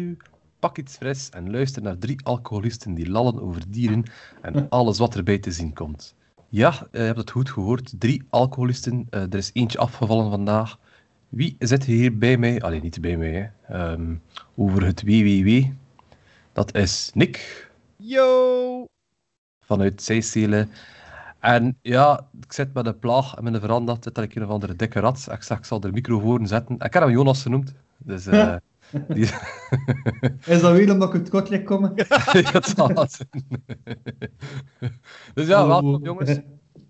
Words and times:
u, 0.00 0.16
pak 0.58 0.78
iets 0.78 0.96
fris 0.96 1.30
en 1.30 1.50
luister 1.50 1.82
naar 1.82 1.98
drie 1.98 2.20
alcoholisten 2.22 2.94
die 2.94 3.10
lallen 3.10 3.42
over 3.42 3.62
dieren 3.68 4.04
en 4.40 4.68
alles 4.68 4.98
wat 4.98 5.16
erbij 5.16 5.38
te 5.38 5.52
zien 5.52 5.72
komt. 5.72 6.14
Ja, 6.48 6.70
eh, 6.70 7.00
je 7.00 7.06
hebt 7.06 7.18
het 7.18 7.30
goed 7.30 7.50
gehoord. 7.50 7.94
Drie 7.98 8.22
alcoholisten. 8.30 9.06
Eh, 9.10 9.22
er 9.22 9.34
is 9.34 9.50
eentje 9.52 9.78
afgevallen 9.78 10.30
vandaag. 10.30 10.78
Wie 11.28 11.56
zit 11.58 11.84
hier 11.84 12.18
bij 12.18 12.36
mij? 12.36 12.60
Alleen 12.60 12.82
niet 12.82 13.00
bij 13.00 13.16
mij, 13.16 13.32
hè. 13.32 13.74
Ehm, 13.74 14.14
over 14.54 14.84
het 14.84 15.02
WWW. 15.02 15.64
Dat 16.52 16.74
is 16.74 17.10
Nick 17.14 17.68
Yo! 17.96 18.84
vanuit 19.60 20.02
Zeistelen. 20.02 20.70
En 21.38 21.78
ja, 21.82 22.26
ik 22.40 22.52
zit 22.52 22.74
met 22.74 22.86
een 22.86 22.98
plaag 22.98 23.34
en 23.34 23.44
met 23.44 23.54
een 23.54 23.60
veranda 23.60 23.96
zit 24.00 24.18
er 24.18 24.36
een 24.36 24.44
of 24.44 24.50
andere 24.50 24.76
dikke 24.76 25.00
rat. 25.00 25.28
Ik 25.30 25.42
zeg, 25.42 25.58
ik 25.58 25.64
zal 25.64 25.80
de 25.80 25.92
micro 25.92 26.18
voor 26.18 26.40
zetten. 26.42 26.74
Ik 26.74 26.92
heb 26.92 27.02
hem 27.02 27.12
Jonas 27.12 27.42
genoemd. 27.42 27.74
Dus 27.98 28.26
eh, 28.26 28.56
die... 29.08 29.28
Is 30.44 30.60
dat 30.60 30.72
weer 30.72 30.92
omdat 30.92 31.08
ik 31.08 31.14
uit 31.14 31.28
Kortrijk 31.28 31.64
kom? 31.64 31.84
Ja, 31.96 32.52
het 32.52 32.64
zal 32.76 32.92
wel 32.92 33.06
zijn. 33.08 33.62
dus 35.34 35.46
ja, 35.46 35.62
Oh. 35.62 35.68
welkom 35.68 36.04
jongens. 36.04 36.38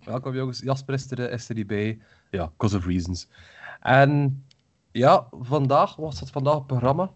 Welkom 0.05 0.35
jongens. 0.35 0.59
Jasper 0.59 0.93
is 0.93 1.11
er, 1.11 1.31
is 1.31 1.49
er 1.49 1.55
niet 1.55 1.67
bij. 1.67 1.99
Ja, 2.31 2.51
cause 2.57 2.77
of 2.77 2.85
reasons. 2.85 3.27
En 3.81 4.43
ja, 4.91 5.27
vandaag 5.31 5.95
was 5.95 6.19
het 6.19 6.29
vandaag 6.29 6.53
het 6.55 6.67
programma. 6.67 7.11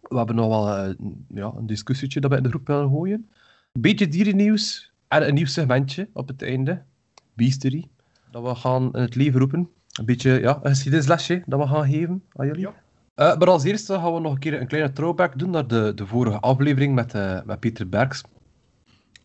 We 0.00 0.16
hebben 0.16 0.36
nog 0.36 0.48
wel 0.48 0.68
eh, 0.76 0.94
ja, 1.28 1.52
een 1.56 1.66
discussietje 1.66 2.20
dat 2.20 2.30
we 2.30 2.36
in 2.36 2.42
de 2.42 2.48
groep 2.48 2.66
willen 2.66 2.88
gooien. 2.88 3.28
Een 3.72 3.80
beetje 3.80 4.08
dierennieuws 4.08 4.92
en 5.08 5.28
een 5.28 5.34
nieuw 5.34 5.46
segmentje 5.46 6.08
op 6.12 6.28
het 6.28 6.42
einde. 6.42 6.82
Beastery. 7.34 7.88
Dat 8.30 8.42
we 8.42 8.54
gaan 8.54 8.82
in 8.92 9.00
het 9.00 9.14
leven 9.14 9.40
roepen. 9.40 9.68
Een 9.98 10.04
beetje 10.04 10.30
ja, 10.40 10.58
een 10.62 10.70
geschiedenislesje 10.70 11.42
dat 11.46 11.60
we 11.60 11.66
gaan 11.66 11.90
geven 11.90 12.22
aan 12.32 12.46
jullie. 12.46 12.68
Eh, 13.14 13.36
maar 13.36 13.48
als 13.48 13.64
eerste 13.64 13.94
gaan 13.94 14.14
we 14.14 14.20
nog 14.20 14.32
een 14.32 14.38
keer 14.38 14.60
een 14.60 14.66
kleine 14.66 14.92
throwback 14.92 15.38
doen 15.38 15.50
naar 15.50 15.66
de, 15.66 15.92
de 15.94 16.06
vorige 16.06 16.40
aflevering 16.40 16.94
met, 16.94 17.14
eh, 17.14 17.40
met 17.44 17.60
Pieter 17.60 17.88
Berks. 17.88 18.22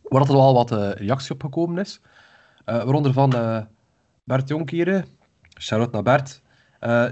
Waar 0.02 0.22
er 0.22 0.36
al 0.36 0.54
wat 0.54 0.72
eh, 0.72 0.92
reactie 0.92 1.32
op 1.32 1.42
gekomen 1.42 1.78
is. 1.78 2.02
Waaronder 2.66 3.14
van 3.14 3.30
Bert 4.24 4.48
Jonkeren, 4.48 5.06
shout-out 5.60 5.92
naar 5.92 6.04
Bert, 6.04 6.42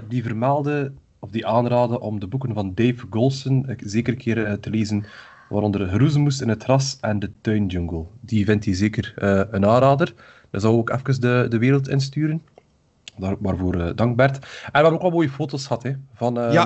die 0.08 0.22
vermaalde, 0.22 0.92
of 1.18 1.30
die 1.30 1.46
aanraden 1.46 2.00
om 2.00 2.20
de 2.20 2.26
boeken 2.26 2.54
van 2.54 2.74
Dave 2.74 3.06
Golson 3.10 3.76
zeker 3.76 4.12
een 4.12 4.18
keer 4.18 4.60
te 4.60 4.70
lezen. 4.70 5.04
Waaronder 5.48 5.88
Geroezemoes 5.88 6.40
in 6.40 6.48
het 6.48 6.62
gras 6.62 6.98
en 7.00 7.18
de 7.18 7.32
tuinjungle. 7.40 8.06
Die 8.20 8.44
vindt 8.44 8.64
hij 8.64 8.74
zeker 8.74 9.12
een 9.54 9.66
aanrader. 9.66 10.14
Daar 10.50 10.60
zou 10.60 10.76
ook 10.76 10.90
even 10.90 11.20
de, 11.20 11.46
de 11.48 11.58
wereld 11.58 11.88
insturen. 11.88 12.42
Daar, 13.18 13.36
waarvoor 13.40 13.74
eh, 13.80 13.90
dank 13.94 14.16
Bert. 14.16 14.36
En 14.36 14.42
we 14.42 14.70
hebben 14.72 14.92
ook 14.92 15.02
wel 15.02 15.10
mooie 15.10 15.30
foto's 15.30 15.66
gehad. 15.66 15.82
Hè, 15.82 15.92
van, 16.14 16.38
ehm, 16.38 16.52
Ja. 16.52 16.64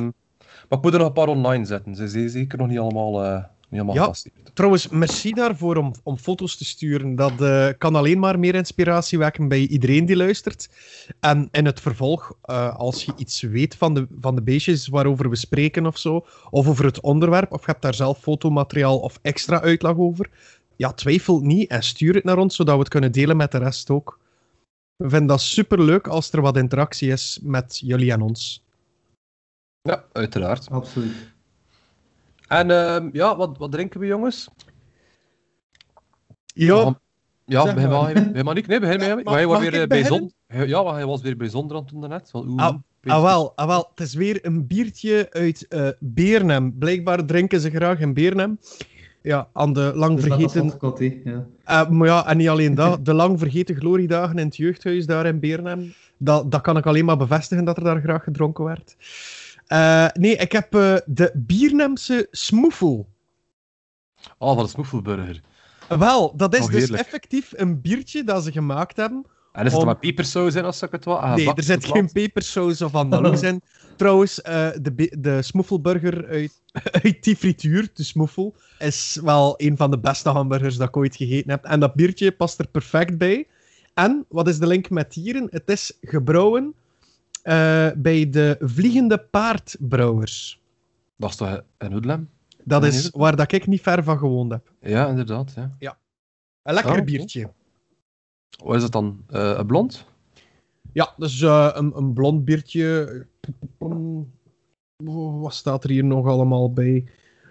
Maar 0.68 0.78
ik 0.78 0.84
moet 0.84 0.92
er 0.92 0.98
nog 0.98 1.08
een 1.08 1.14
paar 1.14 1.28
online 1.28 1.64
zetten. 1.64 1.94
Ze 1.96 2.08
zijn 2.08 2.28
zeker 2.30 2.58
nog 2.58 2.68
niet 2.68 2.78
allemaal, 2.78 3.24
eh 3.24 3.42
niet 3.68 3.80
allemaal 3.80 3.94
Ja. 3.94 4.02
gepasseerd. 4.02 4.50
Trouwens, 4.54 4.88
merci 4.88 5.32
daarvoor 5.32 5.76
om, 5.76 5.92
om 6.02 6.18
foto's 6.18 6.56
te 6.56 6.64
sturen. 6.64 7.14
Dat 7.14 7.40
eh, 7.40 7.68
kan 7.78 7.94
alleen 7.94 8.18
maar 8.18 8.38
meer 8.38 8.54
inspiratie 8.54 9.18
wekken 9.18 9.48
bij 9.48 9.66
iedereen 9.66 10.06
die 10.06 10.16
luistert. 10.16 10.68
En 11.20 11.48
in 11.50 11.64
het 11.66 11.80
vervolg, 11.80 12.32
als 12.76 13.04
je 13.04 13.12
iets 13.16 13.40
weet 13.40 13.74
van 13.76 13.94
de, 13.94 14.06
van 14.20 14.34
de 14.34 14.42
beestjes 14.42 14.88
waarover 14.88 15.28
we 15.30 15.36
spreken 15.36 15.86
of 15.86 15.98
zo, 15.98 16.26
of 16.50 16.68
over 16.68 16.84
het 16.84 17.00
onderwerp, 17.00 17.52
of 17.52 17.60
je 17.60 17.70
hebt 17.70 17.82
daar 17.82 17.94
zelf 17.94 18.18
fotomateriaal 18.18 18.98
of 18.98 19.18
extra 19.22 19.60
uitleg 19.60 19.96
over, 19.96 20.30
ja, 20.76 20.92
twijfel 20.92 21.40
niet 21.40 21.70
en 21.70 21.82
stuur 21.82 22.14
het 22.14 22.24
naar 22.24 22.38
ons, 22.38 22.56
zodat 22.56 22.74
we 22.74 22.80
het 22.80 22.88
kunnen 22.90 23.12
delen 23.12 23.36
met 23.36 23.52
de 23.52 23.58
rest 23.58 23.90
ook. 23.90 24.20
We 24.96 25.08
vinden 25.08 25.26
dat 25.28 25.40
superleuk 25.40 26.06
als 26.08 26.32
er 26.32 26.40
wat 26.40 26.56
interactie 26.56 27.10
is 27.10 27.38
met 27.42 27.78
jullie 27.78 28.12
en 28.12 28.20
ons. 28.20 28.64
Ja, 29.82 30.04
uiteraard. 30.12 30.70
Absoluut. 30.70 31.14
En 32.48 32.70
ehm, 32.70 33.08
ja, 33.12 33.36
wat, 33.36 33.58
wat 33.58 33.72
drinken 33.72 34.00
we, 34.00 34.06
jongens? 34.06 34.48
Ja, 36.44 36.96
Ja, 37.44 37.74
begin 37.74 37.88
maar. 37.88 38.12
Begin 38.12 38.44
maar 38.44 38.54
niet. 38.54 38.66
Nee, 38.66 38.80
begin 38.80 38.98
maar. 38.98 39.14
mag- 39.14 39.24
Maar 39.24 39.34
hij 39.34 39.46
was 39.46 39.60
weer 39.60 39.74
ik 39.74 39.88
bij 39.88 40.02
beginnen? 40.02 40.32
zon. 40.48 40.66
Ja, 40.66 40.92
hij 40.94 41.06
was 41.06 41.20
weer 41.20 41.36
bij 41.36 41.48
zonder 41.48 41.76
aan 41.76 41.82
het 41.82 42.30
doen 42.32 42.48
oeh, 42.48 42.62
Ah, 42.62 42.74
Ah 43.04 43.22
wel, 43.22 43.56
ah 43.56 43.66
wel, 43.66 43.88
het 43.94 44.00
is 44.00 44.14
weer 44.14 44.46
een 44.46 44.66
biertje 44.66 45.26
uit 45.30 45.68
eh 45.68 45.88
Beernem. 45.98 46.78
Blijkbaar 46.78 47.24
drinken 47.24 47.60
ze 47.60 47.70
graag 47.70 47.98
in 48.00 48.14
Beernem. 48.14 48.58
Ja, 49.22 49.48
aan 49.52 49.72
de 49.72 49.92
lang 49.94 50.16
Dus 50.16 50.28
dat 50.28 50.38
is 50.38 50.52
vergeten... 50.52 51.20
hè, 51.24 51.30
ja. 51.30 51.46
Eh, 51.64 51.88
maar 51.88 52.08
ja, 52.08 52.26
en 52.26 52.36
niet 52.36 52.48
alleen 52.48 52.74
dat, 52.74 53.04
de 53.04 53.14
lang 53.14 53.38
vergeten 53.38 53.76
gloriedagen 53.76 54.38
in 54.38 54.46
het 54.46 54.56
jeugdhuis 54.56 55.06
daar 55.06 55.26
in 55.26 55.40
Beernem. 55.40 55.94
Dat, 56.16 56.50
dat 56.50 56.60
kan 56.60 56.76
ik 56.76 56.86
alleen 56.86 57.04
maar 57.04 57.16
bevestigen 57.16 57.64
dat 57.64 57.76
er 57.76 57.84
daar 57.84 58.00
graag 58.00 58.24
gedronken 58.24 58.64
werd. 58.64 58.96
Eh, 59.66 60.06
nee, 60.12 60.36
ik 60.36 60.52
heb 60.52 60.74
eh, 60.74 60.96
de 61.06 61.30
Biernemse 61.34 62.28
smoefel. 62.30 63.08
Oh, 64.38 64.54
van 64.54 64.64
de 64.64 64.70
smoefelburger. 64.70 65.40
Wel, 65.88 66.36
dat 66.36 66.54
is 66.54 66.64
Oh, 66.64 66.70
dus 66.70 66.90
effectief 66.90 67.52
een 67.56 67.80
biertje 67.80 68.24
dat 68.24 68.44
ze 68.44 68.52
gemaakt 68.52 68.96
hebben. 68.96 69.26
En 69.52 69.66
is 69.66 69.72
het 69.72 69.80
Om- 69.80 69.86
met 69.86 70.00
pepersaus 70.00 70.54
in, 70.54 70.64
als 70.64 70.82
ik 70.82 70.90
het 70.90 71.04
wel 71.04 71.18
ah, 71.20 71.34
nee, 71.34 71.54
er 71.54 71.62
zit 71.62 71.84
geen 71.84 72.12
pepersaus 72.12 72.82
of 72.82 72.94
andaloes 72.94 73.42
in. 73.42 73.62
Trouwens, 73.96 74.42
eh, 74.42 74.68
de, 74.82 75.16
de 75.18 75.42
smoefelburger 75.42 76.26
uit, 76.26 76.52
uit 77.02 77.22
die 77.24 77.36
frituur, 77.36 77.88
de 77.94 78.02
smoefel, 78.02 78.54
is 78.78 79.18
wel 79.22 79.54
een 79.56 79.76
van 79.76 79.90
de 79.90 79.98
beste 79.98 80.28
hamburgers 80.28 80.76
dat 80.76 80.88
ik 80.88 80.96
ooit 80.96 81.16
gegeten 81.16 81.50
heb. 81.50 81.64
En 81.64 81.80
dat 81.80 81.94
biertje 81.94 82.32
past 82.32 82.58
er 82.58 82.66
perfect 82.68 83.18
bij. 83.18 83.46
En, 83.94 84.24
wat 84.28 84.48
is 84.48 84.58
de 84.58 84.66
link 84.66 84.90
met 84.90 85.12
dieren? 85.12 85.46
Het 85.50 85.68
is 85.70 85.98
gebrouwen 86.00 86.74
eh, 87.42 87.88
bij 87.96 88.30
de 88.30 88.56
Vliegende 88.60 89.18
Paardbrouwers. 89.18 90.60
Dat 91.16 91.30
is 91.30 91.36
toch 91.36 91.60
een 91.78 91.92
Hoedlem? 91.92 92.28
Dat 92.64 92.82
Ja, 92.82 92.88
is 92.88 93.10
waar 93.10 93.36
dat 93.36 93.52
ik 93.52 93.66
niet 93.66 93.80
ver 93.82 94.04
van 94.04 94.18
gewoond 94.18 94.50
heb. 94.52 94.72
Ja, 94.80 95.08
inderdaad. 95.08 95.54
Ja. 95.78 95.98
Een 96.62 96.74
lekker 96.74 96.92
Oh, 96.92 96.96
oké. 96.98 97.04
biertje. 97.06 97.50
Wat 98.64 98.76
is 98.76 98.82
het 98.82 98.92
dan? 98.92 99.24
Eh, 99.28 99.54
een 99.56 99.66
blond? 99.66 100.04
Ja, 100.92 101.14
dus 101.16 101.40
eh, 101.40 101.70
een, 101.72 101.96
een 101.96 102.12
blond 102.12 102.44
biertje. 102.44 103.26
Wat 105.40 105.54
staat 105.54 105.84
er 105.84 105.90
hier 105.90 106.04
nog 106.04 106.26
allemaal 106.26 106.72
bij? 106.72 107.04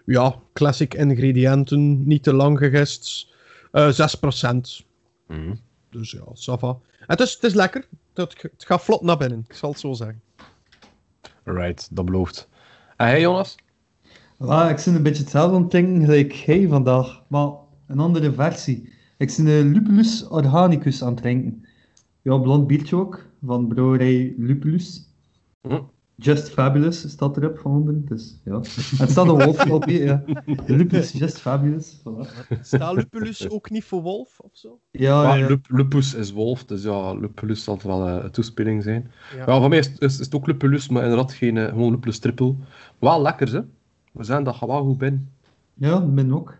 Ja, 0.05 0.35
classic 0.53 0.93
ingrediënten, 0.93 2.07
niet 2.07 2.23
te 2.23 2.33
lang 2.33 2.57
gegist. 2.57 3.33
Eh 3.71 3.91
6%. 3.91 4.85
Mhm. 5.27 5.53
Dus 5.89 6.11
ja, 6.11 6.23
sava. 6.33 6.67
En 6.99 7.05
het 7.07 7.19
is, 7.19 7.33
het 7.33 7.43
is 7.43 7.53
lekker. 7.53 7.87
Het, 8.13 8.41
het 8.41 8.65
gaat 8.65 8.83
vlot 8.83 9.01
naar 9.01 9.17
binnen, 9.17 9.45
ik 9.47 9.55
zal 9.55 9.69
het 9.69 9.79
zo 9.79 9.93
zeggen. 9.93 10.21
Right, 11.43 11.95
dat 11.95 12.05
belooft. 12.05 12.49
En 12.97 13.07
jij, 13.07 13.19
Jonas? 13.21 13.55
Ah, 14.37 14.69
ik 14.69 14.77
zit 14.77 14.95
een 14.95 15.03
beetje 15.03 15.21
hetzelfde 15.23 15.55
aan 15.55 15.61
het 15.61 15.71
drinken 15.71 16.05
gelijk 16.05 16.31
jij 16.31 16.67
vandaag, 16.67 17.23
maar 17.27 17.49
een 17.87 17.99
andere 17.99 18.33
versie. 18.33 18.93
Ik 19.21 19.29
zit 19.29 19.45
een 19.47 19.71
Lupulus 19.71 20.27
Organicus 20.27 21.03
aan 21.03 21.11
het 21.13 21.21
drinken. 21.21 21.65
Ja, 22.21 22.37
blond 22.37 22.67
biertje 22.67 22.95
ook, 22.95 23.25
van 23.45 23.67
brouwerij 23.67 24.33
Lupulus. 24.37 25.09
Hm. 25.61 25.79
Just 26.15 26.49
Fabulous 26.49 27.09
staat 27.09 27.37
erop 27.37 27.57
van 27.59 27.71
onderen, 27.71 28.05
dus 28.05 28.39
ja. 28.45 28.51
En 28.53 28.61
het 28.97 29.09
staat 29.09 29.27
een 29.27 29.43
wolf 29.45 29.69
op, 29.71 29.85
hè, 29.85 29.91
ja. 29.91 30.23
Lupus 30.65 31.11
Just 31.11 31.37
Fabulous, 31.39 31.97
voilà. 31.99 32.59
Staat 32.61 32.93
Lupulus 32.95 33.49
ook 33.49 33.69
niet 33.69 33.83
voor 33.83 34.01
wolf 34.01 34.39
of 34.39 34.49
zo? 34.53 34.79
Ja, 34.91 35.23
Ah, 35.31 35.39
ja. 35.39 35.47
Lup- 35.47 35.65
Lupus 35.69 36.13
is 36.13 36.31
wolf, 36.31 36.65
dus 36.65 36.83
ja, 36.83 37.13
Lupulus 37.13 37.63
zal 37.63 37.79
wel 37.83 38.07
eh, 38.07 38.23
een 38.23 38.31
toespeling 38.31 38.83
zijn. 38.83 39.11
Ja. 39.35 39.43
Ja, 39.53 39.59
van 39.59 39.69
mij 39.69 39.79
is, 39.79 39.87
is, 39.97 39.97
is 39.99 40.25
het 40.25 40.35
ook 40.35 40.47
Lupulus, 40.47 40.89
maar 40.89 41.03
inderdaad 41.03 41.33
geen 41.33 41.57
eh, 41.57 41.65
gewoon 41.65 41.91
Lupulus 41.91 42.19
triple. 42.19 42.55
Wel 42.99 43.21
lekker, 43.21 43.51
hè? 43.53 43.61
We 44.11 44.23
zijn 44.23 44.43
dat 44.43 44.59
wel 44.59 44.83
goed 44.83 44.97
binnen. 44.97 45.29
ja, 45.73 45.99
min 45.99 46.33
ook. 46.33 46.57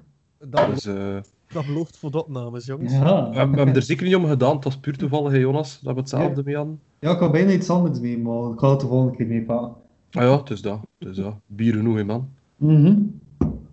Dat, 0.50 0.70
Dus, 0.74 0.86
eh, 0.86 1.18
dat 1.54 1.66
belooft 1.66 1.98
voor 1.98 2.12
de 2.12 2.18
opnames, 2.24 2.66
jongens. 2.66 2.92
we, 2.94 2.98
Ja. 3.06 3.24
hebben- 3.24 3.52
we 3.52 3.58
hebben 3.58 3.76
er 3.76 3.82
zeker 3.82 4.06
niet 4.06 4.16
om 4.16 4.26
gedaan, 4.28 4.56
het 4.56 4.64
was 4.64 4.78
puur 4.78 4.98
toevallig, 4.98 5.32
hè, 5.32 5.38
Jonas, 5.38 5.80
dat 5.82 5.94
we 5.94 6.00
hetzelfde 6.00 6.42
mee 6.46 6.56
hadden. 6.56 6.80
ja, 7.00 7.12
ik 7.12 7.20
had 7.20 7.32
bijna 7.32 7.52
iets 7.52 7.70
anders 7.70 8.00
mee, 8.00 8.18
maar 8.20 8.52
ik 8.52 8.60
ga 8.60 8.70
het 8.70 8.80
de 8.80 8.88
volgende 8.88 9.18
keer 9.18 9.28
meepakken. 9.28 9.74
Ah 10.12 10.24
ja, 10.24 10.38
het 10.38 10.50
is 10.50 10.62
dat. 10.62 10.80
Het 11.00 11.08
is 11.10 11.16
dat. 11.16 11.36
Bier 11.46 11.74
genoeg, 11.74 11.96
hè, 11.96 12.04
man. 12.04 12.30
Mhm. 12.56 12.96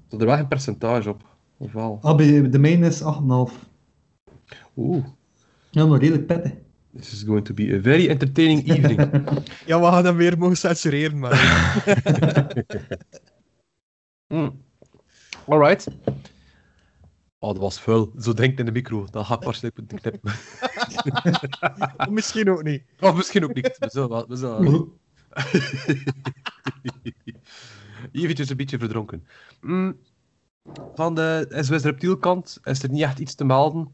Zat 0.09 0.21
er 0.21 0.27
wel 0.27 0.37
geen 0.37 0.49
percentage 0.49 1.09
op? 1.09 1.23
Of 1.57 1.73
wel? 1.73 1.99
Ah, 2.03 2.17
de 2.51 2.59
mijne 2.59 2.87
is 2.87 3.03
8,5. 3.03 3.67
Oeh, 4.77 5.05
Ja, 5.71 5.87
maar 5.87 5.99
redelijk 6.01 6.27
pittig. 6.27 6.53
this 6.97 7.13
is 7.13 7.23
going 7.23 7.45
to 7.45 7.55
be 7.55 7.75
a 7.79 7.81
very 7.83 8.09
entertaining 8.09 8.69
evening. 8.71 9.11
Ja, 9.67 9.81
we 9.81 9.87
gaan 9.87 10.05
hem 10.05 10.17
weer 10.17 10.39
mogen 10.39 10.57
censureren, 10.57 11.19
maar... 11.19 11.37
Mm. 14.29 14.61
Alright. 15.47 15.87
Oh, 17.39 17.49
dat 17.53 17.59
was 17.59 17.81
vuil. 17.81 18.13
Zo 18.21 18.33
drinkt 18.33 18.59
in 18.59 18.65
de 18.65 18.73
micro. 18.73 19.07
Dat 19.11 19.27
ga 19.27 19.35
ik 19.35 19.43
waarschijnlijk 19.43 19.91
moeten 19.93 20.11
knippen. 20.11 20.33
Of 21.97 22.09
misschien 22.09 22.51
ook 22.51 22.63
niet. 22.63 22.83
Of 23.01 23.17
misschien 23.17 23.45
ook 23.45 23.55
niet. 23.55 23.77
We 23.79 23.89
zullen 23.91 24.09
wel- 24.09 24.27
we 24.29 24.37
zullen 24.37 24.93
Eventjes 28.13 28.51
een 28.51 28.57
beetje 28.57 28.79
verdronken. 28.79 29.27
Mm, 29.61 29.97
Van 30.95 31.15
de 31.15 31.47
SWS 31.51 31.83
Reptielkant 31.83 32.59
is 32.65 32.83
er 32.83 32.91
niet 32.91 33.03
echt 33.03 33.19
iets 33.19 33.35
te 33.35 33.45
melden. 33.45 33.89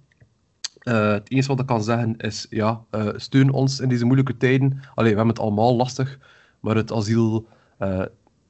Eh, 0.79 1.11
het 1.13 1.31
enige 1.31 1.49
wat 1.49 1.61
ik 1.61 1.67
kan 1.67 1.83
zeggen 1.85 2.17
is, 2.17 2.47
ja, 2.51 2.85
eh, 2.91 3.09
steun 3.17 3.51
ons 3.51 3.81
in 3.81 3.89
deze 3.89 4.05
moeilijke 4.05 4.37
tijden. 4.37 4.71
Allee, 4.95 5.11
we 5.11 5.17
hebben 5.17 5.35
het 5.35 5.39
allemaal 5.39 5.77
lastig, 5.77 6.19
maar 6.61 6.77
het 6.77 6.93
asiel 6.93 7.47
eh, 7.79 8.03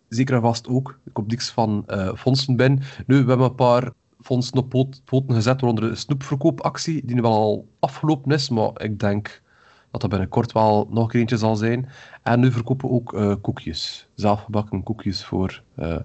zeker 0.09 0.35
en 0.35 0.41
vast 0.41 0.69
ook. 0.69 0.99
Ik 1.05 1.13
kom 1.13 1.25
niks 1.27 1.51
van 1.51 1.87
fondsen 2.17 2.57
binnen. 2.57 2.83
Nu, 3.07 3.23
we 3.23 3.29
hebben 3.29 3.47
een 3.47 3.55
paar 3.55 3.93
fondsen 4.25 4.59
op 4.59 4.69
poot, 4.69 5.03
poten 5.05 5.35
gezet, 5.35 5.61
waaronder 5.61 5.91
een 5.91 5.97
snoepverkoopactie, 5.97 7.05
die 7.05 7.15
nu 7.15 7.21
wel 7.21 7.33
al 7.33 7.69
afgelopen 7.79 8.33
is, 8.33 8.49
maar 8.49 8.83
ik 8.83 8.99
denk 8.99 9.43
dat 9.91 10.01
dat 10.01 10.11
binnenkort 10.11 10.53
wel 10.53 10.87
nog 10.91 11.15
een 11.15 11.21
eentje 11.21 11.37
zal 11.37 11.57
zijn. 11.57 11.89
En 12.23 12.41
nu 12.41 12.53
verkopen 12.53 12.89
we 12.89 12.95
ook 12.95 13.15
eh, 13.15 13.35
koekjes. 13.41 14.09
Zelfgebakken 14.15 14.83
koekjes 14.83 15.25
voor 15.25 15.63
uh, 15.79 15.97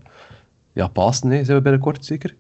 ja, 0.74 0.88
Pasen, 0.88 1.30
hè, 1.30 1.44
zijn 1.44 1.58
we 1.58 1.64
binnenkort 1.64 2.06
zeker. 2.06 2.36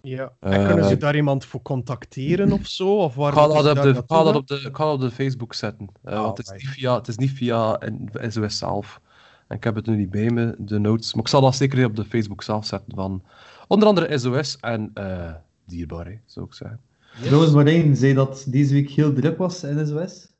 Ja. 0.00 0.32
En 0.40 0.66
kunnen 0.66 0.84
ze 0.84 0.96
daar 0.96 1.16
iemand 1.16 1.44
voor 1.44 1.62
contacteren 1.62 2.52
of 2.52 2.66
zo? 2.66 2.96
Of 2.96 3.14
waar 3.14 3.32
ik 3.32 3.38
ga 3.38 3.46
dat, 3.46 3.76
op 3.76 3.82
de, 3.82 4.02
ga 4.06 4.22
dat 4.22 4.36
op 4.36 4.46
de, 4.46 4.54
ik 4.54 4.76
ga 4.76 4.84
dat 4.84 4.94
op 4.94 5.00
de 5.00 5.10
Facebook 5.10 5.54
zetten. 5.54 5.88
Uh, 6.04 6.22
want 6.22 6.38
het 6.38 6.46
is, 6.46 6.52
niet 6.52 6.68
via, 6.68 6.94
het 6.94 7.08
is 7.08 7.16
niet 7.16 7.30
via 7.30 7.80
SOS 8.12 8.58
zelf. 8.58 9.00
En 9.48 9.56
ik 9.56 9.64
heb 9.64 9.74
het 9.74 9.86
nu 9.86 9.96
niet 9.96 10.10
bij 10.10 10.30
me, 10.30 10.54
de 10.58 10.78
notes. 10.78 11.14
Maar 11.14 11.22
ik 11.22 11.28
zal 11.28 11.40
dat 11.40 11.56
zeker 11.56 11.84
op 11.84 11.96
de 11.96 12.04
Facebook 12.04 12.42
zelf 12.42 12.66
zetten 12.66 12.94
van 12.94 13.22
onder 13.66 13.88
andere 13.88 14.18
SOS 14.18 14.56
en 14.60 14.90
uh, 14.94 15.34
Dierbaar, 15.66 16.06
hè, 16.06 16.18
zou 16.26 16.46
ik 16.46 16.54
zeggen. 16.54 16.80
Trouwens, 17.20 17.52
yes. 17.52 17.62
Marijn 17.62 17.96
zei 17.96 18.14
dat 18.14 18.44
deze 18.48 18.72
week 18.72 18.90
heel 18.90 19.12
druk 19.12 19.38
was 19.38 19.64
in 19.64 19.86
SOS. 19.86 20.32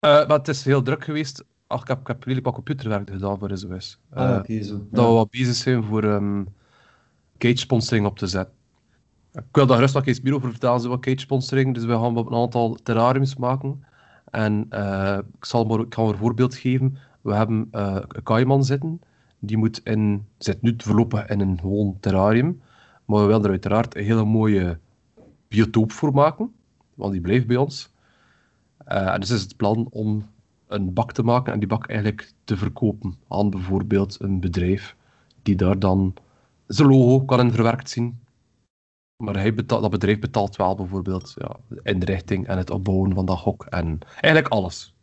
Uh, 0.00 0.26
maar 0.26 0.38
het 0.38 0.48
is 0.48 0.64
heel 0.64 0.82
druk 0.82 1.04
geweest. 1.04 1.44
Ach, 1.66 1.80
ik 1.80 1.88
heb, 1.88 2.00
ik 2.00 2.06
heb 2.06 2.18
redelijk 2.18 2.44
wat 2.44 2.54
computerwerk 2.54 3.10
gedaan 3.10 3.38
voor 3.38 3.58
SOS. 3.58 4.00
Ah, 4.10 4.36
okay, 4.38 4.62
zo. 4.62 4.86
Dat 4.90 5.04
ja. 5.04 5.08
we 5.08 5.14
wat 5.14 5.30
bezig 5.30 5.54
zijn 5.54 5.84
voor 5.84 6.04
um, 6.04 6.48
cage-sponsoring 7.38 8.06
op 8.06 8.18
te 8.18 8.26
zetten. 8.26 8.54
Ik 9.32 9.42
wil 9.52 9.66
daar 9.66 9.78
rustig 9.78 10.06
eens 10.06 10.20
meer 10.20 10.34
over 10.34 10.50
vertellen, 10.50 10.80
zo 10.80 10.88
wat 10.88 11.00
cage-sponsoring. 11.00 11.74
Dus 11.74 11.84
we 11.84 11.92
gaan 11.92 12.16
een 12.16 12.34
aantal 12.34 12.78
terrariums 12.82 13.36
maken. 13.36 13.84
En 14.30 14.66
uh, 14.70 15.18
ik, 15.36 15.44
zal 15.44 15.64
maar, 15.64 15.80
ik 15.80 15.96
een 15.96 16.16
voorbeeld 16.16 16.54
geven. 16.54 16.98
We 17.20 17.34
hebben 17.34 17.68
uh, 17.72 17.98
een 18.08 18.22
kaiman 18.22 18.64
zitten. 18.64 19.00
Die 19.46 19.56
moet 19.56 19.80
in, 19.84 20.26
zit 20.38 20.62
nu 20.62 20.74
voorlopig 20.76 21.26
in 21.26 21.40
een 21.40 21.60
gewoon 21.60 21.96
terrarium. 22.00 22.60
Maar 23.04 23.20
we 23.20 23.26
willen 23.26 23.44
er 23.44 23.50
uiteraard 23.50 23.96
een 23.96 24.04
hele 24.04 24.24
mooie 24.24 24.78
biotoop 25.48 25.92
voor 25.92 26.12
maken. 26.12 26.54
Want 26.94 27.12
die 27.12 27.20
blijft 27.20 27.46
bij 27.46 27.56
ons. 27.56 27.92
Uh, 28.88 29.14
en 29.14 29.20
dus 29.20 29.30
is 29.30 29.42
het 29.42 29.56
plan 29.56 29.88
om 29.90 30.28
een 30.66 30.92
bak 30.92 31.12
te 31.12 31.22
maken 31.22 31.52
en 31.52 31.58
die 31.58 31.68
bak 31.68 31.88
eigenlijk 31.88 32.32
te 32.44 32.56
verkopen 32.56 33.14
aan 33.28 33.50
bijvoorbeeld 33.50 34.20
een 34.20 34.40
bedrijf 34.40 34.96
die 35.42 35.56
daar 35.56 35.78
dan 35.78 36.14
zijn 36.66 36.88
logo 36.88 37.24
kan 37.24 37.40
in 37.40 37.52
verwerkt 37.52 37.90
zien. 37.90 38.18
Maar 39.24 39.34
hij 39.34 39.54
betaalt, 39.54 39.82
dat 39.82 39.90
bedrijf 39.90 40.18
betaalt 40.18 40.56
wel 40.56 40.74
bijvoorbeeld 40.74 41.34
ja, 41.36 41.56
de 41.68 41.80
inrichting 41.82 42.46
en 42.46 42.56
het 42.58 42.70
opbouwen 42.70 43.14
van 43.14 43.26
dat 43.26 43.38
hok 43.38 43.64
en 43.64 43.98
eigenlijk 44.20 44.48
alles. 44.48 44.95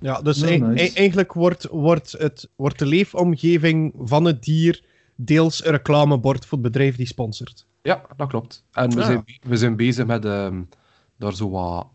Ja, 0.00 0.20
dus 0.20 0.40
e 0.42 0.58
nice. 0.58 0.94
eigenlijk 0.94 1.32
wordt, 1.32 1.68
wordt, 1.70 2.12
het, 2.12 2.48
wordt 2.56 2.78
de 2.78 2.86
leefomgeving 2.86 3.92
van 3.98 4.24
het 4.24 4.42
dier 4.42 4.84
deels 5.16 5.64
een 5.64 5.70
reclamebord 5.70 6.46
voor 6.46 6.58
het 6.58 6.72
bedrijf 6.72 6.96
die 6.96 7.06
sponsort. 7.06 7.66
Ja, 7.82 8.02
dat 8.16 8.28
klopt. 8.28 8.64
En 8.72 8.90
we, 8.90 9.00
ja. 9.00 9.06
zijn, 9.06 9.24
we 9.42 9.56
zijn 9.56 9.76
bezig 9.76 10.06
met 10.06 10.24
um, 10.24 10.68
daar 11.16 11.34
zo 11.34 11.50
wat 11.50 11.86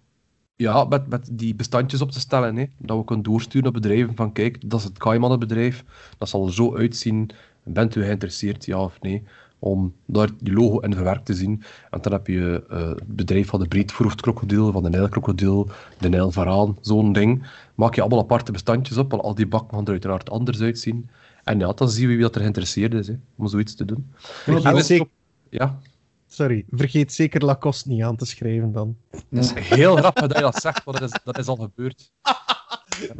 ja, 0.55 0.83
met, 0.83 1.07
met 1.07 1.29
die 1.31 1.55
bestandjes 1.55 2.01
op 2.01 2.11
te 2.11 2.19
stellen. 2.19 2.55
Hè. 2.55 2.65
Dat 2.77 2.97
we 2.97 3.03
kunnen 3.03 3.25
doorsturen 3.25 3.63
naar 3.63 3.81
bedrijven 3.81 4.15
van 4.15 4.31
kijk, 4.31 4.69
dat 4.69 4.79
is 4.79 4.85
het 4.85 4.97
Kaiman-bedrijf. 4.97 5.83
Dat 6.17 6.29
zal 6.29 6.45
er 6.45 6.53
zo 6.53 6.75
uitzien. 6.75 7.29
Bent 7.63 7.95
u 7.95 8.03
geïnteresseerd, 8.03 8.65
ja 8.65 8.83
of 8.83 9.01
nee? 9.01 9.23
Om 9.59 9.93
daar 10.05 10.29
die 10.39 10.53
logo 10.53 10.79
in 10.79 10.93
verwerkt 10.93 11.25
te 11.25 11.33
zien. 11.33 11.63
En 11.89 12.01
dan 12.01 12.11
heb 12.11 12.27
je 12.27 12.63
uh, 12.71 12.89
het 12.89 13.15
bedrijf 13.15 13.47
van 13.47 13.59
de 13.59 13.67
breedvoerhoofd 13.67 14.21
krokodil, 14.21 14.71
van 14.71 14.83
de 14.83 14.89
nijlkrokodil, 14.89 15.69
de 15.99 16.09
nijlvaraan, 16.09 16.77
zo'n 16.81 17.13
ding. 17.13 17.47
Maak 17.75 17.95
je 17.95 18.01
allemaal 18.01 18.19
aparte 18.19 18.51
bestandjes 18.51 18.97
op, 18.97 19.11
want 19.11 19.23
al 19.23 19.35
die 19.35 19.47
bakken 19.47 19.77
gaan 19.77 19.85
er 19.85 19.91
uiteraard 19.91 20.29
anders 20.29 20.61
uitzien. 20.61 21.09
En 21.43 21.59
ja, 21.59 21.73
dan 21.73 21.89
zien 21.89 22.07
we 22.07 22.13
wie 22.13 22.21
dat 22.21 22.35
er 22.35 22.41
geïnteresseerd 22.41 22.93
is 22.93 23.07
hè, 23.07 23.13
om 23.35 23.47
zoiets 23.47 23.75
te 23.75 23.85
doen. 23.85 24.13
Ja, 24.45 24.81
zeker... 24.81 25.07
ja. 25.49 25.79
Sorry, 26.27 26.65
vergeet 26.69 27.13
zeker 27.13 27.45
Lacoste 27.45 27.89
niet 27.89 28.03
aan 28.03 28.15
te 28.15 28.25
schrijven 28.25 28.71
dan. 28.71 28.97
Het 29.09 29.23
is 29.29 29.53
heel 29.53 29.95
grappig 29.95 30.27
dat 30.27 30.37
je 30.37 30.43
dat 30.43 30.61
zegt, 30.61 30.83
want 30.83 30.99
dat 30.99 31.13
is, 31.13 31.19
dat 31.23 31.37
is 31.37 31.47
al 31.47 31.55
gebeurd. 31.55 32.11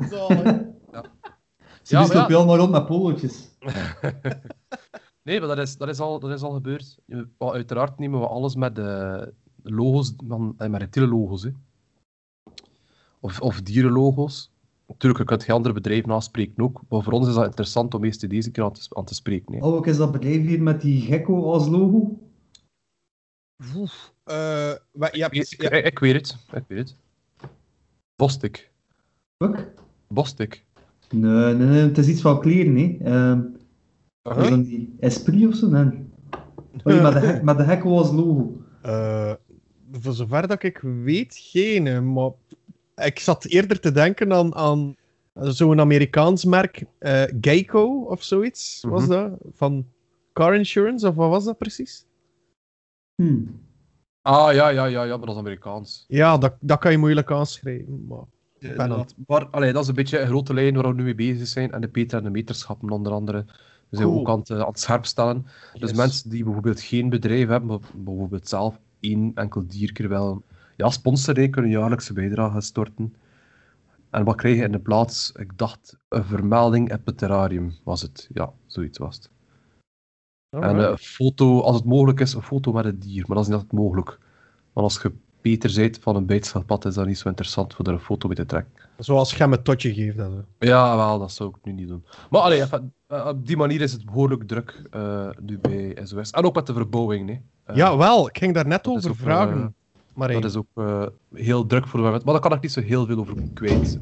Zo, 0.10 0.28
ja. 0.92 1.04
Ze 1.82 1.96
ja, 1.96 2.08
ja. 2.12 2.28
wel 2.28 2.46
maar 2.46 2.58
rond 2.58 2.72
met 2.72 2.86
polootjes. 2.86 3.50
nee, 5.26 5.40
maar 5.40 5.48
dat 5.48 5.58
is, 5.58 5.78
dat 5.78 5.90
is, 5.90 6.00
al, 6.00 6.20
dat 6.20 6.32
is 6.32 6.42
al 6.42 6.52
gebeurd. 6.52 6.98
Uiteraard 7.38 8.00
nemen 8.00 8.20
we 8.20 8.28
alles 8.28 8.56
met 8.56 8.76
de 8.76 9.34
logo's, 9.64 10.14
van, 10.28 10.56
met 10.58 10.76
reptiele 10.76 11.08
logo's. 11.08 11.44
Hè. 11.44 11.50
Of, 13.20 13.42
of 13.42 13.62
dierenlogo's. 13.62 14.54
Natuurlijk, 14.88 15.22
je 15.22 15.28
kunt 15.28 15.44
geen 15.44 15.56
andere 15.56 15.74
bedrijven 15.74 16.12
aanspreken 16.12 16.64
ook, 16.64 16.82
maar 16.90 17.04
voor 17.04 17.14
ons 17.14 17.28
is 17.28 17.34
dat 17.34 17.46
interessant 17.46 17.94
om 17.94 18.04
eerst 18.04 18.30
deze 18.30 18.52
keer 18.52 18.64
aan 18.64 18.74
te, 18.74 18.88
aan 18.90 19.06
te 19.06 19.14
spreken. 19.14 19.56
Hè. 19.56 19.66
Oh, 19.66 19.88
is 19.88 19.98
dat 19.98 20.12
bedrijf 20.12 20.42
hier 20.42 20.62
met 20.62 20.82
die 20.82 21.02
gecko 21.02 21.52
als 21.52 21.68
logo? 21.68 22.20
Oef. 23.76 24.14
Uh, 24.26 24.36
ja, 24.92 25.32
ik, 25.32 25.44
ja. 25.44 25.70
Ik, 25.70 25.86
ik, 25.86 26.00
weet 26.00 26.14
het. 26.14 26.38
Ik 26.54 26.64
weet 26.68 26.78
het. 26.78 26.96
Bostik. 28.16 28.72
Wat? 29.38 29.66
Bostik. 30.08 30.66
Nee, 31.10 31.54
nee, 31.54 31.68
nee, 31.68 31.82
het 31.82 31.98
is 31.98 32.08
iets 32.08 32.22
van 32.22 32.40
kleren, 32.40 32.76
hè. 32.76 32.98
Uh, 33.34 33.40
uh 34.28 34.38
-huh. 34.38 34.64
die 34.64 34.96
Esprit 35.00 35.48
of 35.48 35.56
zo, 35.56 35.68
nee. 35.68 36.06
Oh, 36.84 37.02
met, 37.02 37.14
de, 37.14 37.40
met 37.44 37.58
de 37.58 37.64
hekkel 37.64 37.98
als 37.98 38.12
logo. 38.12 38.62
Uh, 38.86 39.34
voor 39.92 40.14
zover 40.14 40.48
dat 40.48 40.64
ik 40.64 40.78
weet, 41.04 41.36
geen. 41.42 42.14
Maar 42.14 42.32
ik 42.96 43.20
zat 43.20 43.46
eerder 43.46 43.80
te 43.80 43.92
denken 43.92 44.34
aan, 44.34 44.56
aan 44.56 44.96
zo'n 45.34 45.80
Amerikaans 45.80 46.46
merk, 46.46 46.86
uh, 47.00 47.24
Geico 47.42 48.02
of 48.02 48.24
zoiets, 48.24 48.84
was 48.88 49.06
mm 49.06 49.12
-hmm. 49.12 49.30
dat? 49.30 49.40
Van 49.54 49.86
car 50.34 50.56
insurance, 50.56 51.08
of 51.08 51.16
wat 51.16 51.30
was 51.30 51.46
dat 51.46 51.58
precies? 51.58 52.06
Hmm. 53.16 53.64
Ah, 54.22 54.54
ja, 54.54 54.70
ja, 54.70 54.86
ja, 54.86 55.04
ja, 55.04 55.18
maar 55.18 55.26
dat 55.26 55.36
is 55.36 55.42
Amerikaans. 55.42 56.06
Ja, 56.08 56.38
dat, 56.38 56.56
dat 56.60 56.80
kan 56.80 56.92
je 56.92 56.98
moeilijk 56.98 57.32
aanschrijven. 57.32 58.06
Maar... 58.08 58.24
Ja, 58.60 59.06
maar, 59.28 59.46
allee, 59.46 59.74
dat 59.74 59.82
is 59.82 59.88
een 59.88 59.96
beetje 59.96 60.20
een 60.20 60.28
grote 60.28 60.54
lijn 60.54 60.76
waar 60.76 60.88
we 60.88 60.94
nu 60.94 61.04
mee 61.04 61.16
bezig 61.16 61.48
zijn. 61.48 61.72
En 61.72 61.82
de 61.82 61.88
Peter 61.88 62.18
en 62.18 62.24
de 62.24 62.30
meterschappen 62.30 62.90
onder 62.90 63.12
andere. 63.12 63.46
We 63.90 63.98
zijn 63.98 64.08
cool. 64.08 64.20
ook 64.20 64.30
aan 64.30 64.40
het, 64.40 64.52
aan 64.52 64.68
het 64.68 64.80
scherp 64.80 65.06
stellen. 65.06 65.46
Yes. 65.74 65.82
Dus 65.82 65.94
mensen 65.94 66.30
die 66.30 66.44
bijvoorbeeld 66.44 66.82
geen 66.82 67.10
bedrijf 67.10 67.48
hebben, 67.48 67.70
maar 67.70 67.90
bijvoorbeeld 67.96 68.50
zelf 68.50 68.80
één 69.00 69.32
enkel 69.36 69.68
dierkeer 69.68 70.10
wel 70.10 70.44
ja, 70.76 70.90
sponsoren, 70.90 71.52
kunnen 71.52 71.72
jaarlijkse 71.72 72.14
bijdrage 72.14 72.62
storten. 72.62 73.16
En 74.10 74.24
wat 74.24 74.36
krijg 74.36 74.56
je 74.56 74.64
in 74.64 74.72
de 74.72 74.80
plaats? 74.80 75.32
Ik 75.32 75.58
dacht, 75.58 75.98
een 76.10 76.24
vermelding 76.24 76.94
op 76.94 77.06
het 77.06 77.18
terrarium 77.18 77.74
was 77.84 78.02
het. 78.02 78.30
Ja, 78.34 78.54
zoiets 78.66 78.98
was 78.98 79.16
het. 79.16 79.30
En 80.50 80.78
een 80.78 80.98
foto, 80.98 81.62
als 81.62 81.76
het 81.76 81.86
mogelijk 81.86 82.20
is, 82.20 82.34
een 82.34 82.42
foto 82.42 82.72
met 82.72 82.86
het 82.86 83.02
dier. 83.02 83.24
Maar 83.28 83.36
dat 83.36 83.46
is 83.46 83.52
niet 83.52 83.62
altijd 83.62 83.80
mogelijk. 83.80 84.20
Want 84.74 84.88
als 84.88 85.02
je 85.02 85.12
Peter 85.42 85.70
zijt 85.70 86.00
van 86.00 86.16
een 86.16 86.26
bijtschildpad, 86.26 86.86
is 86.86 86.94
dat 86.94 87.06
niet 87.06 87.18
zo 87.18 87.28
interessant 87.28 87.74
voor 87.74 87.86
er 87.86 87.94
een 87.94 88.00
foto 88.00 88.28
mee 88.28 88.38
te 88.38 88.46
trekken. 88.46 88.72
Zoals 88.98 89.32
je 89.32 89.38
hem 89.38 89.54
een 89.54 89.64
totje 89.64 89.94
geeft. 89.94 90.18
Dan. 90.18 90.46
Ja, 90.60 90.96
wel, 90.96 91.20
dat 91.20 91.32
zou 91.32 91.50
ik 91.50 91.56
nu 91.64 91.72
niet 91.72 91.88
doen. 91.88 92.06
Maar 92.30 92.42
allee, 92.42 92.62
even, 92.62 92.94
op 93.24 93.48
die 93.48 93.58
manier 93.58 93.82
is 93.82 93.92
het 93.92 94.06
behoorlijk 94.06 94.48
druk 94.48 94.82
uh, 94.92 95.30
nu 95.42 95.60
bij 95.60 95.98
SOS. 96.04 96.32
En 96.32 96.44
ook 96.44 96.56
met 96.56 96.68
de 96.68 96.74
verbouwing. 96.74 97.26
Nee. 97.26 97.42
Uh, 97.68 97.76
ja, 97.76 97.98
wel. 97.98 98.28
Ik 98.28 98.38
ging 98.38 98.54
daar 98.54 98.68
net 98.68 98.88
over 98.88 99.10
ook, 99.10 99.16
vragen. 99.16 99.76
Maar 100.14 100.32
dat 100.32 100.44
is 100.44 100.56
ook 100.56 100.68
heel 101.34 101.66
druk 101.66 101.88
voor 101.88 102.00
de 102.00 102.06
moment. 102.06 102.24
Maar 102.24 102.34
daar 102.34 102.42
kan 102.42 102.54
ik 102.54 102.62
niet 102.62 102.72
zo 102.72 102.82
heel 102.82 103.06
veel 103.06 103.18
over 103.18 103.36
kwijt. 103.54 103.98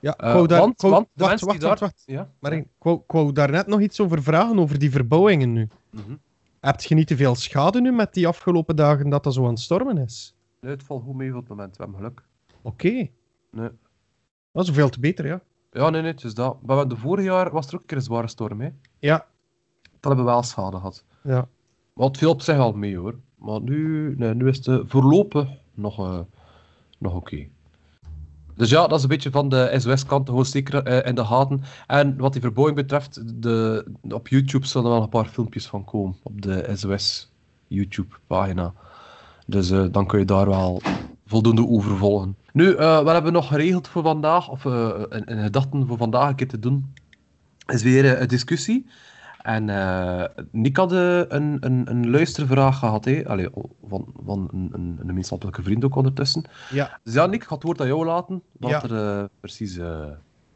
Ja, 0.00 0.12
ik 0.12 0.20
wou 0.20 0.46
daar, 0.46 0.60
want, 0.60 0.80
wou, 0.80 0.94
want 0.94 1.08
wacht, 1.14 1.40
wacht, 1.40 1.60
daar... 1.60 1.68
wacht, 1.68 1.80
wacht. 1.80 2.02
Ja? 2.06 2.30
Maar 2.38 2.52
ik 2.52 2.66
wou, 2.78 2.96
ik 2.96 3.12
wou 3.12 3.32
daar 3.32 3.50
net 3.50 3.66
nog 3.66 3.80
iets 3.80 4.00
over 4.00 4.22
vragen, 4.22 4.58
over 4.58 4.78
die 4.78 4.90
verbouwingen 4.90 5.52
nu. 5.52 5.68
Mm 5.90 6.02
-hmm. 6.06 6.20
Heb 6.60 6.80
je 6.80 6.94
niet 6.94 7.06
te 7.06 7.16
veel 7.16 7.34
schade 7.34 7.80
nu 7.80 7.92
met 7.92 8.14
die 8.14 8.26
afgelopen 8.26 8.76
dagen 8.76 9.08
dat 9.08 9.24
dat 9.24 9.34
zo 9.34 9.44
aan 9.44 9.50
het 9.50 9.60
stormen 9.60 9.98
is? 9.98 10.34
Nee, 10.60 10.70
het 10.70 10.82
valt 10.82 11.02
goed 11.02 11.14
mee 11.14 11.28
op 11.28 11.40
het 11.40 11.48
moment. 11.48 11.76
We 11.76 11.82
hebben 11.82 12.00
geluk. 12.00 12.22
Oké. 12.62 12.86
Okay. 12.86 13.12
Nee. 13.50 13.68
Dat 14.52 14.68
is 14.68 14.74
veel 14.74 14.88
te 14.88 15.00
beter, 15.00 15.26
ja. 15.26 15.42
Ja, 15.72 15.90
nee, 15.90 16.02
nee, 16.02 16.10
het 16.10 16.24
is 16.24 16.34
dat. 16.34 16.56
Maar 16.62 16.88
de 16.88 16.96
vorige 16.96 17.26
jaar 17.26 17.50
was 17.50 17.66
er 17.66 17.74
ook 17.74 17.80
een 17.80 17.86
keer 17.86 17.96
een 17.96 18.02
zware 18.02 18.28
storm, 18.28 18.60
hè? 18.60 18.68
Ja. 18.98 19.26
Dat 19.82 20.12
hebben 20.12 20.24
we 20.24 20.30
wel 20.30 20.42
schade 20.42 20.76
gehad. 20.76 21.04
Ja. 21.22 21.48
Het 21.94 22.18
viel 22.18 22.30
op 22.30 22.42
zich 22.42 22.58
al 22.58 22.72
mee, 22.72 22.96
hoor. 22.96 23.18
Maar 23.34 23.60
nu, 23.60 24.14
nee, 24.16 24.34
nu 24.34 24.48
is 24.48 24.66
het 24.66 24.90
voorlopig 24.90 25.48
nog, 25.74 25.98
uh, 25.98 26.18
nog 26.98 27.14
oké. 27.14 27.34
Okay. 27.34 27.50
Dus 28.54 28.70
ja, 28.70 28.86
dat 28.86 28.96
is 28.96 29.02
een 29.02 29.08
beetje 29.08 29.30
van 29.30 29.48
de 29.48 29.74
SOS-kant 29.76 30.28
gewoon 30.28 30.46
zeker 30.46 30.88
uh, 30.88 31.06
in 31.06 31.14
de 31.14 31.24
gaten. 31.24 31.62
En 31.86 32.16
wat 32.16 32.32
die 32.32 32.42
verbouwing 32.42 32.76
betreft, 32.76 33.42
de, 33.42 33.86
op 34.08 34.28
YouTube 34.28 34.66
zullen 34.66 34.86
er 34.86 34.92
wel 34.92 35.02
een 35.02 35.08
paar 35.08 35.26
filmpjes 35.26 35.66
van 35.66 35.84
komen. 35.84 36.16
Op 36.22 36.42
de 36.42 36.70
SOS 36.74 37.32
YouTube-pagina. 37.66 38.74
Dus 39.46 39.70
uh, 39.70 39.86
dan 39.90 40.06
kun 40.06 40.18
je 40.18 40.24
daar 40.24 40.48
wel 40.48 40.82
voldoende 41.32 41.66
over 41.68 41.96
volgen. 41.96 42.36
Nu, 42.52 42.66
uh, 42.66 42.78
wat 42.78 43.12
hebben 43.12 43.32
we 43.32 43.38
nog 43.38 43.48
geregeld 43.48 43.88
voor 43.88 44.02
vandaag? 44.02 44.48
Of 44.48 44.64
in, 44.64 45.24
in 45.24 45.42
gedachten 45.42 45.86
voor 45.86 45.96
vandaag 45.96 46.28
een 46.28 46.34
keer 46.34 46.48
te 46.48 46.58
doen? 46.58 46.94
Is 47.66 47.82
weer 47.82 48.20
een 48.20 48.28
discussie. 48.28 48.86
En 49.42 49.68
uh, 49.68 50.24
Nick 50.50 50.76
had 50.76 50.92
een, 50.92 51.56
een, 51.60 51.90
een 51.90 52.10
luistervraag 52.10 52.78
gehad, 52.78 53.04
hè? 53.04 53.22
Allee, 53.26 53.48
van, 53.88 54.06
van 54.24 54.48
een, 54.52 54.68
een, 54.72 54.96
een 55.00 55.06
gemeenschappelijke 55.06 55.62
vriend 55.62 55.84
ook 55.84 55.96
ondertussen. 55.96 56.44
Ja. 56.70 56.98
Dus 57.04 57.14
ja, 57.14 57.26
Nick, 57.26 57.42
ik 57.42 57.48
ga 57.48 57.54
het 57.54 57.64
woord 57.64 57.80
aan 57.80 57.86
jou 57.86 58.04
laten, 58.04 58.42
wat 58.58 58.70
ja. 58.70 58.82
er 58.82 59.20
uh, 59.20 59.24
precies 59.40 59.76
uh, 59.76 59.84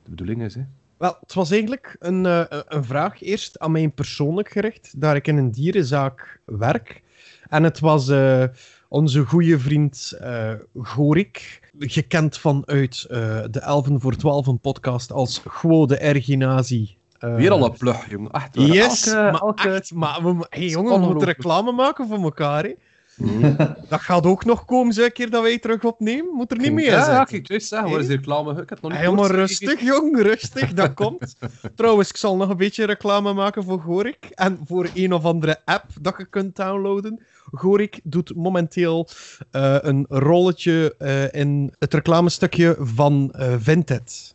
de 0.03 0.11
bedoeling 0.11 0.43
is. 0.43 0.55
Hè? 0.55 0.63
Wel, 0.97 1.17
het 1.21 1.35
was 1.35 1.51
eigenlijk 1.51 1.97
een, 1.99 2.27
eh, 2.27 2.45
een 2.49 2.85
vraag 2.85 3.23
eerst 3.23 3.59
aan 3.59 3.73
mij 3.73 3.89
persoonlijk 3.89 4.49
gericht, 4.49 5.01
daar 5.01 5.17
ik 5.17 5.27
in 5.27 5.37
een 5.37 5.51
dierenzaak 5.51 6.41
werk. 6.45 7.03
En 7.49 7.63
het 7.63 7.81
was 7.81 8.09
eh, 8.09 8.45
onze 8.89 9.25
goede 9.25 9.59
vriend 9.59 10.17
eh 10.21 10.53
Gorik, 10.83 11.61
gekend 11.79 12.39
vanuit 12.39 13.07
eh, 13.11 13.19
de 13.51 13.61
Elven 13.61 14.01
voor 14.01 14.17
12 14.17 14.47
een 14.47 14.61
podcast 14.61 15.13
als 15.13 15.43
Gwo 15.49 15.87
de 15.87 15.97
Erginazi. 15.97 16.97
Eh, 17.19 17.35
Weer 17.35 17.51
al 17.51 17.65
een 17.65 17.73
plug, 17.79 18.11
jongen. 18.11 18.31
Echt 18.31 18.57
waar. 18.57 18.67
Yes, 18.67 19.07
Elke- 19.07 19.21
maar 19.31 19.41
elke- 19.41 19.71
echt, 19.71 19.95
maar 19.95 20.25
we, 20.25 20.47
hey, 20.51 20.67
jongen, 20.69 21.01
we 21.01 21.07
moeten 21.07 21.27
reclame 21.29 21.73
maken 21.73 22.09
voor 22.09 22.23
elkaar. 22.23 22.65
Hè. 22.65 22.73
Mhm. 23.17 23.57
Dat 23.89 24.01
gaat 24.01 24.27
ook 24.27 24.45
nog 24.45 24.65
komen, 24.65 24.93
zeker 24.95 25.13
keer 25.13 25.31
dat 25.31 25.43
wij 25.43 25.59
terug 25.59 25.85
opnemen. 25.85 26.35
Moet 26.35 26.51
er 26.51 26.59
niet 26.59 26.73
meer 26.73 26.85
Ja, 26.91 27.05
zijn. 27.05 27.17
ja, 27.17 27.29
ik 27.31 27.49
juist 27.49 27.69
zeggen, 27.69 27.91
waar 27.91 28.01
is 28.01 28.07
die 28.07 28.17
reclame? 28.17 28.51
Ik 28.51 28.57
heb 28.59 28.69
het 28.69 28.81
nog 28.81 28.91
niet 28.91 29.01
Helemaal 29.01 29.27
rustig, 29.31 29.81
jong, 29.81 30.23
rustig, 30.23 30.73
dat 30.73 30.95
komt. 31.05 31.37
Trouwens, 31.75 32.09
ik 32.09 32.17
zal 32.17 32.37
nog 32.37 32.49
een 32.49 32.57
beetje 32.57 32.85
reclame 32.85 33.33
maken 33.33 33.65
voor 33.65 33.81
Gorik 33.81 34.27
en 34.35 34.59
voor 34.67 34.89
een 34.95 35.13
of 35.15 35.25
andere 35.25 35.61
app 35.65 35.85
dat 36.01 36.15
je 36.19 36.25
kunt 36.25 36.57
downloaden. 36.57 37.21
Gorik 37.53 38.01
doet 38.05 38.35
momenteel 38.37 39.09
eh, 39.51 39.77
een 39.81 40.07
rolletje 40.09 40.95
eh, 40.99 41.41
in 41.41 41.75
het 41.79 41.95
reclamestukje 41.95 42.77
van 42.79 43.33
eh 43.33 43.55
Vinted. 43.59 44.35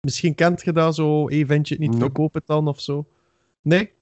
Misschien 0.00 0.34
kent 0.34 0.62
je 0.64 0.72
dat 0.72 0.94
zo, 0.94 1.28
hey, 1.28 1.46
vind 1.46 1.68
je 1.68 1.74
het 1.74 1.82
niet, 1.82 1.92
Nope. 1.92 2.04
verkoop 2.04 2.34
het 2.34 2.46
dan 2.46 2.68
of 2.68 2.80
zo. 2.80 3.06
Nee? 3.62 3.92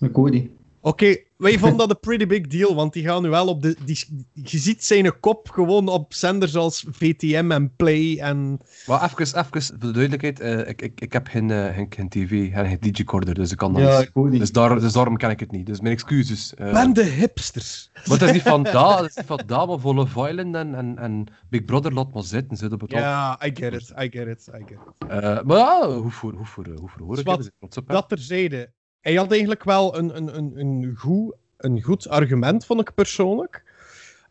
Ik 0.00 0.16
niet. 0.16 0.50
Oké, 0.80 1.16
wij 1.36 1.58
vonden 1.62 1.78
dat 1.78 1.90
een 1.90 2.00
pretty 2.00 2.26
big 2.26 2.46
deal, 2.46 2.74
want 2.74 2.92
die 2.92 3.04
gaan 3.04 3.22
nu 3.22 3.28
wel 3.28 3.46
op 3.46 3.62
de... 3.62 3.76
Die, 3.84 4.26
je 4.32 4.58
ziet 4.58 4.84
zijn 4.84 5.20
kop 5.20 5.48
gewoon 5.50 5.88
op 5.88 6.14
zenders 6.14 6.56
als 6.56 6.84
VTM 6.90 7.50
en 7.50 7.76
Play 7.76 8.18
en... 8.18 8.60
Maar 8.86 9.04
even, 9.04 9.18
even 9.38 9.62
voor 9.62 9.78
de 9.78 9.90
duidelijkheid, 9.90 10.40
eh, 10.40 10.68
ik, 10.68 10.82
ik, 10.82 11.00
ik 11.00 11.12
heb 11.12 11.26
geen, 11.26 11.50
eh, 11.50 11.74
geen, 11.74 11.86
geen 11.90 12.08
tv 12.08 12.52
en 12.52 12.66
geen 12.66 12.80
digicorder, 12.80 13.34
dus 13.34 13.50
ik 13.50 13.56
kan 13.56 13.72
dat 13.72 13.82
Ja, 13.82 13.98
niet. 13.98 14.08
ik 14.08 14.16
ook 14.16 14.28
niet. 14.30 14.40
Dus, 14.40 14.52
daar, 14.52 14.80
dus 14.80 14.92
daarom 14.92 15.16
ken 15.16 15.30
ik 15.30 15.40
het 15.40 15.50
niet. 15.50 15.66
Dus 15.66 15.80
mijn 15.80 15.94
excuses. 15.94 16.54
eh. 16.54 16.72
Ben 16.72 16.92
de 16.92 17.04
hipsters. 17.04 17.90
Maar 17.94 18.18
het 18.18 18.28
is 18.28 18.32
niet 18.32 18.42
van 18.42 18.62
daar, 18.62 18.98
het 18.98 19.08
is 19.10 19.16
niet 19.16 19.26
van 19.26 19.40
daar, 19.46 19.66
maar 19.66 20.30
Island 20.30 20.54
en, 20.54 20.74
en, 20.74 20.98
en 20.98 21.24
Big 21.48 21.64
Brother 21.64 21.92
laat 21.92 22.12
maar 22.12 22.22
zitten, 22.22 22.56
zit 22.56 22.72
op 22.72 22.80
het. 22.80 22.90
Ja, 22.90 23.40
I 23.44 23.50
get 23.54 23.72
it, 23.72 23.90
I 23.90 24.08
get 24.10 24.26
it, 24.26 24.48
I 24.54 24.62
get 24.66 24.70
it. 24.70 25.08
Eh, 25.08 25.42
maar 25.42 25.56
ja, 25.56 25.90
hoe 25.90 26.10
voor, 26.10 26.32
hoe 26.32 26.46
voor, 26.46 26.66
hoe 26.66 26.88
voor 26.88 27.22
trots 27.22 27.76
op, 27.76 27.88
hè. 27.88 27.94
Dat 27.94 28.08
terzijde. 28.08 28.76
Hij 29.00 29.14
had 29.14 29.30
eigenlijk 29.30 29.64
wel 29.64 29.98
een, 29.98 30.16
een, 30.16 30.36
een, 30.36 30.52
een, 30.56 30.94
goed, 30.96 31.36
een 31.56 31.82
goed 31.82 32.08
argument, 32.08 32.66
vond 32.66 32.80
ik 32.80 32.94
persoonlijk. 32.94 33.62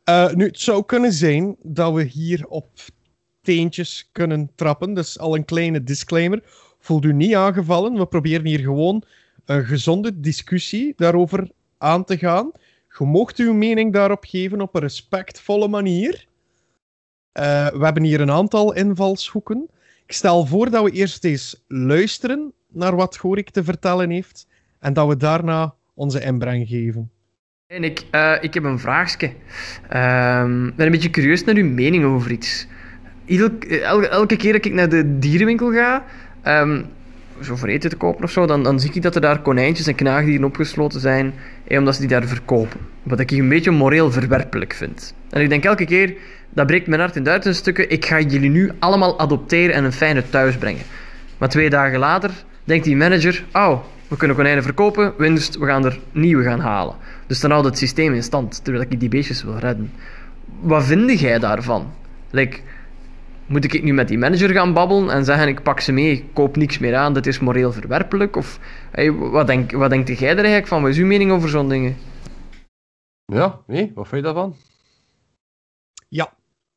Eh, 0.03 0.33
nu, 0.33 0.45
het 0.45 0.59
zou 0.59 0.85
kunnen 0.85 1.13
zijn 1.13 1.55
dat 1.61 1.93
we 1.93 2.03
hier 2.03 2.47
op 2.47 2.69
teentjes 3.41 4.09
kunnen 4.11 4.51
trappen. 4.55 4.93
Dus 4.93 5.19
al 5.19 5.35
een 5.35 5.45
kleine 5.45 5.83
disclaimer. 5.83 6.41
Voelt 6.79 7.05
u 7.05 7.13
niet 7.13 7.35
aangevallen. 7.35 7.97
We 7.97 8.05
proberen 8.05 8.45
hier 8.45 8.59
gewoon 8.59 9.03
een 9.45 9.65
gezonde 9.65 10.19
discussie 10.19 10.93
daarover 10.95 11.51
aan 11.77 12.03
te 12.03 12.17
gaan. 12.17 12.51
Je 12.97 13.05
mocht 13.05 13.37
uw 13.37 13.53
mening 13.53 13.93
daarop 13.93 14.23
geven 14.23 14.61
op 14.61 14.75
een 14.75 14.81
respectvolle 14.81 15.67
manier. 15.67 16.27
Eh, 17.31 17.67
we 17.67 17.83
hebben 17.83 18.03
hier 18.03 18.21
een 18.21 18.31
aantal 18.31 18.73
invalshoeken. 18.73 19.69
Ik 20.05 20.11
stel 20.11 20.45
voor 20.45 20.69
dat 20.69 20.83
we 20.83 20.91
eerst 20.91 21.23
eens 21.23 21.63
luisteren 21.67 22.53
naar 22.67 22.95
wat 22.95 23.17
Gorik 23.17 23.49
te 23.49 23.63
vertellen 23.63 24.09
heeft. 24.09 24.47
En 24.87 24.93
dat 24.93 25.07
we 25.07 25.17
daarna 25.17 25.73
onze 25.93 26.21
inbreng 26.21 26.67
geven. 26.67 27.11
En 27.67 27.83
ik, 27.83 28.03
eh, 28.11 28.33
ik 28.41 28.53
heb 28.53 28.63
een 28.63 28.79
vraagje. 28.79 29.31
Ehm, 29.89 30.67
ik 30.67 30.75
ben 30.75 30.85
een 30.85 30.91
beetje 30.91 31.09
curieus 31.09 31.43
naar 31.43 31.55
uw 31.55 31.69
mening 31.69 32.03
over 32.05 32.31
iets. 32.31 32.67
Eh, 33.25 33.81
elke, 34.11 34.35
keer 34.35 34.53
dat 34.53 34.65
ik 34.65 34.73
naar 34.73 34.89
de 34.89 35.19
dierenwinkel 35.19 35.71
ga, 35.71 36.03
ehm, 36.41 36.83
zo 37.41 37.55
voor 37.55 37.67
eten 37.67 37.89
te 37.89 37.95
kopen 37.95 38.23
of 38.23 38.31
zo, 38.31 38.45
dan, 38.45 38.63
dan 38.63 38.79
zie 38.79 38.93
ik 38.93 39.01
dat 39.01 39.15
er 39.15 39.21
daar 39.21 39.41
konijntjes 39.41 39.87
en 39.87 39.95
knaagdieren 39.95 40.45
opgesloten 40.45 40.99
zijn, 40.99 41.33
eh, 41.67 41.79
omdat 41.79 41.93
ze 41.93 41.99
die 41.99 42.09
daar 42.09 42.27
verkopen. 42.27 42.79
Wat 43.03 43.19
ik 43.19 43.31
een 43.31 43.49
beetje 43.49 43.71
moreel 43.71 44.11
verwerpelijk 44.11 44.73
vind. 44.73 45.13
En 45.29 45.41
ik 45.41 45.49
denk 45.49 45.65
elke 45.65 45.85
keer, 45.85 46.13
dat 46.49 46.67
breekt 46.67 46.87
mijn 46.87 47.01
hart 47.01 47.15
in 47.15 47.23
duizend 47.23 47.55
stukken, 47.55 47.89
ik 47.89 48.05
ga 48.05 48.19
jullie 48.19 48.49
nu 48.49 48.71
allemaal 48.79 49.19
adopteren 49.19 49.75
en 49.75 49.83
een 49.83 49.91
fijne 49.91 50.29
thuis 50.29 50.57
brengen. 50.57 50.83
Maar 51.37 51.49
twee 51.49 51.69
dagen 51.69 51.99
later 51.99 52.31
denkt 52.67 52.85
die 52.85 52.95
manager, 52.95 53.45
oh, 53.53 53.79
we 54.07 54.17
kunnen 54.17 54.35
konijnen 54.35 54.63
verkopen, 54.63 55.13
winst, 55.17 55.57
we 55.57 55.65
gaan 55.65 55.85
er 55.85 55.99
nieuwe 56.11 56.43
gaan 56.43 56.59
halen. 56.59 56.95
Dus 57.27 57.39
dan 57.39 57.51
houdt 57.51 57.65
het 57.65 57.77
systeem 57.77 58.13
in 58.13 58.23
stand, 58.23 58.63
terwijl 58.63 58.85
ik 58.89 58.99
die 58.99 59.09
beestjes 59.09 59.43
wil 59.43 59.57
redden. 59.57 59.93
Wat 60.59 60.83
vind 60.83 61.19
jij 61.19 61.39
daarvan? 61.39 61.93
Like, 62.29 62.59
moet 63.45 63.63
ik 63.63 63.83
nu 63.83 63.93
met 63.93 64.07
die 64.07 64.17
manager 64.17 64.49
gaan 64.49 64.73
babbelen 64.73 65.09
en 65.09 65.25
zeggen 65.25 65.47
ik 65.47 65.63
pak 65.63 65.79
ze 65.79 65.91
mee, 65.91 66.11
ik 66.11 66.25
koop 66.33 66.55
niks 66.55 66.77
meer 66.77 66.95
aan, 66.95 67.13
dit 67.13 67.27
is 67.27 67.39
moreel 67.39 67.71
verwerpelijk? 67.71 68.35
Of 68.35 68.59
hey, 68.91 69.11
wat, 69.11 69.47
denk, 69.47 69.71
wat 69.71 69.89
denkt 69.89 70.19
jij 70.19 70.29
er 70.29 70.35
eigenlijk 70.37 70.67
van? 70.67 70.81
Wat 70.81 70.91
is 70.91 70.97
uw 70.97 71.05
mening 71.05 71.31
over 71.31 71.49
zo'n 71.49 71.69
dingen? 71.69 71.97
Ja, 73.25 73.59
nee, 73.67 73.91
wat 73.95 74.07
vind 74.07 74.25
je 74.25 74.33
daarvan? 74.33 74.55
Ja. 76.07 76.33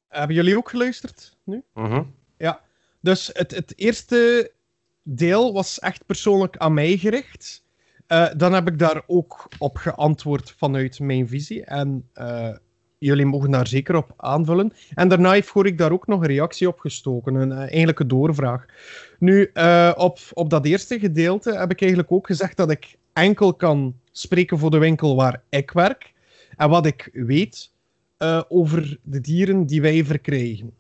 Hebben 0.09 0.37
jullie 0.37 0.57
ook 0.57 0.71
geluisterd 0.71 1.37
nu? 1.45 1.63
Mhm. 1.75 2.03
Dus 3.01 3.31
het, 3.33 3.51
het 3.51 3.73
eerste 3.77 4.51
deel 5.03 5.53
was 5.53 5.79
echt 5.79 6.07
persoonlijk 6.07 6.57
aan 6.57 6.75
mij 6.75 6.97
gericht. 6.97 7.65
Eh, 8.11 8.29
dan 8.37 8.53
heb 8.53 8.69
ik 8.69 8.79
daar 8.79 9.03
ook 9.07 9.49
op 9.59 9.77
geantwoord 9.77 10.55
vanuit 10.57 11.01
mijn 11.01 11.29
visie. 11.29 11.65
En 11.65 12.09
eh, 12.13 12.57
jullie 12.99 13.27
mogen 13.27 13.51
daar 13.51 13.67
zeker 13.67 13.97
op 13.97 14.13
aanvullen. 14.17 14.73
En 14.95 15.09
daarna 15.09 15.33
heeft 15.33 15.49
Gorik 15.49 15.79
daar 15.79 15.93
ook 15.93 16.07
nog 16.07 16.21
een 16.21 16.27
reactie 16.27 16.69
op 16.69 16.79
gestoken. 16.79 17.35
Een, 17.35 17.53
eh, 17.53 17.59
eigenlijk 17.59 18.01
een 18.01 18.09
doorvraag. 18.09 18.65
Nu, 19.19 19.51
op, 19.97 20.19
op 20.33 20.51
dat 20.51 20.67
eerste 20.67 20.99
gedeelte 20.99 21.59
heb 21.59 21.71
ik 21.71 21.81
eigenlijk 21.81 22.13
ook 22.13 22.27
gezegd 22.27 22.57
dat 22.57 22.71
ik 22.71 22.97
enkel 23.13 23.55
kan 23.55 23.95
spreken 24.13 24.59
voor 24.59 24.71
de 24.71 24.79
winkel 24.79 25.17
waar 25.17 25.43
ik 25.49 25.71
werk. 25.71 26.13
En 26.57 26.69
wat 26.69 26.87
ik 26.87 27.11
weet 27.13 27.73
over 28.49 28.99
de 29.03 29.21
dieren 29.21 29.67
die 29.67 29.81
wij 29.81 30.05
verkrijgen. 30.05 30.75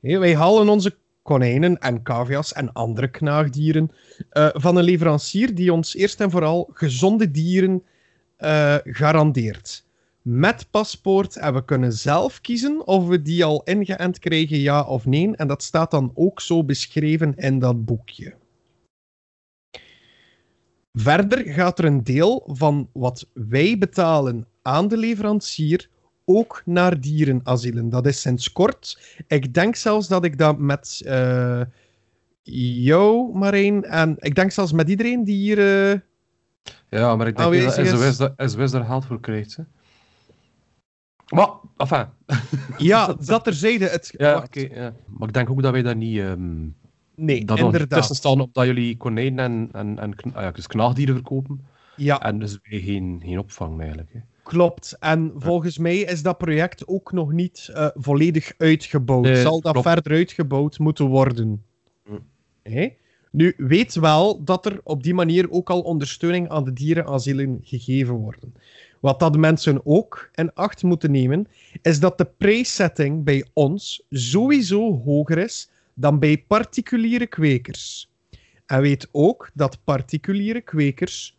Wij 0.00 0.36
halen 0.36 0.68
onze 0.68 0.96
konijnen 1.24 1.78
en 1.78 2.02
cavia's 2.02 2.52
en 2.52 2.72
andere 2.72 3.08
knaagdieren 3.08 3.90
eh, 4.30 4.48
van 4.52 4.76
een 4.76 4.84
leverancier 4.84 5.54
die 5.54 5.72
ons 5.72 5.94
eerst 5.94 6.20
en 6.20 6.30
vooral 6.30 6.70
gezonde 6.72 7.30
dieren 7.30 7.82
eh, 8.36 8.76
garandeert. 8.84 9.86
Met 10.22 10.66
paspoort 10.70 11.36
en 11.36 11.54
we 11.54 11.64
kunnen 11.64 11.92
zelf 11.92 12.40
kiezen 12.40 12.86
of 12.86 13.06
we 13.06 13.22
die 13.22 13.44
al 13.44 13.62
ingeënt 13.62 14.18
krijgen, 14.18 14.58
ja 14.58 14.82
of 14.82 15.06
nee. 15.06 15.36
En 15.36 15.48
dat 15.48 15.62
staat 15.62 15.90
dan 15.90 16.10
ook 16.14 16.40
zo 16.40 16.64
beschreven 16.64 17.34
in 17.36 17.58
dat 17.58 17.84
boekje. 17.84 18.34
Verder 20.92 21.38
gaat 21.38 21.78
er 21.78 21.84
een 21.84 22.04
deel 22.04 22.48
van 22.52 22.88
wat 22.92 23.30
wij 23.32 23.78
betalen 23.78 24.46
aan 24.62 24.88
de 24.88 24.96
leverancier 24.96 25.88
ook 26.24 26.62
naar 26.64 27.00
dierenasielen. 27.00 27.88
Dat 27.88 28.06
is 28.06 28.20
sinds 28.20 28.52
kort. 28.52 28.98
Ik 29.26 29.54
denk 29.54 29.76
zelfs 29.76 30.08
dat 30.08 30.24
ik 30.24 30.38
dat 30.38 30.58
met 30.58 31.02
eh 31.04 31.60
jou, 32.82 33.36
Marijn, 33.38 33.84
en 33.84 34.16
ik 34.18 34.34
denk 34.34 34.50
zelfs 34.50 34.72
met 34.72 34.88
iedereen 34.88 35.24
die 35.24 35.36
hier... 35.36 35.58
eh, 35.92 36.00
Ja, 36.88 37.16
maar 37.16 37.26
ik 37.26 37.36
denk 37.36 37.76
dat. 37.76 37.86
SOS, 38.36 38.52
SOS 38.52 38.70
daar 38.70 38.84
geld 38.84 39.04
voor 39.04 39.20
krijgt. 39.20 39.56
Hè. 39.56 39.62
Maar, 41.28 41.48
enfin. 41.76 42.06
Ja, 42.78 43.14
dat 43.26 43.44
terzijde. 43.44 43.86
Het... 43.88 44.14
Ja. 44.16 44.46
Maar 45.06 45.28
ik 45.28 45.34
denk 45.34 45.50
ook 45.50 45.62
dat 45.62 45.72
wij 45.72 45.82
daar 45.82 45.96
niet... 45.96 46.18
ehm 46.18 46.66
Nee, 47.16 47.44
dat 47.44 47.58
we 47.58 47.64
tussen 47.64 47.80
inderdaad. 47.80 48.16
staan 48.16 48.40
omdat 48.40 48.66
jullie 48.66 48.96
konijnen 48.96 49.44
en, 49.44 49.68
en, 49.72 49.98
en 49.98 50.34
ah 50.34 50.42
ja, 50.42 50.50
dus 50.50 50.66
knaagdieren 50.66 51.14
verkopen. 51.14 51.66
Ja, 51.96 52.20
En 52.20 52.38
dus 52.38 52.58
wij 52.62 52.80
geen, 52.80 53.20
geen 53.24 53.38
opvang 53.38 53.78
eigenlijk. 53.80 54.12
Hè. 54.12 54.18
Klopt. 54.44 54.96
En 55.00 55.32
volgens 55.36 55.78
mij 55.78 55.98
is 55.98 56.22
dat 56.22 56.38
project 56.38 56.86
ook 56.86 57.12
nog 57.12 57.32
niet 57.32 57.70
eh, 57.74 57.88
volledig 57.94 58.52
uitgebouwd. 58.58 59.24
Nee, 59.24 59.36
Zal 59.42 59.60
dat 59.60 59.72
klopt. 59.72 59.88
verder 59.88 60.12
uitgebouwd 60.12 60.78
moeten 60.78 61.06
worden? 61.06 61.64
Hm. 62.04 62.88
Nu, 63.30 63.54
weet 63.56 63.94
wel 63.94 64.44
dat 64.44 64.66
er 64.66 64.80
op 64.84 65.02
die 65.02 65.14
manier 65.14 65.50
ook 65.50 65.70
al 65.70 65.80
ondersteuning 65.80 66.48
aan 66.48 66.64
de 66.64 66.72
dierenasielen 66.72 67.60
gegeven 67.62 68.14
worden. 68.14 68.54
Wat 69.00 69.20
dat 69.20 69.36
mensen 69.36 69.80
ook 69.86 70.30
in 70.34 70.52
acht 70.52 70.82
moeten 70.82 71.10
nemen, 71.10 71.46
is 71.82 72.00
dat 72.00 72.18
de 72.18 72.24
prijssetting 72.24 73.24
bij 73.24 73.44
ons 73.52 74.06
sowieso 74.10 75.02
hoger 75.04 75.38
is 75.38 75.70
dan 75.94 76.18
bij 76.18 76.44
particuliere 76.46 77.26
kwekers. 77.26 78.10
En 78.66 78.80
weet 78.80 79.08
ook 79.12 79.50
dat 79.54 79.78
particuliere 79.84 80.60
kwekers 80.60 81.36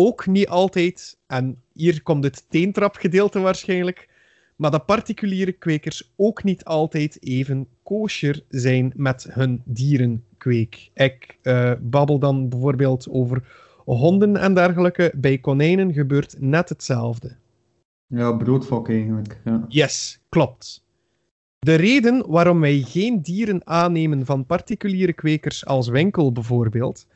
ook 0.00 0.26
niet 0.26 0.48
altijd, 0.48 1.18
en 1.26 1.62
hier 1.72 2.02
komt 2.02 2.24
het 2.24 2.44
teentrapgedeelte 2.48 3.40
waarschijnlijk, 3.40 4.08
maar 4.56 4.70
dat 4.70 4.86
particuliere 4.86 5.52
kwekers 5.52 6.12
ook 6.16 6.44
niet 6.44 6.64
altijd 6.64 7.22
even 7.22 7.66
kosher 7.82 8.42
zijn 8.48 8.92
met 8.96 9.26
hun 9.30 9.62
dierenkweek. 9.64 10.90
Ik 10.94 11.38
eh, 11.42 11.72
babbel 11.80 12.18
dan 12.18 12.48
bijvoorbeeld 12.48 13.08
over 13.10 13.42
honden 13.84 14.36
en 14.36 14.54
dergelijke. 14.54 15.12
Bij 15.16 15.38
konijnen 15.38 15.92
gebeurt 15.92 16.36
net 16.38 16.68
hetzelfde. 16.68 17.36
Ja, 18.06 18.32
broodvak 18.32 18.88
eigenlijk. 18.88 19.40
Ja. 19.44 19.64
Yes, 19.68 20.20
klopt. 20.28 20.84
De 21.58 21.74
reden 21.74 22.24
waarom 22.30 22.60
wij 22.60 22.80
geen 22.86 23.22
dieren 23.22 23.66
aannemen 23.66 24.26
van 24.26 24.46
particuliere 24.46 25.12
kwekers 25.12 25.66
als 25.66 25.88
winkel 25.88 26.32
bijvoorbeeld, 26.32 27.06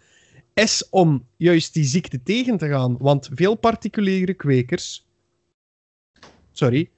is 0.55 0.89
om 0.91 1.27
juist 1.37 1.75
die 1.75 1.85
ziekte 1.85 2.23
tegen 2.23 2.59
te 2.59 2.69
gaan. 2.69 2.97
Want 2.99 3.31
veel 3.33 3.55
particuliere 3.55 4.35
kwekers. 4.35 5.07
Sorry. 6.53 6.91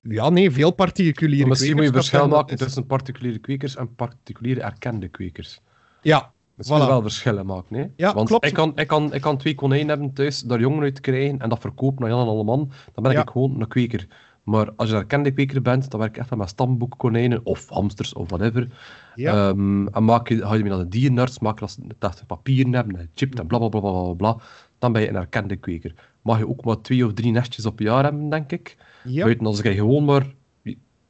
Ja, 0.00 0.28
nee, 0.30 0.50
veel 0.50 0.70
particuliere 0.70 1.40
Maar 1.40 1.48
misschien 1.48 1.74
moet 1.74 1.84
je 1.84 1.90
kwekers, 1.90 2.08
verschil 2.08 2.28
maken 2.28 2.56
tussen 2.56 2.86
particuliere 2.86 3.38
kwekers 3.38 3.76
en 3.76 3.94
particuliere 3.94 4.60
erkende 4.62 5.08
kwekers. 5.08 5.60
Ja, 6.02 6.32
Misschien 6.54 6.80
Voilà. 6.80 6.86
wel 6.86 7.02
verschillen 7.02 7.46
maken, 7.46 7.76
hè? 7.76 7.86
Ja, 7.96 8.14
Want 8.14 8.28
klopt. 8.28 8.46
Ik, 8.46 8.52
kan, 8.52 8.72
ik, 8.78 8.86
kan, 8.86 9.14
ik 9.14 9.20
kan 9.20 9.38
twee 9.38 9.54
konijnen 9.54 9.88
hebben 9.88 10.12
thuis, 10.12 10.40
daar 10.40 10.60
jongen 10.60 10.82
uit 10.82 11.00
krijgen 11.00 11.38
en 11.38 11.48
dat 11.48 11.60
verkopen 11.60 12.00
naar 12.00 12.10
Jan 12.10 12.20
en 12.20 12.26
Alleman. 12.26 12.72
Dan 12.94 13.02
ben 13.02 13.12
Ja. 13.12 13.20
ik 13.20 13.30
gewoon 13.30 13.60
een 13.60 13.68
kweker. 13.68 14.06
Maar 14.42 14.72
als 14.76 14.88
je 14.88 14.94
een 14.94 15.00
erkende 15.00 15.30
kweker 15.32 15.62
bent, 15.62 15.90
dan 15.90 16.00
werk 16.00 16.12
ik 16.14 16.20
echt 16.20 16.30
wel 16.30 16.38
met 16.38 16.48
stamboekkonijnen 16.48 17.40
of 17.44 17.68
hamsters 17.68 18.12
of 18.12 18.28
whatever. 18.28 18.68
ja. 19.14 19.48
Ehm, 19.48 19.86
en 19.86 20.04
maak 20.04 20.28
je, 20.28 20.46
ga 20.46 20.54
je 20.54 20.60
mee 20.62 20.70
naar 20.70 20.78
de 20.80 20.88
dierenarts, 20.88 21.38
maak 21.38 21.60
je 21.60 21.66
dat 21.98 22.18
ze 22.18 22.26
papieren 22.26 22.72
hebben, 22.72 22.96
en 22.96 23.10
chip 23.14 23.34
en 23.38 23.46
bla 23.46 23.58
bla 23.58 23.68
bla 23.68 23.80
bla 23.80 24.12
bla. 24.12 24.36
Dan 24.78 24.92
ben 24.92 25.02
je 25.02 25.08
een 25.08 25.16
erkende 25.16 25.56
kweker. 25.56 25.94
Mag 26.22 26.38
je 26.38 26.48
ook 26.48 26.64
maar 26.64 26.80
twee 26.80 27.06
of 27.06 27.12
drie 27.12 27.32
nestjes 27.32 27.66
op 27.66 27.78
een 27.80 27.86
jaar 27.86 28.02
hebben, 28.04 28.28
denk 28.30 28.52
ik. 28.52 28.76
ja. 29.04 29.22
Buiten 29.24 29.46
als 29.46 29.60
je 29.60 29.74
gewoon 29.74 30.04
maar 30.04 30.34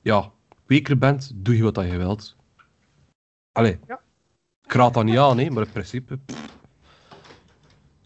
ja, 0.03 0.31
kweker 0.67 0.99
bent, 0.99 1.33
doe 1.35 1.57
je 1.57 1.63
wat 1.63 1.75
dat 1.75 1.85
je 1.91 1.97
wilt. 1.97 2.37
Allee, 3.53 3.79
Ja. 3.87 4.01
ik 4.65 4.73
raad 4.73 4.95
dat 4.95 5.05
niet 5.05 5.19
aan, 5.19 5.39
hè, 5.39 5.51
maar 5.51 5.65
in 5.65 5.73
principe... 5.73 6.17
pff. 6.17 6.51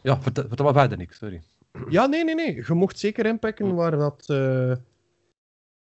Ja, 0.02 0.20
vertel, 0.20 0.44
vertel 0.48 0.64
maar 0.64 0.74
verder 0.74 0.98
niks, 0.98 1.18
sorry. 1.18 1.42
Ja, 1.88 2.06
nee, 2.06 2.24
nee, 2.24 2.34
nee. 2.34 2.54
Je 2.66 2.74
mocht 2.74 2.98
zeker 2.98 3.26
inpikken 3.26 3.74
waar 3.74 3.90
dat, 3.90 4.24
eh, 4.28 4.72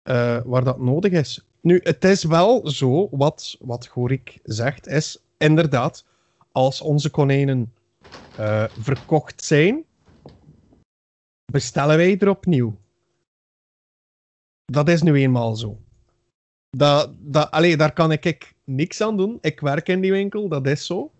eh, 0.06 0.42
waar 0.46 0.64
dat 0.64 0.80
nodig 0.80 1.12
is. 1.12 1.46
Nu, 1.62 1.80
het 1.84 2.04
is 2.04 2.24
wel 2.24 2.70
zo, 2.70 3.08
wat, 3.12 3.58
wat 3.60 3.88
Gorik 3.88 4.40
zegt, 4.44 4.88
is 4.88 5.24
inderdaad, 5.38 6.06
als 6.52 6.82
onze 6.82 7.10
konijnen 7.10 7.74
eh, 8.38 8.64
verkocht 8.80 9.44
zijn, 9.44 9.84
bestellen 11.52 11.98
wij 11.98 12.20
er 12.20 12.30
opnieuw. 12.30 12.78
Dat 14.66 14.90
is 14.90 15.02
nu 15.02 15.14
eenmaal 15.14 15.56
zo. 15.56 15.78
Dat, 16.70 17.12
dat, 17.20 17.52
allee, 17.52 17.78
daar 17.78 17.94
kan 17.94 18.12
ik, 18.12 18.26
ik 18.26 18.56
niks 18.64 19.02
aan 19.02 19.18
doen. 19.18 19.38
Ik 19.42 19.60
werk 19.60 19.88
in 19.88 20.02
die 20.02 20.12
winkel, 20.12 20.48
dat 20.48 20.68
is 20.68 20.86
zo. 20.86 21.12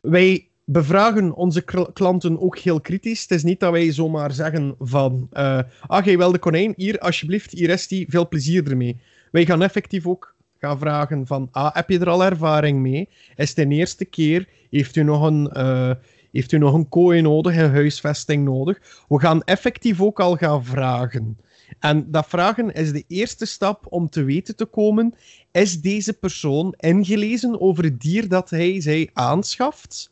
Wij 0.00 0.48
bevragen 0.68 1.34
onze 1.34 1.62
kl- 1.62 1.92
klanten 1.92 2.40
ook 2.40 2.58
heel 2.58 2.80
kritisch. 2.80 3.22
Het 3.22 3.30
is 3.30 3.42
niet 3.42 3.60
dat 3.60 3.72
wij 3.72 3.92
zomaar 3.92 4.32
zeggen 4.32 4.74
van... 4.78 5.28
eh 5.32 5.60
ah, 5.86 6.04
jij 6.04 6.18
wil 6.18 6.32
de 6.32 6.38
konijn? 6.38 6.72
Hier, 6.76 6.98
alsjeblieft, 6.98 7.50
hier 7.50 7.70
is 7.70 7.88
die. 7.88 8.06
Veel 8.08 8.28
plezier 8.28 8.70
ermee. 8.70 9.00
Wij 9.30 9.46
gaan 9.46 9.62
effectief 9.62 10.06
ook 10.06 10.34
gaan 10.58 10.78
vragen 10.78 11.26
van... 11.26 11.48
Ah, 11.50 11.74
heb 11.74 11.90
je 11.90 11.98
er 11.98 12.08
al 12.08 12.24
ervaring 12.24 12.80
mee? 12.80 13.08
Is 13.36 13.48
het 13.48 13.68
de 13.68 13.74
eerste 13.74 14.04
keer? 14.04 14.48
Heeft 14.70 14.96
u 14.96 15.02
nog 15.02 15.22
een... 15.22 15.48
eh, 15.48 15.90
heeft 16.32 16.52
u 16.52 16.58
nog 16.58 16.74
een 16.74 16.88
kooi 16.88 17.20
nodig, 17.20 17.56
een 17.56 17.70
huisvesting 17.70 18.44
nodig? 18.44 19.04
We 19.08 19.20
gaan 19.20 19.42
effectief 19.42 20.00
ook 20.00 20.20
al 20.20 20.36
gaan 20.36 20.64
vragen. 20.64 21.38
En 21.78 22.10
dat 22.10 22.26
vragen 22.28 22.72
is 22.72 22.92
de 22.92 23.04
eerste 23.08 23.46
stap 23.46 23.86
om 23.88 24.08
te 24.08 24.24
weten 24.24 24.56
te 24.56 24.64
komen: 24.64 25.14
is 25.52 25.80
deze 25.80 26.12
persoon 26.12 26.74
ingelezen 26.76 27.60
over 27.60 27.84
het 27.84 28.00
dier 28.00 28.28
dat 28.28 28.50
hij 28.50 28.80
zij 28.80 29.10
aanschaft? 29.12 30.10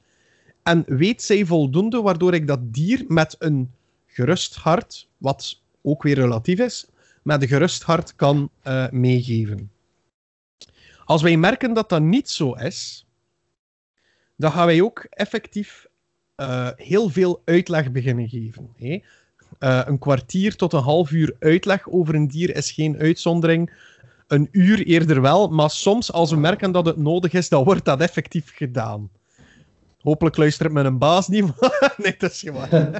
En 0.65 0.85
weet 0.87 1.23
zij 1.23 1.45
voldoende 1.45 2.03
waardoor 2.03 2.35
ik 2.35 2.47
dat 2.47 2.75
dier 2.75 3.05
met 3.09 3.37
een 3.39 3.71
gerust 4.07 4.55
hart, 4.55 5.09
wat 5.19 5.61
ook 5.83 6.03
weer 6.03 6.15
relatief 6.15 6.59
is, 6.59 6.87
met 7.23 7.43
een 7.43 7.49
gerust 7.49 7.83
hart 7.83 8.17
kan 8.17 8.51
eh, 8.63 8.91
meegeven? 8.91 9.71
Als 11.05 11.23
wij 11.23 11.37
merken 11.37 11.75
dat 11.75 11.89
dat 11.89 12.03
niet 12.03 12.31
zo 12.31 12.53
is, 12.53 13.07
dan 14.37 14.53
gaan 14.53 14.67
wij 14.67 14.83
ook 14.83 15.07
effectief 15.11 15.87
eh, 16.35 16.69
heel 16.77 17.09
veel 17.09 17.43
uitleg 17.45 17.93
beginnen 17.93 18.29
geven. 18.29 18.71
Hè? 18.77 19.03
Eh, 19.59 19.81
een 19.85 19.99
kwartier 19.99 20.57
tot 20.57 20.73
een 20.73 20.83
half 20.83 21.11
uur 21.11 21.37
uitleg 21.39 21.89
over 21.89 22.15
een 22.15 22.29
dier 22.29 22.57
is 22.57 22.71
geen 22.71 22.99
uitzondering. 22.99 23.73
Een 24.27 24.49
uur 24.53 24.87
eerder 24.87 25.21
wel, 25.21 25.49
maar 25.49 25.71
soms 25.71 26.13
als 26.13 26.31
we 26.31 26.37
merken 26.37 26.73
dat 26.73 26.87
het 26.87 26.97
nodig 26.97 27.33
is, 27.33 27.49
dan 27.49 27.65
wordt 27.65 27.85
dat 27.85 28.01
effectief 28.01 28.55
gedaan. 28.55 29.11
Hopelijk 30.05 30.37
luistert 30.37 30.73
mijn 30.73 30.99
baas 30.99 31.29
niet. 31.29 31.45
maar- 31.61 31.95
nee, 31.97 32.15
dat 32.19 32.31
is 32.31 32.41
gewoon. 32.41 32.69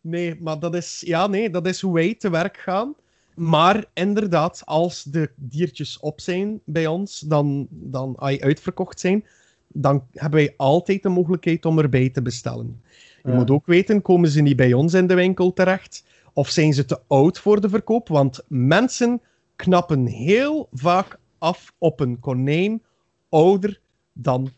nee, 0.00 0.36
maar 0.40 0.58
dat 0.58 0.74
is, 0.74 1.02
ja, 1.06 1.26
nee, 1.26 1.50
dat 1.50 1.66
is 1.66 1.80
hoe 1.80 1.94
wij 1.94 2.14
te 2.14 2.30
werk 2.30 2.56
gaan. 2.56 2.94
Maar 3.34 3.84
inderdaad, 3.94 4.62
als 4.64 5.02
de 5.02 5.30
diertjes 5.36 5.98
op 6.00 6.20
zijn 6.20 6.60
bij 6.64 6.86
ons, 6.86 7.20
dan, 7.20 7.66
dan 7.70 8.16
als 8.16 8.40
uitverkocht 8.40 9.00
zijn, 9.00 9.24
dan 9.68 10.06
hebben 10.12 10.38
wij 10.40 10.54
altijd 10.56 11.02
de 11.02 11.08
mogelijkheid 11.08 11.64
om 11.64 11.78
erbij 11.78 12.08
te 12.10 12.22
bestellen. 12.22 12.82
Je 13.22 13.28
Ja. 13.30 13.34
moet 13.34 13.50
ook 13.50 13.66
weten, 13.66 14.02
komen 14.02 14.28
ze 14.28 14.40
niet 14.40 14.56
bij 14.56 14.72
ons 14.72 14.94
in 14.94 15.06
de 15.06 15.14
winkel 15.14 15.52
terecht? 15.52 16.04
Of 16.32 16.48
zijn 16.48 16.72
ze 16.74 16.84
te 16.84 17.00
oud 17.06 17.38
voor 17.38 17.60
de 17.60 17.68
verkoop? 17.68 18.08
Want 18.08 18.40
mensen 18.48 19.20
knappen 19.56 20.06
heel 20.06 20.68
vaak 20.72 21.18
af 21.38 21.72
op 21.78 22.00
een 22.00 22.20
konijn 22.20 22.82
ouder 23.28 23.80
dan 24.12 24.50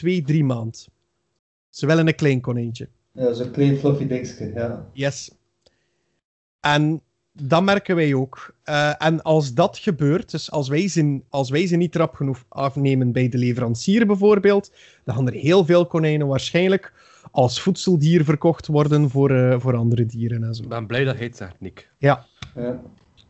twee, 0.00 0.22
drie 0.22 0.44
maand. 0.44 0.88
Ze 1.70 1.86
willen 1.86 2.06
een 2.06 2.14
klein 2.14 2.40
konijntje. 2.40 2.88
Ja, 3.12 3.32
zo'n 3.32 3.50
klein 3.50 3.76
fluffy 3.78 4.06
dingetje, 4.06 4.52
ja. 4.54 4.86
Yes. 4.92 5.30
En 6.60 7.00
dat 7.32 7.62
merken 7.62 7.96
wij 7.96 8.14
ook. 8.14 8.54
Eh, 8.62 8.92
en 8.98 9.22
als 9.22 9.54
dat 9.54 9.78
gebeurt, 9.78 10.30
dus 10.30 10.50
als 10.50 10.68
wij, 10.68 10.88
ze, 10.88 11.20
als 11.28 11.50
wij 11.50 11.66
ze 11.66 11.76
niet 11.76 11.96
rap 11.96 12.14
genoeg 12.14 12.44
afnemen 12.48 13.12
bij 13.12 13.28
de 13.28 13.38
leverancier 13.38 14.06
bijvoorbeeld, 14.06 14.72
dan 15.04 15.14
gaan 15.14 15.26
er 15.26 15.32
heel 15.32 15.64
veel 15.64 15.86
konijnen 15.86 16.26
waarschijnlijk 16.26 16.92
als 17.30 17.60
voedseldier 17.60 18.24
verkocht 18.24 18.66
worden 18.66 19.10
voor, 19.10 19.30
eh, 19.30 19.60
voor 19.60 19.76
andere 19.76 20.06
dieren 20.06 20.44
en 20.44 20.54
zo. 20.54 20.62
Ik 20.62 20.68
ben 20.68 20.86
blij 20.86 21.04
dat 21.04 21.16
hij 21.16 21.24
het 21.24 21.36
zegt, 21.36 21.60
Nick. 21.60 21.90
Ja. 21.98 22.26
ja. 22.54 22.80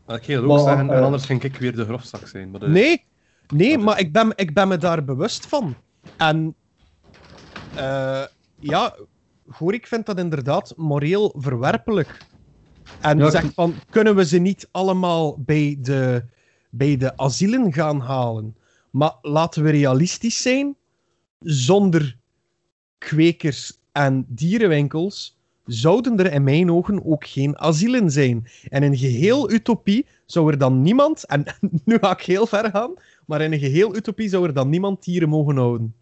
Dat 0.05 0.17
ik 0.17 0.25
heel 0.25 0.41
ook 0.41 0.47
Maar, 0.47 0.59
zeggen, 0.59 0.89
en 0.89 0.95
eh, 0.97 1.03
anders 1.03 1.25
ging 1.25 1.43
ik 1.43 1.55
weer 1.55 1.75
de 1.75 1.85
grofzak 1.85 2.27
zijn. 2.27 2.51
Maar 2.51 2.59
dat- 2.59 2.69
Nee, 2.69 3.03
nee 3.53 3.75
Dat- 3.75 3.85
maar 3.85 3.99
ik 3.99 4.11
ben, 4.11 4.33
ik 4.35 4.53
ben 4.53 4.67
me 4.67 4.77
daar 4.77 5.03
bewust 5.03 5.45
van. 5.45 5.75
En 6.17 6.55
eh, 7.75 8.23
ja, 8.59 8.95
Goor, 9.49 9.73
ik 9.73 9.87
vind 9.87 10.05
dat 10.05 10.19
inderdaad 10.19 10.73
moreel 10.77 11.35
verwerpelijk. 11.37 12.25
En 13.01 13.17
Ja, 13.17 13.29
zegt 13.29 13.53
van, 13.53 13.73
kunnen 13.89 14.15
we 14.15 14.25
ze 14.25 14.37
niet 14.37 14.67
allemaal 14.71 15.37
bij 15.37 15.77
de, 15.81 16.25
bij 16.69 16.97
de 16.97 17.17
asielen 17.17 17.73
gaan 17.73 17.99
halen? 17.99 18.55
Maar 18.91 19.15
laten 19.21 19.63
we 19.63 19.69
realistisch 19.69 20.41
zijn, 20.41 20.75
zonder 21.39 22.17
kwekers 22.97 23.79
en 23.91 24.25
dierenwinkels 24.27 25.39
zouden 25.65 26.17
er 26.17 26.31
in 26.31 26.43
mijn 26.43 26.71
ogen 26.71 27.05
ook 27.05 27.27
geen 27.27 27.59
asielen 27.59 28.11
zijn. 28.11 28.47
En 28.69 28.83
in 28.83 28.97
geheel 28.97 29.51
utopie 29.51 30.05
zou 30.25 30.51
er 30.51 30.57
dan 30.57 30.81
niemand, 30.81 31.25
en 31.25 31.45
nu 31.85 31.97
ga 32.01 32.11
ik 32.11 32.21
heel 32.21 32.47
ver 32.47 32.69
gaan, 32.69 32.93
maar 33.25 33.41
in 33.41 33.51
een 33.51 33.59
geheel 33.59 33.95
utopie 33.95 34.29
zou 34.29 34.45
er 34.45 34.53
dan 34.53 34.69
niemand 34.69 35.03
dieren 35.03 35.29
mogen 35.29 35.55
houden. 35.57 35.95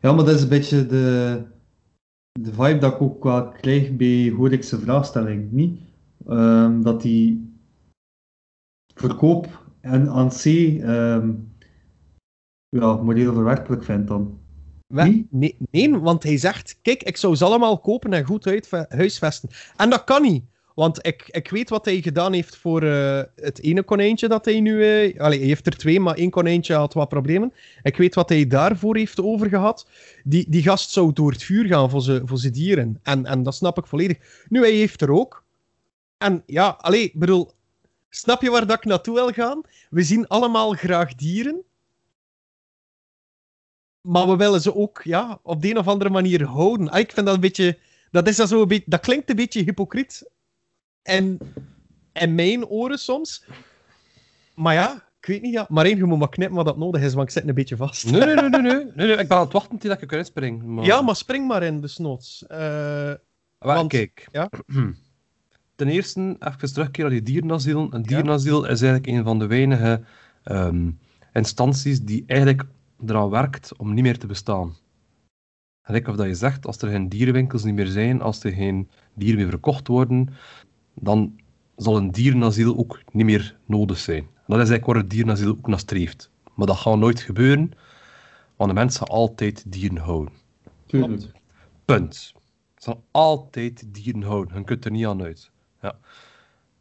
Ja, 0.00 0.12
maar 0.12 0.24
dat 0.24 0.34
is 0.34 0.42
een 0.42 0.48
beetje 0.48 0.86
de, 0.86 1.42
de 2.32 2.52
vibe 2.52 2.78
dat 2.78 2.94
ik 2.94 3.02
ook 3.02 3.24
wel 3.24 3.48
krijg 3.48 3.96
bij 3.96 4.32
Horikse 4.36 4.78
vraagstelling, 4.78 5.52
niet? 5.52 5.80
Ehm, 6.26 6.82
dat 6.82 7.02
die 7.02 7.52
verkoop 8.94 9.64
en 9.80 10.08
aan 10.08 10.28
C 10.28 10.44
ehm, 10.44 11.32
ja, 12.68 12.94
moreel 12.94 13.32
verwerpelijk 13.32 13.84
vindt 13.84 14.08
dan. 14.08 14.38
Niet? 14.86 15.32
nee, 15.32 15.56
nee, 15.70 15.98
want 15.98 16.22
hij 16.22 16.36
zegt, 16.36 16.78
kijk, 16.82 17.02
ik 17.02 17.16
zou 17.16 17.36
ze 17.36 17.44
allemaal 17.44 17.78
kopen 17.78 18.12
en 18.12 18.24
goed 18.24 18.62
huisvesten. 18.88 19.48
En 19.76 19.90
dat 19.90 20.04
kan 20.04 20.22
niet. 20.22 20.44
Want 20.74 21.06
ik, 21.06 21.28
ik 21.28 21.50
weet 21.50 21.68
wat 21.68 21.84
hij 21.84 22.00
gedaan 22.00 22.32
heeft 22.32 22.56
voor 22.56 22.82
eh, 22.82 23.22
het 23.36 23.60
ene 23.62 23.82
konijntje 23.82 24.28
dat 24.28 24.44
hij 24.44 24.60
nu... 24.60 24.84
eh 24.84 25.20
allee, 25.20 25.38
hij 25.38 25.48
heeft 25.48 25.66
er 25.66 25.76
twee, 25.76 26.00
maar 26.00 26.16
één 26.16 26.30
konijntje 26.30 26.74
had 26.74 26.94
wat 26.94 27.08
problemen. 27.08 27.52
Ik 27.82 27.96
weet 27.96 28.14
wat 28.14 28.28
hij 28.28 28.46
daarvoor 28.46 28.96
heeft 28.96 29.20
over 29.20 29.48
gehad. 29.48 29.88
Die, 30.24 30.44
die 30.48 30.62
gast 30.62 30.90
zou 30.90 31.12
door 31.12 31.32
het 31.32 31.42
vuur 31.42 31.66
gaan 31.66 31.90
voor 31.90 32.02
zijn 32.02 32.28
voor 32.28 32.40
dieren. 32.50 33.00
En, 33.02 33.26
en 33.26 33.42
dat 33.42 33.54
snap 33.54 33.78
ik 33.78 33.86
volledig. 33.86 34.44
Nu, 34.48 34.60
hij 34.60 34.72
heeft 34.72 35.02
er 35.02 35.10
ook. 35.10 35.44
En 36.18 36.42
ja, 36.46 36.76
allee, 36.80 37.12
bedoel... 37.14 37.50
Snap 38.08 38.42
je 38.42 38.50
waar 38.50 38.66
dat 38.66 38.76
ik 38.76 38.84
naartoe 38.84 39.14
wil 39.14 39.30
gaan? 39.30 39.60
We 39.90 40.02
zien 40.02 40.28
allemaal 40.28 40.72
graag 40.72 41.14
dieren. 41.14 41.62
Maar 44.00 44.28
we 44.28 44.36
willen 44.36 44.60
ze 44.60 44.74
ook 44.74 45.00
ja, 45.02 45.38
op 45.42 45.62
de 45.62 45.70
een 45.70 45.78
of 45.78 45.88
andere 45.88 46.10
manier 46.10 46.44
houden. 46.44 46.90
Ah, 46.90 46.98
ik 46.98 47.12
vind 47.12 47.26
dat 47.26 47.34
een 47.34 47.40
beetje. 47.40 47.78
Dat, 48.10 48.28
is 48.28 48.36
dat, 48.36 48.48
zo 48.48 48.62
een 48.62 48.68
beetje, 48.68 48.84
dat 48.86 49.00
klinkt 49.00 49.30
een 49.30 49.36
beetje 49.36 49.62
hypocriet. 49.62 50.30
En 51.04 51.38
in 52.12 52.34
mijn 52.34 52.66
oren 52.66 52.98
soms. 52.98 53.44
Maar 54.54 54.74
ja, 54.74 54.94
ik 55.20 55.26
weet 55.26 55.42
niet. 55.42 55.52
Ja. 55.52 55.66
Maar 55.68 55.84
één, 55.84 55.96
je 55.96 56.04
moet 56.04 56.18
maar 56.18 56.28
knippen 56.28 56.56
wat 56.56 56.64
dat 56.64 56.76
nodig 56.76 57.02
is, 57.02 57.14
want 57.14 57.28
ik 57.28 57.34
zit 57.34 57.48
een 57.48 57.54
beetje 57.54 57.76
vast. 57.76 58.10
Nee, 58.10 58.20
nee, 58.20 58.34
nee, 58.34 58.48
nee, 58.48 58.60
nee, 58.60 58.84
nee, 58.94 59.06
nee, 59.06 59.16
Ik 59.16 59.28
ben 59.28 59.36
aan 59.36 59.44
het 59.44 59.52
wachten 59.52 59.78
tot 59.78 60.02
ik 60.02 60.10
eruit 60.12 60.26
spring. 60.26 60.62
Maar... 60.62 60.84
Ja, 60.84 61.02
maar 61.02 61.16
spring 61.16 61.46
maar 61.46 61.62
in, 61.62 61.80
de 61.80 61.88
snots. 61.88 62.46
Eh, 62.46 62.58
Maar 62.58 63.18
want- 63.58 63.88
kijk. 63.90 64.28
ja. 64.32 64.50
ten 65.76 65.88
eerste 65.88 66.36
even 66.40 66.72
terugkeren 66.72 67.10
naar 67.10 67.20
die 67.20 67.32
dierenasiel. 67.32 67.86
Een 67.90 68.02
dierenasiel 68.02 68.64
is 68.64 68.82
eigenlijk 68.82 69.06
een 69.06 69.24
van 69.24 69.38
de 69.38 69.46
weinige 69.46 70.00
ehm, 70.44 70.90
instanties 71.32 72.00
die 72.02 72.24
eigenlijk 72.26 72.62
eraan 73.06 73.30
werkt 73.30 73.76
om 73.76 73.94
niet 73.94 74.04
meer 74.04 74.18
te 74.18 74.26
bestaan. 74.26 74.76
Gelijk 75.82 76.08
of 76.08 76.16
dat 76.16 76.26
je 76.26 76.34
zegt, 76.34 76.66
als 76.66 76.78
er 76.78 76.88
geen 76.88 77.08
dierenwinkels 77.08 77.64
niet 77.64 77.74
meer 77.74 77.86
zijn, 77.86 78.20
als 78.22 78.44
er 78.44 78.52
geen 78.52 78.90
dieren 79.14 79.40
meer 79.40 79.48
verkocht 79.48 79.88
worden, 79.88 80.28
dan 80.94 81.40
zal 81.76 81.96
een 81.96 82.10
dierenasiel 82.10 82.76
ook 82.76 83.00
niet 83.12 83.24
meer 83.24 83.56
nodig 83.64 83.98
zijn. 83.98 84.22
Dat 84.22 84.60
is 84.60 84.68
eigenlijk 84.68 84.86
waar 84.86 84.96
het 84.96 85.10
dierenasiel 85.10 85.48
ook 85.48 85.66
naar 85.66 85.78
streeft. 85.78 86.30
Maar 86.54 86.66
dat 86.66 86.76
gaat 86.76 86.98
nooit 86.98 87.20
gebeuren, 87.20 87.70
want 88.56 88.70
de 88.70 88.76
mensen 88.76 89.06
gaan 89.06 89.16
altijd 89.16 89.72
dieren 89.72 89.96
houden. 89.96 90.34
Tuurlijk. 90.86 91.32
Punt. 91.84 92.14
Ze 92.14 92.32
zal 92.90 93.04
altijd 93.10 93.94
dieren 93.94 94.22
houden. 94.22 94.58
Je 94.58 94.64
kunt 94.64 94.84
er 94.84 94.90
niet 94.90 95.06
aan 95.06 95.22
uit. 95.22 95.50
Ja. 95.82 95.98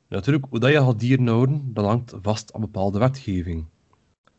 Natuurlijk, 0.08 0.45
hoe 0.49 0.60
dat 0.60 0.71
je 0.71 0.78
gaat 0.78 0.99
dieren 0.99 1.28
houden, 1.28 1.73
dat 1.73 1.86
hangt 1.86 2.13
vast 2.21 2.54
aan 2.54 2.62
bepaalde 2.62 2.99
wetgeving. 2.99 3.65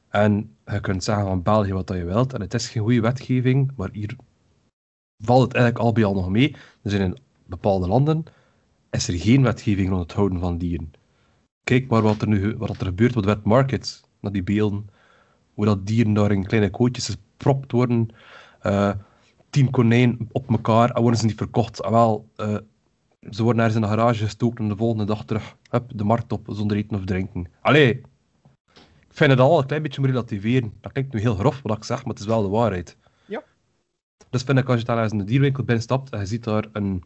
En 0.09 0.57
je 0.67 0.81
kunt 0.81 1.05
zeggen 1.05 1.27
van 1.27 1.43
België 1.43 1.73
wat 1.73 1.87
dat 1.87 1.97
je 1.97 2.05
wilt, 2.05 2.33
en 2.33 2.41
het 2.41 2.55
is 2.55 2.69
geen 2.69 2.83
goede 2.83 3.01
wetgeving, 3.01 3.73
maar 3.77 3.89
hier 3.93 4.17
valt 5.19 5.43
het 5.43 5.55
eigenlijk 5.55 5.85
al 5.85 5.93
bij 5.93 6.05
al 6.05 6.15
nog 6.15 6.29
mee. 6.29 6.57
Er 6.83 6.91
zijn 6.91 7.03
in 7.03 7.19
bepaalde 7.47 7.87
landen 7.87 8.25
is 8.95 9.09
er 9.09 9.19
geen 9.19 9.43
wetgeving 9.43 9.89
rond 9.89 10.03
het 10.03 10.13
houden 10.13 10.41
van 10.41 10.59
dieren. 10.59 10.93
Kijk 11.65 11.89
maar 11.89 12.03
wat 12.03 12.23
er 12.23 12.29
nu 12.29 12.57
wat 12.57 12.81
er 12.81 12.87
gebeurt 12.87 13.17
op 13.17 13.23
de 13.23 13.29
wet 13.29 13.45
markets, 13.45 14.03
naar 14.21 14.33
die 14.33 14.43
beelden. 14.43 14.89
Hoe 15.55 15.65
dat 15.65 15.87
dieren 15.87 16.15
daar 16.15 16.33
in 16.33 16.47
kleine 16.47 16.71
kootjes 16.71 17.09
gepropt 17.09 17.73
worden. 17.73 18.09
eh, 18.61 18.91
tien 19.51 19.71
konijnen 19.71 20.29
op 20.33 20.51
elkaar 20.51 20.91
en 20.91 21.01
worden 21.03 21.21
ze 21.21 21.27
niet 21.27 21.37
verkocht. 21.37 21.81
En 21.81 21.91
wel, 21.91 22.29
eh, 22.37 22.57
ze 23.31 23.43
worden 23.43 23.63
ergens 23.63 23.75
in 23.75 23.81
de 23.83 23.97
garage 23.97 24.25
gestoken 24.25 24.65
en 24.65 24.69
de 24.71 24.77
volgende 24.77 25.05
dag 25.05 25.25
terug 25.25 25.57
hup, 25.71 25.91
de 25.95 26.05
markt 26.05 26.33
op 26.33 26.47
zonder 26.51 26.77
eten 26.77 26.97
of 26.97 27.05
drinken. 27.05 27.47
Allee, 27.61 27.91
ik 29.09 29.21
vind 29.21 29.31
het 29.31 29.41
al 29.41 29.59
een 29.59 29.67
klein 29.67 29.83
beetje 29.83 30.01
moet 30.01 30.11
relativeren. 30.11 30.73
Dat 30.81 30.93
klinkt 30.93 31.13
nu 31.13 31.21
heel 31.21 31.35
grof 31.35 31.63
wat 31.63 31.77
ik 31.77 31.85
zeg, 31.85 31.99
maar 32.05 32.13
het 32.15 32.23
is 32.23 32.27
wel 32.27 32.43
de 32.43 32.49
waarheid. 32.49 32.97
Ja. 33.27 33.43
Dus 34.31 34.43
vind 34.43 34.59
ik 34.59 34.69
als 34.69 34.79
je 34.81 34.87
daar 34.87 35.03
eens 35.03 35.13
in 35.13 35.19
de 35.19 35.25
dierwinkel 35.25 35.65
binnenstapt 35.65 36.11
en 36.11 36.19
je 36.21 36.27
ziet 36.27 36.45
daar 36.45 36.65
een 36.73 37.05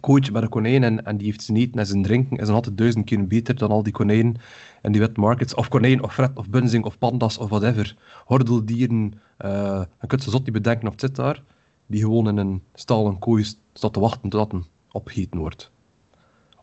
kootje 0.00 0.32
met 0.32 0.42
een 0.42 0.48
konijn 0.48 0.82
en, 0.82 1.04
en 1.04 1.16
die 1.16 1.26
heeft 1.26 1.42
zijn 1.42 1.58
eten 1.58 1.78
en 1.78 1.86
zijn 1.86 2.02
drinken, 2.02 2.36
is 2.36 2.46
dan 2.46 2.54
altijd 2.54 2.78
duizend 2.78 3.04
keer 3.04 3.26
beter 3.26 3.56
dan 3.56 3.70
al 3.70 3.82
die 3.82 3.92
konijnen 3.92 4.36
en 4.82 4.92
die 4.92 5.00
wet 5.00 5.16
markets. 5.16 5.54
Of 5.54 5.68
konijn, 5.68 6.02
of 6.02 6.12
fret, 6.12 6.30
of 6.34 6.48
bunzing, 6.48 6.84
of 6.84 6.98
pandas, 6.98 7.38
of 7.38 7.48
whatever. 7.48 7.96
Hordeldieren, 8.24 9.20
eh 9.36 9.82
je 10.00 10.06
kunt 10.06 10.22
ze 10.22 10.30
zot 10.30 10.44
niet 10.44 10.52
bedenken 10.52 10.86
of 10.86 10.92
het 10.92 11.00
zit 11.00 11.16
daar, 11.16 11.42
die 11.86 12.00
gewoon 12.00 12.28
in 12.28 12.36
een 12.36 12.62
stalen 12.74 13.18
kooi 13.18 13.44
staat 13.72 13.92
te 13.92 14.00
wachten 14.00 14.28
totdat 14.30 14.52
een 14.52 14.66
opgegeten 14.92 15.38
wordt. 15.38 15.70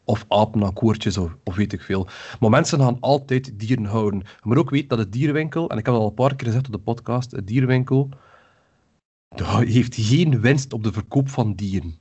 Of 0.03 0.25
apen 0.27 0.63
aan 0.63 0.73
koertjes, 0.73 1.17
of, 1.17 1.35
of 1.43 1.55
weet 1.55 1.73
ik 1.73 1.81
veel. 1.81 2.07
Maar 2.39 2.49
mensen 2.49 2.79
gaan 2.79 2.99
altijd 2.99 3.59
dieren 3.59 3.85
houden. 3.85 4.21
Moet 4.41 4.57
ook 4.57 4.69
weten 4.69 4.87
dat 4.87 4.97
het 4.97 5.11
dierenwinkel, 5.11 5.69
en 5.69 5.77
ik 5.77 5.85
heb 5.85 5.93
het 5.93 6.03
al 6.03 6.09
een 6.09 6.13
paar 6.13 6.35
keer 6.35 6.47
gezegd 6.47 6.65
op 6.65 6.71
de 6.71 6.79
podcast, 6.79 7.31
het 7.31 7.47
dierenwinkel 7.47 8.09
heeft 9.45 9.95
geen 9.95 10.41
winst 10.41 10.73
op 10.73 10.83
de 10.83 10.91
verkoop 10.91 11.29
van 11.29 11.53
dieren. 11.53 11.97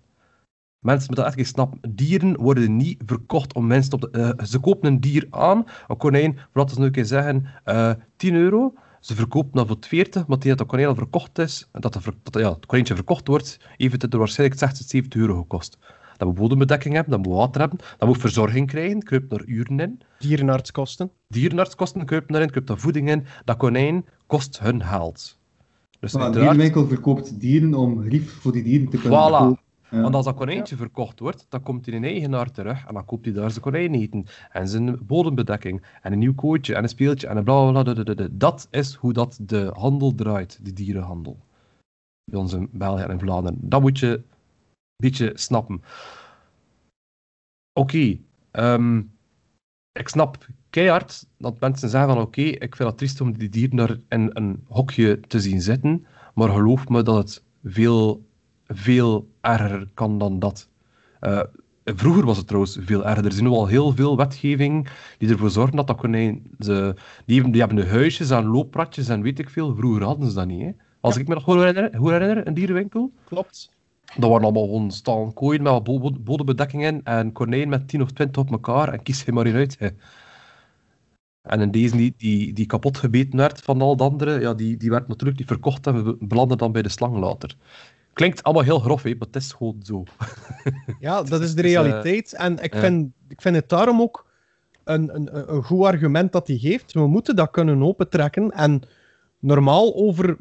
Mensen 0.81 1.07
moeten 1.07 1.25
dat 1.25 1.35
echt 1.37 1.49
snappen. 1.49 1.79
Dieren 1.95 2.37
worden 2.37 2.77
niet 2.77 3.03
verkocht 3.07 3.55
om 3.55 3.67
mensen 3.67 3.93
op 3.93 4.01
de... 4.01 4.11
eh, 4.11 4.45
ze 4.47 4.59
kopen 4.59 4.88
een 4.93 5.01
dier 5.01 5.27
aan, 5.31 5.64
een 5.88 5.97
konijn, 5.97 6.33
voor 6.35 6.47
laten 6.53 6.75
we 6.75 6.81
nu 6.81 6.87
een 6.87 6.93
keer 6.93 7.05
zeggen, 7.05 7.47
eh 7.64 7.91
10 8.17 8.35
euro. 8.35 8.73
Ze 9.01 9.14
verkopen 9.14 9.51
dat 9.53 9.67
voor 9.67 9.77
40, 9.81 10.27
maar 10.27 10.38
tegen 10.38 10.57
dat 10.57 10.59
het 10.59 10.69
konijn 10.69 10.88
al 10.88 10.95
verkocht 10.95 11.38
is, 11.38 11.69
en 11.73 11.81
dat, 11.81 11.93
de 11.93 12.01
dat 12.23 12.43
ja, 12.43 12.53
het 12.53 12.67
konijntje 12.67 12.95
verkocht 12.95 13.29
wordt, 13.29 13.61
heeft 13.77 14.03
het 14.03 14.12
er 14.12 14.19
waarschijnlijk 14.19 14.61
60, 14.61 14.87
70 14.87 15.21
euro 15.21 15.37
gekost. 15.37 15.79
Dat 16.17 16.29
moet 16.29 16.37
bodembedekking 16.37 16.95
hebben, 16.95 17.12
dat 17.12 17.23
moet 17.27 17.37
water 17.37 17.61
hebben, 17.61 17.79
dat 17.99 18.09
moet 18.09 18.19
verzorging 18.19 18.67
krijgen, 18.67 19.03
kruipt 19.03 19.33
er 19.33 19.45
uren 19.47 19.81
in. 19.81 20.01
Dierenartskosten. 20.19 21.11
Dierenartskosten 21.29 22.05
kruipen 22.05 22.35
erin, 22.35 22.51
kruipt 22.51 22.69
er 22.71 22.79
voeding 22.79 23.11
in. 23.11 23.25
Dat 23.45 23.57
konijn 23.57 24.05
kost 24.27 24.59
hun 24.61 24.83
geld. 24.85 25.38
Dus 26.01 26.12
Maar 26.12 26.21
een 26.23 26.27
uiteraard- 26.27 26.35
dierenwinkel 26.59 26.88
verkoopt 26.88 27.41
dieren 27.41 27.75
om 27.75 28.03
rief 28.03 28.33
voor 28.41 28.53
die 28.53 28.62
dieren 28.62 28.88
te 28.88 28.99
kunnen 28.99 29.19
Voilà. 29.57 29.67
Ja. 29.90 30.01
Want 30.01 30.14
als 30.14 30.24
dat 30.24 30.35
konijntje 30.35 30.77
verkocht 30.77 31.20
wordt, 31.20 31.46
dan 31.48 31.62
komt 31.62 31.87
hij 31.87 31.94
een 31.94 32.05
eigenaar 32.05 32.51
terug 32.51 32.87
en 32.87 32.94
dan 32.94 33.05
koopt 33.05 33.24
hij 33.24 33.35
daar 33.35 33.51
zijn 33.51 33.62
konijn 33.62 33.94
eten. 33.94 34.27
En 34.51 34.68
zijn 34.68 35.07
bodembedekking, 35.07 35.83
en 36.03 36.12
een 36.12 36.18
nieuw 36.18 36.35
kootje, 36.35 36.74
en 36.74 36.83
een 36.83 36.88
speeltje, 36.88 37.27
en 37.27 37.37
een 37.37 37.44
bla 37.44 37.70
bla 37.70 37.83
bla. 37.83 37.92
bla, 37.92 38.03
bla, 38.03 38.14
bla. 38.14 38.29
Dat 38.31 38.68
is 38.70 38.94
hoe 38.94 39.12
dat 39.12 39.38
de 39.42 39.70
handel 39.74 40.14
draait, 40.14 40.59
de 40.62 40.72
dierenhandel. 40.72 41.38
Bij 42.24 42.40
ons 42.40 42.53
in 42.53 42.68
België 42.72 43.03
en 43.03 43.11
in 43.11 43.18
Vlaanderen. 43.18 43.59
Dat 43.61 43.81
moet 43.81 43.98
je 43.98 44.09
een 44.09 44.24
beetje 44.96 45.33
snappen. 45.35 45.83
Oké, 47.72 48.18
ehm, 48.51 49.03
ik 49.92 50.09
snap 50.09 50.46
keihard 50.70 51.27
dat 51.38 51.61
mensen 51.61 51.88
zeggen 51.88 52.12
van 52.12 52.22
oké, 52.22 52.40
ik 52.40 52.77
vind 52.77 52.88
het 52.88 52.98
triest 52.98 53.20
om 53.20 53.38
die 53.38 53.48
dieren 53.48 53.77
daar 53.77 53.96
in 54.09 54.31
een 54.33 54.64
hokje 54.68 55.20
te 55.20 55.40
zien 55.40 55.61
zitten, 55.61 56.07
maar 56.35 56.48
geloof 56.48 56.88
me 56.88 57.03
dat 57.03 57.16
het 57.16 57.44
veel, 57.64 58.27
veel 58.66 59.29
erger 59.48 59.88
kan 59.94 60.18
dan 60.18 60.38
dat. 60.38 60.68
Eh, 61.20 61.40
vroeger 61.84 62.24
was 62.24 62.37
het 62.37 62.46
trouwens 62.46 62.78
veel 62.80 63.06
erger. 63.06 63.24
Er 63.24 63.32
is 63.32 63.40
nu 63.40 63.48
al 63.48 63.66
heel 63.66 63.92
veel 63.94 64.16
wetgeving 64.16 64.88
die 65.18 65.28
ervoor 65.30 65.50
zorgen 65.50 65.76
dat 65.76 65.87
dat 65.87 65.96
konijn... 65.96 66.42
Ze, 66.58 66.94
die, 67.24 67.34
hebben, 67.34 67.52
die 67.52 67.61
hebben 67.61 67.88
huisjes 67.88 68.30
en 68.30 68.44
looppratjes 68.44 69.08
en 69.08 69.22
weet 69.22 69.38
ik 69.38 69.50
veel. 69.50 69.74
Vroeger 69.76 70.02
hadden 70.02 70.28
ze 70.28 70.34
dat 70.34 70.46
niet. 70.46 70.62
Hè. 70.62 70.70
Als 71.00 71.16
ik 71.16 71.28
me 71.28 71.34
nog 71.34 71.42
goed 71.42 71.54
herinner, 71.54 71.90
goed 71.96 72.11
herinner, 72.11 72.46
een 72.46 72.54
dierenwinkel, 72.54 73.12
Klopt. 73.24 73.70
dat 74.16 74.30
waren 74.30 74.44
allemaal 74.44 74.64
gewoon 74.64 74.90
staan 74.90 75.32
kooien 75.32 75.62
met 75.62 75.72
wat 75.72 75.84
bo- 75.84 75.98
bo- 76.00 76.18
bodembedekking 76.20 76.84
in 76.84 77.04
en 77.04 77.32
konijn 77.32 77.68
met 77.68 77.88
10 77.88 78.02
of 78.02 78.11
20 78.11 78.42
op 78.42 78.50
elkaar 78.50 78.92
en 78.92 79.02
kies 79.02 79.22
je 79.22 79.32
maar 79.32 79.46
in 79.46 79.54
uit. 79.54 79.76
Hè. 79.78 79.88
En 81.42 81.61
in 81.61 81.70
deze 81.70 81.96
die, 81.96 82.14
die, 82.16 82.52
die 82.52 82.66
kapot 82.66 82.98
gebeten 82.98 83.38
werd 83.38 83.61
van 83.62 83.80
al 83.82 83.96
de 83.96 84.02
andere, 84.04 84.40
ja, 84.40 84.54
die, 84.54 84.76
die 84.76 84.90
werd 84.90 85.08
natuurlijk 85.08 85.38
niet 85.38 85.48
verkocht 85.48 85.87
en 85.87 86.04
we 86.04 86.16
belanden 86.20 86.58
dan 86.58 86.72
bij 86.72 86.82
de 86.82 86.88
slang 86.88 87.16
later. 87.16 87.56
Klinkt 88.18 88.42
allemaal 88.42 88.64
heel 88.64 88.78
grof, 88.78 89.02
hè, 89.02 89.11
maar 89.11 89.26
het 89.26 89.37
is 89.37 89.52
gewoon 89.52 89.81
zo. 89.83 90.04
Ja, 91.00 91.22
dat 91.22 91.40
is 91.40 91.54
de 91.54 91.62
Dus, 91.62 91.72
eh, 91.72 91.83
realiteit. 91.83 92.33
en 92.33 92.59
ik, 92.59 92.74
vind, 92.74 93.12
ik 93.28 93.40
vind 93.40 93.57
het 93.57 93.68
daarom 93.68 94.00
ook 94.00 94.26
een, 94.85 95.14
een, 95.14 95.52
een 95.54 95.62
goed 95.62 95.85
argument 95.85 96.33
dat 96.33 96.46
hij 96.46 96.57
geeft. 96.57 96.92
We 96.92 97.07
moeten 97.07 97.37
dat 97.37 97.50
kunnen 97.50 97.83
opentrekken 97.83 98.50
en 98.50 98.83
normaal 99.38 99.94
over 99.94 100.37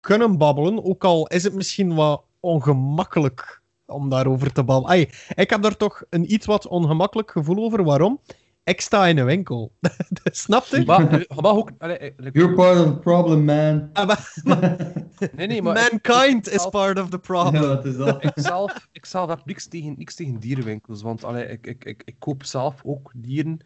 kunnen 0.00 0.38
babbelen, 0.38 0.84
ook 0.84 1.04
al 1.04 1.26
is 1.26 1.42
het 1.42 1.54
misschien 1.54 1.94
wat 1.94 2.22
ongemakkelijk 2.40 3.60
om 3.86 4.08
daarover 4.08 4.52
te 4.52 4.64
babbelen. 4.64 5.08
Ik 5.34 5.50
heb 5.50 5.62
daar 5.62 5.76
toch 5.76 6.02
een 6.10 6.32
iets 6.32 6.46
wat 6.46 6.66
ongemakkelijk 6.66 7.30
gevoel 7.30 7.64
over. 7.64 7.84
Waarom? 7.84 8.20
Ik 8.70 8.80
sta 8.80 9.06
in 9.06 9.18
een 9.18 9.24
winkel. 9.24 9.72
Snap 10.24 10.64
je? 10.64 10.84
Maar 10.84 11.18
je 11.18 11.28
mag 11.40 11.52
ook... 11.52 11.70
allee, 11.78 11.96
eh, 11.98 12.10
You're 12.32 12.54
part 12.54 12.78
of 12.78 12.84
the 12.92 12.98
problem, 12.98 13.44
man. 13.44 13.90
Ah, 13.92 14.06
maar- 14.06 14.32
nee, 15.36 15.46
nee, 15.46 15.62
maar... 15.62 15.74
Mankind 15.74 16.46
ik 16.46 16.52
is 16.52 16.60
zelf- 16.60 16.70
part 16.72 16.98
of 17.00 17.08
the 17.08 17.16
Ja, 17.16 17.18
problem. 17.22 17.62
wat 17.62 17.84
is 17.84 17.96
dat? 17.96 18.24
ik 18.24 18.32
zelf, 18.34 18.88
ik 18.92 19.06
zelf 19.06 19.28
heb 19.28 19.40
niks 19.44 19.66
tegen, 19.66 19.94
niks 19.98 20.14
tegen 20.14 20.38
dierenwinkels, 20.40 21.02
want 21.02 21.24
allee, 21.24 21.46
ik, 21.48 21.66
ik, 21.66 21.84
ik, 21.84 22.02
ik 22.04 22.14
koop 22.18 22.44
zelf 22.44 22.80
ook 22.84 23.10
dieren. 23.14 23.58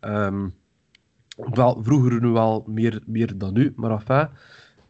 Ehm, 0.00 0.48
wel, 1.36 1.80
vroeger 1.82 2.20
nu 2.20 2.28
wel 2.28 2.64
meer, 2.66 3.02
meer 3.06 3.38
dan 3.38 3.52
nu, 3.52 3.72
maar 3.76 3.90
enfin. 3.90 4.28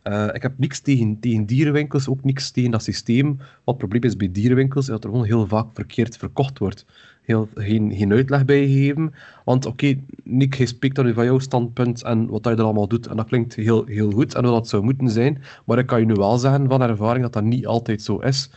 eh, 0.03 0.29
ik 0.33 0.43
heb 0.43 0.59
niks 0.59 0.81
tegen, 0.81 1.21
tegen 1.21 1.47
dierenwinkels, 1.47 2.09
ook 2.09 2.25
niks 2.25 2.51
tegen 2.51 2.71
dat 2.71 2.83
systeem. 2.83 3.37
Wat 3.37 3.47
het 3.65 3.77
probleem 3.79 4.03
is 4.03 4.17
bij 4.17 4.31
dierenwinkels, 4.33 4.85
is 4.85 4.91
dat 4.91 5.05
er 5.05 5.11
gewoon 5.11 5.25
heel 5.27 5.47
vaak 5.47 5.67
verkeerd 5.75 6.17
verkocht 6.17 6.59
wordt. 6.59 6.87
Heel, 7.23 7.49
geen, 7.55 7.95
geen 7.95 8.13
uitleg 8.13 8.45
bij 8.45 8.67
gegeven. 8.67 9.15
Want 9.45 9.67
oké, 9.67 9.99
Nick, 10.23 10.55
hij 10.55 10.67
spreekt 10.67 10.97
dan 10.97 11.05
nu 11.05 11.15
van 11.15 11.25
jouw 11.25 11.39
standpunt 11.39 12.03
en 12.03 12.27
wat 12.27 12.45
hij 12.45 12.55
er 12.55 12.63
allemaal 12.63 12.89
doet. 12.89 13.07
En 13.07 13.17
dat 13.17 13.27
klinkt 13.27 13.55
heel, 13.55 13.85
heel 13.85 14.11
goed 14.11 14.35
en 14.35 14.45
hoe 14.45 14.53
dat 14.53 14.69
zou 14.69 14.83
moeten 14.83 15.11
zijn. 15.11 15.43
Maar 15.65 15.79
ik 15.79 15.87
kan 15.87 16.01
je 16.01 16.07
nu 16.07 16.15
wel 16.15 16.39
zeggen 16.39 16.69
van 16.69 16.83
ervaring 16.83 17.23
dat 17.23 17.33
dat 17.33 17.43
niet 17.43 17.67
altijd 17.67 18.03
zo 18.03 18.19
is. 18.19 18.51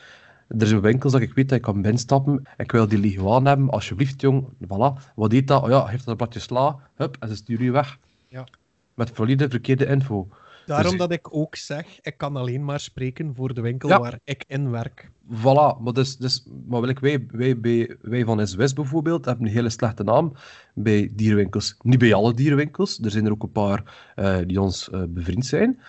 Er 0.48 0.68
zijn 0.68 0.82
winkels 0.82 1.14
dat 1.14 1.22
ik 1.22 1.34
weet 1.34 1.50
dat 1.50 1.58
ik 1.58 1.64
kan 1.64 1.82
binnenstappen. 1.82 2.44
Ik 2.58 2.72
wil 2.72 2.88
die 2.88 3.00
Liguaan 3.00 3.46
hebben, 3.46 3.70
alsjeblieft 3.70 4.22
jong. 4.22 4.46
Voilà. 4.64 5.14
Wat 5.16 5.30
deed 5.30 5.48
dat? 5.48 5.64
Oh 5.64 5.70
ja, 5.70 5.86
heeft 5.86 6.00
dat 6.00 6.08
een 6.08 6.16
platje 6.16 6.40
sla. 6.40 6.80
Hup, 6.96 7.18
en 7.20 7.28
ze 7.28 7.36
sturen 7.36 7.66
je 7.66 7.72
weg. 7.72 7.98
Ja. 8.28 8.48
Met 8.94 9.12
valide 9.14 9.50
verkeerde 9.50 9.86
info. 9.86 10.28
Daarom 10.66 10.90
Dus- 10.92 11.00
dat 11.00 11.12
ik 11.12 11.36
ook 11.36 11.56
zeg, 11.56 12.00
ik 12.02 12.18
kan 12.18 12.36
alleen 12.36 12.66
maar 12.66 12.80
spreken 12.80 13.36
voor 13.36 13.54
de 13.54 13.62
winkel 13.62 13.90
Ja. 13.90 14.00
waar 14.00 14.20
ik 14.24 14.44
in 14.48 14.72
werk. 14.72 15.10
Voilà, 15.30 15.82
maar, 15.82 15.94
dus, 15.94 16.18
dus, 16.18 16.48
maar 16.68 16.80
wil 16.82 16.90
ik, 16.90 17.00
wij, 17.00 17.26
wij, 17.32 17.60
bij, 17.60 17.96
wij 18.02 18.24
van 18.24 18.48
SWS 18.48 18.74
bijvoorbeeld 18.74 19.26
hebben 19.26 19.46
een 19.48 19.54
hele 19.54 19.70
slechte 19.70 20.04
naam 20.04 20.34
bij 20.74 21.12
dierenwinkels. 21.16 21.76
Niet 21.82 22.00
bij 22.00 22.14
alle 22.14 22.34
dierenwinkels, 22.34 23.00
er 23.00 23.12
zijn 23.12 23.26
er 23.26 23.32
ook 23.32 23.44
een 23.44 23.52
paar 23.52 24.12
eh, 24.16 24.38
die 24.46 24.62
ons 24.62 24.90
eh, 24.90 25.04
bevriend 25.08 25.46
zijn. 25.46 25.80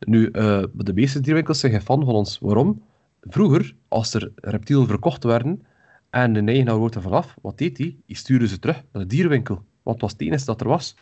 Nu, 0.00 0.30
eh, 0.30 0.62
de 0.74 0.92
meeste 0.94 1.18
dierenwinkels 1.18 1.60
zijn 1.60 1.72
geen 1.72 1.82
fan 1.82 2.04
van 2.04 2.14
ons. 2.14 2.38
Waarom? 2.38 2.82
Vroeger, 3.20 3.74
als 3.88 4.14
er 4.14 4.32
reptielen 4.34 4.86
verkocht 4.86 5.24
werden 5.24 5.66
en 6.10 6.32
de 6.32 6.40
eigenaar 6.40 6.76
wordt 6.76 6.94
er 6.94 7.02
vanaf, 7.02 7.36
wat 7.42 7.58
deed 7.58 7.78
hij? 7.78 7.96
Die 8.06 8.16
stuurde 8.16 8.48
ze 8.48 8.58
terug 8.58 8.82
naar 8.92 9.02
de 9.02 9.08
dierenwinkel, 9.08 9.54
want 9.54 9.96
het 9.96 10.00
was 10.00 10.12
het 10.12 10.20
enige 10.20 10.44
dat 10.44 10.60
er 10.60 10.68
was. 10.68 10.96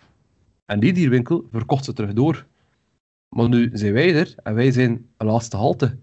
En 0.67 0.81
die 0.81 0.93
dierenwinkel 0.93 1.47
verkocht 1.51 1.85
ze 1.85 1.93
terug 1.93 2.13
door. 2.13 2.47
Maar 3.33 3.49
nu 3.49 3.71
zijn 3.73 3.93
wij 3.93 4.15
er 4.15 4.35
en 4.43 4.55
wij 4.55 4.71
zijn 4.73 5.11
een 5.17 5.27
laatste 5.27 5.57
halte. 5.57 5.99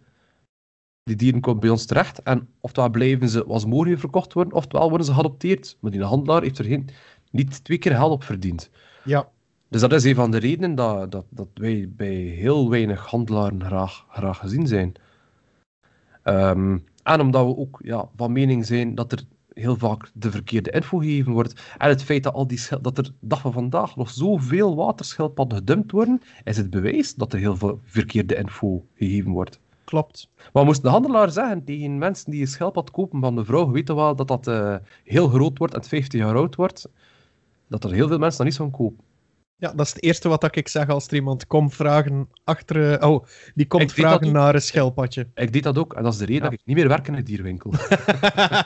Die 1.04 1.16
dieren 1.16 1.42
komen 1.42 1.60
bij 1.60 1.70
ons 1.70 1.86
terecht 1.86 2.22
en 2.24 2.50
oftewel 2.60 2.90
blijven 2.90 3.30
ze 3.30 3.44
als 3.44 3.66
mogen 3.66 4.00
verkocht 4.00 4.34
worden, 4.34 4.54
oftewel 4.54 4.90
worden 4.90 5.06
ze 5.06 5.14
geadopteerd. 5.14 5.78
Maar 5.80 5.92
die 5.92 6.04
handelaar 6.04 6.42
heeft 6.42 6.58
er 6.58 6.66
geen, 6.66 6.90
niet 7.32 7.64
twee 7.64 7.78
keer 7.78 7.96
geld 7.96 8.12
op 8.12 8.24
verdiend. 8.24 8.70
Ja. 9.04 9.30
Dus 9.68 9.82
dat 9.82 9.94
is 9.94 10.04
een 10.04 10.16
van 10.16 10.32
de 10.32 10.38
redenen 10.38 10.76
dat, 10.76 11.12
dat, 11.12 11.26
dat 11.30 11.48
wij 11.54 11.90
bij 11.90 12.16
heel 12.16 12.70
weinig 12.70 13.06
handelaren 13.06 13.64
graag, 13.64 14.06
graag 14.10 14.38
gezien 14.38 14.68
zijn. 14.68 14.94
Ehm, 16.24 16.78
en 17.04 17.22
omdat 17.22 17.46
we 17.46 17.58
ook 17.58 17.80
ja, 17.84 18.10
van 18.16 18.32
mening 18.32 18.66
zijn 18.66 18.96
dat 18.96 19.12
er 19.12 19.24
heel 19.60 19.76
vaak 19.78 20.12
de 20.14 20.32
verkeerde 20.32 20.72
info 20.72 20.98
gegeven 20.98 21.32
wordt. 21.32 21.62
En 21.78 21.90
het 21.90 22.04
feit 22.04 22.24
dat, 22.24 22.34
al 22.34 22.48
die 22.48 22.60
dat 22.82 22.98
er 22.98 23.12
dag 23.20 23.42
van 23.42 23.54
vandaag 23.54 23.96
nog 23.96 24.10
zoveel 24.10 24.76
waterschildpadden 24.76 25.58
gedumpt 25.58 25.92
worden, 25.92 26.22
is 26.44 26.58
het 26.58 26.70
bewijs 26.70 27.16
dat 27.16 27.34
er 27.34 27.40
heel 27.40 27.56
veel 27.56 27.80
verkeerde 27.84 28.36
info 28.36 28.86
gegeven 28.96 29.32
wordt. 29.32 29.60
Klopt. 29.84 30.30
Maar 30.54 30.66
moest 30.66 30.82
de 30.82 30.90
handelaar 30.90 31.32
zeggen 31.32 31.64
tegen 31.64 31.98
mensen 31.98 32.32
die 32.32 32.42
een 32.42 32.48
schelpad 32.48 32.92
kopen 32.92 33.20
van 33.20 33.36
de 33.36 33.46
vrouw, 33.46 33.72
toch 33.84 33.96
wel 33.96 34.16
dat 34.16 34.28
dat 34.28 34.48
eh, 34.48 34.76
heel 35.04 35.28
groot 35.28 35.58
wordt 35.58 35.74
en 35.74 35.84
50 35.84 36.20
jaar 36.20 36.36
oud 36.36 36.56
wordt, 36.56 36.90
dat 37.68 37.84
er 37.84 37.92
heel 37.92 38.08
veel 38.08 38.18
mensen 38.18 38.38
dat 38.38 38.48
niet 38.48 38.56
van 38.56 38.72
kopen. 38.72 39.04
Ja, 39.60 39.72
dat 39.74 39.86
is 39.86 39.94
het 39.94 40.04
eerste 40.04 40.30
wat 40.30 40.56
ik 40.56 40.68
zeg 40.68 40.90
als 40.90 41.08
er 41.08 41.14
iemand 41.14 41.48
komt 41.48 41.76
vragen 41.76 42.30
achter... 42.44 42.94
eh, 43.00 43.10
oh, 43.10 43.26
die 43.56 43.68
komt 43.68 43.92
vragen 43.94 44.32
naar 44.32 44.56
een 44.56 44.62
schelpadje. 44.62 45.28
Ik 45.36 45.54
deed 45.54 45.64
dat 45.64 45.78
ook, 45.78 45.94
en 45.94 46.04
dat 46.04 46.14
is 46.14 46.20
de 46.20 46.26
reden 46.26 46.44
Ja. 46.44 46.50
dat 46.50 46.60
ik 46.60 46.66
niet 46.66 46.76
meer 46.76 46.88
werk 46.88 47.08
in 47.08 47.14
een 47.14 47.24
dierwinkel. 47.24 47.74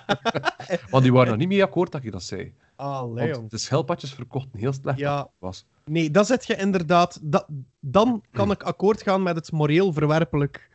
Want 0.91 1.03
die 1.03 1.13
waren 1.13 1.31
er 1.31 1.37
niet 1.37 1.47
mee 1.47 1.63
akkoord 1.63 1.91
dat 1.91 2.03
je 2.03 2.11
dat 2.11 2.23
zei. 2.23 2.53
Allee, 2.75 3.23
Want 3.25 3.35
jong. 3.35 3.49
de 3.49 3.57
schelpadjes 3.57 4.13
verkochten 4.13 4.59
heel 4.59 4.73
slecht 4.73 4.97
Ja. 4.99 5.29
was. 5.39 5.65
Nee, 5.85 6.11
dat 6.11 6.27
zet 6.27 6.45
je 6.45 6.55
inderdaad... 6.55 7.19
Dat, 7.21 7.45
dan 7.79 8.23
kan 8.31 8.51
ik 8.51 8.63
akkoord 8.63 9.01
gaan 9.01 9.23
met 9.23 9.35
het 9.35 9.51
moreel 9.51 9.93
verwerpelijk 9.93 10.69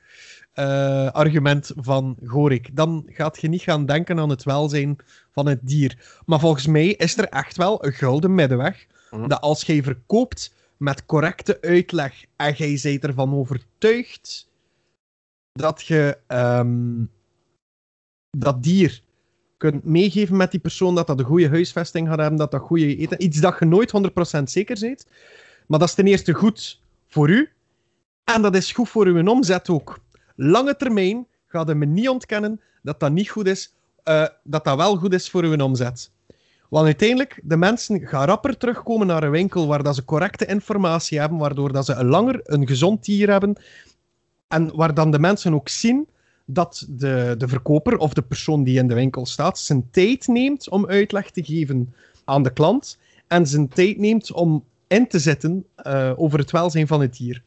eh, 0.52 1.10
argument 1.10 1.72
van 1.76 2.16
Gorik. 2.24 2.76
Dan 2.76 3.02
gaat 3.06 3.40
je 3.40 3.48
niet 3.48 3.62
gaan 3.62 3.86
denken 3.86 4.18
aan 4.18 4.28
het 4.28 4.42
welzijn 4.42 4.96
van 5.32 5.46
het 5.46 5.58
dier. 5.62 6.20
Maar 6.26 6.40
volgens 6.40 6.66
mij 6.66 6.86
is 6.88 7.16
er 7.18 7.28
echt 7.28 7.56
wel 7.56 7.84
een 7.84 7.92
gouden 7.92 8.34
middenweg. 8.34 8.86
Mhm. 9.10 9.28
Dat 9.28 9.40
als 9.40 9.62
jij 9.62 9.82
verkoopt 9.82 10.54
met 10.76 11.06
correcte 11.06 11.60
uitleg 11.60 12.24
en 12.36 12.52
jij 12.52 12.80
bent 12.82 13.04
ervan 13.04 13.34
overtuigd 13.34 14.48
dat 15.52 15.86
je 15.86 16.18
ehm, 16.26 17.04
dat 18.30 18.62
dier 18.62 19.02
kunt 19.56 19.84
meegeven 19.84 20.36
met 20.36 20.50
die 20.50 20.60
persoon, 20.60 20.94
dat 20.94 21.06
dat 21.06 21.18
een 21.18 21.24
goede 21.24 21.48
huisvesting 21.48 22.08
gaat 22.08 22.18
hebben, 22.18 22.38
dat 22.38 22.50
dat 22.50 22.60
goede 22.60 22.96
eten... 22.96 23.22
Iets 23.22 23.40
dat 23.40 23.56
je 23.58 23.64
nooit 23.64 23.92
100% 24.38 24.42
zeker 24.42 24.78
bent. 24.80 25.06
Maar 25.66 25.78
dat 25.78 25.88
is 25.88 25.94
ten 25.94 26.06
eerste 26.06 26.32
goed 26.32 26.80
voor 27.06 27.30
u. 27.30 27.48
En 28.24 28.42
dat 28.42 28.54
is 28.54 28.72
goed 28.72 28.88
voor 28.88 29.06
uw 29.06 29.26
omzet 29.26 29.68
ook. 29.68 29.98
Lange 30.36 30.76
termijn 30.76 31.26
gaat 31.46 31.68
je 31.68 31.74
me 31.74 31.86
niet 31.86 32.08
ontkennen 32.08 32.60
dat 32.82 33.00
dat 33.00 33.12
niet 33.12 33.30
goed 33.30 33.46
is, 33.46 33.74
eh, 34.02 34.26
dat 34.44 34.64
dat 34.64 34.76
wel 34.76 34.96
goed 34.96 35.12
is 35.12 35.30
voor 35.30 35.42
uw 35.42 35.56
omzet. 35.56 36.10
Want 36.68 36.84
uiteindelijk, 36.84 37.40
de 37.42 37.56
mensen 37.56 38.06
gaan 38.06 38.26
rapper 38.26 38.56
terugkomen 38.56 39.06
naar 39.06 39.22
een 39.22 39.30
winkel 39.30 39.66
waar 39.66 39.82
dat 39.82 39.94
ze 39.94 40.04
correcte 40.04 40.46
informatie 40.46 41.18
hebben, 41.20 41.38
waardoor 41.38 41.72
dat 41.72 41.84
ze 41.84 41.94
een 41.94 42.06
langer 42.06 42.40
een 42.44 42.66
gezond 42.66 43.04
dier 43.04 43.30
hebben. 43.30 43.56
En 44.48 44.76
waar 44.76 44.94
dan 44.94 45.10
de 45.10 45.18
mensen 45.18 45.54
ook 45.54 45.68
zien 45.68 46.08
dat 46.44 46.86
de, 46.88 47.34
de 47.38 47.48
verkoper 47.48 47.96
of 47.96 48.12
de 48.12 48.22
persoon 48.22 48.64
die 48.64 48.78
in 48.78 48.88
de 48.88 48.94
winkel 48.94 49.26
staat 49.26 49.58
zijn 49.58 49.88
tijd 49.90 50.26
neemt 50.26 50.68
om 50.68 50.86
uitleg 50.86 51.30
te 51.30 51.44
geven 51.44 51.94
aan 52.24 52.42
de 52.42 52.52
klant 52.52 52.98
en 53.26 53.46
zijn 53.46 53.68
tijd 53.68 53.98
neemt 53.98 54.32
om 54.32 54.64
in 54.86 55.08
te 55.08 55.18
zetten 55.18 55.66
eh, 55.74 56.12
over 56.16 56.38
het 56.38 56.50
welzijn 56.50 56.86
van 56.86 57.00
het 57.00 57.16
dier. 57.16 57.42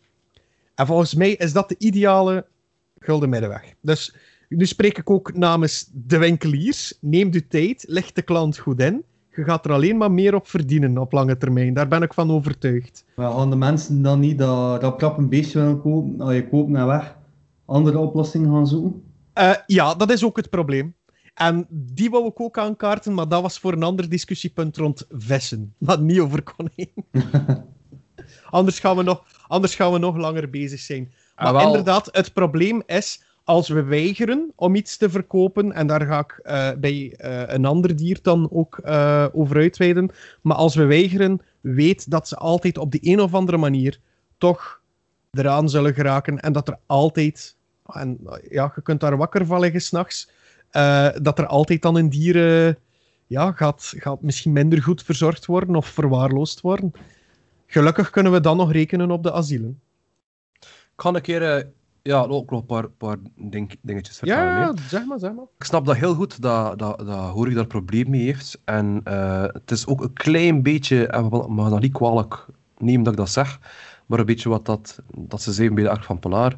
En 0.75 0.85
volgens 0.85 1.13
mij 1.13 1.31
is 1.31 1.53
dat 1.53 1.69
de 1.69 1.75
ideale 1.77 2.45
gulden 2.99 3.29
middenweg. 3.29 3.73
Dus 3.81 4.15
nu 4.49 4.65
spreek 4.65 4.97
ik 4.97 5.09
ook 5.09 5.33
namens 5.33 5.89
de 5.91 6.17
winkeliers. 6.17 6.93
Neem 6.99 7.31
de 7.31 7.47
tijd, 7.47 7.83
leg 7.87 8.11
de 8.11 8.21
klant 8.21 8.57
goed 8.57 8.79
in. 8.79 9.03
Je 9.35 9.43
gaat 9.43 9.65
er 9.65 9.71
alleen 9.71 9.97
maar 9.97 10.11
meer 10.11 10.35
op 10.35 10.47
verdienen 10.47 10.97
op 10.97 11.11
lange 11.11 11.37
termijn. 11.37 11.73
Daar 11.73 11.87
ben 11.87 12.01
ik 12.01 12.13
van 12.13 12.31
overtuigd. 12.31 13.05
Maar 13.15 13.31
gaan 13.31 13.49
de 13.49 13.55
mensen 13.55 14.01
dan 14.01 14.19
niet 14.19 14.37
dat, 14.37 14.81
dat 14.81 14.95
krap 14.95 15.17
een 15.17 15.29
beestje 15.29 15.59
willen 15.59 15.81
kopen, 15.81 16.21
als 16.21 16.33
je 16.33 16.49
koopt 16.49 16.75
en 16.75 16.87
weg, 16.87 17.15
andere 17.65 17.97
oplossingen 17.97 18.51
gaan 18.51 18.67
zoeken? 18.67 19.03
Eh, 19.33 19.51
ja, 19.65 19.93
dat 19.95 20.11
is 20.11 20.23
ook 20.23 20.35
het 20.35 20.49
probleem. 20.49 20.95
En 21.33 21.65
die 21.69 22.09
wou 22.09 22.25
ik 22.27 22.39
ook 22.41 22.57
aankaarten, 22.57 23.13
maar 23.13 23.27
dat 23.27 23.41
was 23.41 23.59
voor 23.59 23.73
een 23.73 23.83
ander 23.83 24.09
discussiepunt 24.09 24.77
rond 24.77 25.05
vissen. 25.09 25.73
Maar 25.77 26.01
niet 26.01 26.19
over 26.19 26.43
konijn. 26.43 26.91
anders, 28.49 28.79
gaan 28.79 28.95
we 28.95 29.03
nog, 29.03 29.23
anders 29.47 29.75
gaan 29.75 29.91
we 29.91 29.97
nog 29.97 30.17
langer 30.17 30.49
bezig 30.49 30.79
zijn. 30.79 31.11
Maar 31.35 31.45
Ah, 31.47 31.53
wel. 31.53 31.65
inderdaad, 31.65 32.09
het 32.11 32.33
probleem 32.33 32.83
is 32.85 33.23
als 33.43 33.69
we 33.69 33.83
weigeren 33.83 34.51
om 34.55 34.75
iets 34.75 34.97
te 34.97 35.09
verkopen, 35.09 35.71
en 35.71 35.87
daar 35.87 36.05
ga 36.05 36.19
ik 36.19 36.39
eh, 36.43 36.71
bij 36.77 37.13
eh, 37.17 37.43
een 37.55 37.65
ander 37.65 37.95
dier 37.95 38.19
dan 38.21 38.51
ook 38.51 38.77
eh, 38.77 39.27
over 39.31 39.55
uitweiden, 39.55 40.11
maar 40.41 40.55
als 40.55 40.75
we 40.75 40.85
weigeren, 40.85 41.41
weet 41.61 42.11
dat 42.11 42.27
ze 42.27 42.35
altijd 42.35 42.77
op 42.77 42.91
de 42.91 42.99
een 43.01 43.19
of 43.19 43.33
andere 43.33 43.57
manier 43.57 43.99
toch 44.37 44.81
eraan 45.31 45.69
zullen 45.69 45.93
geraken 45.93 46.39
en 46.39 46.53
dat 46.53 46.67
er 46.67 46.77
altijd, 46.85 47.55
en 47.85 48.19
ja, 48.49 48.71
je 48.75 48.81
kunt 48.81 48.99
daar 48.99 49.17
wakker 49.17 49.45
van 49.45 49.59
liggen 49.59 49.81
s'nachts, 49.81 50.29
dat 51.21 51.39
er 51.39 51.45
altijd 51.45 51.81
dan 51.81 51.95
een 51.95 52.09
dier 52.09 52.37
ja, 53.27 53.51
gaat, 53.51 53.93
gaat 53.97 54.21
misschien 54.21 54.51
minder 54.51 54.81
goed 54.81 55.03
verzorgd 55.03 55.45
worden 55.45 55.75
of 55.75 55.87
verwaarloosd 55.87 56.61
worden. 56.61 56.91
Gelukkig 57.65 58.09
kunnen 58.09 58.31
we 58.31 58.39
dan 58.39 58.57
nog 58.57 58.71
rekenen 58.71 59.11
op 59.11 59.23
de 59.23 59.31
asielen. 59.31 59.81
Ik 60.59 60.67
ga 60.95 61.13
een 61.13 61.21
keer 61.21 61.71
ja, 62.01 62.21
ook 62.21 62.49
nog 62.49 62.59
een 62.59 62.65
paar, 62.65 62.89
paar 62.89 63.17
ding, 63.35 63.77
dingetjes 63.81 64.17
vertellen. 64.17 64.53
hè. 64.53 64.59
Ja, 64.59 64.73
zeg 64.87 65.05
maar, 65.05 65.19
zeg 65.19 65.33
maar. 65.33 65.45
Ik 65.57 65.63
snap 65.65 65.85
dat 65.85 65.95
heel 65.95 66.13
goed, 66.13 66.41
dat, 66.41 66.79
dat, 66.79 66.97
dat 66.99 67.29
Horik 67.29 67.55
daar 67.55 67.67
probleem 67.67 68.09
mee 68.09 68.23
heeft. 68.23 68.61
En 68.65 69.01
eh, 69.03 69.43
het 69.43 69.71
is 69.71 69.87
ook 69.87 70.01
een 70.01 70.13
klein 70.13 70.63
beetje, 70.63 71.07
en 71.07 71.29
we 71.29 71.45
mag 71.47 71.69
dat 71.69 71.81
niet 71.81 71.93
kwalijk 71.93 72.45
nemen 72.77 73.03
dat 73.03 73.13
ik 73.13 73.19
dat 73.19 73.29
zeg, 73.29 73.59
maar 74.05 74.19
een 74.19 74.25
beetje 74.25 74.49
wat 74.49 74.65
dat, 74.65 75.01
dat 75.17 75.41
ze 75.41 75.53
zeiden 75.53 75.75
bij 75.75 75.83
de 75.83 75.89
Ark 75.89 76.03
van 76.03 76.19
Polar, 76.19 76.57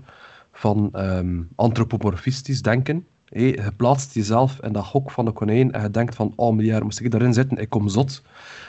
van 0.51 0.89
ehm 0.91 1.41
antropomorfistisch 1.56 2.62
denken. 2.62 3.08
Hé, 3.34 3.43
je 3.43 3.72
plaatst 3.78 4.13
jezelf 4.13 4.60
in 4.62 4.74
dat 4.74 4.86
hok 4.86 5.12
van 5.12 5.26
de 5.26 5.32
konijn 5.32 5.72
en 5.72 5.82
je 5.82 5.89
denkt 5.89 6.15
van, 6.15 6.34
oh 6.36 6.56
miljard, 6.56 6.84
moest 6.84 7.00
ik 7.00 7.12
daarin 7.12 7.34
zitten, 7.34 7.58
ik 7.58 7.69
kom 7.69 7.89
zot. 7.89 8.22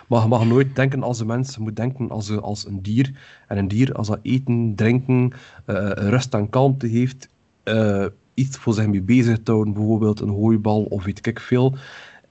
Maar 0.09 0.23
je 0.23 0.29
mag 0.29 0.47
nooit 0.47 0.77
denken 0.77 1.03
als 1.03 1.21
een 1.21 1.27
mens, 1.27 1.55
je 1.55 1.61
moet 1.61 1.77
denken 1.77 2.11
als, 2.11 2.37
als 2.37 2.67
een 2.67 2.83
dier. 2.83 3.21
En 3.49 3.59
een 3.59 3.69
dier, 3.69 3.93
als 3.93 4.07
dat 4.07 4.19
eten, 4.23 4.75
drinken, 4.75 5.33
eh, 5.65 5.91
rust 5.91 6.35
en 6.35 6.51
kalmte 6.51 6.87
heeft, 6.87 7.29
eh, 7.63 8.07
iets 8.35 8.57
voor 8.57 8.75
zich 8.75 8.87
mee 8.87 9.03
bezig 9.03 9.43
te 9.43 9.51
houden, 9.51 9.75
bijvoorbeeld 9.75 10.21
een 10.21 10.29
hooibal 10.29 10.83
of 10.83 11.05
weet 11.05 11.27
ik 11.27 11.41
veel, 11.41 11.75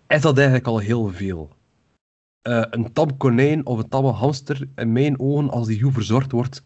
is 0.07 0.21
dat 0.21 0.35
eigenlijk 0.37 0.67
al 0.67 0.77
heel 0.77 1.09
veel. 1.09 1.49
Eh, 2.41 2.63
een 2.69 2.93
tam 2.93 3.17
konijn 3.17 3.65
of 3.65 3.77
een 3.77 3.89
tamme 3.89 4.11
hamster, 4.11 4.67
in 4.75 4.91
mijn 4.91 5.19
ogen, 5.19 5.49
als 5.49 5.67
die 5.67 5.81
goed 5.81 5.93
verzorgd 5.93 6.31
wordt, 6.31 6.63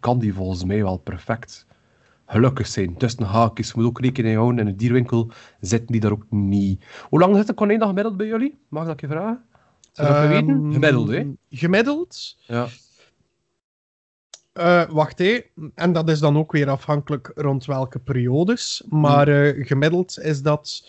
kan 0.00 0.18
die 0.18 0.34
volgens 0.34 0.64
mij 0.64 0.82
wel 0.82 0.96
perfect 0.96 1.66
gelukkig 2.26 2.66
zijn. 2.66 2.96
Tussen 2.96 3.24
haakjes, 3.24 3.68
je 3.68 3.72
moet 3.76 3.84
ook 3.86 4.00
rekening 4.00 4.36
houden, 4.36 4.58
in 4.58 4.66
een 4.66 4.76
dierwinkel 4.76 5.30
zitten 5.60 5.92
die 5.92 6.00
daar 6.00 6.12
ook 6.12 6.26
niet. 6.30 6.84
Hoe 7.08 7.18
lang 7.18 7.36
zit 7.36 7.48
een 7.48 7.54
konijn 7.54 7.78
dan 7.78 7.88
gemiddeld 7.88 8.16
bij 8.16 8.26
jullie? 8.26 8.58
Mag 8.68 8.82
ik 8.82 8.88
dat 8.88 9.00
je 9.00 9.06
vragen? 9.06 9.44
Zou 9.92 10.08
dat 10.08 10.16
Ehm, 10.16 10.28
weten? 10.28 10.72
Gemiddeld, 10.72 11.08
hè? 11.08 11.26
Gemiddeld? 11.50 12.36
Ja. 12.46 12.66
Eh, 14.52 14.82
wacht, 14.90 15.18
hé. 15.18 15.40
En 15.74 15.92
dat 15.92 16.08
is 16.08 16.18
dan 16.18 16.36
ook 16.38 16.52
weer 16.52 16.68
afhankelijk 16.68 17.30
rond 17.34 17.64
welke 17.64 17.98
periodes. 17.98 18.82
Maar 18.88 19.28
eh, 19.28 19.66
gemiddeld 19.66 20.18
is 20.20 20.42
dat 20.42 20.88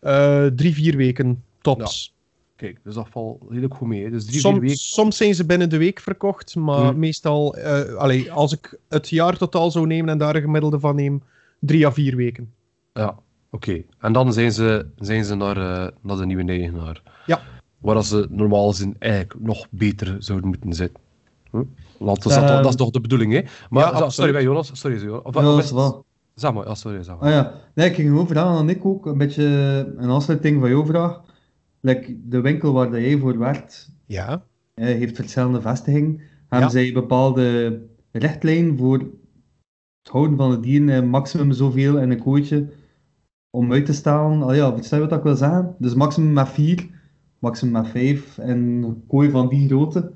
eh, 0.00 0.46
drie, 0.46 0.74
vier 0.74 0.96
weken 0.96 1.44
tops. 1.60 2.15
Kijk, 2.56 2.78
dus 2.84 2.94
dat 2.94 3.06
valt 3.10 3.42
redelijk 3.48 3.74
goed 3.74 3.88
mee. 3.88 4.04
hè. 4.04 4.10
Dus 4.10 4.24
drie, 4.26 4.40
Som- 4.40 4.60
weken. 4.60 4.76
Soms 4.76 5.16
zijn 5.16 5.34
ze 5.34 5.46
binnen 5.46 5.68
de 5.70 5.76
week 5.78 6.00
verkocht, 6.00 6.54
maar 6.56 6.86
Hmm. 6.88 6.98
meestal, 6.98 7.56
eh, 7.56 7.94
allee, 7.94 8.32
als 8.32 8.52
ik 8.52 8.78
het 8.88 9.08
jaar 9.08 9.36
totaal 9.36 9.70
zou 9.70 9.86
nemen 9.86 10.08
en 10.10 10.18
daar 10.18 10.34
een 10.36 10.42
gemiddelde 10.42 10.80
van 10.80 10.96
neem, 10.96 11.22
drie 11.60 11.86
à 11.86 11.92
vier 11.92 12.16
weken. 12.16 12.52
Ja, 12.92 13.16
oké. 13.50 13.82
En 13.98 14.12
dan 14.12 14.32
zijn 14.32 14.52
ze, 14.52 14.86
zijn 14.96 15.24
ze 15.24 15.34
naar, 15.34 15.56
eh, 15.56 15.92
naar 16.02 16.16
de 16.16 16.26
nieuwe 16.26 16.44
eigenaar. 16.44 17.02
Ja. 17.26 17.40
Waar 17.78 18.04
ze 18.04 18.26
normaal 18.30 18.68
gezien 18.70 18.96
eigenlijk 18.98 19.34
nog 19.40 19.66
beter 19.70 20.16
zouden 20.18 20.48
moeten 20.48 20.72
zitten. 20.72 21.02
Hm? 21.50 21.62
Want 21.98 22.22
dat, 22.22 22.32
is 22.32 22.38
toch- 22.38 22.48
Ehm. 22.48 22.62
dat 22.62 22.70
is 22.70 22.76
toch 22.76 22.90
de 22.90 23.00
bedoeling, 23.00 23.32
hè? 23.32 23.40
Maar, 23.70 23.92
Ja, 23.92 23.98
zo- 23.98 24.08
sorry, 24.08 24.32
bij 24.32 24.42
Jonas. 24.42 24.70
Sorry, 24.72 25.02
Jonas. 25.02 25.22
Of, 25.22 25.34
Ja, 25.34 25.40
of 25.40 25.46
dat 25.46 25.58
is 25.58 25.64
is 25.64 25.70
het- 25.70 25.78
wel. 25.78 26.04
Zeg 26.34 26.52
maar, 26.52 26.66
ja, 26.66 26.74
sorry, 26.74 27.02
zeg 27.02 27.14
maar. 27.18 27.24
Ah 27.28 27.34
ja, 27.34 27.52
nee, 27.74 27.88
ik 27.88 27.94
ging 27.94 28.08
gewoon 28.08 28.26
vragen 28.28 28.50
aan 28.58 28.68
ik 28.68 28.84
ook, 28.84 29.06
een 29.06 29.18
beetje 29.18 29.44
een 29.96 30.10
afsluiting 30.10 30.60
van 30.60 30.68
jouw 30.70 30.84
vraag. 30.86 31.20
Like, 31.86 32.16
de 32.28 32.40
winkel 32.40 32.72
waar 32.72 32.90
dat 32.90 33.00
jij 33.00 33.18
voor 33.18 33.38
werkt, 33.38 33.92
Ja. 34.06 34.44
heeft 34.74 35.16
verschillende 35.16 35.60
vestigingen. 35.60 36.20
Hebben 36.48 36.68
Ja. 36.68 36.74
zij 36.74 36.92
bepaalde 36.92 37.80
richtlijnen 38.12 38.76
voor 38.78 38.98
het 38.98 40.12
houden 40.12 40.36
van 40.36 40.50
de 40.50 40.60
dieren, 40.60 41.08
maximum 41.08 41.52
zoveel 41.52 41.98
in 41.98 42.10
een 42.10 42.18
kooitje, 42.18 42.68
om 43.50 43.72
uit 43.72 43.86
te 43.86 43.92
stalen? 43.92 44.42
Ah 44.42 44.56
ja, 44.56 44.74
verstaan 44.74 45.00
wat 45.00 45.12
ik 45.12 45.22
wil 45.22 45.36
zeggen? 45.36 45.74
Dus 45.78 45.94
maximum 45.94 46.32
met 46.32 46.48
vier, 46.48 46.86
maximum 47.38 47.72
met 47.72 47.88
vijf, 47.88 48.38
en 48.38 48.58
een 48.58 49.02
kooi 49.08 49.30
van 49.30 49.48
die 49.48 49.68
grootte. 49.68 50.12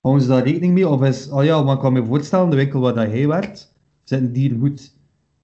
Houden 0.00 0.22
ze 0.24 0.28
daar 0.28 0.44
rekening 0.44 0.74
mee? 0.74 0.88
Of 0.88 1.02
is, 1.02 1.30
ah 1.30 1.44
ja, 1.44 1.62
maar 1.62 1.74
ik 1.74 1.80
kan 1.80 1.92
me 1.92 2.04
voorstellen, 2.04 2.50
de 2.50 2.56
winkel 2.56 2.80
waar 2.80 2.94
dat 2.94 3.10
jij 3.10 3.28
werkt, 3.28 3.74
zitten 4.02 4.32
dieren 4.32 4.58
goed. 4.60 4.94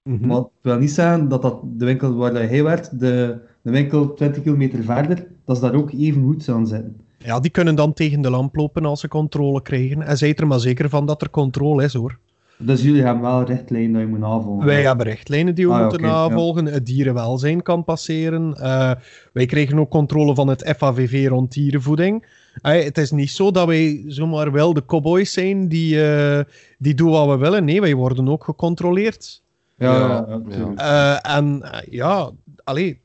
Mhm. 0.03 0.27
Maar 0.27 0.37
het 0.37 0.49
wil 0.63 0.79
niet 0.79 0.91
zeggen 0.91 1.29
dat, 1.29 1.43
dat 1.43 1.61
de 1.65 1.85
winkel 1.85 2.15
waar 2.15 2.33
hij 2.33 2.63
werkt, 2.63 3.01
de, 3.01 3.41
de 3.69 3.75
winkel 3.79 4.15
20 4.15 4.43
kilometer 4.43 4.83
verder, 4.85 5.27
dat 5.45 5.57
ze 5.57 5.63
daar 5.63 5.75
ook 5.75 5.93
even 5.93 6.23
goed 6.23 6.43
zou 6.43 6.67
zitten. 6.67 6.97
Ja, 7.19 7.41
die 7.41 7.51
kunnen 7.51 7.75
dan 7.75 7.93
tegen 7.93 8.21
de 8.21 8.31
lamp 8.31 8.57
lopen 8.57 8.85
als 8.85 9.01
ze 9.01 9.09
controle 9.09 9.63
krijgen. 9.63 10.03
En 10.03 10.17
zijt 10.19 10.41
er 10.41 10.47
maar 10.47 10.61
zeker 10.61 10.89
van 10.89 11.07
dat 11.07 11.23
er 11.23 11.31
controle 11.31 11.85
is, 11.85 11.95
hoor. 11.95 12.19
Dus 12.59 12.83
jullie 12.83 13.03
hebben 13.03 13.23
wel 13.23 13.43
richtlijnen 13.43 13.93
dat 13.93 14.01
je 14.03 14.07
moet 14.09 14.19
navolgen. 14.19 14.67
Wij 14.67 14.83
hebben 14.83 15.07
richtlijnen 15.07 15.55
die 15.55 15.67
we 15.69 15.73
Ah, 15.75 15.81
moeten 15.81 16.01
ja. 16.01 16.07
navolgen. 16.07 16.65
Het 16.65 16.87
dierenwelzijn 16.87 17.63
kan 17.63 17.85
passeren. 17.85 18.55
Eh, 18.55 18.93
wij 19.33 19.47
kregen 19.47 19.79
ook 19.79 19.91
controle 19.91 20.35
van 20.35 20.49
het 20.49 20.75
FAVV 20.77 21.27
rond 21.29 21.53
dierenvoeding. 21.53 22.27
Eh, 22.63 22.85
het 22.85 22.99
is 22.99 23.11
niet 23.11 23.31
zo 23.31 23.51
dat 23.51 23.67
wij 23.67 24.05
zomaar 24.07 24.53
wel 24.53 24.75
de 24.75 24.85
cowboys 24.85 25.33
zijn 25.33 25.69
die, 25.69 26.03
eh, 26.11 26.41
die 26.79 26.95
doen 26.95 27.11
wat 27.11 27.29
we 27.29 27.37
willen. 27.37 27.65
Nee, 27.65 27.81
wij 27.81 27.95
worden 27.95 28.29
ook 28.29 28.45
gecontroleerd. 28.45 29.43
Ja, 29.77 30.27
ja. 30.49 30.77
Eh, 30.77 31.37
en 31.37 31.63
ja, 31.91 32.31
allee, 32.65 33.01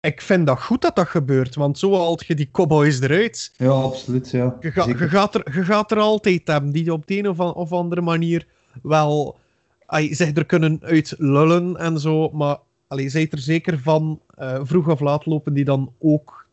ik 0.00 0.20
vind 0.20 0.46
dat 0.46 0.62
goed 0.62 0.82
dat 0.82 0.96
dat 0.96 1.08
gebeurt, 1.08 1.54
want 1.54 1.78
zo 1.78 1.94
haalt 1.94 2.26
je 2.26 2.34
die 2.34 2.48
cowboys 2.52 3.00
eruit. 3.00 3.52
Ja, 3.56 3.68
absoluut, 3.70 4.30
ja. 4.30 4.56
Je, 4.60 4.70
ga- 4.70 4.82
Zeker. 4.82 5.00
je, 5.02 5.08
gaat 5.08 5.34
er, 5.34 5.54
je 5.54 5.64
gaat 5.64 5.90
er 5.90 5.98
altijd 5.98 6.46
hebben 6.46 6.70
die 6.70 6.92
op 6.92 7.06
de 7.06 7.18
een 7.18 7.28
of, 7.28 7.40
an- 7.40 7.54
of 7.54 7.72
andere 7.72 8.00
manier 8.00 8.46
wel 8.82 9.38
ay, 9.86 10.14
zich 10.14 10.36
er 10.36 10.46
kunnen 10.46 10.78
uit 10.82 11.14
lullen 11.18 11.76
en 11.76 11.98
zo. 12.00 12.30
Maar 12.30 12.56
allee, 12.86 13.08
zijt 13.08 13.32
er 13.32 13.38
zeker 13.38 13.78
van, 13.78 14.20
eh, 14.34 14.60
vroeg 14.62 14.88
of 14.88 15.00
laat 15.00 15.26
lopen 15.26 15.54
die 15.54 15.64
dan 15.64 15.92
ook 15.98 16.46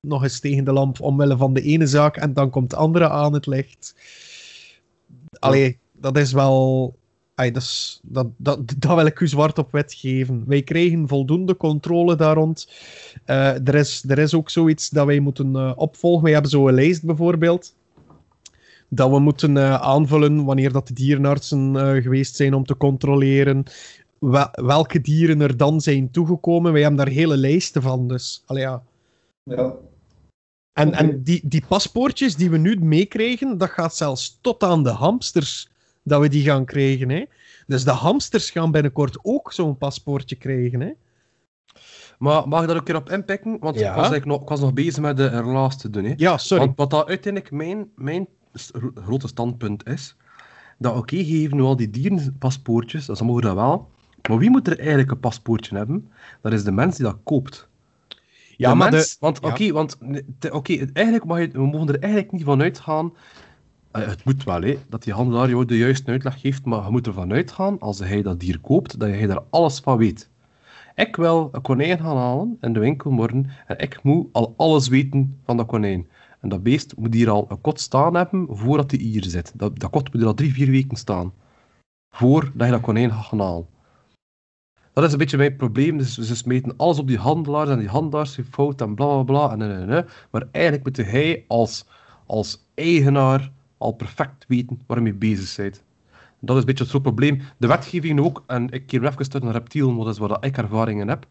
nog 0.00 0.22
eens 0.22 0.40
tegen 0.40 0.64
de 0.64 0.72
lamp 0.72 1.00
omwille 1.00 1.36
van 1.36 1.52
de 1.54 1.62
ene 1.62 1.86
zaak 1.86 2.16
en 2.16 2.32
dan 2.32 2.50
komt 2.50 2.70
de 2.70 2.76
andere 2.76 3.08
aan 3.08 3.32
het 3.32 3.46
licht. 3.46 3.94
Allee, 5.38 5.78
dat 5.92 6.16
is 6.18 6.32
wel. 6.32 6.94
Ay, 7.42 7.50
dat, 7.50 8.00
dat, 8.02 8.26
dat, 8.36 8.74
dat 8.78 8.96
wil 8.96 9.06
ik 9.06 9.20
u 9.20 9.28
zwart 9.28 9.58
op 9.58 9.72
wit 9.72 9.94
geven. 9.94 10.44
Wij 10.46 10.62
krijgen 10.62 11.08
voldoende 11.08 11.56
controle 11.56 12.16
daar 12.16 12.34
rond. 12.34 12.70
Eh, 13.24 13.68
er, 13.68 13.74
is, 13.74 14.04
er 14.08 14.18
is 14.18 14.34
ook 14.34 14.50
zoiets 14.50 14.90
dat 14.90 15.06
wij 15.06 15.20
moeten 15.20 15.56
eh, 15.56 15.72
opvolgen. 15.76 16.22
Wij 16.22 16.32
hebben 16.32 16.50
zo'n 16.50 16.72
lijst 16.72 17.04
bijvoorbeeld. 17.04 17.74
Dat 18.88 19.10
we 19.10 19.18
moeten 19.18 19.56
eh, 19.56 19.74
aanvullen 19.74 20.44
wanneer 20.44 20.72
dat 20.72 20.86
de 20.86 20.94
dierenartsen 20.94 21.76
geweest 22.02 22.36
zijn 22.36 22.54
om 22.54 22.64
te 22.64 22.76
controleren 22.76 23.64
wel- 24.18 24.50
welke 24.52 25.00
dieren 25.00 25.40
er 25.40 25.56
dan 25.56 25.80
zijn 25.80 26.10
toegekomen. 26.10 26.72
Wij 26.72 26.80
hebben 26.80 27.04
daar 27.04 27.14
hele 27.14 27.36
lijsten 27.36 27.82
van. 27.82 28.08
Dus, 28.08 28.42
allee, 28.46 28.62
ja. 28.62 28.82
Ja. 29.42 29.74
En, 30.72 30.92
en 30.92 31.22
die, 31.22 31.40
die 31.44 31.64
paspoortjes 31.68 32.36
die 32.36 32.50
we 32.50 32.56
nu 32.56 32.76
meekrijgen, 32.80 33.58
dat 33.58 33.70
gaat 33.70 33.96
zelfs 33.96 34.38
tot 34.40 34.62
aan 34.62 34.82
de 34.82 34.90
hamsters 34.90 35.71
dat 36.02 36.20
we 36.20 36.28
die 36.28 36.42
gaan 36.42 36.64
krijgen. 36.64 37.08
Hè? 37.10 37.24
Dus 37.66 37.84
de 37.84 37.90
hamsters 37.90 38.50
gaan 38.50 38.70
binnenkort 38.70 39.18
ook 39.22 39.52
zo'n 39.52 39.78
paspoortje 39.78 40.36
krijgen. 40.36 40.80
Hè? 40.80 40.90
Maar 42.18 42.48
mag 42.48 42.60
ik 42.60 42.66
daar 42.66 42.76
ook 42.76 42.88
een 42.88 42.94
keer 42.94 43.02
op 43.02 43.10
inpikken? 43.10 43.56
Want 43.60 43.78
Ja. 43.78 43.80
ik, 43.80 43.86
was 43.96 43.96
eigenlijk 44.10 44.24
nog, 44.24 44.40
ik 44.42 44.48
was 44.48 44.60
nog 44.60 44.72
bezig 44.72 45.02
met 45.02 45.16
de 45.16 45.26
relaas 45.28 45.76
te 45.78 45.90
doen. 45.90 46.04
Hè. 46.04 46.14
Ja, 46.16 46.38
sorry. 46.38 46.64
Want 46.64 46.76
wat 46.76 46.90
dat 46.90 47.08
uiteindelijk 47.08 47.52
mijn, 47.52 47.88
mijn 47.96 48.26
grote 48.94 49.28
standpunt 49.28 49.86
is, 49.86 50.16
dat 50.78 50.96
oké, 50.96 51.24
geeft 51.24 51.52
nu 51.54 51.62
al 51.62 51.76
die 51.76 51.90
dierenpaspoortjes, 51.90 53.06
dat 53.06 53.16
ze 53.18 53.24
mogen 53.24 53.42
dat 53.42 53.54
wel, 53.54 53.90
maar 54.28 54.38
wie 54.38 54.50
moet 54.50 54.68
er 54.68 54.78
eigenlijk 54.78 55.10
een 55.10 55.20
paspoortje 55.20 55.76
hebben? 55.76 56.10
Dat 56.40 56.52
is 56.52 56.64
de 56.64 56.72
mens 56.72 56.96
die 56.96 57.04
dat 57.04 57.18
koopt. 57.24 57.68
ja, 58.56 58.70
De 58.70 58.76
maar 58.76 58.90
mens, 58.90 59.10
de, 59.10 59.16
want 59.20 59.38
ja. 59.42 59.48
oké, 59.48 59.72
want 59.72 59.98
oké, 60.50 60.72
eigenlijk 60.92 61.24
mag 61.24 61.38
je, 61.38 61.48
we 61.48 61.66
mogen 61.66 61.88
er 61.88 62.00
eigenlijk 62.00 62.32
niet 62.32 62.44
van 62.44 62.62
uitgaan. 62.62 63.12
Eh, 63.92 64.06
het 64.06 64.24
moet 64.24 64.44
wel, 64.44 64.62
hè, 64.62 64.78
dat 64.88 65.02
die 65.02 65.12
handelaar 65.12 65.48
jou 65.48 65.64
de 65.64 65.76
juiste 65.76 66.10
uitleg 66.10 66.40
geeft, 66.40 66.64
maar 66.64 66.84
je 66.84 66.90
moet 66.90 67.06
ervan 67.06 67.32
uitgaan, 67.32 67.78
als 67.78 67.98
hij 67.98 68.22
dat 68.22 68.40
dier 68.40 68.60
koopt, 68.60 68.98
dat 69.00 69.08
hij 69.08 69.26
daar 69.26 69.42
alles 69.50 69.80
van 69.80 69.98
weet. 69.98 70.30
Ik 70.94 71.16
wil 71.16 71.48
een 71.52 71.62
konijn 71.62 71.98
gaan 71.98 72.16
halen 72.16 72.58
in 72.60 72.72
de 72.72 72.80
winkel 72.80 73.10
morgen 73.10 73.50
en 73.66 73.78
ik 73.78 74.02
moet 74.02 74.26
al 74.32 74.54
alles 74.56 74.88
weten 74.88 75.40
van 75.44 75.56
dat 75.56 75.66
konijn. 75.66 76.08
En 76.40 76.48
dat 76.48 76.62
beest 76.62 76.96
moet 76.96 77.14
hier 77.14 77.30
al 77.30 77.46
een 77.48 77.60
kot 77.60 77.80
staan 77.80 78.14
hebben 78.14 78.46
voordat 78.50 78.90
hij 78.90 79.00
hier 79.00 79.24
zit. 79.24 79.52
Dat, 79.54 79.78
dat 79.78 79.90
kot 79.90 80.12
moet 80.12 80.22
er 80.22 80.28
al 80.28 80.34
drie, 80.34 80.52
vier 80.52 80.70
weken 80.70 80.96
staan. 80.96 81.32
Voordat 82.14 82.66
je 82.66 82.72
dat 82.72 82.80
konijn 82.80 83.10
gaat 83.10 83.24
gaan 83.24 83.40
halen. 83.40 83.66
Dat 84.92 85.04
is 85.04 85.12
een 85.12 85.18
beetje 85.18 85.36
mijn 85.36 85.56
probleem. 85.56 85.98
Dus 85.98 86.18
ze 86.18 86.36
smeten 86.36 86.76
alles 86.76 86.98
op 86.98 87.06
die 87.06 87.18
handelaars 87.18 87.70
en 87.70 87.78
die 87.78 87.88
handelaars 87.88 88.32
zijn 88.32 88.46
fout 88.46 88.80
en 88.80 88.94
bla 88.94 89.06
bla 89.06 89.22
bla. 89.22 89.52
En, 89.52 89.62
en, 89.62 89.90
en. 89.90 90.06
Maar 90.30 90.48
eigenlijk 90.50 90.84
moet 90.84 91.06
hij 91.06 91.44
als, 91.48 91.86
als 92.26 92.68
eigenaar 92.74 93.52
al 93.82 93.92
perfect 93.92 94.44
weten 94.48 94.80
waar 94.86 94.96
je 94.96 95.02
mee 95.02 95.14
bezig 95.14 95.56
bent. 95.56 95.82
Dat 96.40 96.56
is 96.56 96.60
een 96.60 96.66
beetje 96.66 96.82
het 96.82 96.92
groot 96.92 97.02
probleem. 97.02 97.42
De 97.58 97.66
wetgeving 97.66 98.20
ook, 98.20 98.44
en 98.46 98.70
ik 98.70 98.86
keer 98.86 99.04
even 99.04 99.28
terug 99.28 99.42
naar 99.42 99.52
reptielen, 99.52 99.94
want 99.94 100.04
dat 100.04 100.14
is 100.14 100.20
waar 100.20 100.44
ik 100.44 100.56
ervaringen 100.56 101.08
heb. 101.08 101.26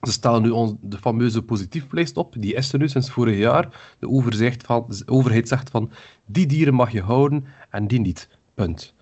Ze 0.00 0.12
stellen 0.12 0.42
nu 0.42 0.50
ons 0.50 0.74
de 0.80 0.98
fameuze 0.98 1.42
positieflijst 1.42 2.16
op, 2.16 2.34
die 2.38 2.54
is 2.54 2.72
er 2.72 2.78
nu 2.78 2.88
sinds 2.88 3.10
vorig 3.10 3.38
jaar. 3.38 3.94
De 3.98 4.08
overheid, 4.08 4.62
van, 4.62 4.84
de 4.88 5.02
overheid 5.06 5.48
zegt 5.48 5.70
van, 5.70 5.90
die 6.26 6.46
dieren 6.46 6.74
mag 6.74 6.92
je 6.92 7.00
houden 7.00 7.44
en 7.70 7.86
die 7.86 8.00
niet. 8.00 8.28
Punt. 8.54 8.94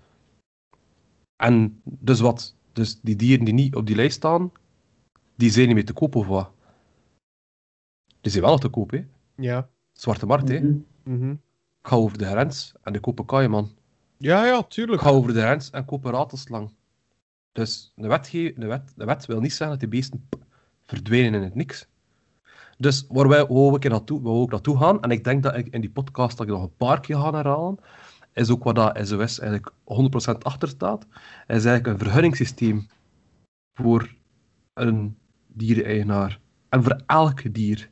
En 1.35 1.81
dus 1.83 2.19
wat? 2.19 2.55
Dus 2.71 2.99
die 3.01 3.15
dieren 3.15 3.45
die 3.45 3.53
niet 3.53 3.75
op 3.75 3.85
die 3.85 3.95
lijst 3.95 4.15
staan, 4.15 4.51
die 5.35 5.49
zijn 5.49 5.65
niet 5.65 5.75
meer 5.75 5.85
te 5.85 5.93
koop 5.93 6.15
of 6.15 6.27
wat? 6.27 6.51
Die 8.21 8.31
zijn 8.31 8.43
wel 8.43 8.51
nog 8.51 8.61
te 8.61 8.69
koop, 8.69 8.91
hè? 8.91 9.05
Ja. 9.35 9.69
Zwarte 9.91 10.25
markt, 10.25 10.49
hè? 10.49 10.59
Mhm. 11.03 11.35
Ik 11.83 11.89
ga 11.89 11.95
over 11.95 12.17
de 12.17 12.25
grens 12.25 12.73
en 12.83 12.93
ik 12.93 13.01
koop 13.01 13.19
een 13.19 13.25
kaaieman. 13.25 13.71
ja, 14.17 14.45
ja, 14.45 14.57
Ik 14.59 14.69
tuurlijk. 14.69 15.01
ga 15.01 15.09
over 15.09 15.33
de 15.33 15.39
grens 15.41 15.69
en 15.69 15.85
koop 15.85 16.05
een 16.05 16.11
ratelslang. 16.11 16.73
Dus 17.51 17.91
de, 17.95 18.07
wetge- 18.07 18.53
de, 18.57 18.65
wet, 18.65 18.93
de 18.95 19.05
wet 19.05 19.25
wil 19.25 19.39
niet 19.39 19.51
zeggen 19.51 19.69
dat 19.69 19.79
die 19.79 19.87
beesten 19.89 20.29
verdwijnen 20.81 21.33
in 21.33 21.41
het 21.41 21.55
niks. 21.55 21.87
Dus 22.77 23.05
waar 23.09 23.27
wij 23.27 23.41
ik 23.73 23.83
er 23.83 23.89
naartoe, 23.89 24.43
ik 24.43 24.51
naartoe 24.51 24.77
gaan, 24.77 25.01
en 25.01 25.11
ik 25.11 25.23
denk 25.23 25.43
dat 25.43 25.55
ik 25.55 25.67
in 25.67 25.81
die 25.81 25.89
podcast 25.89 26.37
dat 26.37 26.47
ik 26.47 26.53
nog 26.53 26.63
een 26.63 26.75
paar 26.77 26.99
keer 26.99 27.15
ga 27.15 27.33
herhalen, 27.33 27.77
is 28.33 28.49
ook 28.49 28.63
waar 28.63 28.73
dat 28.73 29.07
SOS 29.07 29.39
eigenlijk 29.39 29.71
100% 30.33 30.37
achter 30.41 30.67
staat, 30.67 31.05
is 31.47 31.65
eigenlijk 31.65 31.87
een 31.87 31.97
vergunningssysteem 31.97 32.87
voor 33.73 34.15
een 34.73 35.17
diereneigenaar. 35.47 36.39
En 36.69 36.83
voor 36.83 37.01
elk 37.05 37.53
dier. 37.53 37.89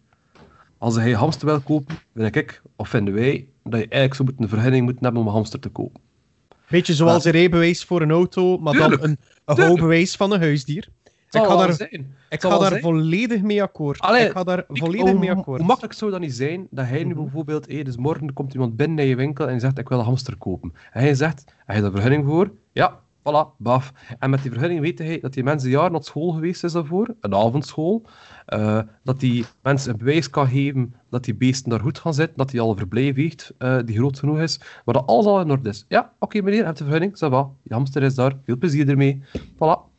Als 0.77 0.95
hij 0.95 1.12
hamster 1.13 1.45
wil 1.47 1.60
kopen, 1.62 1.95
vind 2.13 2.36
ik, 2.36 2.62
of 2.75 2.89
vinden 2.89 3.13
wij, 3.13 3.47
dat 3.63 3.80
je 3.80 3.88
eigenlijk 3.88 4.13
zo 4.13 4.24
moet 4.24 4.34
een 4.38 4.50
vergunning 4.50 4.84
moeten 4.86 5.04
hebben 5.04 5.21
om 5.21 5.28
een 5.28 5.34
hamster 5.34 5.60
te 5.60 5.69
kopen. 5.69 6.02
Beetje 6.69 6.93
zoals 6.93 7.26
een 7.26 7.32
rijbewijs 7.32 7.84
voor 7.84 8.02
een 8.02 8.12
auto, 8.12 8.58
maar 8.58 8.74
Tuurlijk, 8.74 9.02
dan 9.02 9.10
een, 9.10 9.17
een 9.45 9.63
houdbewijs 9.63 10.15
van 10.15 10.32
een 10.32 10.39
huisdier. 10.39 10.88
Ik 11.32 11.41
ga 11.43 11.56
daar, 11.56 11.74
zijn. 11.74 12.15
ik 12.30 12.41
ga 12.41 12.58
daar 12.58 12.69
zijn. 12.69 12.82
volledig 12.82 13.41
mee 13.41 13.62
akkoord. 13.62 14.00
Allee, 14.00 14.26
ik 14.26 14.32
ga 14.32 14.43
daar 14.43 14.60
Ik- 14.60 14.65
volledig 14.78 15.10
hoe, 15.10 15.19
mee 15.19 15.32
akkoord. 15.32 15.58
hoe 15.58 15.67
makkelijk 15.67 15.93
zou 15.93 16.12
dat 16.12 16.19
niet 16.19 16.34
zijn 16.34 16.67
dat 16.69 16.86
hij 16.86 17.04
nu 17.04 17.13
Mhm. 17.13 17.21
bijvoorbeeld, 17.24 17.67
dus 17.86 17.97
morgen 17.97 18.34
komt 18.34 18.54
iemand 18.54 18.76
binnen 18.76 19.00
in 19.04 19.10
je 19.10 19.15
winkel 19.15 19.47
en 19.50 19.60
zegt 19.60 19.78
ik 19.78 19.89
wil 19.89 20.00
een 20.00 20.06
hamster 20.06 20.38
kopen. 20.38 20.74
En 20.91 21.02
hij 21.02 21.13
zegt, 21.13 21.43
heb 21.65 21.76
je 21.76 21.82
daar 21.82 21.91
vergunning 21.91 22.26
voor? 22.26 22.52
Ja, 22.71 23.00
voilà, 23.19 23.56
baf. 23.58 23.91
En 24.19 24.30
met 24.30 24.41
die 24.41 24.52
vergunning 24.52 24.82
weet 24.82 24.97
hij 25.00 25.19
dat 25.19 25.34
die 25.34 25.43
mensen 25.43 25.69
jaren 25.69 25.91
naar 25.91 26.04
school 26.04 26.32
geweest 26.32 26.63
is 26.63 26.71
daarvoor, 26.71 27.15
een 27.19 27.36
avondschool, 27.36 28.06
eh, 28.52 28.80
dat 29.04 29.20
die 29.20 29.46
mensen 29.62 29.92
een 29.92 29.98
bewijs 29.98 30.30
kan 30.30 30.48
geven 30.48 30.94
dat 31.10 31.24
die 31.24 31.36
beesten 31.36 31.70
daar 31.70 31.80
goed 31.80 32.00
gaan 32.00 32.14
zitten, 32.14 32.38
dat 32.38 32.52
hij 32.52 32.60
al 32.60 32.76
verblijf 32.76 33.16
heeft 33.16 33.54
eh, 33.58 33.78
die 33.86 33.97
groot 33.97 34.20
genoeg 34.20 34.39
is, 34.39 34.60
maar 34.86 34.93
dat 34.95 35.08
alles 35.08 35.26
al 35.26 35.41
in 35.41 35.52
orde 35.52 35.70
is. 35.70 35.86
Ja, 35.88 36.14
oké 36.20 36.41
meneer, 36.41 36.60
je 36.60 36.66
hebt 36.66 36.78
de 36.78 36.84
vergunning, 36.84 37.16
ça 37.16 37.30
va. 37.30 37.49
Je 37.64 37.74
hamster 37.74 38.04
is 38.04 38.16
daar, 38.16 38.34
veel 38.45 38.58
plezier 38.58 38.89
ermee. 38.89 39.22
Voilà. 39.38 39.89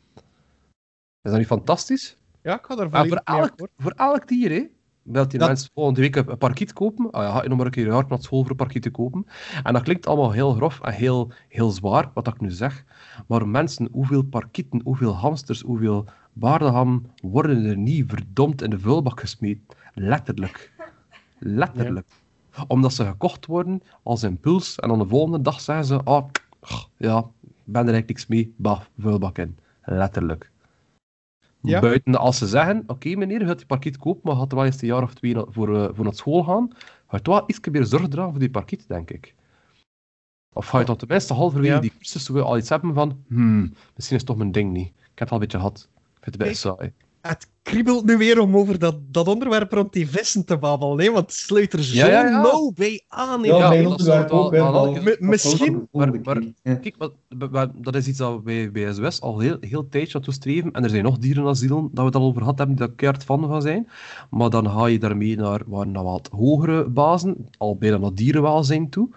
Is 1.23 1.31
dat 1.31 1.39
niet 1.39 1.47
fantastisch? 1.47 2.17
Ja, 2.43 2.55
ik 2.59 2.65
ga 2.65 2.75
daar 2.77 2.91
volledig 2.91 3.21
voor 3.25 3.37
elk, 3.37 3.69
voor 3.79 3.93
elk 3.97 4.29
dier, 4.29 4.51
hè. 4.51 4.67
Wilt 5.03 5.31
die 5.31 5.39
Dat- 5.39 5.49
mensen 5.49 5.71
volgende 5.75 6.01
week 6.01 6.17
een 6.17 6.31
een 6.31 6.39
parkiet 6.39 6.73
kopen? 6.73 7.11
Ah, 7.11 7.23
ja, 7.23 7.31
ga 7.33 7.43
je 7.43 7.49
nog 7.49 7.57
maar 7.57 7.67
een 7.67 7.73
keer 7.73 7.91
hard 7.91 8.09
naar 8.09 8.23
school 8.23 8.41
voor 8.41 8.51
een 8.51 8.57
parkiet 8.57 8.83
te 8.83 8.91
kopen. 8.91 9.27
En 9.63 9.73
dat 9.73 9.83
klinkt 9.83 10.07
allemaal 10.07 10.31
heel 10.33 10.53
grof 10.55 10.81
en 10.81 10.93
heel, 10.93 11.33
heel 11.49 11.71
zwaar, 11.71 12.11
wat 12.15 12.27
ik 12.27 12.41
nu 12.41 12.51
zeg. 12.51 12.85
Maar 13.27 13.49
mensen, 13.49 13.89
hoeveel 13.93 14.23
parkieten, 14.23 14.81
hoeveel 14.85 15.15
hamsters, 15.17 15.61
hoeveel 15.61 16.05
baardenham 16.33 17.07
worden 17.23 17.65
er 17.65 17.77
niet 17.77 18.05
verdomd 18.09 18.63
in 18.63 18.71
de 18.71 18.79
vuilbak 18.79 19.21
gesmeten? 19.21 19.65
Letterlijk. 19.95 20.73
Letterlijk. 21.39 22.07
Omdat 22.69 22.93
ze 22.93 23.05
gekocht 23.05 23.47
worden 23.47 23.83
als 24.03 24.23
impuls 24.23 24.77
en 24.77 24.89
dan 24.89 24.99
de 24.99 25.07
volgende 25.07 25.41
dag 25.41 25.61
zeggen 25.61 25.85
ze, 25.85 26.03
ah, 26.03 26.25
ja, 26.97 27.21
ben 27.65 27.87
er 27.87 27.93
eigenlijk 27.93 28.09
niks 28.09 28.27
mee, 28.27 28.55
bah, 28.57 28.81
vuilbak 28.99 29.39
in. 29.39 29.59
Letterlijk. 29.83 30.51
Ja. 31.61 31.81
Buiten 31.81 32.15
als 32.15 32.39
ze 32.39 32.47
zeggen, 32.47 32.85
oké 32.87 33.15
meneer, 33.15 33.41
je 33.41 33.47
gaat 33.47 33.57
die 33.59 33.67
parkiet 33.67 33.97
kopen, 33.97 34.21
maar 34.25 34.37
gaat 34.37 34.51
er 34.51 34.57
wel 34.57 34.67
eens 34.67 34.83
een 34.83 34.89
jaar 34.89 35.03
of 35.03 35.15
twee 35.15 35.35
voor, 35.39 35.77
eh, 35.77 35.89
voor 35.95 36.05
naar 36.05 36.15
school 36.15 36.43
gaan, 36.43 36.71
ga 37.07 37.19
je 37.23 37.31
wel 37.31 37.45
iets 37.47 37.61
meer 37.71 37.85
zorg 37.85 38.09
dragen 38.09 38.31
voor 38.31 38.41
die 38.41 38.51
parkiet, 38.51 38.89
denk 38.89 39.11
ik. 39.11 39.35
Of 40.55 40.67
ga 40.67 40.79
je 40.79 40.85
dan 40.85 40.97
tenminste 40.97 41.35
halverwege 41.35 41.75
Ja. 41.75 41.81
die 41.81 41.93
cursus 41.97 42.31
al 42.31 42.57
iets 42.59 42.69
hebben 42.69 42.95
van, 42.95 43.25
hmm, 43.29 43.61
misschien 43.95 44.17
is 44.17 44.23
het 44.23 44.27
toch 44.27 44.37
mijn 44.37 44.53
ding 44.53 44.73
niet. 44.73 44.89
Ik 44.89 45.19
heb 45.19 45.19
het 45.19 45.31
al 45.31 45.35
een 45.35 45.41
beetje 45.41 45.59
gehad. 45.59 45.89
Ik 46.23 46.29
vind 46.33 46.35
het 46.35 46.43
een 46.43 46.49
beetje 46.49 46.77
saai. 46.77 46.93
Het 47.21 47.49
kriebelt 47.63 48.05
nu 48.05 48.17
weer 48.17 48.41
om 48.41 48.57
over 48.57 48.79
dat, 48.79 48.97
dat 49.11 49.29
onderwerp 49.29 49.73
rond 49.73 49.93
die 49.93 50.09
vissen 50.11 50.45
te 50.45 50.59
babbelen, 50.59 51.01
hè, 51.01 51.13
want 51.13 51.27
het 51.27 51.35
sluit 51.35 51.73
er 51.73 51.83
zo 51.85 51.97
Ja, 51.97 52.07
ja, 52.07 52.25
ja. 52.25 52.41
nauw 52.43 52.73
bij 52.75 53.03
aan. 53.09 53.43
Ja, 53.43 53.57
Ja, 53.57 53.69
mijn 53.69 53.87
onderwerp 53.87 54.31
ook, 54.31 54.51
wel- 54.51 54.97
misschien- 55.19 55.89
maar-. 55.93 56.43
Kijk, 56.63 56.97
dat 57.75 57.95
is 57.95 58.07
iets 58.09 58.19
dat 58.19 58.35
we 58.35 58.41
bij, 58.43 58.71
bij 58.71 58.93
SOS 58.95 59.21
al 59.21 59.39
heel, 59.39 59.57
heel 59.61 59.89
tijdje 59.89 60.13
naartoe 60.13 60.35
streven. 60.35 60.73
En 60.73 60.85
er 60.85 60.91
zijn 60.91 61.03
nog 61.05 61.19
dierenasielen 61.19 61.81
dat 61.83 61.99
we 61.99 62.05
het 62.05 62.15
al 62.15 62.23
over 62.23 62.41
gehad 62.41 62.59
hebben, 62.59 62.77
die 62.77 62.87
daar 62.87 62.95
keihard 62.97 63.25
van 63.25 63.47
van 63.47 63.63
zijn. 63.63 63.89
Maar 64.31 64.51
dan 64.51 64.71
ga 64.71 64.87
je 64.87 64.99
daarmee 64.99 65.37
naar, 65.37 65.61
waar, 65.67 65.87
naar 65.87 66.05
wat 66.05 66.29
hogere 66.33 66.89
bazen, 66.89 67.49
al 67.59 67.77
bijna 67.77 67.97
naar 67.97 68.15
dierenwelzijn 68.15 68.91
toe, 68.91 69.09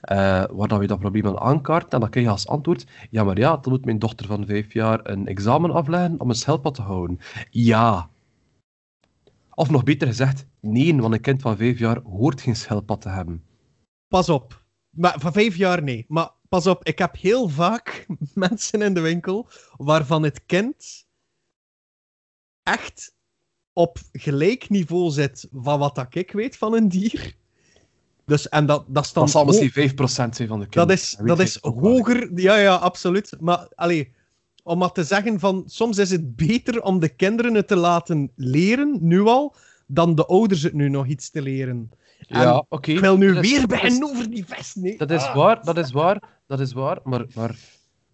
eh, 0.00 0.16
waar 0.52 0.68
dat 0.68 0.78
we 0.78 0.86
dat 0.86 0.98
probleem 0.98 1.26
aan 1.26 1.38
aankaarten. 1.40 1.90
En 1.90 2.00
dan 2.00 2.10
krijg 2.10 2.26
je 2.26 2.32
als 2.32 2.46
antwoord, 2.48 2.86
ja, 3.10 3.24
maar 3.24 3.38
ja, 3.38 3.56
dan 3.56 3.72
moet 3.72 3.84
mijn 3.84 3.98
dochter 3.98 4.26
van 4.26 4.46
vijf 4.46 4.72
jaar 4.72 5.00
een 5.02 5.26
examen 5.26 5.70
afleggen 5.70 6.14
om 6.18 6.28
een 6.28 6.34
schelpad 6.34 6.74
te 6.74 6.82
houden. 6.82 7.18
Ja. 7.50 7.89
Of 9.60 9.70
nog 9.70 9.82
beter 9.82 10.06
gezegd, 10.08 10.46
nee, 10.60 10.96
want 10.96 11.14
een 11.14 11.20
kind 11.20 11.42
van 11.42 11.56
vijf 11.56 11.78
jaar 11.78 12.00
hoort 12.02 12.40
geen 12.40 12.56
schelpad 12.56 13.00
te 13.00 13.08
hebben. 13.08 13.44
Pas 14.08 14.28
op. 14.28 14.64
Maar 14.90 15.20
van 15.20 15.32
vijf 15.32 15.56
jaar 15.56 15.82
nee. 15.82 16.04
Maar 16.08 16.30
pas 16.48 16.66
op, 16.66 16.84
ik 16.84 16.98
heb 16.98 17.16
heel 17.16 17.48
vaak 17.48 18.06
mensen 18.34 18.82
in 18.82 18.94
de 18.94 19.00
winkel 19.00 19.48
waarvan 19.76 20.22
het 20.22 20.46
kind 20.46 21.06
echt 22.62 23.14
op 23.72 23.98
gelijk 24.12 24.68
niveau 24.68 25.10
zit 25.10 25.48
van 25.52 25.78
wat 25.78 25.94
dat 25.94 26.14
ik 26.14 26.32
weet 26.32 26.56
van 26.56 26.74
een 26.74 26.88
dier. 26.88 27.34
Dus, 28.24 28.48
en 28.48 28.66
dat, 28.66 28.84
dat 28.88 29.04
is 29.04 29.12
dan 29.12 29.22
Dat 29.22 29.32
zal 29.32 29.44
ho- 29.46 29.60
misschien 29.60 29.90
5% 29.90 29.94
zijn 30.34 30.48
van 30.48 30.60
de 30.60 30.66
kinderen. 30.66 30.86
dat 30.86 30.90
is, 30.90 31.16
dat 31.24 31.40
is 31.40 31.58
hoger. 31.60 32.40
Ja, 32.40 32.56
ja, 32.56 32.74
absoluut. 32.74 33.36
Maar 33.40 33.68
allee, 33.74 34.12
om 34.62 34.78
maar 34.78 34.92
te 34.92 35.04
zeggen 35.04 35.40
van 35.40 35.62
soms 35.66 35.98
is 35.98 36.10
het 36.10 36.36
beter 36.36 36.82
om 36.82 36.98
de 37.00 37.08
kinderen 37.08 37.54
het 37.54 37.68
te 37.68 37.76
laten 37.76 38.30
leren, 38.36 38.98
nu 39.00 39.20
al, 39.20 39.54
dan 39.86 40.14
de 40.14 40.26
ouders 40.26 40.62
het 40.62 40.72
nu 40.72 40.88
nog 40.88 41.06
iets 41.06 41.30
te 41.30 41.42
leren. 41.42 41.90
En 42.28 42.40
Ja, 42.40 42.64
oké. 42.68 42.90
Ik 42.90 43.00
wil 43.00 43.16
nu 43.16 43.34
Dat 43.34 43.44
weer 43.46 43.66
beginnen 43.66 44.08
over 44.08 44.30
die 44.30 44.44
vest. 44.46 44.76
Nee. 44.76 44.96
Dat 44.96 45.10
is 45.10 45.22
Ah. 45.22 45.34
waar, 45.34 45.64
dat 45.64 45.76
is 45.78 45.90
waar, 45.90 46.22
dat 46.46 46.60
is 46.60 46.72
waar. 46.72 46.98
Maar, 47.04 47.26
maar 47.34 47.56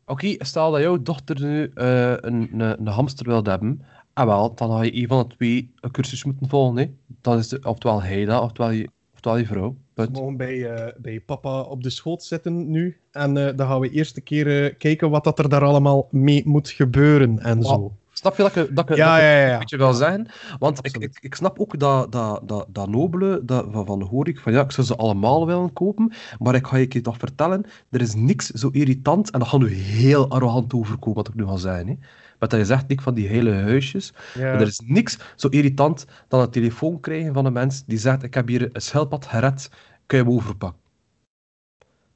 oké, 0.05 0.35
stel 0.39 0.71
dat 0.71 0.81
jouw 0.81 1.03
dochter 1.03 1.41
nu 1.41 1.71
eh, 1.75 2.11
een, 2.11 2.49
een, 2.53 2.61
een 2.61 2.87
hamster 2.87 3.27
wil 3.27 3.43
hebben. 3.43 3.83
En 4.15 4.27
wel, 4.27 4.55
dan 4.55 4.71
ga 4.71 4.83
je 4.83 4.97
een 4.97 5.09
van 5.09 5.29
de 5.29 5.35
twee 5.35 5.73
een 5.81 5.91
cursus 5.91 6.25
moeten 6.25 6.49
volgen. 6.49 6.77
Hè. 6.77 6.91
Dat 7.21 7.39
is 7.39 7.49
de, 7.49 7.59
oftewel 7.63 8.03
hij 8.03 8.25
dat, 8.25 8.43
oftewel 8.43 8.71
je, 8.71 8.89
oftewel 9.15 9.39
je 9.39 9.47
vrouw. 9.47 9.77
Punt. 9.97 10.13
mogen 10.13 10.37
bij, 10.37 10.75
eh, 10.75 10.93
bij 10.97 11.21
papa 11.21 11.61
op 11.61 11.83
de 11.83 11.91
schoot 11.91 12.23
zitten 12.23 12.71
nu. 12.71 12.97
En 13.11 13.37
eh, 13.37 13.57
dan 13.57 13.67
gaan 13.67 13.81
we 13.81 13.91
eerst 13.91 14.17
een 14.17 14.23
keer 14.23 14.65
eh, 14.65 14.75
kijken 14.79 15.11
wat 15.11 15.25
dat 15.25 15.39
er 15.39 15.49
daar 15.49 15.65
allemaal 15.65 16.09
mee 16.11 16.43
moet 16.47 16.69
gebeuren 16.69 17.39
en 17.39 17.63
zo. 17.63 17.93
Snap 18.13 18.37
je 18.37 18.43
dat 18.43 18.57
ik, 18.57 18.77
dat 18.77 18.91
ik, 18.91 18.97
Ja, 18.97 19.15
dat 19.15 19.23
ja, 19.23 19.47
ja. 19.47 19.53
een 19.53 19.59
beetje 19.59 19.77
wil 19.77 19.93
zeggen? 19.93 20.29
Want 20.59 20.79
ik, 20.83 20.97
ik, 20.97 21.19
ik 21.21 21.35
snap 21.35 21.59
ook 21.59 21.79
dat, 21.79 22.13
dat, 22.13 22.49
dat, 22.49 22.67
dat 22.69 22.89
nobele 22.89 23.45
dat, 23.45 23.67
van, 23.71 23.87
van 23.87 24.03
hoor 24.03 24.29
ik 24.29 24.41
van 24.41 24.53
ja, 24.53 24.63
ik 24.63 24.73
zou 24.73 24.87
ze 24.87 24.97
allemaal 24.97 25.47
willen 25.47 25.73
kopen, 25.73 26.13
maar 26.39 26.55
ik 26.55 26.67
ga 26.67 26.77
je 26.77 26.87
je 26.89 27.01
toch 27.01 27.19
vertellen, 27.19 27.65
er 27.91 28.01
is 28.01 28.15
niks 28.15 28.51
zo 28.51 28.69
irritant, 28.73 29.31
en 29.31 29.39
dat 29.39 29.49
gaat 29.49 29.61
nu 29.61 29.69
heel 29.73 30.29
arrogant 30.29 30.75
overkomen 30.75 31.17
wat 31.17 31.29
ik 31.29 31.35
nu 31.35 31.47
ga 31.47 31.57
zeggen. 31.57 31.87
Hè. 31.87 31.97
Dat 32.39 32.51
je 32.53 32.65
zegt, 32.65 32.89
Nick, 32.89 33.01
van 33.01 33.15
die 33.15 33.27
hele 33.29 33.53
huisjes, 33.53 34.13
Ja. 34.35 34.41
maar 34.43 34.61
er 34.61 34.67
is 34.67 34.81
niks 34.85 35.19
zo 35.37 35.49
irritant 35.49 36.05
dan 36.29 36.41
een 36.41 36.51
telefoon 36.51 37.01
krijgen 37.01 37.35
van 37.35 37.45
een 37.45 37.53
mens 37.53 37.85
die 37.85 37.99
zegt, 37.99 38.23
ik 38.23 38.35
heb 38.35 38.49
hier 38.49 38.69
een 38.73 38.81
schelpad 38.81 39.27
gered, 39.27 39.69
kun 40.07 40.19
je 40.19 40.25
hem 40.25 40.33
overpakken? 40.33 40.81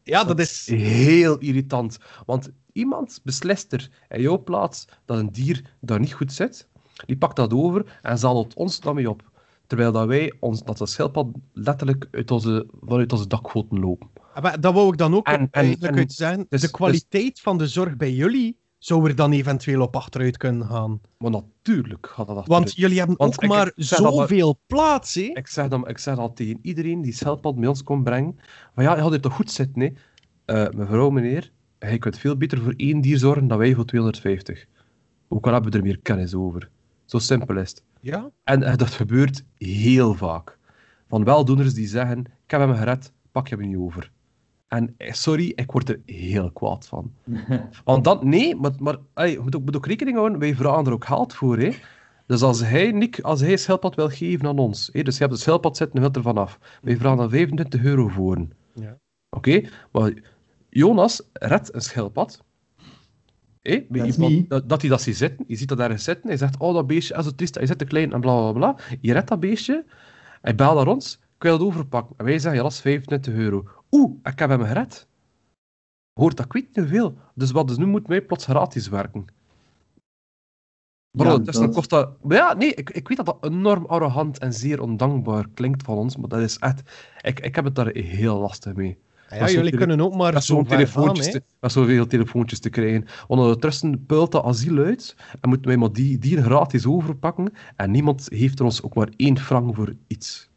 ja, 0.03 0.25
dat 0.25 0.39
is... 0.39 0.67
Heel 0.67 1.39
irritant. 1.39 1.99
Want 2.27 2.51
iemand 2.73 3.21
beslist 3.25 3.73
er 3.73 3.89
in 4.09 4.21
jouw 4.21 4.43
plaats 4.43 4.87
dat 5.05 5.19
een 5.19 5.33
dier 5.33 5.75
daar 5.81 6.01
niet 6.01 6.13
goed 6.13 6.33
zit. 6.33 6.69
Die 7.07 7.17
pakt 7.17 7.37
dat 7.37 7.53
over 7.53 7.99
en 8.03 8.19
zadelt 8.19 8.55
ons 8.55 8.81
dan 8.81 8.95
mee 8.95 9.11
op. 9.11 9.31
Terwijl 9.67 9.93
dat 9.93 10.07
wij 10.07 10.33
ons, 10.41 10.63
dat 10.63 10.89
schildpad 10.89 11.27
letterlijk 11.53 12.09
uit 12.11 12.31
onze, 12.31 12.67
vanuit 12.81 13.13
onze 13.13 13.27
dakgoten 13.27 13.79
lopen. 13.81 14.09
Ah, 14.35 14.43
Maar 14.43 14.61
dat 14.61 14.75
wou 14.75 14.93
ik 14.93 14.99
dan 14.99 15.15
ook 15.15 15.27
En- 15.27 15.49
en- 15.51 15.77
uit 15.95 16.13
zijn. 16.13 16.47
dus- 16.49 16.61
de 16.61 16.71
kwaliteit 16.71 17.41
van 17.41 17.59
de 17.59 17.69
zorg 17.69 17.97
bij 17.97 18.13
jullie 18.13 18.57
zou 18.81 19.09
er 19.09 19.15
dan 19.17 19.33
eventueel 19.33 19.81
op 19.83 19.97
achteruit 19.97 20.37
kunnen 20.37 20.67
gaan. 20.67 21.01
Maar 21.19 21.31
natuurlijk 21.31 22.07
gaat 22.07 22.27
dat 22.27 22.35
Want 22.37 22.49
achteruit. 22.49 22.75
jullie 22.77 22.99
hebben 22.99 23.17
Want 23.17 23.35
ook 23.37 23.43
ik- 23.43 23.49
maar 23.49 23.65
dat 23.77 24.01
maar- 24.01 24.13
zoveel 24.13 24.61
plaats, 24.67 25.15
hè? 25.15 25.21
Ik 25.23 25.47
zeg, 25.47 25.69
dan, 25.69 25.89
ik 25.89 25.99
zeg 25.99 26.17
al 26.19 26.33
tegen 26.33 26.59
iedereen 26.63 27.03
die 27.03 27.13
schelpad 27.13 27.57
bij 27.57 27.69
ons 27.69 27.83
komt 27.83 28.05
brengen. 28.05 28.39
Maar 28.75 28.85
ja, 28.85 28.95
je 28.95 29.01
had 29.01 29.11
hier 29.11 29.21
toch 29.21 29.35
goed 29.35 29.51
zitten, 29.51 29.81
hè? 29.83 29.89
Eh, 30.45 30.73
mevrouw, 30.75 31.11
meneer, 31.11 31.53
hij 31.79 31.99
kunt 31.99 32.19
veel 32.19 32.37
beter 32.37 32.61
voor 32.63 32.75
één 32.77 33.01
dier 33.01 33.19
zorgen 33.19 33.47
dan 33.49 33.59
wij 33.59 33.75
voor 33.75 33.85
250. 33.85 34.67
Ook 35.29 35.47
al 35.47 35.53
hebben 35.53 35.71
we 35.73 35.77
er 35.79 35.85
meer 35.85 35.99
kennis 36.01 36.35
over. 36.35 36.71
Zo 37.05 37.19
simpel 37.19 37.57
is 37.57 37.71
het. 37.71 37.85
Ja? 38.01 38.31
En 38.45 38.63
eh, 38.63 38.77
dat 38.77 38.91
gebeurt 38.91 39.45
heel 39.59 40.15
vaak. 40.15 40.59
Van 41.09 41.25
weldoeners 41.25 41.75
die 41.75 41.87
zeggen, 41.89 42.19
ik 42.21 42.51
heb 42.51 42.61
hem 42.61 42.75
gered, 42.75 43.13
pak 43.33 43.49
je 43.49 43.57
hem 43.57 43.69
niet 43.69 43.77
over. 43.77 44.11
En 44.71 44.95
eh, 44.97 45.13
sorry, 45.13 45.53
ik 45.55 45.71
word 45.73 45.89
er 45.89 46.01
heel 46.07 46.51
kwaad 46.53 46.87
van. 46.89 47.13
Want 47.85 48.05
dan, 48.05 48.29
nee, 48.29 48.57
maar, 48.57 48.71
maar 48.79 48.97
ey, 49.15 49.31
je 49.31 49.39
moet 49.41 49.57
ook, 49.57 49.65
moet 49.65 49.77
ook 49.77 49.87
rekening 49.87 50.17
houden, 50.17 50.39
wij 50.39 50.55
vragen 50.55 50.87
er 50.87 50.93
ook 50.93 51.05
geld 51.05 51.35
voor. 51.35 51.59
Hè. 51.59 51.71
Dus 52.27 52.43
als 52.43 52.61
hij, 52.61 52.91
Nick, 52.93 53.21
als 53.21 53.41
hij 53.41 53.57
schildpad 53.57 53.95
wil 53.95 54.09
geven 54.09 54.47
aan 54.49 54.59
ons, 54.59 54.91
hè, 54.93 55.03
dus 55.03 55.15
je 55.15 55.21
hebt 55.21 55.33
het 55.33 55.43
schildpad 55.43 55.77
zitten, 55.77 55.95
je 55.95 56.01
wilt 56.01 56.17
er 56.17 56.23
vanaf. 56.23 56.59
Wij 56.83 56.97
vragen 56.97 57.19
dan 57.19 57.31
25 57.31 57.83
euro 57.85 58.09
voor. 58.09 58.47
Ja. 58.75 58.99
Oké, 59.37 59.63
maar 59.93 60.13
Jonas 60.69 61.23
redt 61.33 61.75
een 61.75 61.81
schildpad. 61.81 62.45
Hé, 63.61 63.85
bij 63.89 64.01
Dat 64.01 64.09
is 64.09 64.17
iemand- 64.17 64.49
dat, 64.51 64.69
dat 64.69 64.81
hij 64.81 64.91
dat 64.91 65.03
ziet 65.03 65.17
zitten, 65.17 65.45
je 65.49 65.57
ziet 65.57 65.69
dat 65.69 65.79
ergens 65.79 66.05
zitten, 66.05 66.29
hij 66.29 66.37
zegt, 66.39 66.59
oh 66.59 66.75
dat 66.75 66.87
beestje 66.87 67.15
is 67.17 67.25
zo 67.25 67.31
triest, 67.35 67.55
hij 67.55 67.67
zit 67.67 67.79
te 67.79 67.85
klein 67.85 68.13
en 68.13 68.21
bla 68.21 68.41
bla 68.41 68.53
bla. 68.53 68.77
Je 69.01 69.13
redt 69.13 69.29
dat 69.29 69.41
beestje, 69.41 69.85
hij 70.41 70.55
belt 70.55 70.75
naar 70.77 70.87
ons, 70.89 71.19
ik 71.37 71.43
wil 71.43 71.53
het 71.53 71.63
overpakken. 71.63 72.15
En 72.19 72.25
wij 72.25 72.39
zeggen, 72.39 72.55
ja 72.55 72.63
dat 72.63 72.73
is 72.73 72.81
25 72.81 73.35
euro. 73.35 73.65
Oeh, 73.91 74.13
ik 74.23 74.39
heb 74.39 74.51
hem 74.51 74.65
gered. 74.65 75.09
Hoort 76.13 76.37
dat, 76.37 76.47
ik 76.47 76.53
weet 76.53 76.77
niet 76.77 76.89
veel. 76.89 77.19
Dus 77.35 77.51
wat, 77.51 77.69
dus 77.69 77.77
nu 77.77 77.87
moeten 77.87 78.11
wij 78.11 78.23
plots 78.23 78.45
gratis 78.45 78.89
werken. 78.89 79.25
Maar 81.11 81.27
Ja, 81.27 81.33
ondertussen 81.33 81.67
dat- 81.67 81.75
kost 81.75 81.91
dat... 81.91 82.25
Maar 82.25 82.37
ja, 82.37 82.55
nee, 82.55 82.75
ik, 82.75 82.91
ik 82.91 83.09
weet 83.09 83.17
dat 83.17 83.27
dat 83.27 83.39
enorm 83.53 83.85
arrogant 83.87 84.39
en 84.39 84.53
zeer 84.53 84.81
ondankbaar 84.81 85.49
klinkt 85.55 85.83
van 85.83 85.97
ons, 85.97 86.17
maar 86.17 86.29
dat 86.29 86.41
is 86.41 86.59
echt... 86.59 86.91
Ik, 87.21 87.41
ik 87.41 87.55
heb 87.55 87.65
het 87.65 87.75
daar 87.75 87.89
heel 87.95 88.39
lastig 88.39 88.75
mee. 88.75 88.99
Ja, 89.31 89.51
jullie 89.51 89.77
kunnen 89.77 90.01
ook 90.01 90.15
maar 90.15 90.43
zo'n 90.43 90.67
telefoontjes, 90.67 91.31
te, 91.31 91.43
met 91.61 91.73
zoveel 91.73 92.07
telefoontjes 92.07 92.59
te 92.61 92.71
krijgen. 92.71 93.07
Ondertussen 93.27 94.07
puilt 94.07 94.33
dat 94.33 94.45
asiel 94.45 94.79
uit 94.79 95.17
en 95.41 95.49
moeten 95.49 95.67
wij 95.69 95.77
maar 95.77 95.93
die 95.93 96.19
dieren 96.19 96.45
gratis 96.45 96.87
overpakken 96.87 97.53
en 97.77 97.91
niemand 97.91 98.27
heeft 98.31 98.59
er 98.59 98.65
ons 98.65 98.83
ook 98.83 98.95
maar 98.95 99.09
één 99.17 99.39
frank 99.39 99.75
voor 99.75 99.95
iets. 100.07 100.50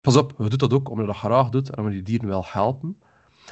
Pas 0.00 0.16
op, 0.16 0.34
we 0.36 0.48
doen 0.48 0.58
dat 0.58 0.72
ook 0.72 0.88
omdat 0.88 1.06
je 1.06 1.12
dat 1.12 1.20
graag 1.20 1.48
doet 1.48 1.70
en 1.70 1.78
omdat 1.78 1.92
je 1.92 2.02
die 2.02 2.08
dieren 2.08 2.28
wil 2.28 2.44
helpen. 2.46 2.98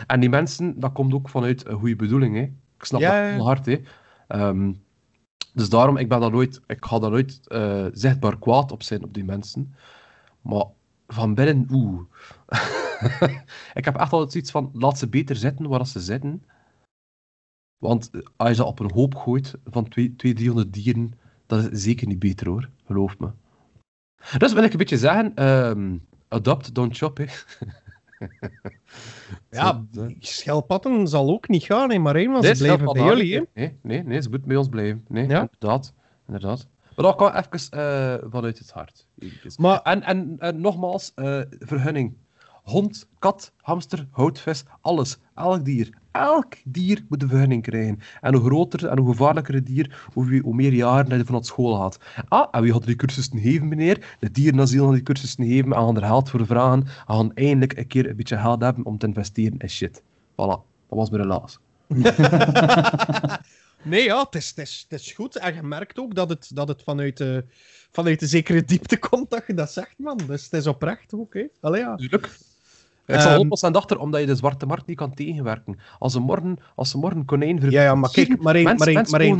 En 0.06 0.20
die 0.20 0.28
mensen, 0.28 0.80
dat 0.80 0.92
komt 0.92 1.14
ook 1.14 1.28
vanuit 1.28 1.66
een 1.66 1.78
goede 1.78 1.96
bedoeling. 1.96 2.34
Hè. 2.34 2.42
Ik 2.42 2.84
snap 2.84 3.00
Ja, 3.00 3.22
dat 3.22 3.32
heel 3.32 3.44
hard. 3.44 3.66
Hè. 3.66 3.80
Ehm, 4.28 4.72
dus 5.54 5.68
daarom, 5.68 5.96
ik, 5.96 6.08
ben 6.08 6.20
daar 6.20 6.30
nooit, 6.30 6.60
ik 6.66 6.84
ga 6.84 6.98
daar 6.98 7.10
nooit 7.10 7.48
eh, 7.48 7.86
zichtbaar 7.92 8.38
kwaad 8.38 8.72
op 8.72 8.82
zijn 8.82 9.04
op 9.04 9.14
die 9.14 9.24
mensen. 9.24 9.74
Maar 10.40 10.64
van 11.06 11.34
binnen, 11.34 11.68
oeh. 11.70 12.00
ik 13.78 13.84
heb 13.84 13.96
echt 13.96 14.12
altijd 14.12 14.32
zoiets 14.32 14.50
van, 14.50 14.70
laat 14.72 14.98
ze 14.98 15.08
beter 15.08 15.36
zitten 15.36 15.68
waar 15.68 15.86
ze 15.86 16.00
zitten. 16.00 16.44
Want 17.78 18.10
eh, 18.10 18.20
als 18.36 18.48
je 18.48 18.54
ze 18.54 18.64
op 18.64 18.78
een 18.78 18.92
hoop 18.92 19.14
gooit 19.14 19.54
van 19.64 19.88
200, 19.88 20.36
300 20.36 20.72
dieren, 20.72 21.12
dat 21.46 21.72
is 21.72 21.82
zeker 21.82 22.06
niet 22.06 22.18
beter 22.18 22.48
hoor, 22.48 22.68
geloof 22.86 23.18
me. 23.18 23.30
Dus 24.38 24.52
wil 24.52 24.62
ik 24.62 24.72
een 24.72 24.78
beetje 24.78 24.98
zeggen, 24.98 25.34
ehm, 25.34 25.96
adopt, 26.28 26.74
don't 26.74 26.96
shop. 26.96 27.16
Hè. 27.16 27.24
Ja, 29.50 29.84
schelpatten 30.18 31.08
zal 31.08 31.30
ook 31.30 31.48
niet 31.48 31.62
gaan, 31.64 31.90
hè, 31.90 31.98
maar 31.98 32.16
één, 32.16 32.30
want 32.30 32.42
Nee, 32.44 32.54
ze 32.54 32.62
blijven 32.64 32.92
bij 32.92 33.02
jullie, 33.02 33.34
hè. 33.34 33.42
Nee, 33.54 33.78
nee, 33.82 34.02
nee, 34.04 34.22
ze 34.22 34.28
moet 34.30 34.44
bij 34.44 34.56
ons 34.56 34.68
blijven. 34.68 35.04
Nee, 35.08 35.28
Ja? 35.28 35.40
inderdaad. 35.40 35.92
inderdaad. 36.26 36.66
Maar 36.96 37.04
dat 37.04 37.16
kan 37.16 37.34
even 37.34 37.70
eh, 37.70 38.30
vanuit 38.30 38.58
het 38.58 38.70
hart. 38.70 39.06
Maar 39.56 39.82
En, 39.82 40.02
en, 40.02 40.34
en 40.38 40.60
nogmaals, 40.60 41.12
eh, 41.14 41.40
vergunning. 41.58 42.16
Hond, 42.62 43.08
kat, 43.18 43.52
hamster, 43.56 44.06
houtvis, 44.10 44.64
alles. 44.80 45.18
Elk 45.34 45.64
dier. 45.64 45.90
Elk 46.18 46.54
dier 46.64 47.04
moet 47.08 47.22
een 47.22 47.28
vergunning 47.28 47.62
krijgen. 47.62 48.00
En 48.20 48.34
hoe 48.34 48.44
groter 48.44 48.86
en 48.86 48.98
hoe 48.98 49.10
gevaarlijker 49.10 49.54
het 49.54 49.66
dier, 49.66 50.08
hoe, 50.12 50.40
hoe 50.42 50.54
meer 50.54 50.72
jaren 50.72 51.08
dat 51.08 51.18
je 51.18 51.24
vanuit 51.24 51.46
school 51.46 51.74
gaat. 51.74 51.98
Ah, 52.28 52.48
en 52.50 52.62
wie 52.62 52.72
had 52.72 52.84
die 52.84 52.96
cursussen 52.96 53.40
geven, 53.40 53.68
meneer? 53.68 54.16
De 54.18 54.30
dierenasiel 54.30 54.84
had 54.84 54.94
die 54.94 55.02
cursussen 55.02 55.46
geven 55.46 55.72
en 55.72 55.78
gaan 55.78 55.96
er 55.96 56.02
geld 56.06 56.30
voor 56.30 56.46
vragen. 56.46 56.80
En 57.06 57.14
gaan 57.14 57.34
eindelijk 57.34 57.76
een 57.76 57.86
keer 57.86 58.08
een 58.08 58.16
beetje 58.16 58.38
geld 58.38 58.62
hebben 58.62 58.84
om 58.84 58.98
te 58.98 59.06
investeren 59.06 59.58
in 59.58 59.70
shit. 59.70 60.02
Voilà, 60.32 60.58
dat 60.88 60.98
was 60.98 61.10
mijn 61.10 61.22
relaas. 61.22 61.58
nee, 63.82 64.02
ja, 64.02 64.20
het 64.20 64.34
is, 64.34 64.48
het, 64.48 64.58
is, 64.58 64.86
het 64.88 65.00
is 65.00 65.12
goed. 65.12 65.36
En 65.36 65.54
je 65.54 65.62
merkt 65.62 65.98
ook 65.98 66.14
dat 66.14 66.28
het, 66.28 66.50
dat 66.54 66.68
het 66.68 66.82
vanuit, 66.82 67.16
de, 67.16 67.44
vanuit 67.90 68.20
de 68.20 68.26
zekere 68.26 68.64
diepte 68.64 68.98
komt 68.98 69.30
dat 69.30 69.44
je 69.46 69.54
dat 69.54 69.72
zegt, 69.72 69.94
man. 69.96 70.20
Dus 70.26 70.44
het 70.44 70.52
is 70.52 70.66
oprecht 70.66 71.14
ook, 71.14 71.34
hè. 71.34 71.46
Allee, 71.60 71.80
ja. 71.80 71.96
Tuurlijk. 71.96 72.38
Ik 73.08 73.14
Ehm, 73.14 73.36
100% 73.36 73.76
achter, 73.76 73.98
omdat 73.98 74.20
je 74.20 74.26
de 74.26 74.34
zwarte 74.34 74.66
markt 74.66 74.86
niet 74.86 74.96
kan 74.96 75.14
tegenwerken. 75.14 75.78
Als 75.98 76.12
ze 76.12 76.20
morgen, 76.20 76.56
als 76.74 76.90
ze 76.90 76.98
morgen 76.98 77.24
konijn 77.24 77.60
ver... 77.60 77.70
Ja, 77.70 77.82
ja, 77.82 77.94
maar 77.94 78.10
kijk, 78.10 78.42
maar 78.42 78.54
één, 78.54 78.64
maar 78.64 78.88
één, 78.88 79.06
maar 79.10 79.20
één, 79.20 79.36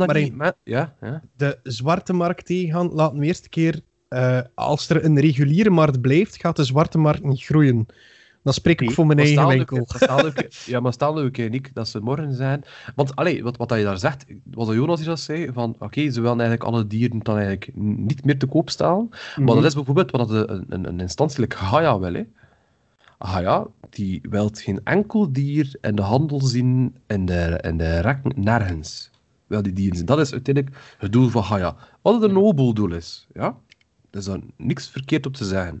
Ja, 0.63 0.93
ja. 1.01 1.21
De 1.37 1.59
zwarte 1.63 2.13
markt 2.13 2.45
tegengaan, 2.45 2.89
laten 2.93 3.19
we 3.19 3.25
eerst 3.25 3.43
een 3.43 3.49
keer... 3.49 3.81
eh, 4.07 4.39
als 4.55 4.89
er 4.89 5.05
een 5.05 5.19
reguliere 5.19 5.69
markt 5.69 6.01
blijft, 6.01 6.39
gaat 6.39 6.55
de 6.55 6.63
zwarte 6.63 6.97
markt 6.97 7.23
niet 7.23 7.43
groeien. 7.43 7.85
Dan 8.43 8.53
spreek 8.53 8.81
ik 8.81 8.87
Nee, 8.87 8.95
voor 8.95 9.05
mijn 9.05 9.19
eigen 9.19 9.47
winkel. 9.47 9.85
ja, 10.65 10.79
maar 10.79 10.93
stel 10.93 11.13
nu 11.13 11.29
Nick, 11.49 11.73
dat 11.73 11.87
ze 11.87 11.99
morgen 11.99 12.33
zijn... 12.33 12.63
Want, 12.95 13.15
allee, 13.15 13.43
wat, 13.43 13.57
wat 13.57 13.69
dat 13.69 13.77
je 13.77 13.83
daar 13.83 13.97
zegt, 13.97 14.25
was 14.43 14.67
dat 14.67 14.75
Jonas 14.75 14.97
die 14.99 15.07
dat 15.07 15.19
zei, 15.19 15.49
van, 15.53 15.75
oké, 15.79 16.01
ze 16.11 16.21
willen 16.21 16.39
eigenlijk 16.39 16.63
alle 16.63 16.87
dieren 16.87 17.19
dan 17.19 17.35
eigenlijk 17.37 17.71
niet 17.75 18.25
meer 18.25 18.39
te 18.39 18.45
koop 18.45 18.69
stellen. 18.69 19.07
Maar 19.09 19.19
Mhm. 19.35 19.55
dat 19.55 19.63
is 19.65 19.73
bijvoorbeeld 19.73 20.11
wat 20.11 20.29
een, 20.29 20.65
een, 20.69 20.87
een 20.87 20.99
instantie 20.99 21.39
like 21.41 21.55
Gaia 21.55 21.99
wil, 21.99 22.13
hè. 22.13 22.23
Gaia, 23.19 23.67
die 23.89 24.21
wil 24.29 24.49
geen 24.53 24.83
enkel 24.83 25.31
dier 25.31 25.77
in 25.81 25.95
de 25.95 26.01
handel 26.01 26.41
zien, 26.41 26.95
in 27.07 27.25
de, 27.25 27.59
in 27.61 27.77
de 27.77 27.99
rekken, 27.99 28.31
nergens. 28.35 29.11
Wil 29.47 29.61
die 29.61 29.73
dieren 29.73 29.97
zien. 29.97 30.05
Dat 30.05 30.19
is 30.19 30.31
uiteindelijk 30.31 30.95
het 30.97 31.11
doel 31.11 31.29
van 31.29 31.43
Gaia. 31.43 31.75
Wat 32.01 32.13
het 32.13 32.23
een 32.23 32.33
nobel 32.33 32.73
doel 32.73 32.93
is, 32.93 33.27
ja. 33.33 33.57
Er 34.11 34.19
is 34.19 34.25
daar 34.25 34.39
niks 34.57 34.89
verkeerd 34.89 35.25
op 35.25 35.33
te 35.33 35.45
zeggen. 35.45 35.79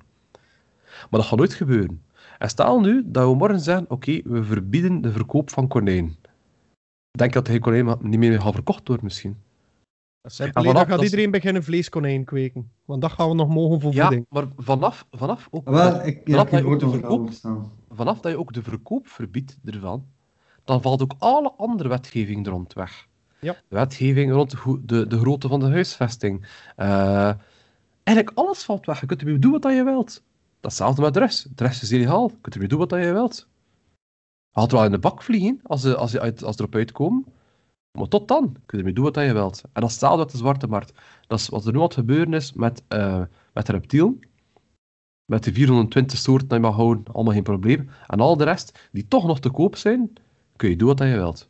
Maar 1.09 1.19
dat 1.19 1.25
gaat 1.25 1.37
nooit 1.37 1.53
gebeuren. 1.53 2.01
En 2.37 2.49
stel 2.49 2.79
nu 2.79 3.03
dat 3.05 3.29
we 3.29 3.35
morgen 3.35 3.59
zeggen, 3.59 3.89
oké, 3.89 4.21
we 4.23 4.43
verbieden 4.43 5.01
de 5.01 5.11
verkoop 5.11 5.49
van 5.49 5.67
konijn. 5.67 6.15
Denk 7.11 7.33
dat 7.33 7.47
geen 7.47 7.59
konijn 7.59 7.97
niet 8.01 8.19
meer 8.19 8.41
gaat 8.41 8.53
verkocht 8.53 8.87
worden 8.87 9.05
misschien. 9.05 9.37
En 10.37 10.51
dan 10.51 10.63
vanaf 10.63 10.81
gaat 10.81 10.89
dat- 10.89 11.01
iedereen 11.03 11.31
beginnen 11.31 11.63
vleeskonijn 11.63 12.23
kweken. 12.23 12.71
Want 12.85 13.01
dat 13.01 13.11
gaan 13.11 13.29
we 13.29 13.35
nog 13.35 13.49
mogen 13.49 13.81
voor 13.81 13.93
Ja, 13.93 14.11
maar 14.29 14.45
vanaf, 14.57 15.05
vanaf 15.11 15.47
ook... 15.51 15.67
Ah, 15.67 15.73
wel, 15.73 16.05
ik 16.05 16.21
vanaf 16.25 16.49
dat 16.49 16.59
je 16.59 16.65
ook 16.65 16.79
de 16.79 16.89
verkoop 16.89 17.29
vanaf 17.89 18.19
dat 18.19 18.31
je 18.31 18.37
ook 18.39 18.53
de 18.53 18.63
verkoop 18.63 19.07
verbiedt 19.07 19.57
ervan, 19.65 20.05
dan 20.63 20.81
valt 20.81 21.01
ook 21.01 21.13
alle 21.17 21.51
andere 21.51 21.89
wetgeving 21.89 22.45
er 22.45 22.51
rond 22.51 22.73
weg. 22.73 23.07
Ja. 23.39 23.53
De 23.53 23.75
wetgeving 23.75 24.31
rond 24.31 24.51
de, 24.51 24.79
de, 24.85 25.07
de 25.07 25.17
grootte 25.19 25.47
van 25.47 25.59
de 25.59 25.69
huisvesting. 25.69 26.47
Eh, 26.75 27.33
eigenlijk 28.03 28.37
alles 28.37 28.63
valt 28.63 28.85
weg. 28.85 28.99
Je 28.99 29.05
kunt 29.05 29.21
ermee 29.21 29.39
doen 29.39 29.51
wat 29.51 29.63
je 29.63 29.83
wilt. 29.83 30.23
Dat 30.59 30.71
is 30.71 30.77
hetzelfde 30.77 31.01
met 31.01 31.13
drugs. 31.13 31.47
Drugs 31.55 31.81
is 31.81 31.91
illegaal. 31.91 32.29
Je 32.29 32.37
kunt 32.41 32.53
ermee 32.53 32.69
doen 32.69 32.79
wat 32.79 32.89
je 32.89 33.13
wilt. 33.13 33.47
Je 34.51 34.59
gaat 34.59 34.71
wel 34.71 34.85
in 34.85 34.91
de 34.91 34.99
bak 34.99 35.23
vliegen 35.23 35.59
als 35.63 35.81
ze, 35.81 35.95
als 35.95 36.11
ze, 36.11 36.19
uit, 36.19 36.43
als 36.43 36.55
ze 36.55 36.61
erop 36.61 36.75
uitkomen. 36.75 37.25
Maar 37.91 38.07
tot 38.07 38.27
dan 38.27 38.51
kun 38.51 38.61
je 38.65 38.77
ermee 38.77 38.93
doen 38.93 39.03
wat 39.03 39.15
je 39.15 39.33
wilt. 39.33 39.61
En 39.61 39.81
dat 39.81 39.83
is 39.83 39.91
hetzelfde 39.91 40.17
met 40.17 40.31
de 40.31 40.37
zwarte 40.37 40.67
markt. 40.67 40.93
Dat 41.27 41.39
is 41.39 41.49
wat 41.49 41.65
er 41.65 41.71
nu 41.71 41.77
aan 41.77 41.83
het 41.83 41.93
gebeuren 41.93 42.33
is 42.33 42.53
met, 42.53 42.83
eh 42.87 43.21
met 43.53 43.65
de 43.65 43.71
reptiel. 43.71 44.19
Met 45.25 45.43
de 45.43 45.53
420 45.53 46.17
soorten 46.17 46.47
die 46.47 46.57
je 46.57 46.63
mag 46.63 46.75
houden, 46.75 47.03
allemaal 47.13 47.33
geen 47.33 47.43
probleem. 47.43 47.89
En 48.07 48.19
al 48.19 48.37
de 48.37 48.43
rest, 48.43 48.89
die 48.91 49.07
toch 49.07 49.25
nog 49.25 49.39
te 49.39 49.49
koop 49.49 49.75
zijn, 49.75 50.13
kun 50.55 50.69
je 50.69 50.75
doen 50.75 50.87
wat 50.87 50.99
je 50.99 51.05
wilt. 51.05 51.49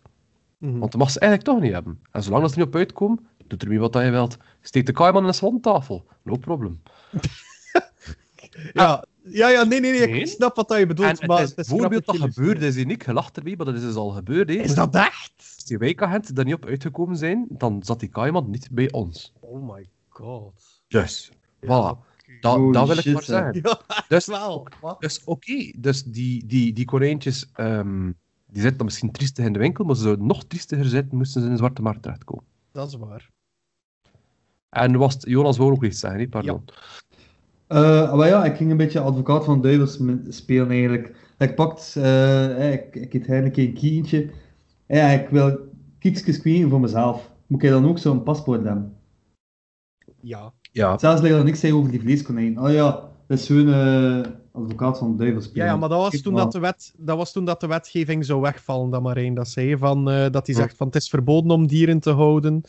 Mhm. 0.57 0.79
Want 0.79 0.91
je 0.91 0.97
mag 0.97 1.11
ze 1.11 1.19
eigenlijk 1.19 1.51
toch 1.51 1.61
niet 1.63 1.73
hebben. 1.73 1.99
En 2.11 2.23
zolang 2.23 2.41
dat 2.41 2.51
ze 2.51 2.59
er 2.59 2.65
niet 2.65 2.73
op 2.73 2.79
uitkomen, 2.79 3.27
doe 3.47 3.59
ermee 3.59 3.79
wat 3.79 3.93
je 3.93 4.09
wilt. 4.09 4.37
Steek 4.61 4.85
de 4.85 4.91
kaiman 4.91 5.21
in 5.21 5.27
een 5.27 5.33
salontafel. 5.33 6.05
No 6.23 6.35
problem. 6.37 6.81
ja, 8.73 9.05
ja, 9.31 9.49
ja, 9.49 9.63
nee, 9.63 9.79
nee, 9.79 9.91
nee, 9.91 10.07
Nee. 10.07 10.19
ik 10.19 10.27
snap 10.27 10.55
wat 10.55 10.67
dat 10.67 10.77
je 10.79 10.85
bedoelt. 10.85 11.19
en 11.19 11.27
maar 11.27 11.39
het, 11.39 11.49
is, 11.49 11.55
het 11.55 11.65
is 11.65 11.71
voorbeeld 11.71 12.05
dat 12.05 12.17
gebeurde 12.17 12.67
is 12.67 12.75
uniek. 12.77 13.05
Je 13.05 13.13
lacht 13.13 13.37
erbij, 13.37 13.53
maar 13.57 13.65
dat 13.65 13.75
is 13.75 13.81
dus 13.81 13.95
al 13.95 14.09
gebeurd. 14.09 14.49
hè. 14.49 14.55
Is 14.55 14.73
dat 14.75 14.95
echt? 14.95 15.31
Als 15.37 15.65
die 15.65 15.77
wijkagenten 15.77 16.35
daar 16.35 16.45
niet 16.45 16.53
op 16.53 16.65
uitgekomen 16.65 17.17
zijn, 17.17 17.45
dan 17.49 17.83
zat 17.83 17.99
die 17.99 18.09
kaiman 18.09 18.49
niet 18.49 18.67
bij 18.71 18.91
ons. 18.91 19.33
Oh 19.39 19.73
my 19.73 19.89
god. 20.07 20.81
Dus, 20.87 21.31
voilà. 21.61 22.07
Dat, 22.41 22.55
wil 22.87 22.97
ik 22.97 23.05
maar 23.13 23.23
zeggen. 23.23 23.59
Ja, 23.63 23.81
Dus, 24.07 24.25
wel. 24.25 24.67
Dus 24.99 25.21
oké, 25.23 25.71
dus 25.77 26.03
die, 26.03 26.45
die, 26.45 26.73
die 26.73 26.85
konijntjes, 26.85 27.49
ehm, 27.53 28.05
die 28.47 28.61
zitten 28.61 28.77
dan 28.77 28.85
misschien 28.85 29.11
triestig 29.11 29.45
in 29.45 29.53
de 29.53 29.59
winkel, 29.59 29.85
maar 29.85 29.95
ze 29.95 30.01
zouden 30.01 30.25
nog 30.27 30.43
triestiger 30.45 30.85
zitten 30.85 31.17
moesten 31.17 31.41
ze 31.41 31.47
in 31.47 31.53
de 31.53 31.57
zwarte 31.59 31.81
markt 31.81 32.01
terechtkomen. 32.01 32.43
Dat 32.71 32.87
is 32.87 32.95
waar. 32.95 33.29
En 34.69 34.97
was 34.97 35.13
het- 35.13 35.23
Jonas 35.25 35.57
wou 35.57 35.71
ook 35.71 35.83
iets 35.83 35.99
zeggen, 35.99 36.19
hè? 36.19 36.27
pardon. 36.27 36.63
Eh, 37.69 38.15
maar 38.15 38.27
ja, 38.27 38.45
ik 38.45 38.55
ging 38.55 38.71
een 38.71 38.77
beetje 38.77 38.99
advocaat 38.99 39.45
van 39.45 39.61
duivels 39.61 39.99
spelen 40.29 40.69
eigenlijk. 40.69 41.15
Ik 41.37 41.55
pakt, 41.55 41.95
eh, 41.95 42.73
ik, 42.73 42.95
ik 42.95 43.13
heb 43.13 43.21
eigenlijk 43.27 43.57
een 43.57 43.73
kientje. 43.73 44.29
Ja, 44.87 45.07
ik 45.09 45.29
wil 45.29 45.57
kiekjes 45.99 46.39
kweken 46.41 46.69
voor 46.69 46.79
mezelf. 46.79 47.31
Moet 47.47 47.63
ik 47.63 47.69
dan 47.69 47.87
ook 47.87 47.97
zo'n 47.99 48.23
paspoort 48.23 48.63
hebben? 48.63 48.97
Ja. 50.21 50.53
Ja. 50.71 50.97
Zelfs 50.97 51.21
dat 51.21 51.31
ik 51.31 51.43
niks 51.43 51.59
zei 51.59 51.73
over 51.73 51.91
die 51.91 51.99
vleeskonijn. 52.01 52.59
Oh 52.59 52.71
ja, 52.71 52.91
dat 53.27 53.37
is 53.39 53.45
zo'n 53.45 53.73
eh, 53.73 54.21
advocaat 54.51 54.97
van 54.97 55.17
duivels 55.17 55.43
Ja, 55.45 55.49
spelen. 55.49 55.67
ja, 55.67 55.75
maar 55.77 55.89
dat 55.89 56.01
was, 56.01 56.21
toen 56.21 56.33
maar. 56.33 56.41
dat, 56.43 56.51
de 56.51 56.59
wet, 56.59 56.93
dat 56.97 57.17
was 57.17 57.31
toen 57.31 57.45
dat 57.45 57.59
de 57.61 57.67
wetgeving 57.67 58.25
zou 58.25 58.41
wegvallen, 58.41 58.89
dat 58.89 59.01
Marijn 59.01 59.33
dat 59.33 59.47
zei. 59.47 59.77
Van, 59.77 60.09
eh, 60.09 60.29
dat 60.31 60.45
hij 60.47 60.55
zegt 60.55 60.77
van 60.77 60.87
het 60.87 60.95
is 60.95 61.09
verboden 61.09 61.51
om 61.51 61.67
dieren 61.67 61.99
te 61.99 62.11
houden. 62.11 62.61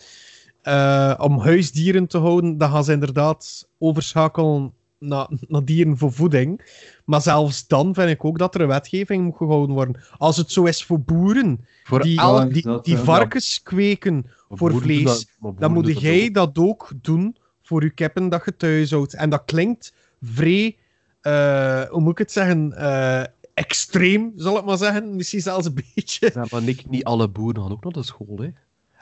eh, 0.62 1.14
om 1.18 1.38
huisdieren 1.38 2.06
te 2.06 2.18
houden, 2.18 2.58
dan 2.58 2.70
gaan 2.70 2.84
ze 2.84 2.92
inderdaad 2.92 3.68
overschakelen 3.78 4.72
naar, 5.00 5.28
naar 5.48 5.64
dieren 5.64 5.98
voor 5.98 6.12
voeding. 6.12 6.60
Maar 7.04 7.22
zelfs 7.22 7.66
dan 7.66 7.94
vind 7.94 8.08
ik 8.10 8.24
ook 8.24 8.38
dat 8.38 8.54
er 8.54 8.60
een 8.60 8.66
wetgeving 8.68 9.24
moet 9.24 9.36
gehouden 9.36 9.74
worden. 9.74 10.02
Als 10.16 10.36
het 10.36 10.52
zo 10.52 10.64
is 10.64 10.84
voor 10.84 11.00
boeren 11.00 11.64
Voor 11.84 12.02
die, 12.02 12.20
die, 12.48 12.62
dat, 12.62 12.84
die 12.84 12.96
ja. 12.96 13.02
varkens 13.02 13.62
kweken 13.62 14.24
voor 14.48 14.74
vlees, 14.80 15.26
dat- 15.40 15.58
dan 15.58 15.72
moet 15.72 15.86
dat 15.86 16.00
jij 16.00 16.26
ook. 16.26 16.34
dat 16.34 16.58
ook 16.58 16.92
doen 16.96 17.36
voor 17.62 17.82
je 17.82 17.90
kippen 17.90 18.28
dat 18.28 18.42
je 18.44 18.56
thuis 18.56 18.90
houdt. 18.90 19.14
En 19.14 19.30
dat 19.30 19.42
klinkt 19.44 19.92
vrij, 20.22 20.76
eh, 21.20 21.82
hoe 21.82 22.00
moet 22.00 22.12
ik 22.12 22.18
het 22.18 22.32
zeggen, 22.32 22.72
eh, 22.72 23.22
extreem, 23.54 24.32
zal 24.36 24.58
ik 24.58 24.64
maar 24.64 24.78
zeggen. 24.78 25.16
Misschien 25.16 25.40
zelfs 25.40 25.66
een 25.66 25.74
beetje. 25.94 26.30
Ja, 26.34 26.46
maar 26.50 26.62
niet, 26.62 26.90
niet 26.90 27.04
alle 27.04 27.28
boeren 27.28 27.62
gaan 27.62 27.72
ook 27.72 27.84
naar 27.84 27.92
de 27.92 28.02
school, 28.02 28.38
hè. 28.38 28.48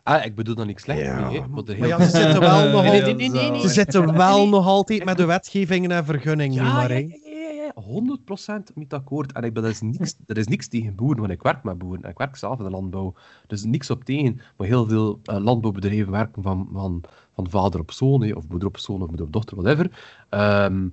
Ah, 0.08 0.24
ik 0.24 0.34
bedoel 0.34 0.54
daar 0.54 0.66
niks 0.66 0.82
slecht 0.82 1.00
Ja, 1.00 1.28
mee, 1.28 1.40
hè. 1.40 1.46
Maar, 1.48 1.64
de 1.64 1.76
Maar 1.78 1.88
ja, 1.88 1.96
hele- 1.98 2.10
ze 2.10 2.16
zitten 2.16 2.40
wel 2.40 2.68
nog, 2.72 2.82
Nee, 2.82 3.02
al- 3.04 3.06
nee, 3.06 3.14
nee, 3.14 3.30
nee, 3.30 3.50
nee. 3.50 3.60
ze 3.60 3.68
zitten 3.68 4.16
wel 4.16 4.38
Nee. 4.38 4.48
nog 4.48 4.66
altijd 4.66 5.04
met 5.04 5.16
de 5.16 5.24
wetgevingen 5.24 5.90
en 5.90 6.04
vergunningen, 6.04 6.64
Ja, 6.64 6.72
maar. 6.72 6.88
hè. 6.88 6.94
ja, 6.96 7.06
ja, 7.24 7.50
ja, 7.50 7.62
ja, 7.62 7.82
100% 7.82 8.74
met 8.74 8.92
akkoord. 8.92 9.32
En 9.32 9.42
ik 9.42 9.52
ben, 9.52 9.64
er, 9.64 9.70
is 9.70 9.80
niks, 9.80 10.14
er 10.26 10.36
is 10.38 10.46
niks 10.46 10.68
tegen 10.68 10.94
boeren, 10.94 11.18
want 11.20 11.32
ik 11.32 11.42
werk 11.42 11.62
met 11.62 11.78
boeren. 11.78 12.10
Ik 12.10 12.18
werk 12.18 12.36
zelf 12.36 12.58
in 12.58 12.64
de 12.64 12.70
landbouw. 12.70 13.14
Dus 13.46 13.64
niks 13.64 13.90
op 13.90 14.04
tegen. 14.04 14.40
Maar 14.56 14.66
heel 14.66 14.86
veel 14.88 15.20
eh, 15.24 15.36
landbouwbedrijven 15.38 16.10
werken 16.12 16.42
van, 16.42 16.68
van, 16.72 17.02
van 17.34 17.50
vader 17.50 17.80
op 17.80 17.92
zoon, 17.92 18.34
of 18.34 18.44
moeder 18.48 18.68
op 18.68 18.78
zoon, 18.78 19.02
of 19.02 19.08
moeder 19.08 19.26
op 19.26 19.32
dochter, 19.32 19.56
whatever. 19.62 19.90
Ehm, 20.28 20.86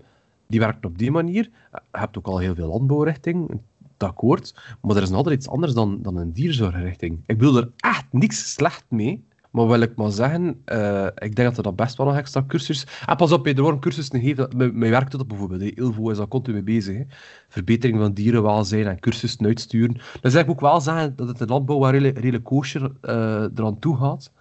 die 0.48 0.60
werken 0.60 0.90
op 0.90 0.98
die 0.98 1.12
manier. 1.12 1.50
Eh, 1.72 1.80
Je 1.92 2.00
hebt 2.00 2.18
ook 2.18 2.28
al 2.28 2.38
heel 2.38 2.56
veel 2.56 2.68
landbouwrichting, 2.68 3.60
akkoord. 4.04 4.56
Maar 4.82 4.96
er 4.96 5.02
is 5.02 5.10
nog 5.10 5.18
altijd 5.18 5.36
iets 5.36 5.50
anders 5.50 5.74
dan, 5.74 6.02
dan 6.02 6.18
een 6.18 6.34
dierzorgrichting. 6.34 7.24
Ik 7.26 7.38
bedoel 7.38 7.58
er 7.58 7.70
echt 7.78 8.06
niks 8.12 8.54
slecht 8.54 8.86
mee. 8.90 9.24
Maar 9.52 9.68
wil 9.68 9.80
ik 9.80 9.96
maar 9.96 10.12
zeggen, 10.12 10.62
eh, 10.66 11.06
ik 11.06 11.36
denk 11.36 11.48
dat 11.48 11.58
er 11.58 11.64
dat 11.64 11.76
best 11.76 11.98
wel 11.98 12.06
nog 12.06 12.16
extra 12.16 12.44
cursus... 12.48 12.88
En 13.06 13.16
pas 13.16 13.32
op, 13.32 13.48
er 13.48 13.62
worden 13.62 13.80
cursussen 13.80 14.20
gegeven. 14.20 14.50
Mijn, 14.56 14.78
mijn 14.78 14.92
werk 14.92 15.12
doet 15.12 15.20
dat 15.20 15.28
bijvoorbeeld. 15.28 15.62
hè. 15.62 15.68
Ilvo 15.68 16.10
is 16.10 16.18
daar 16.18 16.28
continu 16.28 16.54
mee 16.56 16.64
bezig. 16.76 16.98
Hè. 16.98 17.04
Verbetering 17.50 18.00
van 18.00 18.14
dierenwelzijn 18.14 18.88
en 18.88 19.00
cursussen 19.00 19.46
uitsturen. 19.46 19.98
Dan 20.22 20.32
zeg 20.32 20.44
ik 20.44 20.50
ook 20.50 20.60
wel 20.60 20.82
zeggen 20.82 21.16
dat 21.16 21.28
het 21.28 21.42
in 21.42 21.48
landbouw 21.48 21.80
wel 21.80 21.90
redelijk, 21.90 22.18
redelijk 22.18 22.44
kosher 22.44 22.92
eh, 23.02 23.14
eraan 23.56 23.80
toe 23.80 23.98
gaat. 23.98 24.32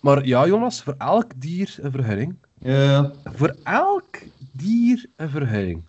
Maar 0.00 0.26
ja, 0.26 0.46
Jonas, 0.46 0.82
voor 0.82 0.94
elk 0.98 1.26
dier 1.36 1.76
een 1.80 1.90
vergunning. 1.90 2.34
Ja, 2.58 3.12
Voor 3.24 3.56
elk 3.62 4.18
dier 4.52 5.06
een 5.16 5.30
vergunning. 5.30 5.82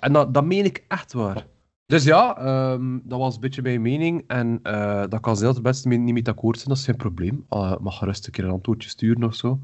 En 0.00 0.12
dat, 0.12 0.34
dat 0.34 0.44
meen 0.44 0.64
ik 0.64 0.84
echt 0.88 1.12
waar. 1.12 1.46
Dus 1.86 2.04
ja, 2.04 2.36
ehm, 2.38 2.98
dat 3.02 3.18
was 3.18 3.34
een 3.34 3.40
beetje 3.40 3.62
mijn 3.62 3.82
mening. 3.82 4.24
En 4.26 4.60
eh, 4.62 5.04
dat 5.08 5.20
kan 5.20 5.36
zelfs 5.36 5.54
het 5.54 5.64
beste 5.64 5.88
mee- 5.88 5.98
niet 5.98 6.14
mee 6.14 6.26
akkoord 6.28 6.56
zijn, 6.56 6.68
dat 6.68 6.78
is 6.78 6.84
geen 6.84 6.96
probleem. 6.96 7.44
Uh, 7.50 7.76
mag 7.80 7.98
gerust 7.98 8.26
een 8.26 8.32
keer 8.32 8.44
een 8.44 8.50
antwoordje 8.50 8.88
sturen 8.88 9.24
of 9.24 9.34
zo. 9.34 9.58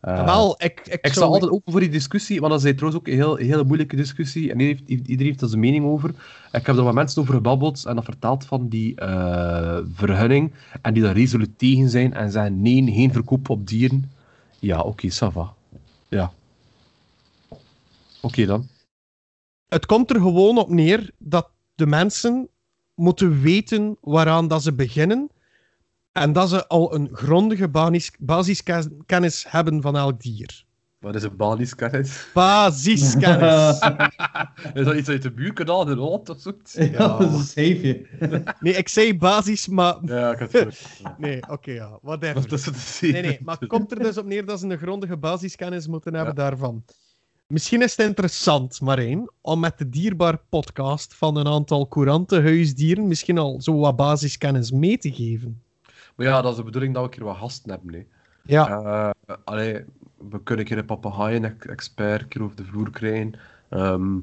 Eh, 0.00 0.24
wel, 0.24 0.54
ik, 0.58 0.80
ik, 0.84 0.92
ik 0.92 0.98
sta 1.06 1.12
zou- 1.20 1.32
altijd 1.32 1.50
open 1.50 1.72
voor 1.72 1.80
die 1.80 1.90
discussie, 1.90 2.40
want 2.40 2.52
dat 2.52 2.64
is 2.64 2.72
trouwens 2.76 3.00
ook 3.00 3.06
een 3.08 3.14
heel, 3.14 3.36
hele 3.36 3.64
moeilijke 3.64 3.96
discussie. 3.96 4.52
En 4.52 4.60
iedereen 4.60 4.84
heeft, 4.86 5.00
iedereen 5.08 5.26
heeft 5.26 5.40
daar 5.40 5.48
zijn 5.48 5.60
mening 5.60 5.84
over. 5.84 6.10
Ik 6.52 6.66
heb 6.66 6.76
er 6.76 6.84
met 6.84 6.94
mensen 6.94 7.22
over 7.22 7.34
gebabbeld 7.34 7.84
en 7.84 7.94
dat 7.94 8.04
verteld 8.04 8.46
van 8.46 8.68
die 8.68 8.94
eh, 8.94 9.78
vergunning. 9.94 10.52
En 10.82 10.94
die 10.94 11.02
daar 11.02 11.14
resoluut 11.16 11.58
tegen 11.58 11.90
zijn 11.90 12.14
en 12.14 12.30
zeggen: 12.30 12.62
nee, 12.62 12.92
geen 12.92 13.12
verkoop 13.12 13.48
op 13.48 13.66
dieren. 13.66 14.10
Ja, 14.58 14.80
oké, 14.80 15.08
ça 15.12 15.32
va. 15.32 15.54
Ja. 16.08 16.32
Oké 18.20 18.46
dan. 18.46 18.68
Het 19.74 19.86
komt 19.86 20.10
er 20.10 20.16
gewoon 20.16 20.58
op 20.58 20.68
neer 20.68 21.10
dat 21.18 21.50
de 21.74 21.86
mensen 21.86 22.48
moeten 22.94 23.40
weten 23.40 23.96
waaraan 24.00 24.48
dat 24.48 24.62
ze 24.62 24.74
beginnen. 24.74 25.30
En 26.12 26.32
dat 26.32 26.48
ze 26.48 26.66
al 26.66 26.94
een 26.94 27.08
grondige 27.12 27.68
basis, 27.68 28.10
basiskennis 28.18 29.44
hebben 29.48 29.82
van 29.82 29.96
elk 29.96 30.20
dier. 30.20 30.64
Wat 30.98 31.14
is 31.14 31.22
een 31.22 31.36
baliskennis? 31.36 32.26
Basiskennis. 32.34 33.78
is 34.74 34.84
dat 34.84 34.94
iets 34.94 35.08
uit 35.08 35.22
de 35.22 35.32
buurkanaal 35.32 35.90
in 35.90 35.96
Holland 35.96 36.28
of 36.28 36.40
zoiets? 36.40 36.72
ja, 36.72 36.90
dat 36.90 37.20
is 37.20 37.26
een 37.26 37.38
zeefje. 37.38 38.06
Nee, 38.60 38.72
ik 38.72 38.88
zei 38.88 39.18
basis, 39.18 39.68
maar... 39.68 39.96
Ja, 40.02 40.32
ik 40.32 40.38
had 40.38 40.52
het 40.52 41.02
Nee, 41.18 41.48
oké, 41.48 41.70
ja, 41.70 41.90
Wat 41.90 42.00
whatever. 42.20 42.72
Nee, 43.00 43.22
nee, 43.22 43.38
maar 43.44 43.56
het 43.58 43.68
komt 43.68 43.90
er 43.90 43.98
dus 43.98 44.18
op 44.18 44.26
neer 44.26 44.44
dat 44.44 44.60
ze 44.60 44.66
een 44.66 44.78
grondige 44.78 45.16
basiskennis 45.16 45.86
moeten 45.86 46.14
hebben 46.14 46.34
daarvan. 46.34 46.84
Misschien 47.46 47.82
is 47.82 47.96
het 47.96 48.06
interessant, 48.06 48.80
Marijn, 48.80 49.30
om 49.40 49.60
met 49.60 49.78
de 49.78 49.88
Dierbaar 49.88 50.38
podcast 50.48 51.14
van 51.14 51.36
een 51.36 51.46
aantal 51.46 51.88
courante 51.88 52.40
huisdieren 52.42 53.08
misschien 53.08 53.38
al 53.38 53.60
zo 53.60 53.78
wat 53.78 53.96
basiskennis 53.96 54.70
mee 54.70 54.98
te 54.98 55.12
geven. 55.12 55.62
Maar 56.16 56.26
ja, 56.26 56.42
dat 56.42 56.50
is 56.50 56.56
de 56.56 56.64
bedoeling 56.64 56.94
dat 56.94 57.02
we 57.02 57.08
een 57.08 57.14
keer 57.14 57.24
wat 57.24 57.36
gasten 57.36 57.70
hebben. 57.70 57.94
Hè. 57.94 58.04
Ja, 58.42 59.12
Eh, 59.26 59.34
allee, 59.44 59.84
we 60.30 60.42
kunnen 60.42 60.64
een 60.64 60.70
keer 60.70 60.78
een 60.78 60.84
papegaaien-expert 60.84 62.20
een 62.20 62.28
keer 62.28 62.42
over 62.42 62.56
de 62.56 62.64
vloer 62.64 62.90
krijgen. 62.90 63.32
Ehm, 63.68 64.18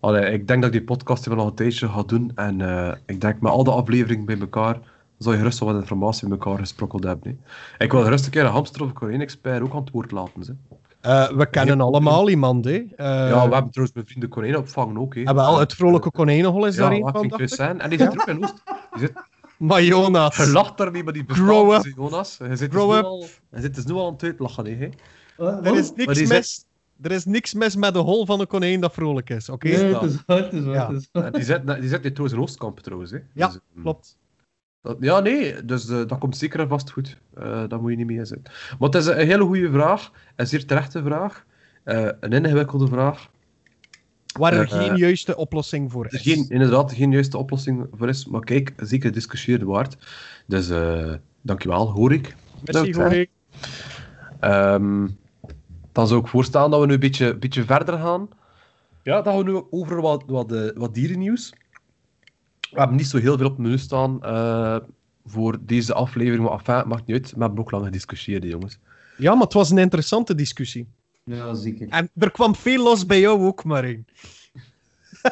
allee, 0.00 0.32
ik 0.32 0.46
denk 0.46 0.62
dat 0.62 0.74
ik 0.74 0.78
die 0.78 0.86
podcast 0.96 1.26
wel 1.26 1.36
nog 1.36 1.46
een 1.46 1.54
tijdje 1.54 1.88
ga 1.88 2.02
doen. 2.02 2.32
En 2.34 2.60
eh, 2.60 2.94
ik 3.06 3.20
denk 3.20 3.40
met 3.40 3.52
al 3.52 3.64
de 3.64 3.70
afleveringen 3.70 4.24
bij 4.24 4.38
elkaar, 4.38 4.80
zou 5.18 5.34
je 5.34 5.40
gerust 5.40 5.58
wel 5.58 5.72
wat 5.72 5.80
informatie 5.80 6.28
bij 6.28 6.38
elkaar 6.38 6.58
gesprokkeld 6.58 7.04
hebben. 7.04 7.40
Hè. 7.78 7.84
Ik 7.84 7.92
wil 7.92 8.02
gerust 8.02 8.24
een 8.24 8.30
keer 8.30 8.44
een 8.44 8.50
hamster 8.50 8.82
of 8.82 9.00
een 9.00 9.20
expert 9.20 9.62
ook 9.62 9.72
aan 9.72 9.80
het 9.80 9.90
woord 9.90 10.10
laten. 10.10 10.40
Hè. 10.46 10.76
Eh, 11.00 11.30
we 11.30 11.50
kennen 11.50 11.80
allemaal 11.80 12.28
iemand, 12.28 12.64
hè. 12.64 12.72
Eh, 12.72 13.06
ja, 13.06 13.48
we 13.48 13.54
hebben 13.54 13.70
trouwens 13.70 13.92
mijn 13.92 14.06
vrienden 14.06 14.28
konijnen 14.28 14.60
opvangen 14.60 14.98
ook. 14.98 15.14
Hè. 15.14 15.22
en 15.22 15.34
wel, 15.34 15.58
het 15.58 15.74
vrolijke 15.74 16.10
konijnenhol 16.10 16.66
is 16.66 16.76
daar 16.76 16.90
ja, 16.90 16.96
een 16.96 17.02
wat 17.02 17.12
van, 17.12 17.28
dacht 17.28 17.50
zijn. 17.50 17.80
En 17.80 17.90
die 17.90 17.98
zit 17.98 18.14
er 18.14 18.20
ook 18.20 18.26
in 18.26 18.42
Oost. 18.42 18.62
Die 18.90 19.00
zit, 19.00 19.12
Maar 19.56 19.82
Jonas, 19.82 20.36
je 20.36 20.48
lacht 20.48 20.78
daarmee, 20.78 21.04
maar 21.04 21.12
die 21.12 21.24
Grow 21.26 21.66
bestaat 21.68 21.86
up. 21.86 21.94
dus, 21.96 22.04
Jonas. 22.04 22.36
Je 22.48 22.56
zit, 22.56 22.70
Grow 22.70 22.90
dus 22.90 22.94
nu 22.94 22.98
up. 22.98 23.04
al, 23.04 23.26
je 23.50 23.60
zit 23.60 23.74
dus 23.74 23.84
nu 23.84 23.92
al 23.94 24.06
aan 24.06 24.12
het 24.12 24.22
uitlachen. 24.22 24.78
Hè. 24.78 24.88
Eh, 25.36 25.66
er 25.66 25.76
is 25.76 25.92
niks 25.94 26.26
mis... 26.28 26.66
Er 27.02 27.10
is 27.12 27.24
niks 27.24 27.54
mis 27.54 27.76
met 27.76 27.92
de 27.92 27.98
hol 27.98 28.26
van 28.26 28.40
een 28.40 28.46
konijn 28.46 28.80
dat 28.80 28.92
vrolijk 28.92 29.30
is, 29.30 29.48
oké? 29.48 29.68
Nee, 29.68 29.94
het 29.94 30.02
is 30.02 30.16
waar, 30.26 30.36
het 30.38 30.52
is 30.52 30.64
waar. 30.64 30.74
Ja. 30.74 30.86
het 30.92 30.96
is 31.00 31.08
waar. 31.12 31.24
En 31.24 31.32
die 31.32 31.42
zit, 31.44 31.66
die 31.66 31.88
zit 31.88 32.04
in 32.04 32.12
trouwens 32.12 32.32
in 32.32 32.40
Oostkamp 32.40 32.80
trouwens. 32.80 33.10
Hè. 33.10 33.18
Ja, 33.32 33.46
Dus, 33.46 33.58
ehm, 33.74 33.82
Klopt. 33.82 34.16
Dat- 34.82 34.96
ja, 35.00 35.20
nee, 35.20 35.64
dus 35.64 35.88
eh, 35.88 35.96
dat 36.06 36.18
komt 36.18 36.36
zeker 36.36 36.60
en 36.60 36.68
vast 36.68 36.90
goed. 36.90 37.16
Eh 37.34 37.64
daar 37.68 37.80
moet 37.80 37.90
je 37.90 37.96
niet 37.96 38.06
mee 38.06 38.24
zijn. 38.24 38.42
Maar 38.78 38.88
het 38.88 38.94
is 38.94 39.06
een 39.06 39.26
hele 39.26 39.44
goede 39.44 39.70
vraag, 39.70 40.12
een 40.36 40.46
zeer 40.46 40.66
terechte 40.66 41.02
vraag, 41.02 41.46
Eh, 41.82 42.08
een 42.20 42.32
ingewikkelde 42.32 42.86
vraag. 42.86 43.28
Waar 44.38 44.52
er 44.52 44.68
geen 44.68 44.96
juiste 44.96 45.36
oplossing 45.36 45.90
voor 45.92 46.04
Er 46.04 46.14
is. 46.14 46.22
geen, 46.22 46.46
inderdaad 46.48 46.92
geen 46.92 47.10
juiste 47.12 47.38
oplossing 47.38 47.86
voor 47.92 48.08
is, 48.08 48.26
maar 48.26 48.40
kijk, 48.40 48.72
zeker 48.76 49.12
discussiëren 49.12 49.66
waard. 49.66 49.96
Dus 50.46 50.70
eh 50.70 51.12
dankjewel, 51.40 51.90
hoor 51.90 52.12
ik. 52.12 52.34
Merci, 52.64 52.92
Zou 52.92 53.04
hoor 53.08 53.12
ik. 53.18 53.30
Ehm, 54.40 55.08
dan 55.92 56.06
zou 56.08 56.20
ik 56.20 56.26
voorstellen 56.26 56.70
dat 56.70 56.80
we 56.80 56.86
nu 56.86 56.92
een 56.92 57.00
beetje, 57.00 57.36
beetje 57.36 57.64
verder 57.64 57.98
gaan. 57.98 58.28
Ja, 59.02 59.22
dan 59.22 59.34
gaan 59.34 59.44
we 59.44 59.50
nu 59.50 59.62
over 59.70 60.00
wat, 60.00 60.24
wat, 60.26 60.72
wat 60.74 60.94
dierennieuws. 60.94 61.52
We 62.70 62.78
hebben 62.78 62.96
niet 62.96 63.06
zo 63.06 63.18
heel 63.18 63.36
veel 63.36 63.46
op 63.46 63.52
het 63.52 63.60
menu 63.60 63.78
staan 63.78 64.22
eh, 64.22 64.76
voor 65.26 65.58
deze 65.60 65.94
aflevering, 65.94 66.42
maar 66.42 66.52
enfin, 66.58 66.88
maakt 66.88 67.06
niet 67.06 67.16
uit. 67.16 67.32
We 67.32 67.40
hebben 67.40 67.58
ook 67.58 67.70
lang 67.70 67.84
gediscussieerd, 67.84 68.42
hè, 68.42 68.48
jongens. 68.48 68.78
Ja, 69.16 69.32
maar 69.34 69.42
het 69.44 69.52
was 69.52 69.70
een 69.70 69.78
interessante 69.78 70.34
discussie. 70.34 70.88
Ja, 71.24 71.54
zeker. 71.54 71.88
En 71.88 72.10
er 72.16 72.30
kwam 72.30 72.54
veel 72.54 72.82
los 72.82 73.06
bij 73.06 73.20
jou 73.20 73.46
ook, 73.46 73.64
Marijn. 73.64 74.06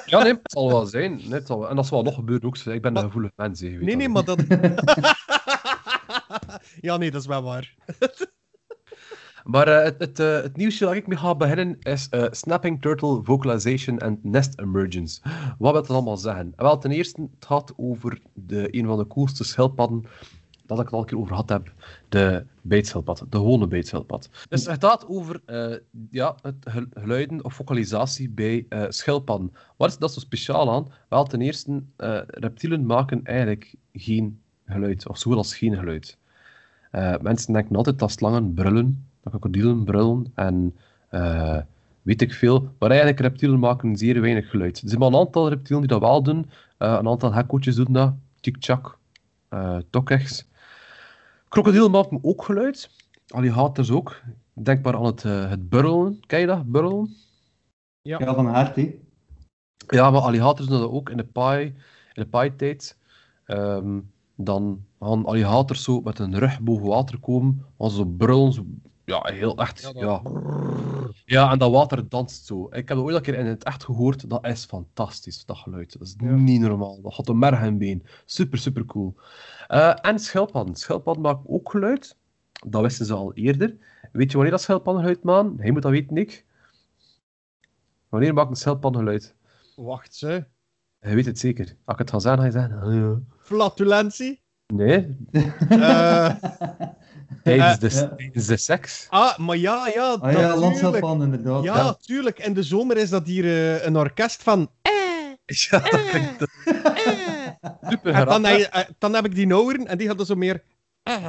Ja, 0.07 0.23
nee, 0.23 0.33
het 0.33 0.41
zal 0.53 0.69
wel 0.69 0.87
zijn. 0.87 1.21
Nee, 1.29 1.41
zal 1.45 1.59
wel- 1.59 1.69
En 1.69 1.77
dat 1.77 1.87
zal 1.87 1.97
wel 1.97 2.05
nog 2.07 2.15
gebeuren 2.15 2.47
ook. 2.47 2.57
Ik 2.59 2.83
ben 2.83 2.97
een 2.97 3.03
gevoelig 3.03 3.31
mens, 3.37 3.61
hè, 3.61 3.69
Nee, 3.69 3.97
nee, 3.97 4.09
maar 4.09 4.25
dat... 4.25 4.45
ja, 6.81 6.97
nee, 6.97 7.11
dat 7.11 7.21
is 7.21 7.27
wel 7.27 7.43
waar. 7.43 7.75
Maar 9.47 9.69
eh, 9.69 9.85
het, 9.85 9.99
het, 9.99 10.19
eh, 10.21 10.43
het 10.43 10.57
nieuwsje 10.57 10.85
dat 10.85 10.95
ik 10.95 11.07
mee 11.07 11.19
ga 11.19 11.35
beginnen 11.35 11.77
is 11.81 12.09
eh, 12.09 12.25
Snapping 12.31 12.83
Turtle 12.83 13.21
Vocalization 13.23 13.99
and 13.99 14.25
Nest 14.25 14.61
Emergence. 14.61 15.21
Wat 15.59 15.73
wil 15.73 15.73
dat 15.73 15.91
allemaal 15.91 16.17
zeggen? 16.17 16.53
Wel, 16.57 16.79
ten 16.79 16.91
eerste, 16.91 17.21
het 17.35 17.47
gaat 17.47 17.73
over 17.77 18.21
de, 18.33 18.77
een 18.77 18.87
van 18.87 18.99
de 18.99 19.07
coolste 19.07 19.45
schildpadden 19.45 20.05
dat 20.67 20.79
ik 20.79 20.85
het 20.85 20.93
al 20.93 21.01
een 21.01 21.07
keer 21.07 21.19
over 21.19 21.31
gehad 21.31 21.49
heb. 21.49 21.73
De 22.09 22.47
beetschildpad, 22.63 23.19
de 23.19 23.37
gewone 23.37 23.67
beetschildpad. 23.67 24.31
Dus 24.49 24.67
het 24.67 24.85
gaat 24.85 25.07
over 25.09 25.41
ja, 26.11 26.37
het 26.43 26.55
gel- 26.61 26.87
geluiden 26.93 27.45
of 27.45 27.55
vocalisatie 27.55 28.31
bij 28.31 28.67
schildpadden. 28.89 29.53
Wat 29.77 29.89
is 29.91 29.99
dat 29.99 30.13
zo 30.13 30.21
speciaal 30.21 30.73
aan? 30.73 30.93
Wel, 31.09 31.25
ten 31.25 31.41
eerste, 31.41 31.83
reptielen 32.27 32.87
maken 32.87 33.25
eigenlijk 33.25 33.75
geen 33.93 34.41
geluid, 34.67 35.09
of 35.09 35.19
zo 35.19 35.31
goed 35.31 35.39
als 35.39 35.57
geen 35.57 35.77
geluid. 35.77 36.19
Mensen 37.21 37.53
denken 37.53 37.77
altijd 37.77 37.99
dat 37.99 38.11
slangen 38.11 38.55
brullen, 38.55 39.07
krokodillen 39.31 39.85
brullen 39.85 40.33
en 40.35 40.77
eh, 41.09 41.59
weet 42.03 42.23
ik 42.23 42.33
veel. 42.33 42.69
Maar 42.79 42.91
eigenlijk, 42.91 43.21
reptielen 43.21 43.59
maken 43.59 43.97
zeer 43.97 44.21
weinig 44.21 44.51
geluid. 44.51 44.81
Er 44.81 44.89
zijn 44.89 45.01
maar 45.01 45.09
een 45.09 45.17
aantal 45.17 45.49
reptielen 45.49 45.81
die 45.81 45.91
dat 45.91 46.01
wel 46.01 46.23
doen. 46.23 46.51
Eh, 46.79 46.97
een 46.99 47.09
aantal 47.09 47.33
gekkootjes 47.33 47.75
doen 47.75 47.93
dat. 47.93 48.15
Tik-chak, 48.41 48.99
uh, 49.51 49.79
tokechts. 49.91 50.49
Krokodillen 51.49 51.91
maken 51.91 52.19
ook 52.23 52.45
geluid. 52.45 52.91
Alligators 53.29 53.91
ook. 53.91 54.23
Denk 54.53 54.85
maar 54.85 54.97
aan 54.97 55.05
het, 55.05 55.25
eh, 55.25 55.49
het 55.49 55.69
burrelen. 55.69 56.21
Ken 56.27 56.41
je 56.41 56.47
dat, 56.47 56.71
burrelen? 56.71 57.17
Ja, 58.03 58.35
van 58.35 58.47
hart, 58.47 58.77
hè. 58.77 58.99
Ja, 59.89 60.11
maar 60.11 60.21
alligators 60.21 60.69
doen 60.69 60.81
dat 60.81 60.91
ook 60.91 61.11
in 61.11 61.17
de 61.17 61.25
paai, 61.25 61.65
in 62.13 62.23
de 62.23 62.27
paaitijd. 62.27 62.97
Ehm, 63.45 64.01
dan 64.35 64.85
gaan 65.01 65.25
alligators 65.25 65.83
zo 65.83 66.01
met 66.01 66.19
hun 66.19 66.39
rug 66.39 66.61
boven 66.61 66.87
water 66.87 67.19
komen, 67.21 67.65
als 67.77 67.93
ze 67.93 67.99
zo 67.99 68.05
brullen, 68.05 68.53
zo, 68.53 68.67
ja, 69.07 69.23
heel 69.33 69.57
echt, 69.57 69.91
ja. 69.95 70.23
Ja, 71.25 71.51
en 71.53 71.59
dat 71.59 71.71
water 71.71 72.09
danst 72.09 72.47
zo. 72.47 72.65
Ik 72.65 72.89
heb 72.89 72.89
het 72.89 72.99
ooit 72.99 73.15
een 73.17 73.23
keer 73.23 73.35
in 73.39 73.47
het 73.47 73.65
echt 73.65 73.85
gehoord, 73.85 74.31
dat 74.31 74.47
is 74.47 74.65
fantastisch, 74.65 75.45
dat 75.45 75.57
geluid. 75.57 75.93
Dat 75.99 76.03
is 76.09 76.15
Ja. 76.19 76.31
niet 76.31 76.61
normaal, 76.61 77.01
dat 77.03 77.15
gaat 77.15 77.27
de 77.27 77.35
merg 77.35 77.61
en 77.61 77.79
been. 77.79 78.07
Super, 78.25 78.59
super 78.59 78.85
cool. 78.85 79.15
Eh, 79.67 79.95
en 80.01 80.19
schildpadden. 80.19 80.75
Schildpadden 80.77 81.23
maken 81.23 81.45
ook 81.51 81.71
geluid. 81.71 82.17
Dat 82.67 82.83
wisten 82.83 83.07
ze 83.07 83.15
al 83.15 83.35
eerder. 83.35 83.77
Weet 84.13 84.27
je 84.31 84.33
wanneer 84.37 84.53
dat 84.53 84.63
schildpadden 84.63 85.03
geluid 85.03 85.23
maken? 85.23 85.55
Hij 85.59 85.71
moet 85.71 85.83
dat 85.83 85.91
weten, 85.91 86.15
Nick. 86.15 86.45
Wanneer 88.09 88.35
maken 88.35 88.57
schildpadden 88.57 89.01
geluid? 89.01 89.35
Wacht, 89.77 90.15
ze. 90.15 90.45
Je 91.01 91.15
weet 91.15 91.27
het 91.27 91.39
zeker. 91.39 91.65
Als 91.85 91.95
ik 91.95 91.99
het 91.99 92.11
ga 92.11 92.19
zeggen, 92.19 92.41
ga 92.41 92.47
je 92.47 92.53
zeggen... 92.53 93.29
Flatulentie? 93.39 94.41
Nee, 94.75 95.17
Eh, 95.69 96.35
tijdens 97.43 97.79
de, 97.79 97.91
Ja. 97.91 98.09
tijdens 98.17 98.47
de 98.47 98.57
seks. 98.57 99.07
ah, 99.11 99.39
maar 99.39 99.57
ja, 99.57 99.91
ja, 99.95 100.13
Ah 100.13 100.19
ja, 100.33 100.39
natuurlijk. 100.39 100.57
landschappan 100.61 101.23
inderdaad. 101.23 101.63
Ja, 101.65 101.95
tuurlijk. 102.01 102.39
In 102.39 102.55
de 102.55 102.63
zomer 102.63 102.97
is 102.97 103.11
dat 103.11 103.27
hier 103.27 103.45
eh, 103.45 103.85
een 103.85 103.97
orkest 103.97 104.43
van... 104.43 104.71
Eh, 104.83 104.93
Ja, 105.71 105.79
dat 105.79 106.05
klinkt 106.11 106.47
eh. 106.65 107.71
super 107.89 108.13
En 108.15 108.25
dan, 108.27 108.45
hij- 108.45 108.69
eh, 108.69 108.85
dan 108.99 109.15
heb 109.15 109.25
ik 109.25 109.35
die 109.35 109.57
oren 109.57 109.87
en 109.87 109.99
die 109.99 110.07
hadden 110.09 110.27
zo 110.27 110.35
meer... 110.35 110.63
eh. 111.03 111.29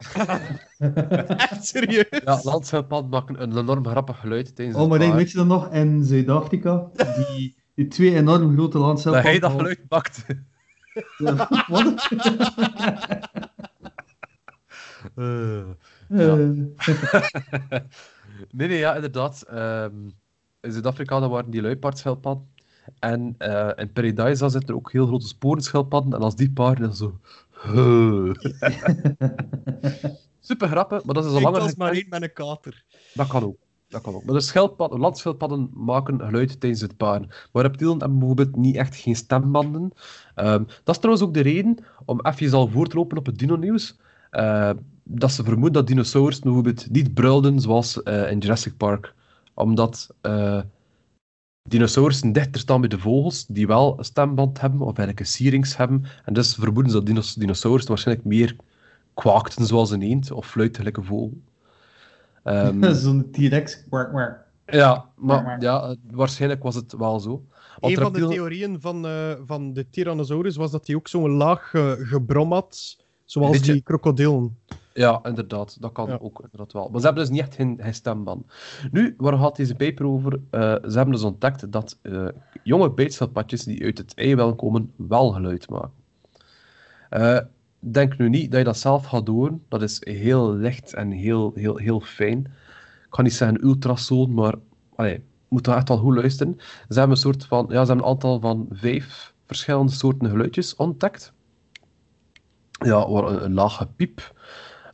Echt 1.36 1.66
serieus? 1.66 2.06
Ja, 2.24 2.40
landschildpadden 2.42 3.10
maken 3.10 3.42
een 3.42 3.58
enorm 3.58 3.86
grappig 3.86 4.20
geluid 4.20 4.56
tijdens 4.56 4.76
Oh, 4.78 4.88
maar 4.88 5.00
ik 5.00 5.08
paar. 5.08 5.16
weet 5.16 5.30
je 5.30 5.36
dan 5.36 5.46
nog, 5.46 5.72
in 5.72 6.04
Zuid-Afrika, 6.04 6.86
die, 7.16 7.56
die 7.74 7.88
twee 7.88 8.14
enorm 8.14 8.54
grote 8.54 8.78
Dat 8.78 8.86
landschappan... 8.86 9.22
hij 9.22 9.38
dat 9.38 9.50
geluid 9.52 9.80
maakt. 9.88 10.24
Wat? 11.66 12.08
Eh. 15.20 15.64
Nee, 18.50 18.68
nee, 18.68 18.78
ja, 18.78 18.94
inderdaad. 18.94 19.42
Ehm, 19.42 19.94
in 20.60 20.72
Zuid-Afrika 20.72 21.20
dan 21.20 21.30
waren 21.30 21.50
die 21.50 21.62
luipaardschildpadden. 21.62 22.48
En 22.98 23.34
eh, 23.38 23.70
in 23.76 23.92
Paradise 23.92 24.48
zitten 24.48 24.68
er 24.68 24.74
ook 24.74 24.92
heel 24.92 25.06
grote 25.06 25.26
sporenschildpadden. 25.26 26.12
En 26.12 26.20
als 26.20 26.36
die 26.36 26.50
paren 26.50 26.82
dan 26.82 26.96
zo... 26.96 27.18
Super 30.40 30.68
grappig, 30.68 31.04
maar 31.04 31.14
dat 31.14 31.24
is 31.24 31.32
al 31.32 31.40
langer 31.40 31.60
was 31.60 31.74
maar 31.74 31.92
één 31.92 32.06
met 32.08 32.22
een 32.22 32.32
kater. 32.32 32.84
Dat 33.14 33.28
kan 33.28 33.42
ook. 33.42 33.56
Dat 33.88 34.02
kan 34.02 34.14
ook. 34.14 34.24
Maar 34.24 34.34
de 34.34 34.40
schildpadden, 34.40 35.00
landschildpadden 35.00 35.70
maken 35.74 36.20
geluid 36.20 36.60
tijdens 36.60 36.80
het 36.80 36.96
paren. 36.96 37.28
Maar 37.52 37.62
reptielen 37.62 37.98
hebben 37.98 38.18
bijvoorbeeld 38.18 38.56
niet 38.56 38.76
echt 38.76 38.96
geen 38.96 39.16
stembanden. 39.16 39.92
Ehm, 40.34 40.64
dat 40.84 40.94
is 40.94 41.00
trouwens 41.00 41.26
ook 41.26 41.34
de 41.34 41.40
reden, 41.40 41.78
om 42.04 42.20
even 42.20 42.52
al 42.52 42.68
voor 42.68 42.86
te 42.86 42.96
lopen 42.96 43.18
op 43.18 43.26
het 43.26 43.38
dino-nieuws, 43.38 43.98
eh, 44.30 44.70
dat 45.04 45.32
ze 45.32 45.44
vermoeden 45.44 45.72
dat 45.72 45.86
dinosaurus 45.86 46.38
bijvoorbeeld 46.38 46.90
niet 46.90 47.14
brulden 47.14 47.60
zoals 47.60 48.02
eh, 48.02 48.30
in 48.30 48.38
Jurassic 48.38 48.76
Park. 48.76 49.14
Omdat 49.54 50.14
eh 50.20 50.60
dinosaurussen 51.68 52.32
dichter 52.32 52.60
staan 52.60 52.80
bij 52.80 52.88
de 52.88 52.98
vogels, 52.98 53.46
die 53.46 53.66
wel 53.66 53.98
een 53.98 54.04
stemband 54.04 54.60
hebben, 54.60 54.80
of 54.80 54.86
eigenlijk 54.86 55.20
een 55.20 55.26
sierings 55.26 55.76
hebben. 55.76 56.04
En 56.24 56.32
dus 56.32 56.54
vermoeden 56.54 56.92
ze 56.92 56.98
dat 56.98 57.06
dinos 57.06 57.34
dinosaurussen 57.34 57.90
waarschijnlijk 57.90 58.26
meer 58.26 58.56
kwaakten 59.14 59.66
zoals 59.66 59.90
een 59.90 60.02
eend, 60.02 60.30
of 60.30 60.46
fluiten 60.46 60.86
een 60.86 61.04
vogel. 61.04 61.40
Ehm, 62.42 62.94
Zo'n 63.02 63.30
T-Rex. 63.30 63.84
Kwak, 63.88 64.08
kwak. 64.08 64.38
ja, 64.66 65.10
maar 65.16 65.60
ja, 65.60 65.96
waarschijnlijk 66.10 66.62
was 66.62 66.74
het 66.74 66.92
wel 66.92 67.20
zo. 67.20 67.44
Want 67.80 67.96
Een 67.96 68.02
van 68.02 68.12
de 68.12 68.28
theorieën 68.28 68.80
van, 68.80 69.06
eh, 69.06 69.32
van 69.46 69.72
de 69.72 69.90
Tyrannosaurus 69.90 70.56
was 70.56 70.70
dat 70.70 70.86
hij 70.86 70.96
ook 70.96 71.08
zo'n 71.08 71.30
laag 71.30 71.70
gebrom 72.02 72.52
had, 72.52 72.96
zoals 73.24 73.60
die 73.60 73.82
krokodillen. 73.82 74.58
Ja, 74.92 75.20
inderdaad. 75.22 75.76
Dat 75.80 75.92
kan 75.92 76.08
Ja. 76.08 76.18
ook 76.20 76.40
inderdaad 76.40 76.72
wel. 76.72 76.88
Maar 76.88 77.00
ze 77.00 77.06
hebben 77.06 77.24
dus 77.24 77.32
niet 77.32 77.40
echt 77.40 77.54
geen, 77.54 77.80
geen. 77.80 78.44
Nu, 78.90 79.14
waar 79.16 79.38
gaat 79.38 79.56
deze 79.56 79.74
paper 79.74 80.06
over? 80.06 80.40
Eh, 80.50 80.60
ze 80.60 80.96
hebben 80.96 81.10
dus 81.10 81.22
ontdekt 81.22 81.72
dat 81.72 81.98
eh, 82.02 82.28
jonge 82.62 82.90
beetschildpadjes 82.90 83.64
die 83.64 83.84
uit 83.84 83.98
het 83.98 84.14
eiwel 84.14 84.54
komen, 84.54 84.92
wel 84.96 85.30
geluid 85.30 85.68
maken. 85.70 85.92
Eh, 87.10 87.38
denk 87.78 88.18
nu 88.18 88.28
niet 88.28 88.50
dat 88.50 88.58
je 88.58 88.64
dat 88.64 88.78
zelf 88.78 89.04
gaat 89.04 89.26
doen. 89.26 89.62
Dat 89.68 89.82
is 89.82 90.04
heel 90.04 90.54
licht 90.54 90.94
en 90.94 91.10
heel, 91.10 91.52
heel, 91.54 91.76
heel 91.76 92.00
fijn. 92.00 92.38
Ik 93.06 93.16
ga 93.16 93.22
niet 93.22 93.34
zeggen 93.34 93.64
ultrasoon, 93.64 94.34
maar 94.34 94.54
allee, 94.94 95.22
moet 95.48 95.64
daar 95.64 95.76
echt 95.76 95.88
wel 95.88 95.98
goed 95.98 96.14
luisteren. 96.14 96.54
Ze 96.88 96.98
hebben 96.98 97.10
een 97.10 97.22
soort 97.22 97.44
van, 97.44 97.66
ja, 97.68 97.70
ze 97.70 97.76
hebben 97.76 97.96
een 97.96 98.10
aantal 98.10 98.40
van 98.40 98.66
vijf 98.70 99.34
verschillende 99.46 99.92
soorten 99.92 100.30
geluidjes 100.30 100.76
ontdekt. 100.76 101.32
Ja, 102.84 103.06
een 103.06 103.54
lage 103.54 103.86
piep. 103.96 104.32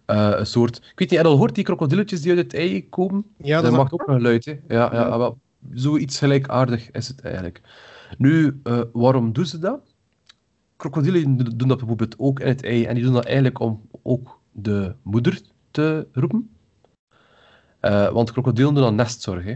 Eh, 0.07 0.33
een 0.37 0.47
soort, 0.47 0.77
ik 0.77 0.83
weet 0.83 0.99
niet, 0.99 1.11
heb 1.11 1.21
je 1.21 1.27
al 1.27 1.33
gehoord 1.33 1.55
die 1.55 1.65
krokodilletjes 1.65 2.21
die 2.21 2.31
uit 2.31 2.41
het 2.41 2.55
ei 2.55 2.89
komen? 2.89 3.25
Ja, 3.37 3.55
dat 3.55 3.63
dat 3.63 3.73
is 3.73 3.79
maakt 3.79 3.93
ook 3.93 4.09
een 4.09 4.15
geluid, 4.15 4.45
hè? 4.45 4.53
Ja, 4.69 4.91
ja, 4.93 5.19
wel, 5.19 5.39
zoiets 5.73 6.19
gelijkaardig 6.19 6.91
is 6.91 7.09
het 7.09 7.21
eigenlijk. 7.21 7.61
Nu, 8.19 8.61
eh, 8.63 8.81
waarom 8.93 9.33
doen 9.33 9.47
ze 9.47 9.59
dat? 9.59 9.95
Krokodillen 10.77 11.37
doen 11.37 11.69
dat 11.69 11.79
bijvoorbeeld 11.79 12.19
ook 12.19 12.41
in 12.41 12.47
het 12.47 12.65
ei. 12.65 12.85
En 12.85 12.95
die 12.95 13.05
doen 13.05 13.13
dat 13.13 13.25
eigenlijk 13.25 13.61
om 13.61 13.89
ook 14.03 14.41
de 14.53 14.95
moeder 15.03 15.41
te 15.71 16.07
roepen. 16.13 16.51
Eh, 17.81 18.09
want 18.09 18.33
krokodillen 18.33 18.75
doen 18.75 18.85
aan 18.85 18.95
nestzorg. 18.95 19.45
Hè. 19.45 19.55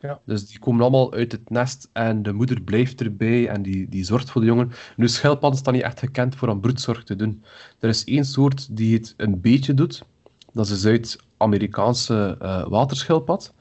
Ja. 0.00 0.20
Dus 0.24 0.46
die 0.46 0.58
komen 0.58 0.80
allemaal 0.80 1.12
uit 1.12 1.32
het 1.32 1.50
nest 1.50 1.88
en 1.92 2.22
de 2.22 2.32
moeder 2.32 2.60
blijft 2.60 3.00
erbij 3.00 3.48
en 3.48 3.62
die, 3.62 3.88
die 3.88 4.04
zorgt 4.04 4.30
voor 4.30 4.40
de 4.40 4.46
jongen. 4.46 4.72
Nu, 4.96 5.08
schildpadden 5.08 5.58
staan 5.58 5.74
niet 5.74 5.82
echt 5.82 5.98
gekend 5.98 6.36
voor 6.36 6.48
aan 6.48 6.60
broedzorg 6.60 7.04
te 7.04 7.16
doen. 7.16 7.42
Er 7.78 7.88
is 7.88 8.04
één 8.04 8.24
soort 8.24 8.76
die 8.76 8.94
het 8.94 9.14
een 9.16 9.40
beetje 9.40 9.74
doet. 9.74 10.04
Dat 10.52 10.64
is 10.64 10.70
een 10.70 10.76
Zuid-Amerikaanse 10.76 12.36
eh, 12.40 12.66
waterschildpad. 12.68 13.54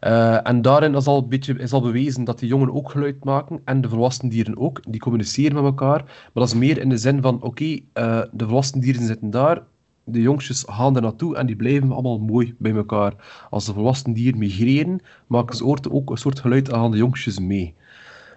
Eh, 0.00 0.48
en 0.48 0.62
daarin 0.62 0.94
is 0.94 1.06
al, 1.06 1.18
een 1.18 1.28
beetje, 1.28 1.54
is 1.54 1.72
al 1.72 1.80
bewezen 1.80 2.24
dat 2.24 2.38
die 2.38 2.48
jongen 2.48 2.74
ook 2.74 2.90
geluid 2.90 3.24
maken 3.24 3.60
en 3.64 3.80
de 3.80 3.88
volwassen 3.88 4.28
dieren 4.28 4.58
ook. 4.58 4.80
Die 4.88 5.00
communiceren 5.00 5.54
met 5.54 5.64
elkaar. 5.64 6.02
Maar 6.04 6.30
dat 6.32 6.46
is 6.46 6.54
meer 6.54 6.78
in 6.78 6.88
de 6.88 6.96
zin 6.96 7.22
van: 7.22 7.42
oké, 7.42 7.78
eh, 7.92 8.22
de 8.32 8.44
volwassen 8.44 8.80
dieren 8.80 9.06
zitten 9.06 9.30
daar, 9.30 9.62
de 10.04 10.20
jongetjes 10.20 10.64
gaan 10.68 10.96
er 10.96 11.02
naartoe 11.02 11.36
en 11.36 11.46
die 11.46 11.56
blijven 11.56 11.92
allemaal 11.92 12.18
mooi 12.18 12.54
bij 12.58 12.74
elkaar. 12.74 13.46
Als 13.50 13.64
de 13.64 13.72
volwassen 13.72 14.12
dieren 14.12 14.38
migreren, 14.38 15.00
maken 15.26 15.56
ze 15.56 15.90
ook 15.90 16.10
een 16.10 16.16
soort 16.16 16.40
geluid 16.40 16.72
aan 16.72 16.90
de 16.90 16.96
jongetjes 16.96 17.38
mee. 17.38 17.74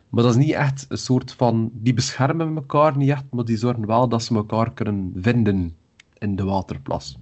Maar 0.10 0.24
dat 0.24 0.36
is 0.36 0.46
niet 0.46 0.54
echt 0.54 0.86
een 0.90 0.98
soort 0.98 1.34
van. 1.34 1.72
Die 1.74 1.94
beschermen 1.94 2.56
elkaar 2.56 2.98
niet 2.98 3.10
echt, 3.10 3.24
maar 3.32 3.46
die 3.46 3.58
zorgen 3.58 3.86
wel 3.86 4.08
dat 4.08 4.24
ze 4.24 4.36
elkaar 4.36 4.74
kunnen 4.74 5.14
vinden 5.16 5.76
in 6.18 6.36
de 6.36 6.44
waterplas. 6.44 7.18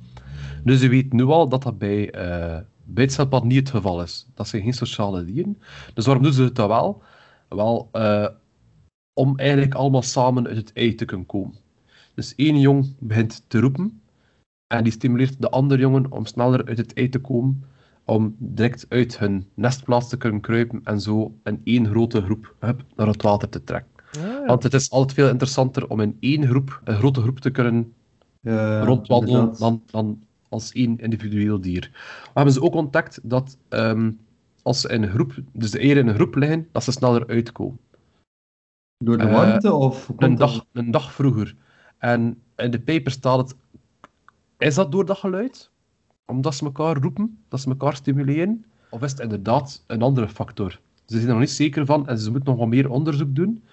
Dus 0.63 0.81
je 0.81 0.89
weet 0.89 1.13
nu 1.13 1.23
al 1.23 1.49
dat 1.49 1.63
dat 1.63 1.77
bij, 1.77 2.13
schildpad 2.95 3.43
niet 3.43 3.59
het 3.59 3.69
geval 3.69 4.01
is. 4.01 4.27
Dat 4.33 4.47
zijn 4.47 4.61
geen 4.61 4.73
sociale 4.73 5.25
dieren. 5.25 5.57
Dus 5.93 6.05
waarom 6.05 6.23
doen 6.23 6.33
ze 6.33 6.43
het 6.43 6.55
dan 6.55 6.67
wel? 6.67 7.01
Wel, 7.49 7.89
eh, 7.91 8.27
om 9.13 9.37
eigenlijk 9.37 9.73
allemaal 9.73 10.01
samen 10.01 10.47
uit 10.47 10.57
het 10.57 10.73
ei 10.73 10.95
te 10.95 11.05
kunnen 11.05 11.25
komen. 11.25 11.55
Dus 12.13 12.35
één 12.35 12.59
jong 12.59 12.95
begint 12.99 13.43
te 13.47 13.59
roepen 13.59 14.01
en 14.73 14.83
die 14.83 14.91
stimuleert 14.91 15.41
de 15.41 15.49
andere 15.49 15.81
jongen 15.81 16.11
om 16.11 16.25
sneller 16.25 16.65
uit 16.65 16.77
het 16.77 16.93
ei 16.93 17.09
te 17.09 17.19
komen, 17.19 17.63
om 18.05 18.35
direct 18.37 18.85
uit 18.89 19.19
hun 19.19 19.45
nestplaats 19.53 20.09
te 20.09 20.17
kunnen 20.17 20.41
kruipen 20.41 20.81
en 20.83 21.01
zo 21.01 21.35
in 21.43 21.61
één 21.63 21.87
grote 21.87 22.21
groep 22.21 22.55
hup, 22.59 22.83
naar 22.95 23.07
het 23.07 23.21
water 23.21 23.49
te 23.49 23.63
trekken. 23.63 23.91
Ah, 24.19 24.47
Want 24.47 24.63
het 24.63 24.73
is 24.73 24.91
altijd 24.91 25.13
veel 25.13 25.29
interessanter 25.29 25.89
om 25.89 25.99
in 25.99 26.17
één 26.19 26.47
groep, 26.47 26.81
een 26.83 26.95
grote 26.95 27.21
groep 27.21 27.39
te 27.39 27.49
kunnen 27.49 27.93
Ja, 28.41 28.83
rondwandelen 28.83 29.55
dan, 29.59 29.81
dan 29.91 30.23
als 30.49 30.71
één 30.71 30.97
individueel 30.99 31.61
dier. 31.61 31.89
We 32.23 32.31
hebben 32.33 32.53
ze 32.53 32.61
ook 32.61 32.73
ontdekt 32.73 33.19
dat 33.23 33.57
ehm, 33.69 34.11
als 34.61 34.81
ze 34.81 34.89
in 34.89 35.03
een 35.03 35.09
groep, 35.09 35.33
dus 35.51 35.71
de 35.71 35.79
eieren 35.79 36.03
in 36.03 36.09
een 36.09 36.15
groep 36.15 36.35
liggen, 36.35 36.67
dat 36.71 36.83
ze 36.83 36.91
sneller 36.91 37.27
uitkomen. 37.27 37.79
Door 38.97 39.17
de 39.17 39.23
eh, 39.23 39.33
warmte 39.33 39.73
of 39.73 40.07
hoe 40.07 40.15
Een 40.19 40.35
dag, 40.35 40.65
een 40.71 40.91
dag 40.91 41.13
vroeger. 41.13 41.55
En 41.97 42.41
in 42.55 42.71
de 42.71 42.79
paper 42.79 43.11
staat 43.11 43.37
het, 43.37 43.55
is 44.57 44.75
dat 44.75 44.91
door 44.91 45.05
dat 45.05 45.17
geluid? 45.17 45.71
Omdat 46.25 46.55
ze 46.55 46.65
elkaar 46.65 46.97
roepen, 46.97 47.43
dat 47.47 47.61
ze 47.61 47.69
elkaar 47.69 47.95
stimuleren? 47.95 48.65
Of 48.89 49.01
is 49.01 49.11
het 49.11 49.19
inderdaad 49.19 49.83
een 49.87 50.01
andere 50.01 50.29
factor? 50.29 50.79
Ze 51.05 51.15
zijn 51.15 51.23
er 51.23 51.29
nog 51.29 51.39
niet 51.39 51.49
zeker 51.49 51.85
van 51.85 52.07
en 52.07 52.19
ze 52.19 52.31
moeten 52.31 52.49
nog 52.49 52.59
wat 52.59 52.67
meer 52.67 52.89
onderzoek 52.89 53.35
doen. 53.35 53.63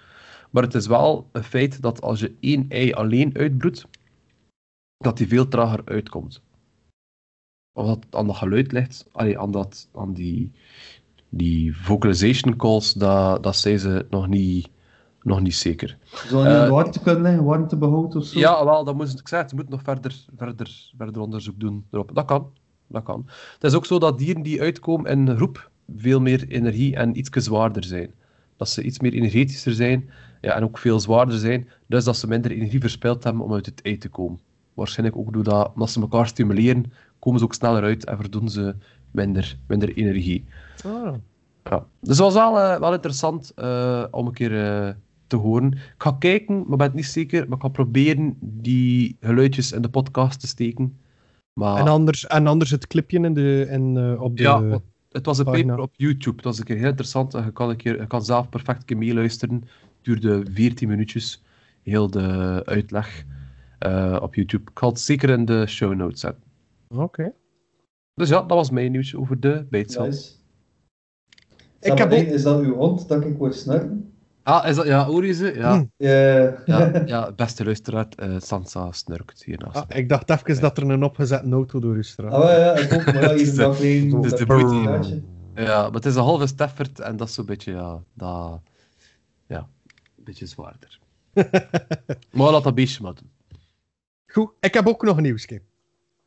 Maar 0.49 0.63
het 0.63 0.75
is 0.75 0.87
wel 0.87 1.29
een 1.31 1.43
feit 1.43 1.81
dat 1.81 2.01
als 2.01 2.19
je 2.19 2.35
één 2.39 2.65
ei 2.69 2.93
alleen 2.93 3.37
uitbroedt, 3.37 3.87
dat 4.97 5.17
die 5.17 5.27
veel 5.27 5.47
trager 5.47 5.81
uitkomt. 5.85 6.41
Of 7.73 7.85
dat 7.85 8.05
aan 8.09 8.27
dat 8.27 8.35
geluid 8.35 8.71
ligt, 8.71 9.07
aan, 9.13 9.51
dat, 9.51 9.89
aan 9.93 10.13
die, 10.13 10.51
die 11.29 11.77
vocalization 11.77 12.55
calls, 12.55 12.93
dat, 12.93 13.43
dat 13.43 13.55
ze 13.55 14.05
nog 14.09 14.27
niet, 14.27 14.69
nog 15.23 15.41
niet 15.41 15.55
zeker. 15.55 15.97
Zou 16.27 16.43
niet 16.43 16.53
eh, 16.53 16.59
in 16.59 16.65
de 16.65 16.71
warmte 16.73 16.99
kunnen 16.99 17.21
liggen, 17.21 17.43
warmtebehoud 17.43 18.15
of 18.15 18.25
zo? 18.25 18.39
Ja, 18.39 18.65
wel, 18.65 18.83
dat 18.83 18.95
moet, 18.95 19.19
ik 19.19 19.27
zei, 19.27 19.41
het, 19.41 19.49
ze 19.49 19.55
moeten 19.55 19.73
nog 19.73 19.83
verder, 19.83 20.25
verder, 20.37 20.91
verder 20.97 21.21
onderzoek 21.21 21.59
doen 21.59 21.85
erop. 21.91 22.11
Dat 22.13 22.25
kan, 22.25 22.51
dat 22.87 23.03
kan. 23.03 23.25
Het 23.53 23.63
is 23.63 23.73
ook 23.73 23.85
zo 23.85 23.99
dat 23.99 24.17
dieren 24.17 24.41
die 24.41 24.61
uitkomen 24.61 25.11
in 25.11 25.27
een 25.27 25.35
groep 25.35 25.69
veel 25.97 26.21
meer 26.21 26.47
energie 26.47 26.95
en 26.95 27.17
iets 27.17 27.29
zwaarder 27.29 27.83
zijn. 27.83 28.13
Dat 28.57 28.69
ze 28.69 28.83
iets 28.83 28.99
meer 28.99 29.13
energetischer 29.13 29.73
zijn 29.73 30.09
ja, 30.41 30.55
en 30.55 30.63
ook 30.63 30.77
veel 30.77 30.99
zwaarder 30.99 31.37
zijn, 31.37 31.69
dus 31.87 32.03
dat 32.03 32.17
ze 32.17 32.27
minder 32.27 32.51
energie 32.51 32.79
verspild 32.79 33.23
hebben 33.23 33.43
om 33.43 33.53
uit 33.53 33.65
het 33.65 33.81
ei 33.81 33.97
te 33.97 34.09
komen. 34.09 34.39
Waarschijnlijk 34.73 35.17
ook 35.17 35.33
doordat 35.33 35.71
omdat 35.73 35.89
ze 35.89 36.01
elkaar 36.01 36.27
stimuleren, 36.27 36.93
komen 37.19 37.39
ze 37.39 37.45
ook 37.45 37.53
sneller 37.53 37.83
uit 37.83 38.05
en 38.05 38.17
verdoen 38.17 38.49
ze 38.49 38.75
minder, 39.11 39.57
minder 39.67 39.93
energie. 39.93 40.45
ah. 40.85 41.13
Ja. 41.63 41.85
Dus 41.99 42.17
dat 42.17 42.33
was 42.33 42.33
wel, 42.33 42.59
eh, 42.59 42.79
wel 42.79 42.93
interessant 42.93 43.51
eh, 43.55 44.03
om 44.11 44.27
een 44.27 44.33
keer 44.33 44.65
eh, 44.65 44.93
te 45.31 45.37
horen. 45.37 45.71
Ik 45.71 45.93
ga 45.97 46.11
kijken, 46.19 46.63
maar 46.67 46.77
ben 46.77 46.87
het 46.87 46.95
niet 46.95 47.05
zeker. 47.05 47.47
Maar 47.47 47.57
ik 47.57 47.63
ga 47.63 47.69
proberen 47.69 48.37
die 48.39 49.17
geluidjes 49.19 49.71
in 49.71 49.81
de 49.81 49.89
podcast 49.89 50.39
te 50.39 50.47
steken. 50.47 50.97
Maar 51.53 51.79
En, 51.79 51.87
anders, 51.87 52.27
en 52.27 52.47
anders 52.47 52.71
het 52.71 52.87
clipje 52.87 53.19
in 53.19 53.33
de, 53.33 53.67
in, 53.69 53.97
eh, 53.97 54.21
op 54.21 54.37
de... 54.37 54.43
ja, 54.43 54.81
het 55.09 55.25
was 55.25 55.37
een 55.37 55.45
pagina. 55.45 55.67
paper 55.67 55.83
op 55.83 55.93
YouTube. 55.95 56.35
Het 56.35 56.45
was 56.45 56.57
een 56.59 56.63
keer 56.65 56.77
heel 56.77 56.87
interessant. 56.87 57.33
En 57.33 57.43
je, 57.45 57.51
kan 57.51 57.69
een 57.69 57.75
keer, 57.75 57.99
je 57.99 58.07
kan 58.07 58.23
zelf 58.25 58.49
perfect 58.49 58.79
een 58.79 58.85
keer 58.85 58.97
meeluisteren. 58.97 59.55
Het 59.55 59.69
duurde 60.01 60.43
14 60.53 60.87
minuutjes. 60.87 61.43
Heel 61.83 62.09
de 62.09 62.61
uitleg 62.65 63.25
eh, 63.79 64.17
op 64.21 64.35
YouTube. 64.35 64.71
Ik 64.71 64.79
ga 64.79 64.87
het 64.87 64.99
zeker 64.99 65.29
in 65.29 65.45
de 65.45 65.65
show 65.67 65.93
notes 65.95 66.19
zetten. 66.19 66.43
Oké. 66.87 67.31
Dus 68.13 68.29
ja, 68.29 68.39
dat 68.41 68.57
was 68.57 68.69
mijn 68.69 68.91
nieuws 68.91 69.15
over 69.15 69.39
de 69.39 69.65
bijtcel. 69.69 70.05
Nice. 70.05 70.31
Ik 71.79 71.97
heb 71.97 72.11
ook- 72.11 72.17
Is 72.19 72.43
dat 72.43 72.61
uw 72.61 72.73
hond 72.75 73.07
dat 73.07 73.25
ik 73.25 73.37
hoor 73.37 73.53
snurken? 73.53 74.10
Ah, 74.43 74.67
is 74.67 74.75
dat... 74.75 74.85
Ja, 74.85 75.05
hoor 75.05 75.25
je 75.25 75.33
ze? 75.33 75.53
Ja. 75.55 75.77
Hm. 75.77 75.85
Ja. 75.97 76.61
Ja, 76.65 77.03
ja, 77.05 77.31
beste 77.31 77.63
luisteraar, 77.63 78.07
eh, 78.15 78.35
Sansa 78.39 78.91
snurkt 78.91 79.43
hiernaast. 79.43 79.75
Ah, 79.75 79.97
ik 79.97 80.09
dacht 80.09 80.29
even 80.29 80.61
dat 80.61 80.77
er 80.77 80.89
een 80.89 81.03
opgezette 81.03 81.49
auto 81.49 81.79
door 81.79 82.03
straat. 82.03 82.31
Ah, 82.31 82.49
ja, 82.49 82.73
ik 82.73 82.93
ook. 82.93 83.05
Maar 83.05 83.21
ja, 83.21 83.33
hier 83.33 83.59
een 83.59 83.65
aflevering. 83.71 84.23
Het 84.23 84.39
is 84.39 84.45
dat 84.45 84.47
de. 84.47 85.21
Ja, 85.55 85.81
maar 85.83 85.91
het 85.91 86.05
is 86.05 86.15
een 86.15 86.21
halve 86.23 86.47
Stafford 86.47 86.99
en 86.99 87.17
dat 87.17 87.27
is 87.27 87.33
zo'n 87.33 87.45
beetje, 87.45 87.71
ja, 87.71 88.03
dat, 88.13 88.61
ja, 89.47 89.67
een 90.17 90.23
beetje 90.23 90.45
zwaarder. 90.45 90.99
maar 92.31 92.51
laat 92.51 92.63
dat 92.63 92.75
beestje 92.75 93.03
maar 93.03 93.13
doen. 93.13 93.29
Goed, 94.27 94.51
ik 94.59 94.73
heb 94.73 94.87
ook 94.87 95.03
nog 95.03 95.17
een 95.17 95.23
nieuwsje. 95.23 95.61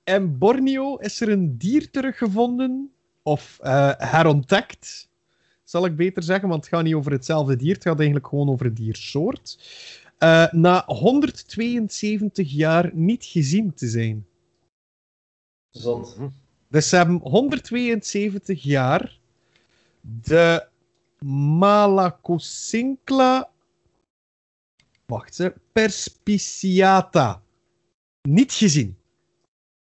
In 0.05 0.39
Borneo 0.39 0.97
is 0.97 1.21
er 1.21 1.29
een 1.29 1.59
dier 1.59 1.91
teruggevonden, 1.91 2.91
of 3.23 3.59
eh, 3.63 3.91
herontdekt, 3.97 5.09
zal 5.65 5.85
ik 5.85 5.97
beter 5.97 6.23
zeggen, 6.23 6.49
want 6.49 6.65
het 6.65 6.75
gaat 6.75 6.85
niet 6.85 6.95
over 6.95 7.13
hetzelfde 7.13 7.57
dier, 7.57 7.75
het 7.75 7.83
gaat 7.83 7.97
eigenlijk 7.97 8.29
gewoon 8.29 8.49
over 8.49 8.67
het 8.67 8.77
diersoort. 8.77 9.59
Eh, 10.19 10.53
na 10.53 10.83
172 10.87 12.51
jaar 12.51 12.91
niet 12.95 13.25
gezien 13.25 13.75
te 13.75 13.89
zijn. 13.89 14.27
Zot. 15.71 16.19
Dus 16.69 16.89
ze 16.89 16.97
hebben 16.97 17.21
172 17.23 18.63
jaar 18.63 19.19
de 20.01 20.67
Malacosincla 21.59 23.53
wacht 25.07 25.35
ze, 25.35 25.55
perspiciata 25.73 27.43
niet 28.23 28.53
gezien. 28.53 28.97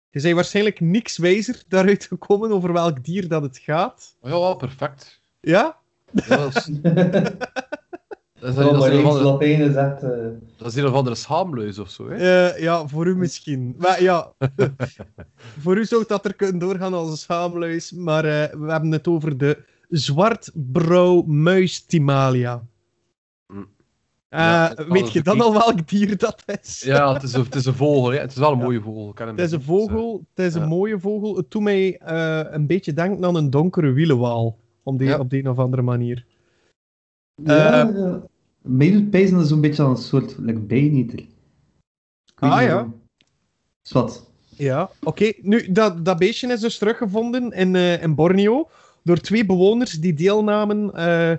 Je 0.09 0.19
zijn 0.19 0.35
waarschijnlijk 0.35 0.79
niks 0.79 1.17
wijzer 1.17 1.63
daaruit 1.67 2.05
gekomen 2.05 2.51
over 2.51 2.73
welk 2.73 3.03
dier 3.03 3.27
dat 3.27 3.41
het 3.41 3.57
gaat. 3.57 4.15
Ja, 4.21 4.29
wel, 4.29 4.55
perfect. 4.55 5.21
Ja? 5.47 5.77
Dat 6.11 6.55
is, 6.55 6.69
dat 6.81 6.95
is, 6.95 7.01
Ja, 8.33 8.39
dat 8.39 8.49
is 8.49 8.57
een 8.57 8.63
andere- 8.63 9.97
eh, 10.01 10.27
dat 10.57 10.67
is 10.67 10.75
een 10.75 10.85
of 10.85 10.93
andere 10.93 11.15
schaamluis 11.15 11.79
of 11.79 11.89
zo, 11.89 12.09
hè? 12.09 12.15
Eh, 12.15 12.61
ja, 12.61 12.87
voor 12.87 13.07
u 13.07 13.15
misschien. 13.15 13.75
Maar 13.77 14.01
ja, 14.01 14.31
voor 15.63 15.77
u 15.77 15.85
zou 15.85 16.03
dat 16.07 16.25
er 16.25 16.33
kunnen 16.35 16.59
doorgaan 16.59 16.93
als 16.93 17.09
een 17.09 17.17
schaamluis. 17.17 17.91
Maar 17.91 18.25
eh, 18.25 18.53
we 18.59 18.71
hebben 18.71 18.91
het 18.91 19.07
over 19.07 19.37
de 19.37 19.63
zwartbrouwmuistimalia. 19.89 22.63
Eh, 23.47 23.57
Ja, 24.39 24.73
weet 24.87 25.11
je 25.11 25.17
een 25.17 25.23
dan 25.23 25.41
al 25.41 25.53
welk 25.53 25.87
dier 25.87 26.17
dat 26.17 26.43
is? 26.61 26.81
Ja, 26.85 27.13
het 27.13 27.23
is, 27.23 27.33
een, 27.33 27.43
het 27.43 27.55
is 27.55 27.65
een 27.65 27.73
vogel, 27.75 28.11
hè? 28.11 28.19
Het 28.19 28.31
is 28.31 28.37
wel 28.37 28.51
een 28.51 28.57
Ja. 28.57 28.63
mooie 28.63 28.81
vogel. 28.81 29.09
ik 29.09 29.15
ken 29.15 29.27
hem 29.27 29.35
Het 29.35 29.45
is 29.45 29.51
een 29.51 29.61
vogel, 29.61 30.25
het 30.33 30.45
is 30.45 30.53
een 30.53 30.67
mooie 30.67 30.99
vogel. 30.99 31.35
Het 31.35 31.51
doet 31.51 31.61
mij 31.61 31.97
eh, 31.97 32.39
een 32.51 32.67
beetje 32.67 32.93
denken 32.93 33.25
aan 33.25 33.35
een 33.35 33.49
donkere 33.49 33.91
wielenwaal. 33.91 34.57
Om 34.83 34.97
die, 34.97 35.07
Ja. 35.07 35.19
Op 35.19 35.29
de 35.29 35.37
een 35.37 35.49
of 35.49 35.59
andere 35.59 35.81
manier. 35.81 36.25
Ja, 37.43 37.87
ja. 37.87 38.21
Mij 38.61 38.91
doet 38.91 39.09
pijzen 39.09 39.37
dat 39.37 39.47
zo'n 39.47 39.61
beetje 39.61 39.83
een 39.83 39.97
soort 39.97 40.37
like, 40.37 40.59
bijnieter. 40.59 41.25
Ah, 42.35 42.59
niet 42.59 42.67
ja. 42.67 42.91
Zwat. 43.81 44.31
Ja, 44.57 44.89
oké. 45.03 45.31
Nu, 45.41 45.71
dat, 45.71 46.05
dat 46.05 46.17
beestje 46.17 46.51
is 46.51 46.59
dus 46.59 46.77
teruggevonden 46.77 47.51
in, 47.51 47.75
eh, 47.75 48.01
in 48.01 48.15
Borneo. 48.15 48.69
door 49.03 49.19
twee 49.19 49.45
bewoners 49.45 49.91
die 49.91 50.13
deelnamen 50.13 50.93
eh, 50.93 51.37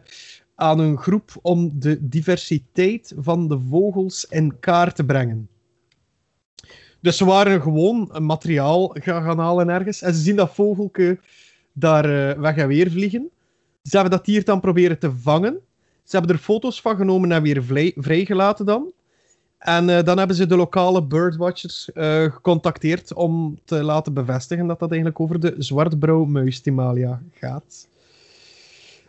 aan 0.55 0.79
een 0.79 0.99
groep 0.99 1.31
om 1.43 1.73
de 1.79 2.09
diversiteit 2.09 3.15
van 3.19 3.49
de 3.49 3.61
vogels 3.69 4.27
in 4.31 4.59
kaart 4.61 4.97
te 4.97 5.05
brengen. 5.05 5.49
Dus 7.01 7.17
ze 7.17 7.25
waren 7.25 7.63
gewoon 7.63 8.09
een 8.13 8.27
materiaal 8.27 8.89
gaan 8.89 9.23
gaan 9.23 9.39
halen 9.39 9.69
ergens 9.69 10.03
en 10.03 10.15
ze 10.15 10.21
zien 10.21 10.37
dat 10.37 10.55
vogelke 10.55 11.19
daar 11.73 12.05
eh, 12.05 12.41
weg 12.41 12.57
en 12.57 12.69
weer 12.69 12.91
vliegen. 12.91 13.31
Ze 13.85 13.97
hebben 13.97 14.11
dat 14.11 14.25
dier 14.25 14.45
dan 14.45 14.61
proberen 14.61 14.99
te 14.99 15.13
vangen. 15.13 15.59
Ze 16.05 16.17
hebben 16.17 16.37
er 16.37 16.43
foto's 16.43 16.81
van 16.81 16.97
genomen 16.97 17.33
en 17.33 17.43
weer 17.43 17.65
vrijgelaten 17.97 18.67
dan. 18.67 18.93
En 19.59 19.89
eh, 19.89 20.03
dan 20.05 20.19
hebben 20.19 20.37
ze 20.37 20.47
de 20.47 20.57
lokale 20.57 21.03
birdwatchers 21.07 21.93
eh, 21.93 22.23
gecontacteerd 22.23 23.15
om 23.15 23.59
te 23.65 23.83
laten 23.83 24.15
bevestigen 24.15 24.67
dat 24.67 24.79
dat 24.79 24.89
eigenlijk 24.91 25.21
over 25.21 25.41
de 25.41 25.55
zwartbrouwmuis 25.59 26.61
Timalia 26.61 27.23
gaat. 27.33 27.89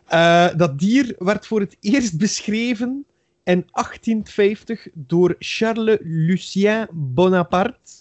Eh, 0.05 0.47
dat 0.57 0.79
dier 0.79 1.15
werd 1.17 1.47
voor 1.47 1.59
het 1.59 1.77
eerst 1.79 2.17
beschreven 2.17 3.05
in 3.43 3.65
1850 3.71 4.87
door 4.93 5.35
Charles 5.39 5.97
Lucien 6.01 6.87
Bonaparte. 6.91 7.93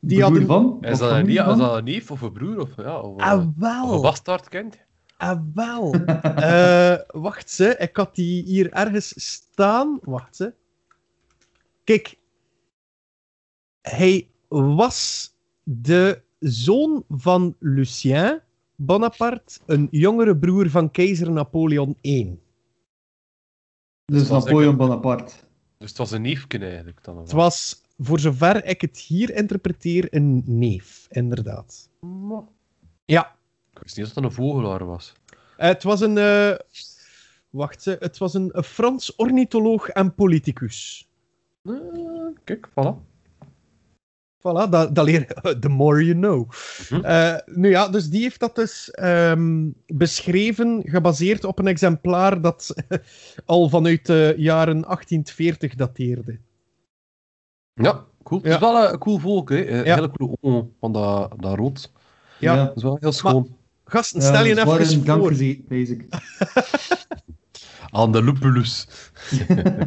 Die 0.00 0.24
Broer 0.24 0.44
van? 0.44 0.78
Is 0.80 0.92
Of 0.92 0.98
dat, 0.98 1.10
een, 1.10 1.26
nie- 1.26 1.38
is 1.38 1.44
van? 1.44 1.58
dat 1.58 1.76
een 1.76 1.84
neef 1.84 2.10
of 2.10 2.20
een 2.20 2.32
broer? 2.32 2.60
Of, 2.60 2.68
ja, 2.76 2.98
of, 3.00 3.20
Ah, 3.22 3.38
of 3.38 3.44
wel. 3.56 3.94
een 3.94 4.00
bastaardkind? 4.00 4.84
Ah, 5.16 5.40
wel. 5.54 5.94
Eh, 5.94 6.96
wacht 7.06 7.50
ze, 7.50 7.76
ik 7.78 7.96
had 7.96 8.14
die 8.14 8.42
hier 8.42 8.72
ergens 8.72 9.12
staan. 9.16 9.98
Wacht 10.02 10.36
ze. 10.36 10.54
Kijk. 11.84 12.18
Hij 13.80 14.28
was 14.48 15.30
de 15.62 16.22
zoon 16.38 17.04
van 17.08 17.56
Lucien 17.58 18.40
Bonaparte, 18.76 19.60
een 19.66 19.88
jongere 19.90 20.36
broer 20.36 20.70
van 20.70 20.90
keizer 20.90 21.30
Napoleon 21.30 21.96
I. 22.02 22.38
Dus 24.04 24.28
Napoleon 24.28 24.76
Bonaparte. 24.76 25.34
Dus 25.78 25.88
het 25.88 25.98
was 25.98 26.10
een 26.10 26.22
neefje 26.22 26.58
eigenlijk 26.58 27.04
dan. 27.04 27.18
Het 27.18 27.32
was, 27.32 27.82
voor 27.98 28.20
zover 28.20 28.64
ik 28.64 28.80
het 28.80 28.98
hier 28.98 29.34
interpreteer, 29.34 30.06
een 30.10 30.42
neef, 30.46 31.06
inderdaad. 31.10 31.90
Ja, 33.04 33.36
Ik 33.76 33.82
wist 33.82 33.96
niet 33.96 34.06
dat 34.06 34.14
het 34.14 34.24
een 34.24 34.32
vogelaar 34.32 34.86
was. 34.86 35.12
Eh, 35.56 35.68
het 35.68 35.82
was 35.82 36.00
een. 36.00 36.18
eh, 36.18 36.52
wacht, 37.50 37.82
ze, 37.82 37.96
het 38.00 38.18
was 38.18 38.34
een, 38.34 38.48
een 38.52 38.62
Frans 38.64 39.16
ornitholoog 39.16 39.88
en 39.88 40.14
politicus. 40.14 41.08
Eh, 41.62 41.72
kijk, 42.44 42.68
voilà. 42.70 43.14
Voilà, 44.38 44.68
dat, 44.70 44.94
dat 44.94 45.04
leer 45.04 45.20
je. 45.42 45.58
The 45.60 45.68
more 45.68 46.04
you 46.04 46.14
know. 46.18 46.50
Mhm. 46.90 47.04
Eh, 47.04 47.36
nu 47.46 47.68
ja, 47.68 47.88
dus 47.88 48.08
die 48.08 48.22
heeft 48.22 48.40
dat 48.40 48.54
dus 48.54 48.90
ehm, 48.90 49.70
beschreven, 49.86 50.82
gebaseerd 50.84 51.44
op 51.44 51.58
een 51.58 51.66
exemplaar 51.66 52.40
dat 52.40 52.74
al 53.44 53.68
vanuit 53.68 54.06
de 54.06 54.34
jaren 54.36 54.80
1840 54.82 55.74
dateerde. 55.74 56.38
Ja, 57.72 58.04
cool. 58.22 58.40
Het 58.40 58.48
Ja. 58.50 58.54
is 58.54 58.60
wel 58.60 58.92
een, 58.92 58.98
cool 58.98 59.18
volk, 59.18 59.48
hè. 59.48 59.56
Ja. 59.56 59.94
hele 59.94 60.10
coole 60.10 60.36
ogen 60.40 60.74
van 60.80 60.92
dat, 60.92 61.32
dat 61.38 61.56
rood. 61.56 61.92
Ja. 62.40 62.64
Dat 62.64 62.76
is 62.76 62.82
wel 62.82 62.96
heel 63.00 63.12
schoon. 63.12 63.56
Gasten, 63.88 64.22
stel 64.22 64.44
je 64.44 64.54
Ja, 64.54 64.78
even 64.78 65.04
voor. 65.04 65.30
basic. 65.68 66.04
Aan 67.90 68.12
de 68.12 68.22
lupulus. 68.22 68.86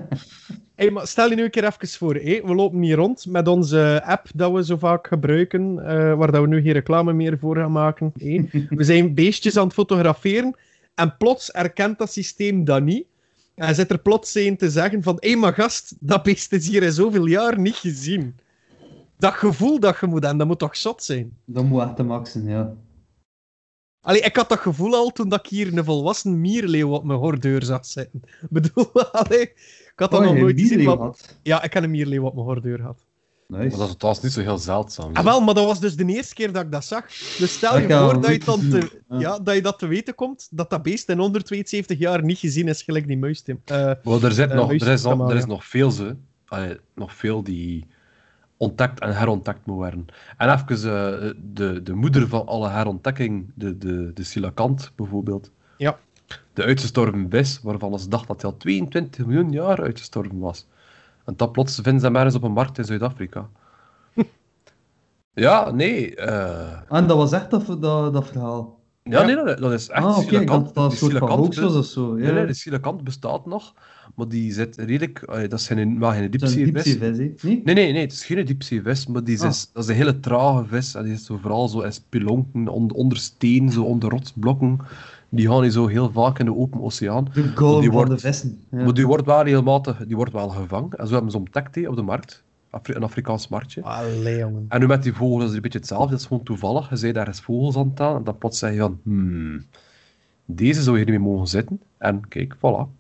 Hey, 0.76 0.92
maar 0.92 1.08
stel 1.08 1.30
je 1.30 1.36
nu 1.36 1.44
een 1.44 1.50
keer 1.50 1.64
even 1.64 1.88
voor. 1.88 2.16
Hé? 2.16 2.42
We 2.46 2.56
lopen 2.56 2.82
hier 2.82 2.96
rond 2.96 3.26
met 3.26 3.48
onze 3.48 4.02
app 4.06 4.28
dat 4.36 4.52
we 4.52 4.66
zo 4.66 4.78
vaak 4.78 5.08
gebruiken, 5.08 5.80
eh, 5.80 6.14
waar 6.18 6.32
dat 6.32 6.42
we 6.42 6.48
nu 6.48 6.62
geen 6.62 6.72
reclame 6.72 7.14
meer 7.14 7.38
voor 7.40 7.56
gaan 7.56 7.72
maken. 7.72 8.12
hé. 8.18 8.50
We 8.70 8.84
zijn 8.84 9.14
beestjes 9.16 9.58
aan 9.58 9.64
het 9.66 9.74
fotograferen 9.74 10.56
en 10.96 11.18
plots 11.18 11.52
erkent 11.52 11.98
dat 11.98 12.12
systeem 12.12 12.64
dat 12.64 12.84
niet. 12.84 13.06
En 13.56 13.76
zit 13.76 13.90
er 13.92 14.00
plots 14.00 14.36
een 14.36 14.58
te 14.58 14.70
zeggen 14.70 15.04
van, 15.04 15.18
hé, 15.20 15.36
maar 15.36 15.54
gast, 15.54 15.96
dat 16.00 16.24
beest 16.24 16.54
is 16.54 16.68
hier 16.68 16.84
in 16.84 16.92
zoveel 16.92 17.26
jaar 17.26 17.60
niet 17.60 17.76
gezien. 17.76 18.36
Dat 19.18 19.34
gevoel 19.34 19.80
dat 19.80 19.98
je 20.00 20.06
moet 20.06 20.20
hebben, 20.22 20.38
dat 20.38 20.48
moet 20.48 20.60
toch 20.60 20.78
zot 20.78 21.04
zijn? 21.04 21.32
Dat 21.46 21.64
moet 21.64 21.82
echt 21.82 21.98
de 21.98 22.04
maxen, 22.04 22.46
ja. 22.48 22.74
Allee, 24.02 24.22
ik 24.22 24.36
had 24.36 24.50
dat 24.50 24.60
gevoel 24.60 24.94
al 24.96 25.10
toen 25.12 25.30
dat 25.30 25.40
ik 25.40 25.46
hier 25.50 25.78
een 25.78 25.84
volwassen 25.84 26.42
mierleeuw 26.42 26.90
op 26.90 27.04
mijn 27.04 27.20
hordeur 27.20 27.64
zat 27.64 27.88
zitten. 27.88 28.22
Ik 28.42 28.50
bedoel, 28.50 28.92
allee, 29.12 29.42
ik 29.42 29.94
had 29.96 30.12
dat 30.12 30.20
Oh, 30.20 30.26
nog 30.26 30.38
nooit 30.38 30.60
gezien. 30.60 30.86
had. 30.88 31.38
Ja, 31.44 31.64
ik 31.64 31.74
heb 31.74 31.84
een 31.84 31.92
mierleeuw 31.92 32.24
op 32.26 32.34
mijn 32.34 32.46
hordeur 32.46 32.78
gehad. 32.78 33.06
Nice. 33.48 33.68
Maar 33.70 33.78
dat 33.78 33.88
is 33.90 33.96
trouwens 33.96 34.24
niet 34.24 34.34
zo 34.34 34.42
heel 34.42 34.58
zeldzaam. 34.58 35.14
Ah, 35.16 35.24
wel, 35.24 35.42
maar 35.42 35.54
dat 35.54 35.66
was 35.66 35.80
dus 35.80 35.96
de 35.96 36.06
eerste 36.06 36.34
keer 36.34 36.52
dat 36.52 36.64
ik 36.64 36.72
dat 36.72 36.86
zag. 36.86 37.06
Dus 37.38 37.54
stel 37.54 37.80
je 37.80 37.88
voor 37.88 38.22
dat 38.22 38.32
je, 38.32 38.40
dan 38.40 38.60
te, 38.70 39.02
Ja. 39.10 39.20
ja, 39.20 39.40
dat 39.40 39.56
je 39.56 39.62
dat 39.62 39.80
te 39.80 39.88
weten 39.88 40.16
komt, 40.16 40.48
dat 40.52 40.70
dat 40.70 40.82
beest 40.84 41.10
in 41.10 41.18
172 41.18 41.98
jaar 41.98 42.24
niet 42.24 42.38
gezien 42.38 42.68
is, 42.68 42.82
gelijk 42.82 43.08
die 43.08 43.18
muis. 43.18 43.42
Tim. 43.42 43.62
Eh, 43.66 43.76
Maar 44.04 44.24
er, 44.24 44.32
zit 44.32 44.50
Eh, 44.50 44.56
nog, 44.56 44.72
er, 44.72 44.88
is 44.88 45.04
nog, 45.04 45.30
er 45.30 45.36
is 45.38 45.46
nog 45.46 45.66
veel, 45.66 45.92
ze. 45.92 46.16
Allee, 46.46 46.78
nog 46.96 47.16
veel 47.16 47.44
die 47.44 47.88
ontdekt 48.60 49.00
en 49.00 49.16
herontdekt 49.16 49.66
moet 49.66 49.76
worden. 49.76 50.06
En 50.38 50.50
even 50.54 50.76
eh, 50.76 51.32
de, 51.54 51.84
de 51.84 51.94
moeder 51.94 52.28
van 52.28 52.46
alle 52.48 52.70
herontdekking, 52.70 53.52
de, 53.56 53.78
de, 53.78 54.12
de 54.14 54.24
silakant 54.24 54.92
bijvoorbeeld. 54.96 55.52
Ja. 55.78 55.98
De 56.54 56.64
uitgestorven 56.64 57.30
vis, 57.30 57.60
waarvan 57.62 58.00
ze 58.00 58.10
dacht 58.10 58.28
dat 58.28 58.42
hij 58.42 58.52
al 58.52 58.58
22 58.58 59.26
miljoen 59.26 59.52
jaar 59.52 59.82
uitgestorven 59.82 60.40
was. 60.40 60.68
En 61.26 61.34
dat 61.36 61.52
plots 61.52 61.76
vinden 61.76 62.00
ze 62.00 62.06
hem 62.06 62.16
ergens 62.16 62.36
op 62.36 62.44
een 62.44 62.52
markt 62.52 62.78
in 62.78 62.86
Zuid-Afrika. 62.86 63.50
ja, 65.34 65.72
nee. 65.72 66.16
eh, 66.16 66.82
En 66.90 67.08
dat 67.08 67.18
was 67.18 67.32
echt 67.32 67.50
dat, 67.50 67.66
dat, 67.66 68.14
dat 68.14 68.28
verhaal. 68.28 68.79
Ja, 69.10 69.26
nee, 69.26 69.36
dat, 69.36 69.58
dat 69.58 69.72
is 69.72 69.90
echt 69.90 70.04
ah, 70.06 70.18
oké, 70.18 70.44
dacht 70.46 70.48
dat 70.66 70.74
dat 70.74 70.90
Die 70.90 71.00
soort 71.00 71.18
van 71.18 71.30
of 71.76 71.86
zo. 71.86 72.18
Ja. 72.18 72.24
Nee, 72.24 72.34
nee, 72.34 72.46
de 72.46 72.54
silakant 72.54 73.04
bestaat 73.04 73.46
nog, 73.46 73.74
maar 74.16 74.28
die 74.28 74.54
zit 74.54 74.76
redelijk... 74.78 75.24
dat 75.50 75.60
is 75.60 75.68
geen, 75.68 76.00
wel 76.00 76.12
geen 76.12 76.24
is 76.24 76.30
diepzeevis. 76.30 77.42
Niet? 77.42 77.64
Nee, 77.66 77.76
nee, 77.76 77.92
nee, 77.92 78.02
het 78.02 78.12
is 78.12 78.26
geen 78.26 78.46
diepzeevis, 78.46 79.08
maar 79.08 79.24
die 79.24 79.34
is, 79.34 79.42
Ah. 79.42 79.74
dat 79.74 79.84
is 79.84 79.90
een 79.90 79.96
hele 79.96 80.20
trage 80.20 80.66
vis. 80.68 80.96
En 80.96 81.04
die 81.04 81.14
is 81.14 81.26
zo 81.26 81.38
vooral 81.42 81.68
zo 81.68 81.82
in 81.82 81.94
spelonken, 81.94 82.68
onder, 82.68 82.98
onder 82.98 83.18
steen, 83.18 83.72
zo 83.72 83.84
onder 83.84 84.10
rotsblokken. 84.10 84.80
Die 85.30 85.48
gaan 85.48 85.62
niet 85.62 85.74
zo 85.74 85.88
heel 85.88 86.12
vaak 86.12 86.40
in 86.40 86.46
de 86.46 86.56
open 86.56 86.82
oceaan. 86.82 87.28
De 87.34 87.42
Die 87.42 87.54
van 87.56 87.90
wordt- 87.92 88.10
de 88.10 88.18
vissen. 88.18 88.60
Ja. 88.72 88.84
Maar 88.84 88.94
die 88.94 89.08
wordt 89.08 89.26
wel 89.26 89.44
regelmatig 89.44 90.06
die 90.06 90.16
wordt 90.16 90.32
wel 90.32 90.50
gevangen. 90.50 90.92
En 90.92 91.08
zo 91.08 91.14
hebben 91.14 91.32
ze 91.32 91.38
hè, 91.76 91.88
op 91.88 91.96
de 91.96 92.02
markt. 92.02 92.44
Afri- 92.70 92.94
een 92.94 93.04
Afrikaans 93.04 93.48
marktje. 93.48 93.82
allee, 93.84 94.38
jongen. 94.38 94.66
En 94.70 94.80
nu 94.80 94.88
met 94.88 95.04
die 95.04 95.14
vogels 95.14 95.40
is 95.40 95.46
het 95.48 95.56
een 95.56 95.62
beetje 95.62 95.78
hetzelfde. 95.78 96.10
Dat 96.10 96.20
is 96.20 96.26
gewoon 96.26 96.44
toevallig. 96.44 96.90
Je 96.90 96.96
zei 96.96 97.12
daar 97.12 97.28
eens 97.28 97.42
vogels 97.42 97.76
aan 97.76 97.86
het 97.86 97.96
tellen. 97.96 98.16
En 98.18 98.24
dan 98.24 98.38
plots 98.38 98.60
zeg 98.60 98.74
je 98.74 98.80
van... 98.80 99.00
Hmm, 99.04 99.66
deze 100.46 100.82
zou 100.82 100.98
je 101.00 101.04
niet 101.06 101.14
meer 101.14 101.24
mogen 101.32 101.48
zitten. 101.48 101.82
En 101.98 102.28
kijk, 102.28 102.56
voilà. 102.56 102.98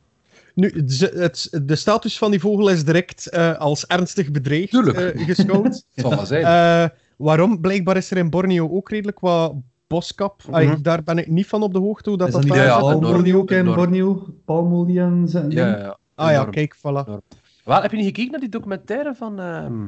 Nu, 0.56 0.86
het, 0.98 1.60
de 1.64 1.76
status 1.76 2.18
van 2.18 2.32
die 2.32 2.40
vogel 2.40 2.70
is 2.70 2.86
direct 2.86 3.30
eh, 3.30 3.58
als 3.58 3.86
ernstig 3.88 4.32
bedreigd 4.32 4.70
Tuurlijk. 4.70 4.98
eh, 4.98 5.26
geschouwd. 5.26 5.86
Zal 5.96 6.10
wel 6.10 6.26
zijn. 6.26 6.44
Eh, 6.44 6.98
waarom? 7.18 7.60
Blijkbaar 7.62 7.98
is 7.98 8.12
er 8.12 8.18
in 8.18 8.30
Borneo 8.30 8.70
ook 8.70 8.90
redelijk 8.90 9.20
wat 9.20 9.54
boskap. 9.88 10.42
Mhm. 10.52 10.82
daar 10.82 11.04
ben 11.04 11.18
ik 11.18 11.28
niet 11.28 11.48
van 11.48 11.62
op 11.64 11.74
de 11.74 11.80
hoogte 11.80 12.10
hoe 12.10 12.18
dat 12.18 12.28
is 12.28 12.34
dat 12.34 12.42
dat 12.42 12.52
daar 12.52 12.66
ja, 12.66 12.78
ja, 12.80 13.34
ook 13.36 13.52
in. 13.52 13.66
Borneo? 13.66 14.28
Palmolie 14.46 15.00
en 15.00 15.28
zo- 15.28 15.46
ja, 15.50 15.68
ja, 15.68 15.78
ja. 15.78 15.98
Ah 16.16 16.32
ja, 16.32 16.46
kijk, 16.46 16.78
voilà. 16.78 17.24
Wel, 17.64 17.82
heb 17.82 17.92
je 17.92 17.98
niet 17.98 18.06
gekeken 18.06 18.32
naar 18.32 18.40
die 18.40 18.50
documentaire 18.50 19.16
van 19.16 19.40
ehm, 19.40 19.88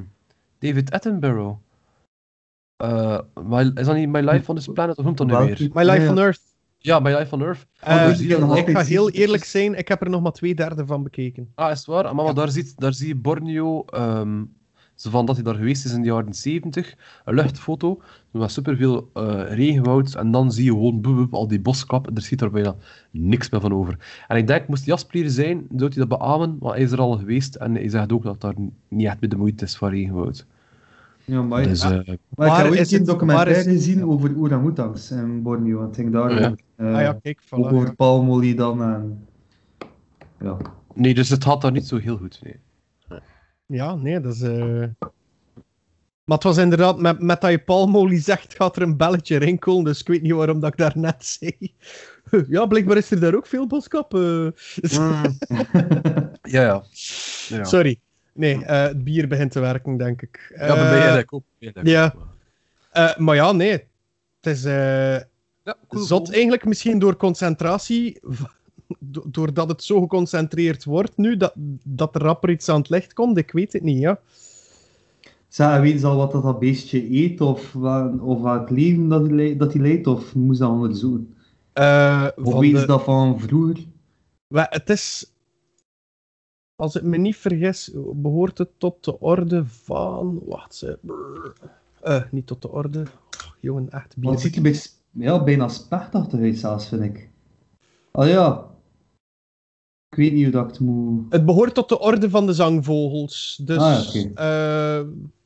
David 0.59 0.91
Attenborough? 0.91 1.57
Eh, 2.75 3.19
my, 3.43 3.71
is 3.75 3.85
dat 3.85 3.95
niet 3.95 4.09
My 4.09 4.19
Life 4.19 4.49
on 4.49 4.55
this 4.55 4.67
Planet? 4.67 4.97
Of 4.97 5.05
noemt 5.05 5.17
dat 5.17 5.27
nu 5.27 5.33
weer? 5.33 5.69
My 5.73 5.83
Life 5.83 6.09
on. 6.09 6.17
Earth. 6.19 6.41
Ja, 6.77 6.99
My 6.99 7.15
Life 7.15 7.35
on 7.35 7.41
Earth. 7.41 7.67
Eh, 7.79 8.05
dus 8.05 8.37
nog 8.37 8.57
ik 8.57 8.69
ga 8.69 8.83
heel 8.83 9.09
eerlijk 9.09 9.43
zijn, 9.43 9.77
ik 9.77 9.87
heb 9.87 10.01
er 10.01 10.09
nog 10.09 10.21
maar 10.21 10.31
twee 10.31 10.55
derde 10.55 10.85
van 10.85 11.03
bekeken. 11.03 11.51
Ah, 11.55 11.71
is 11.71 11.77
het 11.77 11.85
waar? 11.87 12.05
Ah, 12.05 12.15
maar 12.15 12.25
Ja. 12.25 12.33
daar, 12.33 12.49
ziet, 12.49 12.73
daar 12.79 12.93
zie 12.93 13.07
je 13.07 13.15
Borneo, 13.15 13.85
ehm, 13.85 14.43
zo 15.01 15.09
van 15.09 15.25
dat 15.25 15.35
hij 15.35 15.43
daar 15.43 15.55
geweest 15.55 15.85
is 15.85 15.93
in 15.93 16.01
de 16.01 16.07
jaren 16.07 16.33
70, 16.33 16.95
een 17.25 17.33
luchtfoto, 17.35 18.01
met 18.31 18.51
superveel 18.51 19.09
eh 19.13 19.41
regenwoud, 19.55 20.13
en 20.15 20.31
dan 20.31 20.51
zie 20.51 20.63
je 20.63 20.69
gewoon 20.71 21.01
boep, 21.01 21.15
boep, 21.15 21.33
al 21.33 21.47
die 21.47 21.59
boskap, 21.61 22.07
en 22.07 22.15
er 22.15 22.21
ziet 22.21 22.41
er 22.41 22.51
bijna 22.51 22.75
niks 23.11 23.49
meer 23.49 23.61
van 23.61 23.73
over. 23.73 24.23
En 24.27 24.37
ik 24.37 24.47
denk, 24.47 24.67
moest 24.67 24.85
Jasper 24.85 25.19
hier 25.21 25.29
zijn, 25.29 25.65
zou 25.75 25.91
hij 25.93 26.05
dat 26.07 26.19
beamen, 26.19 26.55
want 26.59 26.73
hij 26.73 26.83
is 26.83 26.91
er 26.91 26.99
al 26.99 27.17
geweest, 27.17 27.55
en 27.55 27.73
hij 27.75 27.89
zegt 27.89 28.11
ook 28.11 28.23
dat 28.23 28.41
daar 28.41 28.53
niet 28.87 29.05
echt 29.07 29.21
meer 29.21 29.29
de 29.29 29.37
moeite 29.37 29.63
is 29.65 29.75
van 29.75 29.89
regenwoud. 29.89 30.45
Ja, 31.25 31.41
maar, 31.41 31.63
Dus, 31.63 31.81
eh, 31.83 31.89
maar 32.35 32.47
ik 32.47 32.53
heb 32.63 32.71
ooit 32.71 32.79
is 32.79 32.91
een 32.91 32.97
het- 32.97 33.07
documentaire 33.07 33.59
is- 33.59 33.65
gezien 33.65 34.05
over 34.05 34.37
orangutangs 34.37 35.11
in 35.11 35.41
Borneo. 35.41 35.79
En 35.79 35.85
het 35.85 35.95
ging 35.95 36.11
daar 36.11 36.29
ja. 36.31 36.35
over, 36.47 36.59
eh, 36.75 36.93
ah 36.95 37.01
ja, 37.01 37.13
kijk, 37.21 37.39
voilà. 37.45 37.49
ook 37.49 37.71
over 37.71 37.85
ja. 37.87 37.93
palmolie 37.93 38.55
dan. 38.55 38.83
En... 38.83 39.27
Ja. 40.39 40.57
nee, 40.93 41.13
dus 41.13 41.29
het 41.29 41.43
gaat 41.43 41.61
daar 41.61 41.71
niet 41.71 41.87
zo 41.87 41.97
heel 41.97 42.17
goed. 42.17 42.39
Nee. 42.43 42.55
Ja, 43.71 43.95
nee, 43.95 44.19
dat 44.19 44.33
is... 44.33 44.41
eh, 44.41 44.83
Maar 46.23 46.37
het 46.37 46.43
was 46.43 46.57
inderdaad, 46.57 46.99
met, 46.99 47.19
met 47.19 47.41
dat 47.41 47.51
je 47.51 47.59
palmolie 47.63 48.19
zegt, 48.19 48.55
gaat 48.55 48.75
er 48.75 48.81
een 48.81 48.97
belletje 48.97 49.37
rinkelen, 49.37 49.83
dus 49.83 49.99
ik 49.99 50.07
weet 50.07 50.21
niet 50.21 50.31
waarom 50.31 50.59
dat 50.59 50.71
ik 50.71 50.77
daar 50.77 50.97
net 50.97 51.25
zei. 51.25 51.51
Ja, 52.47 52.65
blijkbaar 52.65 52.97
is 52.97 53.11
er 53.11 53.19
daar 53.19 53.35
ook 53.35 53.45
veel 53.47 53.67
boskap. 53.67 54.13
eh. 54.13 54.47
Ja, 56.41 56.61
ja. 56.61 56.83
ja. 57.47 57.63
Sorry. 57.63 57.99
Nee, 58.33 58.65
eh, 58.65 58.81
het 58.83 59.03
bier 59.03 59.27
begint 59.27 59.51
te 59.51 59.59
werken, 59.59 59.97
denk 59.97 60.21
ik. 60.21 60.53
Ja, 60.57 60.67
bij 60.67 60.75
mij 60.75 60.85
Eh, 60.91 60.97
eigenlijk 60.97 61.33
ook. 61.33 61.43
Ja, 61.83 62.13
maar 63.17 63.35
ja, 63.35 63.51
nee. 63.51 63.71
Het 64.41 64.55
is... 64.55 64.63
Ja, 64.63 65.75
cool. 65.87 66.03
Zot 66.03 66.31
eigenlijk 66.33 66.65
misschien 66.65 66.99
door 66.99 67.15
concentratie, 67.17 68.19
do- 68.99 69.23
doordat 69.27 69.69
het 69.69 69.83
zo 69.83 70.01
geconcentreerd 70.01 70.83
wordt 70.83 71.17
nu, 71.17 71.37
dat, 71.37 71.53
dat 71.83 72.15
er 72.15 72.21
rapper 72.21 72.49
iets 72.49 72.69
aan 72.69 72.79
het 72.79 72.89
licht 72.89 73.13
komt. 73.13 73.37
Ik 73.37 73.51
weet 73.51 73.73
het 73.73 73.83
niet, 73.83 73.99
ja. 73.99 74.19
En 75.57 75.81
weten 75.81 75.99
ze 75.99 76.07
al 76.07 76.15
wat 76.17 76.31
dat, 76.31 76.43
dat 76.43 76.59
beestje 76.59 77.11
eet, 77.23 77.41
of, 77.41 77.73
wa- 77.73 78.13
of 78.19 78.41
welk 78.41 78.69
leven 78.69 79.07
dat 79.07 79.27
hij 79.29 79.57
dat 79.57 79.75
leidt, 79.75 80.07
of 80.07 80.35
moest 80.35 80.59
dat 80.59 80.69
onderzoeken? 80.69 81.35
Eh, 81.73 82.27
Of 82.43 82.59
weten 82.59 82.79
de- 82.79 82.85
dat 82.87 83.03
van 83.03 83.39
vroeger? 83.39 83.77
Het 84.47 84.89
is, 84.89 85.31
als 86.75 86.95
ik 86.95 87.03
me 87.03 87.17
niet 87.17 87.35
vergis, 87.37 87.91
behoort 88.13 88.57
het 88.57 88.69
tot 88.77 89.03
de 89.03 89.19
orde 89.19 89.65
van. 89.65 90.39
Wacht, 90.45 90.75
ze. 90.75 90.99
Eh, 92.01 92.21
niet 92.31 92.47
tot 92.47 92.61
de 92.61 92.69
orde. 92.71 92.99
Oh, 92.99 93.51
jongen, 93.59 93.89
echt 93.89 94.15
Want 94.17 94.41
het 94.41 94.41
ziet 94.43 94.51
bier. 94.51 94.61
er 94.61 94.67
een 94.67 94.71
beetje, 94.73 94.89
ja, 95.11 95.43
bijna 95.43 95.67
spechtachtig 95.67 96.39
uit 96.39 96.57
zelfs, 96.57 96.87
vind 96.87 97.03
ik. 97.03 97.29
Oh 98.11 98.27
ja. 98.27 98.69
Ik 100.11 100.17
weet 100.17 100.33
niet 100.33 100.43
hoe 100.43 100.51
dat 100.51 100.63
ik 100.63 100.69
het 100.71 100.79
moet... 100.79 101.25
Het 101.29 101.45
behoort 101.45 101.73
tot 101.73 101.89
de 101.89 101.99
orde 101.99 102.29
van 102.29 102.45
de 102.45 102.53
zangvogels. 102.53 103.61
Dus, 103.65 103.77
Ah, 103.77 104.15
eh, 104.35 105.05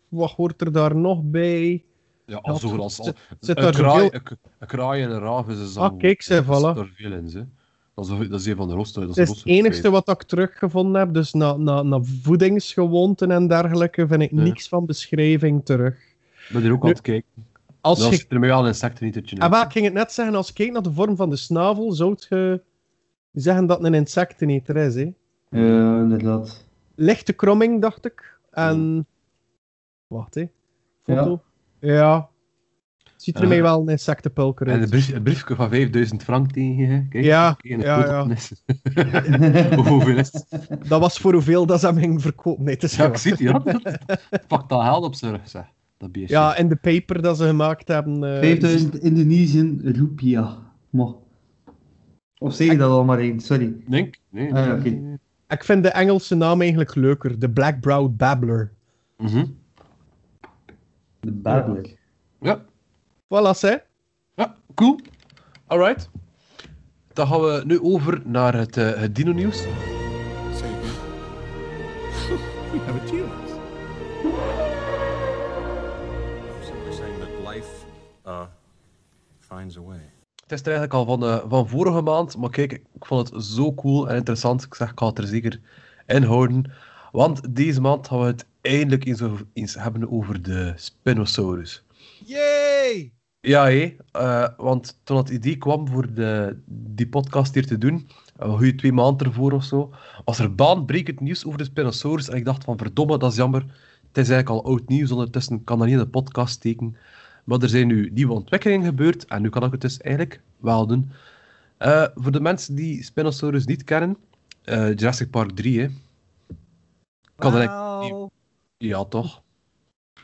wat 0.09 0.31
hoort 0.31 0.61
er 0.61 0.71
daar 0.71 0.95
nog 0.95 1.21
bij? 1.23 1.83
Ja, 2.25 2.55
zo 2.57 2.75
als, 2.77 2.95
zit- 2.95 3.15
een, 3.39 3.55
daar 3.55 3.71
kraai, 3.71 4.09
een, 4.11 4.67
kraai 4.67 5.03
en 5.03 5.11
een 5.11 5.19
raaf 5.19 5.47
is 5.47 5.57
een 5.57 5.63
Ah, 5.63 5.69
zang. 5.69 5.99
kijk, 5.99 6.21
ze, 6.21 6.43
voilà. 6.43 6.77
er 6.77 6.91
veel 6.95 7.11
in, 7.11 7.29
ze. 7.29 7.45
Dat 7.95 8.09
is, 8.09 8.29
dat 8.29 8.39
is 8.39 8.45
een 8.45 8.55
van 8.55 8.67
de 8.67 8.73
rosten. 8.73 9.07
Dat 9.07 9.17
is 9.17 9.27
Het 9.29 9.37
is 9.37 9.43
enige 9.43 9.89
wat 9.89 10.09
ik 10.09 10.23
teruggevonden 10.23 11.01
heb. 11.01 11.13
Dus 11.13 11.33
na, 11.33 11.57
na, 11.57 11.81
na 11.81 11.99
voedingsgewoonten 12.03 13.31
en 13.31 13.47
dergelijke 13.47 14.07
vind 14.07 14.21
ik 14.21 14.31
Ja. 14.31 14.41
niks 14.41 14.67
van 14.67 14.85
beschrijving 14.85 15.65
terug. 15.65 15.95
Ik 16.47 16.49
ben 16.53 16.63
er 16.63 16.71
ook 16.71 16.77
Nu, 16.77 16.83
aan 16.83 16.89
het 16.89 17.01
kijken. 17.01 17.29
Als 17.81 18.09
je 18.09 18.25
er 18.29 18.51
al 18.51 18.67
insecten 18.67 19.05
niet 19.05 19.15
uit 19.15 19.39
Ah, 19.39 19.51
wel, 19.51 19.61
ik 19.61 19.71
ging 19.71 19.85
het 19.85 19.93
net 19.93 20.11
zeggen, 20.11 20.35
als 20.35 20.47
je 20.47 20.53
kijkt 20.53 20.73
naar 20.73 20.81
de 20.81 20.91
vorm 20.93 21.15
van 21.15 21.29
de 21.29 21.35
snavel, 21.35 21.91
zou 21.91 22.15
je 22.29 22.61
zeggen 23.35 23.65
dat 23.65 23.77
het 23.77 23.87
een 23.87 23.93
insecteneter 23.93 24.77
is. 24.77 24.95
Hè? 24.95 25.11
Ja, 25.49 25.99
inderdaad. 25.99 26.65
Lichte 26.95 27.33
kromming, 27.33 27.81
dacht 27.81 28.05
ik. 28.05 28.37
En... 28.51 29.07
Wacht, 30.07 30.35
hè. 30.35 30.45
Foto. 31.03 31.41
Ja. 31.79 32.29
Ziet 33.15 33.35
er 33.35 33.43
Eh, 33.43 33.47
mij 33.49 33.61
wel 33.61 33.81
een 33.81 33.89
insectenpulker 33.89 34.67
En 34.67 34.73
een, 34.73 34.79
uit. 34.79 34.89
brief, 34.89 35.13
een 35.13 35.23
briefje 35.23 35.55
van 35.55 35.69
5000 35.69 36.23
frank 36.23 36.51
tegen 36.51 36.75
je. 36.77 37.07
Kijk, 37.09 37.23
Ja, 37.23 37.53
kijk, 37.57 37.73
en 37.73 37.79
ja, 37.79 38.05
ja. 38.05 39.75
Hoeveel 39.75 40.17
is 40.17 40.33
het? 40.33 40.67
Dat 40.89 40.99
was 40.99 41.17
voor 41.17 41.33
hoeveel 41.33 41.65
dat 41.65 41.79
ze 41.79 41.85
hem 41.85 41.97
ging 41.97 42.21
verkopen. 42.21 42.63
Nee, 42.63 42.73
het 42.73 42.83
is 42.83 42.95
Ja, 42.95 43.05
ik 43.07 43.17
zie 43.17 43.31
het, 43.31 43.39
ja. 43.39 43.63
Pak 44.47 44.69
dat 44.69 44.81
geld 44.83 45.03
op 45.03 45.15
zijn 45.15 45.31
rug, 45.31 45.49
zeg. 45.49 45.65
Dat 45.97 46.11
beestje. 46.11 46.35
Ja, 46.35 46.55
en 46.55 46.67
de 46.67 46.75
paper 46.75 47.21
dat 47.21 47.37
ze 47.37 47.43
gemaakt 47.45 47.87
hebben. 47.87 48.23
eh, 48.33 48.39
5000 48.39 48.99
Indonesian 48.99 49.79
rupiah. 49.83 50.51
Maar. 50.89 51.13
Of 52.37 52.53
zeg 52.53 52.71
je 52.71 52.77
dat 52.77 52.89
al 52.89 53.03
maar 53.03 53.19
eens? 53.19 53.45
Sorry. 53.45 53.75
Denk? 53.87 54.15
Nee. 54.29 54.53
Ah, 54.53 54.65
nee, 54.65 54.73
oké. 54.73 54.89
nee, 54.89 54.99
nee. 54.99 55.17
Ik 55.47 55.63
vind 55.63 55.83
de 55.83 55.89
Engelse 55.89 56.35
naam 56.35 56.61
eigenlijk 56.61 56.95
leuker. 56.95 57.39
De 57.39 57.49
Black 57.49 57.79
Browed 57.79 58.17
Babbler. 58.17 58.71
Mhm. 59.17 59.45
De 61.19 61.31
babbler. 61.31 61.95
Ja. 62.41 62.65
Voilà, 63.23 63.59
hè. 63.59 63.75
ja, 64.35 64.55
cool. 64.75 64.99
Alright. 65.67 66.09
Dan 67.13 67.27
gaan 67.27 67.41
we 67.41 67.63
nu 67.65 67.81
over 67.81 68.21
naar 68.25 68.53
het, 68.53 68.77
eh, 68.77 68.93
het 68.93 69.15
dino-nieuws. 69.15 69.63
We 72.71 72.79
have 72.79 72.99
a. 72.99 73.05
I'm 76.51 76.63
simply 76.63 76.91
saying 76.91 77.19
that 77.19 77.53
life 77.53 77.85
uh, 78.25 78.47
finds 79.39 79.77
a 79.77 79.81
way. 79.81 80.14
Het 80.47 80.59
is 80.59 80.65
er 80.65 80.77
eigenlijk 80.77 80.93
al 80.93 81.05
van, 81.05 81.29
eh, 81.29 81.49
van 81.49 81.67
vorige 81.67 82.01
maand, 82.01 82.37
maar 82.37 82.49
kijk, 82.49 82.71
ik 82.71 83.05
vond 83.05 83.29
het 83.29 83.43
zo 83.43 83.73
cool 83.73 84.09
en 84.09 84.15
interessant. 84.15 84.63
Ik 84.63 84.75
zeg, 84.75 84.91
ik 84.91 84.99
ga 84.99 85.07
het 85.07 85.17
er 85.17 85.27
zeker 85.27 85.59
in 86.07 86.23
houden. 86.23 86.71
Want 87.11 87.55
deze 87.55 87.81
maand 87.81 88.07
gaan 88.07 88.19
we 88.19 88.25
het 88.25 88.45
eindelijk 88.61 89.05
eens, 89.05 89.21
over, 89.21 89.45
eens 89.53 89.75
hebben 89.75 90.11
over 90.11 90.41
de 90.41 90.73
Spinosaurus. 90.75 91.83
Yay! 92.25 93.11
Ja, 93.39 93.63
hé. 93.65 93.95
eh, 94.11 94.47
want 94.57 94.99
toen 95.03 95.17
het 95.17 95.29
idee 95.29 95.57
kwam 95.57 95.87
voor 95.87 96.13
de, 96.13 96.57
die 96.65 97.07
podcast 97.07 97.53
hier 97.53 97.65
te 97.67 97.77
doen, 97.77 98.09
een 98.37 98.57
goede 98.57 98.75
twee 98.75 98.93
maanden 98.93 99.27
ervoor 99.27 99.51
of 99.51 99.63
zo, 99.63 99.93
was 100.25 100.39
er 100.39 100.55
baanbrekend 100.55 101.19
nieuws 101.19 101.45
over 101.45 101.57
de 101.57 101.63
Spinosaurus. 101.63 102.29
En 102.29 102.37
ik 102.37 102.45
dacht 102.45 102.63
van, 102.63 102.77
verdomme, 102.77 103.17
dat 103.17 103.31
is 103.31 103.37
jammer. 103.37 103.61
Het 104.07 104.17
is 104.17 104.29
eigenlijk 104.29 104.49
al 104.49 104.71
oud 104.71 104.87
nieuws, 104.87 105.11
ondertussen 105.11 105.63
kan 105.63 105.77
dat 105.77 105.87
niet 105.87 105.97
in 105.97 106.03
de 106.03 106.09
podcast 106.09 106.53
steken. 106.53 106.95
Maar 107.45 107.61
er 107.61 107.69
zijn 107.69 107.87
nu 107.87 108.09
nieuwe 108.13 108.33
ontwikkelingen 108.33 108.85
gebeurd 108.85 109.25
en 109.25 109.41
nu 109.41 109.49
kan 109.49 109.63
ik 109.63 109.71
het 109.71 109.81
dus 109.81 109.97
eigenlijk 110.01 110.41
wel 110.57 110.87
doen. 110.87 111.11
Eh, 111.77 112.05
voor 112.15 112.31
de 112.31 112.39
mensen 112.39 112.75
die 112.75 113.03
Spinosaurus 113.03 113.65
niet 113.65 113.83
kennen, 113.83 114.17
eh, 114.63 114.87
Jurassic 114.95 115.29
Park 115.29 115.51
3, 115.51 115.79
hè. 115.81 115.87
Kan 117.35 117.53
eigenlijk... 117.55 118.11
Wauw. 118.11 118.29
Ja, 118.77 119.03
toch? 119.03 119.41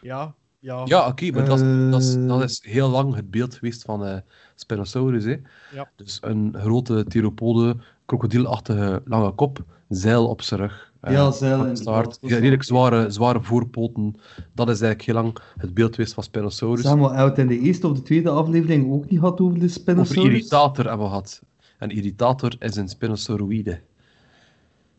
Ja, 0.02 0.34
ja. 0.60 0.82
Ja, 0.86 1.08
oké, 1.08 1.32
maar 1.32 1.46
dat, 1.46 1.60
is, 1.60 1.90
dat, 1.92 2.02
is, 2.02 2.16
Eh. 2.16 2.28
dat 2.28 2.44
is 2.44 2.64
heel 2.64 2.90
lang 2.90 3.16
het 3.16 3.32
beeld 3.32 3.56
geweest 3.56 3.82
van 3.84 4.06
eh 4.06 4.18
Spinosaurus. 4.56 5.24
Hè. 5.24 5.38
Ja. 5.74 5.90
Dus 5.96 6.18
een 6.22 6.56
grote 6.58 7.04
theropode, 7.04 7.78
krokodilachtige 8.06 9.02
lange 9.06 9.32
kop, 9.32 9.64
zeil 9.90 10.28
op 10.28 10.42
zijn 10.42 10.60
rug. 10.60 10.91
Ja, 11.02 11.32
zeil 11.32 11.60
op 11.60 11.64
de 11.64 11.70
inderdaad, 11.70 11.78
staart. 11.78 12.18
redelijk 12.22 12.64
zware, 12.64 13.10
zware 13.10 13.42
voorpoten. 13.42 14.16
Dat 14.54 14.70
is 14.70 14.82
eigenlijk 14.82 15.02
heel 15.02 15.16
lang 15.16 15.38
het 15.58 15.74
beeld 15.74 15.96
geweest 15.96 16.14
van 16.14 16.24
Spinosaurus. 16.24 16.82
Zeg 16.86 16.96
maar, 16.96 17.10
uit 17.10 17.38
in 17.38 17.48
de 17.48 17.60
eerste 17.60 17.88
of 17.88 17.96
de 17.96 18.02
tweede 18.02 18.30
aflevering 18.30 18.92
ook 18.92 19.10
niet 19.10 19.20
gehad 19.20 19.40
over 19.40 19.60
de 19.60 19.66
Over 19.66 19.80
Spinosaurus? 19.80 20.34
irritator 20.34 20.86
hebben 20.86 21.06
we 21.06 21.12
gehad. 21.12 21.42
Een 21.80 21.90
irritator 21.90 22.56
is 22.60 22.76
een 22.76 22.88
Spinosauroïde. 22.90 23.80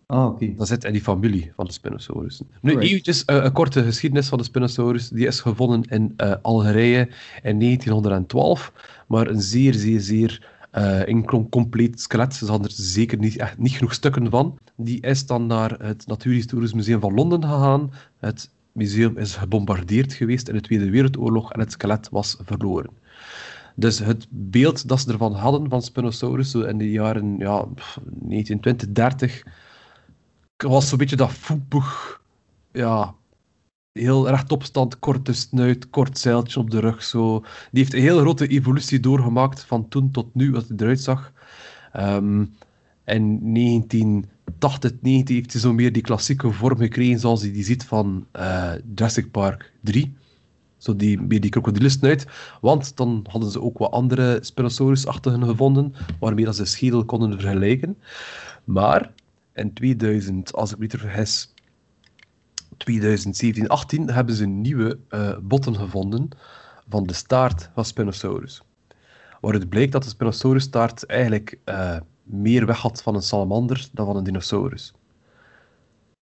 Ah, 0.06 0.26
oké. 0.26 0.54
Dat 0.56 0.68
zit 0.68 0.84
in 0.84 0.92
die 0.92 1.02
familie 1.02 1.52
van 1.56 1.66
de 1.66 1.72
Spinosaurussen. 1.72 2.46
Nu, 2.60 2.78
eventjes 2.78 3.24
eh, 3.24 3.44
een 3.44 3.52
korte 3.52 3.82
geschiedenis 3.82 4.28
van 4.28 4.38
de 4.38 4.44
Spinosaurus. 4.44 5.08
Die 5.08 5.26
is 5.26 5.40
gevonden 5.40 5.82
in 5.82 6.12
eh, 6.16 6.34
Algerije 6.42 7.08
in 7.42 7.58
1912. 7.60 8.72
Maar 9.06 9.26
een 9.26 9.42
zeer, 9.42 9.74
zeer, 9.74 10.00
zeer 10.00 10.50
eh 10.70 11.06
incompleet 11.06 12.00
skelet. 12.00 12.34
Ze 12.34 12.46
hadden 12.46 12.66
er 12.66 12.74
zeker 12.76 13.18
niet, 13.18 13.36
echt 13.36 13.58
niet 13.58 13.72
genoeg 13.72 13.94
stukken 13.94 14.30
van. 14.30 14.58
Die 14.84 15.00
is 15.00 15.26
dan 15.26 15.46
naar 15.46 15.70
het 15.70 16.06
Natuurhistorisch 16.06 16.72
Museum 16.72 17.00
van 17.00 17.14
Londen 17.14 17.42
gegaan. 17.42 17.92
Het 18.18 18.50
museum 18.72 19.16
is 19.16 19.36
gebombardeerd 19.36 20.12
geweest 20.12 20.48
in 20.48 20.54
de 20.54 20.60
Tweede 20.60 20.90
Wereldoorlog 20.90 21.52
en 21.52 21.60
het 21.60 21.72
skelet 21.72 22.08
was 22.08 22.36
verloren. 22.40 22.90
Dus 23.74 23.98
het 23.98 24.26
beeld 24.30 24.88
dat 24.88 25.00
ze 25.00 25.12
ervan 25.12 25.34
hadden 25.34 25.68
van 25.68 25.82
Spinosaurus 25.82 26.54
in 26.54 26.78
de 26.78 26.90
jaren 26.90 27.38
ja, 27.38 27.66
1920, 28.04 28.92
30 28.92 29.42
was 30.56 30.88
zo'n 30.88 30.98
beetje 30.98 31.16
dat 31.16 31.30
foepig, 31.30 32.20
ja, 32.72 33.14
heel 33.92 34.28
rechtopstand, 34.28 34.98
korte 34.98 35.32
snuit, 35.32 35.90
kort 35.90 36.18
zeiltje 36.18 36.60
op 36.60 36.70
de 36.70 36.80
rug. 36.80 37.02
Zo. 37.02 37.40
Die 37.40 37.82
heeft 37.82 37.94
een 37.94 38.00
heel 38.00 38.18
grote 38.18 38.46
evolutie 38.46 39.00
doorgemaakt 39.00 39.64
van 39.64 39.88
toen 39.88 40.10
tot 40.10 40.34
nu, 40.34 40.50
wat 40.50 40.68
hij 40.68 40.76
eruit 40.76 41.00
zag. 41.00 41.32
Ehm 41.92 42.44
in 43.04 44.30
1980, 44.58 45.02
90 45.02 45.36
heeft 45.36 45.52
hij 45.52 45.60
zo 45.60 45.72
meer 45.72 45.92
die 45.92 46.02
klassieke 46.02 46.50
vorm 46.52 46.78
gekregen 46.78 47.18
zoals 47.18 47.42
je 47.42 47.50
die 47.50 47.64
ziet 47.64 47.84
van 47.84 48.26
eh, 48.32 48.72
Jurassic 48.94 49.30
Park 49.30 49.72
3. 49.80 50.16
Zo 50.76 50.96
die, 50.96 51.20
meer 51.20 51.40
die 51.40 51.50
krokodillensnuit. 51.50 52.26
Want 52.60 52.96
dan 52.96 53.26
hadden 53.30 53.50
ze 53.50 53.60
ook 53.60 53.78
wat 53.78 53.90
andere 53.90 54.38
Spinosaurus-achtigen 54.40 55.44
gevonden, 55.44 55.94
waarmee 56.20 56.44
dat 56.44 56.56
ze 56.56 56.64
schedel 56.64 57.04
konden 57.04 57.40
vergelijken. 57.40 57.98
Maar 58.64 59.12
in 59.54 59.72
2000, 59.72 60.52
als 60.54 60.70
ik 60.70 60.76
me 60.76 60.82
niet 60.82 60.96
vergis, 60.96 61.54
2017, 62.76 63.68
18 63.68 64.10
hebben 64.10 64.34
ze 64.34 64.46
nieuwe 64.46 64.98
eh, 65.08 65.36
botten 65.42 65.76
gevonden 65.76 66.28
van 66.88 67.06
de 67.06 67.12
staart 67.12 67.70
van 67.74 67.84
Spinosaurus. 67.84 68.62
Waaruit 69.40 69.68
blijkt 69.68 69.92
dat 69.92 70.02
de 70.02 70.08
Spinosaurus-staart 70.08 71.06
eigenlijk 71.06 71.58
eh, 71.64 71.96
meer 72.22 72.66
weg 72.66 72.78
had 72.78 73.02
van 73.02 73.14
een 73.14 73.22
salamander 73.22 73.88
dan 73.92 74.06
van 74.06 74.16
een 74.16 74.24
dinosaurus. 74.24 74.94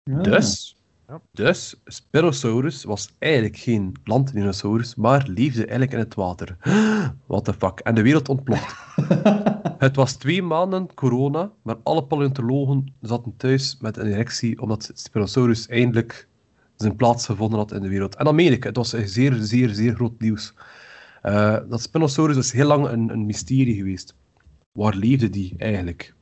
Ja. 0.04 0.22
Dus, 0.22 0.78
Ja. 1.08 1.22
dus, 1.32 1.82
Spinosaurus 1.86 2.84
was 2.84 3.10
eigenlijk 3.20 3.58
geen 3.58 3.96
landdinosaurus, 4.04 4.96
maar 4.96 5.28
leefde 5.28 5.60
eigenlijk 5.60 5.92
in 5.92 6.00
het 6.00 6.16
water. 6.16 6.58
What 7.28 7.46
the 7.46 7.54
fuck? 7.54 7.80
En 7.80 7.96
de 7.96 8.02
wereld 8.02 8.30
ontploft. 8.30 8.76
Het 9.78 9.96
was 9.96 10.14
twee 10.14 10.42
maanden 10.42 10.94
corona, 10.94 11.52
maar 11.62 11.76
alle 11.84 12.04
paleontologen 12.04 12.94
zaten 13.02 13.34
thuis 13.38 13.78
met 13.80 13.98
een 13.98 14.08
erectie 14.08 14.62
omdat 14.62 14.92
Spinosaurus 14.94 15.68
eindelijk 15.68 16.28
zijn 16.76 16.96
plaats 16.96 17.26
gevonden 17.26 17.60
had 17.60 17.72
in 17.72 17.82
de 17.82 17.90
wereld. 17.90 18.16
En 18.16 18.26
dan 18.26 18.36
meen 18.36 18.52
ik, 18.52 18.64
het 18.64 18.76
was 18.76 18.92
een 18.94 19.08
zeer, 19.08 19.34
zeer, 19.34 19.70
zeer 19.70 19.96
groot 19.96 20.20
nieuws. 20.20 20.54
Eh, 21.22 21.58
dat 21.70 21.82
Spinosaurus 21.82 22.38
is 22.38 22.52
heel 22.52 22.68
lang 22.68 22.88
een, 22.88 23.10
een 23.10 23.26
mysterie 23.26 23.76
geweest. 23.76 24.16
Waar 24.72 24.96
leefde 24.96 25.30
die 25.30 25.56
eigenlijk? 25.58 26.14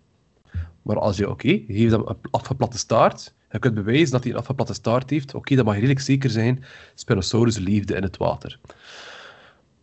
Maar 0.82 1.00
als 1.00 1.18
je, 1.18 1.30
oké, 1.30 1.48
je 1.48 1.64
geeft 1.68 1.91
hem 1.91 2.04
een 2.06 2.18
afgeplatte 2.32 2.78
staart, 2.78 3.34
je 3.52 3.60
kunt 3.60 3.74
bewijzen 3.74 4.12
dat 4.12 4.24
hij 4.24 4.32
een 4.32 4.38
afgeplatte 4.38 4.74
staart 4.74 5.10
heeft, 5.10 5.34
oké, 5.34 5.56
dan 5.56 5.66
mag 5.66 5.74
je 5.74 5.80
redelijk 5.80 6.06
zeker 6.06 6.30
zijn, 6.30 6.64
Spinosaurus 6.95 7.58
leefde 7.58 7.95
in 7.95 8.04
het 8.04 8.18
water. 8.18 8.60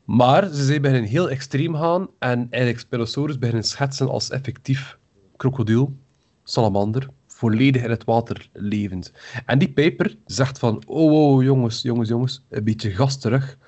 Maar 0.05 0.49
ze 0.49 0.65
zijn 0.65 0.83
beginnen 0.83 1.11
heel 1.11 1.31
extreem 1.31 1.75
gaan 1.75 2.09
en 2.19 2.47
eigenlijk 2.51 2.79
Spinosaurus 2.79 3.39
beginnen 3.39 3.65
schetsen 3.65 4.09
als 4.09 4.31
effectief 4.31 4.99
krokodil, 5.37 5.97
salamander, 6.45 7.09
volledig 7.27 7.83
in 7.83 7.91
het 7.91 8.05
water 8.05 8.49
levend. 8.53 9.13
En 9.47 9.59
die 9.59 9.73
paper 9.73 10.17
zegt 10.27 10.59
van, 10.59 10.83
oh, 10.87 11.13
oh 11.13 11.43
jongens, 11.43 11.83
jongens, 11.83 12.09
jongens, 12.09 12.45
een 12.49 12.65
beetje 12.65 12.91
gas 12.91 13.21
terug. 13.21 13.59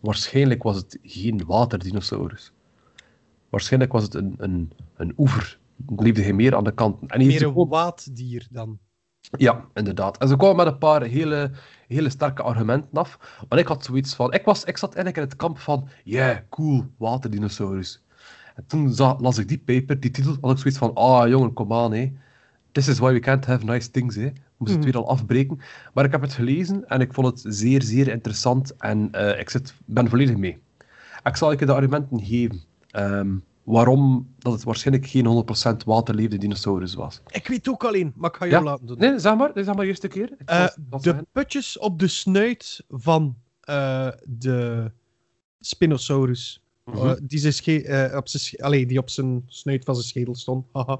Waarschijnlijk 0.00 0.62
was 0.62 0.76
het 0.76 0.98
geen 1.02 1.44
waterdinosaurus. 1.46 2.52
Waarschijnlijk 3.54 3.92
was 3.92 4.02
het 4.02 4.14
een, 4.14 4.34
een, 4.36 4.72
een 4.96 5.12
oever. 5.16 5.58
Leefde 5.96 6.22
hij 6.22 6.32
meer 6.32 6.56
aan 6.56 6.64
de 6.64 6.72
kanten. 6.74 7.08
En 7.08 7.26
Meer 7.26 7.46
ook- 7.46 7.56
een 7.56 7.68
waaddier 7.68 8.46
dan. 8.50 8.78
ja, 9.38 9.64
inderdaad. 9.74 10.18
En 10.18 10.28
ze 10.28 10.36
kwamen 10.36 10.56
met 10.56 10.66
een 10.66 10.78
paar 10.78 11.02
hele, 11.02 11.50
hele 11.88 12.08
sterke 12.10 12.42
argumenten 12.42 12.98
af. 12.98 13.18
Want 13.48 13.60
ik 13.60 13.66
had 13.66 13.84
zoiets 13.84 14.14
van... 14.14 14.32
Ik, 14.32 14.44
was, 14.44 14.64
ik 14.64 14.76
zat 14.78 14.94
eigenlijk 14.94 15.16
in 15.16 15.22
het 15.30 15.36
kamp 15.36 15.58
van... 15.58 15.88
Yeah, 16.04 16.36
cool, 16.50 16.84
waterdinosaurus. 16.98 18.02
En 18.54 18.64
toen 18.66 18.92
za- 18.92 19.16
las 19.20 19.38
ik 19.38 19.48
die 19.48 19.58
paper, 19.58 20.00
die 20.00 20.10
titel, 20.10 20.36
had 20.40 20.50
ik 20.50 20.58
zoiets 20.58 20.78
van... 20.78 20.94
Ah, 20.94 21.28
jongen, 21.28 21.52
kom 21.52 21.72
aan, 21.72 21.92
hè. 21.92 22.12
This 22.72 22.88
is 22.88 22.98
why 22.98 23.12
we 23.12 23.18
can't 23.20 23.46
have 23.46 23.64
nice 23.64 23.90
things, 23.90 24.14
hè. 24.14 24.30
Moest 24.56 24.72
het 24.72 24.80
Mhm. 24.82 24.90
weer 24.92 24.96
al 25.02 25.08
afbreken. 25.08 25.60
Maar 25.94 26.04
ik 26.04 26.10
heb 26.12 26.20
het 26.20 26.32
gelezen 26.32 26.88
en 26.88 27.00
ik 27.00 27.12
vond 27.14 27.26
het 27.26 27.54
zeer, 27.54 27.82
zeer 27.82 28.08
interessant. 28.08 28.76
En 28.76 29.08
eh, 29.12 29.40
ik 29.40 29.50
zit, 29.50 29.74
ben 29.84 30.08
volledig 30.08 30.36
mee. 30.36 30.58
Ik 31.24 31.36
zal 31.36 31.50
je 31.50 31.66
de 31.66 31.72
argumenten 31.72 32.24
geven. 32.24 32.60
Ehm, 32.94 33.36
waarom 33.62 34.34
dat 34.38 34.52
het 34.52 34.62
waarschijnlijk 34.64 35.06
geen 35.06 35.26
100% 35.26 35.84
waterleefde 35.86 36.38
dinosaurus 36.38 36.94
was. 36.94 37.20
Ik 37.30 37.46
weet 37.48 37.68
ook 37.68 37.84
alleen, 37.84 38.12
maar 38.16 38.30
ik 38.30 38.36
ga 38.36 38.46
jou 38.46 38.64
Ja? 38.64 38.70
laten 38.70 38.86
doen. 38.86 38.98
Nee, 38.98 39.18
zeg 39.18 39.36
maar. 39.36 39.50
Zeg 39.54 39.74
maar 39.74 39.86
eerst 39.86 40.04
een 40.04 40.10
keer. 40.10 40.30
Eh, 40.44 40.66
de 40.90 40.98
zeggen. 41.00 41.26
putjes 41.32 41.78
op 41.78 41.98
de 41.98 42.06
snuit 42.08 42.84
van 42.88 43.36
eh, 43.60 44.08
de 44.24 44.90
Spinosaurus. 45.60 46.58
Mhm. 46.84 46.96
eh, 47.06 47.12
die, 47.22 47.38
zijn 47.38 47.52
sche- 47.52 48.12
op 48.16 48.28
zijn 48.28 48.62
allee, 48.62 48.86
die 48.86 48.98
op 48.98 49.10
zijn 49.10 49.42
snuit 49.46 49.84
van 49.84 49.94
zijn 49.94 50.06
schedel 50.06 50.34
stond. 50.34 50.66
Ja. 50.72 50.98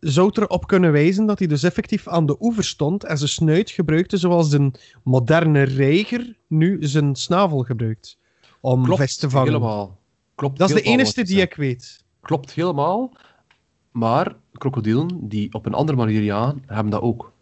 Zou 0.00 0.30
erop 0.34 0.66
kunnen 0.66 0.92
wijzen 0.92 1.26
dat 1.26 1.38
hij 1.38 1.48
dus 1.48 1.62
effectief 1.62 2.08
aan 2.08 2.26
de 2.26 2.36
oever 2.40 2.64
stond 2.64 3.04
en 3.04 3.16
zijn 3.18 3.30
snuit 3.30 3.70
gebruikte 3.70 4.16
zoals 4.16 4.52
een 4.52 4.74
moderne 5.04 5.62
reiger 5.62 6.36
nu 6.46 6.76
zijn 6.80 7.14
snavel 7.16 7.62
gebruikt. 7.62 8.18
Om 8.60 8.84
Klopt 8.84 9.00
vis 9.00 9.16
te 9.16 9.30
vangen. 9.30 9.46
helemaal. 9.52 9.98
Klopt 10.40 10.58
Dat 10.58 10.68
is 10.68 10.74
de 10.74 10.82
enige 10.82 11.22
die 11.22 11.40
ik 11.40 11.54
weet. 11.54 12.04
Klopt 12.20 12.52
helemaal. 12.52 13.12
Maar 13.90 14.36
krokodillen 14.52 15.28
die 15.28 15.52
op 15.52 15.66
een 15.66 15.74
andere 15.74 15.98
manier 15.98 16.22
jagen, 16.22 16.62
hebben 16.66 16.90
dat 16.90 17.00
ook. 17.02 17.32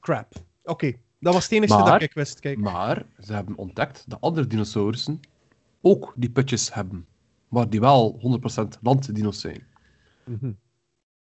Crap. 0.00 0.32
Oké, 0.64 0.92
dat 1.18 1.34
was 1.34 1.42
het 1.42 1.52
enige 1.52 1.74
Maar- 1.74 1.92
dat 1.92 2.02
ik 2.02 2.12
wist. 2.12 2.40
Kijk. 2.40 2.58
Maar 2.58 3.06
ze 3.20 3.32
hebben 3.32 3.56
ontdekt 3.56 4.04
dat 4.06 4.20
andere 4.20 4.46
dinosaurussen 4.46 5.20
ook 5.80 6.12
die 6.16 6.30
putjes 6.30 6.74
hebben. 6.74 7.06
Maar 7.48 7.70
die 7.70 7.80
wel 7.80 8.18
100% 8.20 8.78
landdino's 8.82 9.40
zijn. 9.40 9.66
Mhm. 10.24 10.52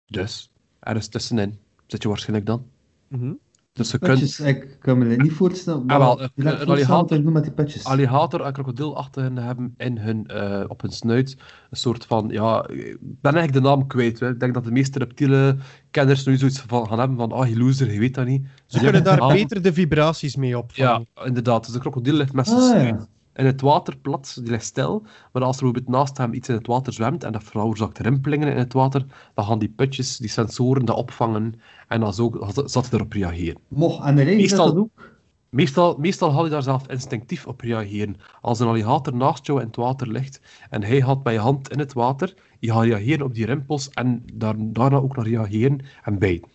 Dus, 0.06 0.50
ergens 0.80 1.08
tussenin 1.08 1.58
zit 1.86 2.02
je 2.02 2.08
waarschijnlijk 2.08 2.46
dan. 2.46 2.70
Mhm. 3.08 3.32
Dus 3.74 3.90
je 3.90 3.98
kunt 3.98 4.12
Petjes, 4.12 4.40
ik 4.40 4.76
kan 4.80 4.98
me 4.98 5.08
dat 5.08 5.18
niet 5.18 5.32
voorstellen. 5.32 5.86
Ah, 5.86 5.98
wel, 5.98 6.14
maar 6.16 6.24
een- 6.24 6.30
direct 6.34 6.60
een 6.60 6.66
alligator- 6.68 7.22
met 7.32 7.56
die 7.56 7.82
alligator 7.82 8.40
en 8.40 8.52
krokodilachtigen 8.52 9.36
hebben 9.36 9.74
in 9.76 9.98
hun, 9.98 10.26
eh, 10.26 10.64
op 10.68 10.80
hun 10.82 10.90
snuit 10.92 11.36
een 11.70 11.76
soort 11.76 12.06
van, 12.06 12.28
ja, 12.28 12.68
ik 12.68 12.96
ben 13.00 13.34
eigenlijk 13.34 13.52
de 13.52 13.60
naam 13.70 13.86
kwijt. 13.86 14.20
Hè. 14.20 14.28
Ik 14.30 14.40
denk 14.40 14.54
dat 14.54 14.64
de 14.64 14.70
meeste 14.70 14.98
reptiele 14.98 15.56
kenners 15.90 16.24
nu 16.24 16.36
zoiets 16.36 16.60
van 16.66 16.86
gaan 16.88 16.98
hebben 16.98 17.16
van, 17.16 17.32
ah, 17.32 17.48
je 17.48 17.56
loser, 17.56 17.92
je 17.92 17.98
weet 17.98 18.14
dat 18.14 18.26
niet. 18.26 18.46
Ze 18.66 18.78
kunnen 18.78 19.04
daar 19.04 19.18
naam- 19.18 19.32
beter 19.32 19.62
de 19.62 19.72
vibraties 19.72 20.36
mee 20.36 20.58
opvangen. 20.58 21.06
Ja, 21.14 21.24
inderdaad. 21.24 21.64
Dus 21.64 21.72
de 21.72 21.80
krokodil 21.80 22.14
ligt 22.14 22.32
met 22.32 22.46
zijn 22.46 22.58
Ah, 22.60 22.68
snuit 22.68 22.86
ja. 22.88 23.06
In 23.34 23.46
het 23.46 23.60
water 23.60 23.96
plat, 23.96 24.38
die 24.40 24.50
ligt 24.50 24.64
stil. 24.64 25.02
Maar 25.32 25.42
als 25.42 25.56
er 25.56 25.62
bijvoorbeeld 25.62 25.96
naast 25.96 26.18
hem 26.18 26.32
iets 26.34 26.48
in 26.48 26.54
het 26.54 26.66
water 26.66 26.92
zwemt 26.92 27.24
en 27.24 27.32
dat 27.32 27.44
veroorzaakt 27.44 27.98
rimpelingen 27.98 28.48
in 28.48 28.56
het 28.56 28.72
water, 28.72 29.04
dan 29.34 29.44
gaan 29.44 29.58
die 29.58 29.68
putjes, 29.68 30.16
die 30.16 30.28
sensoren, 30.28 30.84
dat 30.84 30.96
opvangen 30.96 31.54
en 31.88 32.00
dan 32.00 32.14
zo, 32.14 32.32
zat 32.64 32.92
erop 32.92 33.12
reageren. 33.12 33.60
Mocht, 33.68 34.04
en 34.04 34.16
de 34.16 34.24
Meestal- 34.24 34.66
dat 34.66 34.76
ook. 34.76 35.12
Meestal, 35.48 35.96
meestal 35.98 36.30
gaat 36.30 36.40
hij 36.40 36.50
daar 36.50 36.62
zelf 36.62 36.88
instinctief 36.88 37.46
op 37.46 37.60
reageren. 37.60 38.16
Als 38.40 38.60
een 38.60 38.66
alligator 38.66 39.16
naast 39.16 39.46
jou 39.46 39.60
in 39.60 39.66
het 39.66 39.76
water 39.76 40.08
ligt 40.08 40.40
en 40.70 40.82
hij 40.82 41.00
gaat 41.00 41.24
met 41.24 41.32
je 41.32 41.38
hand 41.38 41.70
in 41.70 41.78
het 41.78 41.92
water, 41.92 42.34
je 42.58 42.72
gaat 42.72 42.84
reageren 42.84 43.26
op 43.26 43.34
die 43.34 43.46
rimpels 43.46 43.88
en 43.90 44.22
daar, 44.32 44.54
daarna 44.58 44.96
ook 44.96 45.16
nog 45.16 45.24
reageren 45.24 45.80
en 46.02 46.18
bijten. 46.18 46.50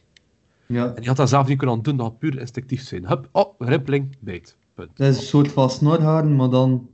Ja, 0.65 0.93
En 0.95 1.01
je 1.01 1.07
had 1.07 1.17
dat 1.17 1.30
zelf 1.30 1.47
niet 1.47 1.57
kunnen 1.57 1.82
doen, 1.82 1.97
dat 1.97 2.05
gaat 2.05 2.19
puur 2.19 2.39
instinctief 2.39 2.82
zijn. 2.82 3.07
Hup, 3.07 3.30
oh, 3.32 3.53
rimpeling, 3.57 4.17
bijt. 4.19 4.57
Punt. 4.80 4.97
dat 4.97 5.07
is 5.07 5.17
een 5.17 5.23
soort 5.23 5.51
van 5.51 5.69
snorharen, 5.69 6.36
maar 6.36 6.49
dan 6.49 6.89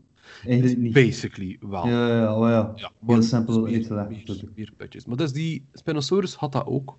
eigenlijk 0.46 0.78
niet. 0.80 0.94
Basically 0.94 1.58
wel. 1.60 1.88
Ja, 1.88 2.08
ja, 2.08 2.18
ja, 2.22 2.36
oh 2.40 2.50
ja. 2.50 2.72
Ja, 2.76 2.92
Heel 3.06 3.22
simpel 3.24 3.62
meer- 3.62 3.74
uit 3.74 3.88
te 3.88 3.94
leggen, 3.94 4.12
meer- 4.12 4.24
natuurlijk. 4.28 4.56
meer 4.58 4.72
putjes. 4.78 5.06
Maar 5.06 5.18
dus 5.18 5.34
die 5.34 5.66
Spinosaurus 5.74 6.36
had 6.36 6.52
dat 6.52 6.66
ook. 6.66 6.98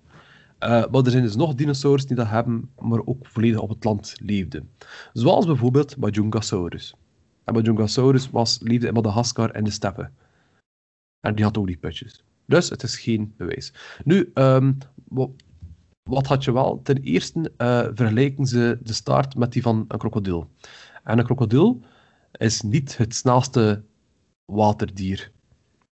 Eh, 0.59 0.69
maar 0.69 1.03
er 1.03 1.11
zijn 1.11 1.23
dus 1.23 1.35
nog 1.35 1.55
dinosaurus 1.55 2.05
die 2.05 2.15
dat 2.15 2.27
hebben, 2.27 2.69
maar 2.79 3.01
ook 3.05 3.27
volledig 3.27 3.59
op 3.59 3.69
het 3.69 3.83
land 3.83 4.15
leefden. 4.23 4.69
Zoals 5.13 5.45
bijvoorbeeld 5.45 5.97
Majungasaurus. 5.97 6.95
En 7.43 7.53
Majungasaurus 7.53 8.29
was, 8.29 8.59
leefde 8.61 8.87
in 8.87 8.93
Madagaskar 8.93 9.49
en 9.51 9.63
de 9.63 9.71
steppen. 9.71 10.13
En 11.19 11.35
die 11.35 11.45
had 11.45 11.57
ook 11.57 11.67
die 11.67 11.77
putjes. 11.77 12.23
Dus 12.45 12.69
het 12.69 12.83
is 12.83 12.97
geen 12.99 13.33
bewijs. 13.37 13.73
Nu, 14.03 14.31
wa- 14.33 15.29
wat 16.07 16.27
had 16.27 16.43
je 16.43 16.51
wel? 16.51 16.79
Ten 16.83 16.97
eerste 16.97 17.51
eh, 17.57 17.79
vergelijken 17.93 18.45
ze 18.45 18.79
de 18.83 18.93
staart 18.93 19.35
met 19.35 19.51
die 19.51 19.61
van 19.61 19.85
een 19.87 19.97
krokodil. 19.97 20.49
En 21.03 21.17
een 21.19 21.25
krokodil 21.25 21.81
is 22.31 22.61
niet 22.61 22.97
het 22.97 23.15
snelste 23.15 23.83
waterdier. 24.45 25.31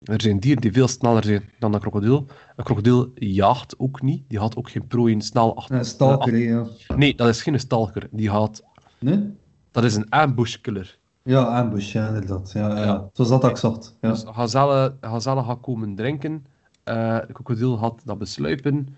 Er 0.02 0.20
zijn 0.22 0.40
dieren 0.40 0.60
die 0.60 0.72
veel 0.72 0.88
sneller 0.88 1.24
zijn 1.24 1.50
dan 1.58 1.74
een 1.74 1.80
krokodil. 1.80 2.26
Een 2.56 2.64
krokodil 2.64 3.10
jaagt 3.14 3.74
ook 3.78 4.02
niet. 4.02 4.22
Die 4.28 4.38
gaat 4.38 4.56
ook 4.56 4.70
geen 4.70 4.86
prooien 4.86 5.20
snel 5.22 5.56
achter. 5.56 5.76
Ja, 5.76 5.82
stalker, 5.82 6.36
ja. 6.36 6.66
Nee, 6.96 7.14
dat 7.14 7.28
is 7.28 7.42
geen 7.42 7.60
stalker. 7.60 8.08
Die 8.10 8.30
gaat... 8.30 8.62
Nee? 8.98 9.36
Dat 9.70 9.84
is 9.84 9.94
een 9.94 10.08
ambush 10.10 10.56
killer. 10.56 10.98
Ja, 11.22 11.42
ambush, 11.42 11.92
ja, 11.92 12.06
inderdaad. 12.06 12.52
Ja, 12.52 12.78
ja. 12.78 13.08
Dat 13.12 13.28
dat 13.28 13.44
ik 13.44 13.56
zocht. 13.56 13.96
Ja. 14.00 14.08
Dus 14.10 14.22
gazelle, 14.26 14.96
gazelle 15.00 15.42
gaat 15.44 15.60
komen 15.60 15.94
drinken. 15.94 16.46
eh, 16.84 17.18
de 17.26 17.32
krokodil 17.32 17.78
had 17.78 18.02
dat 18.04 18.18
besluipen. 18.18 18.96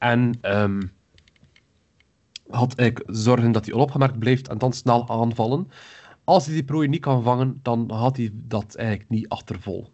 En 0.00 0.38
ehm 0.40 0.80
had 2.48 2.74
eigenlijk 2.74 3.16
zorgen 3.16 3.52
dat 3.52 3.64
hij 3.64 3.74
onopgemerkt 3.74 4.18
blijft 4.18 4.48
en 4.48 4.58
dan 4.58 4.72
snel 4.72 5.08
aanvallen. 5.08 5.68
Als 6.24 6.46
hij 6.46 6.54
die 6.54 6.64
prooi 6.64 6.88
niet 6.88 7.00
kan 7.00 7.22
vangen, 7.22 7.60
dan 7.62 7.90
had 7.90 8.16
hij 8.16 8.30
dat 8.32 8.74
eigenlijk 8.74 9.08
niet 9.08 9.28
achtervol. 9.28 9.90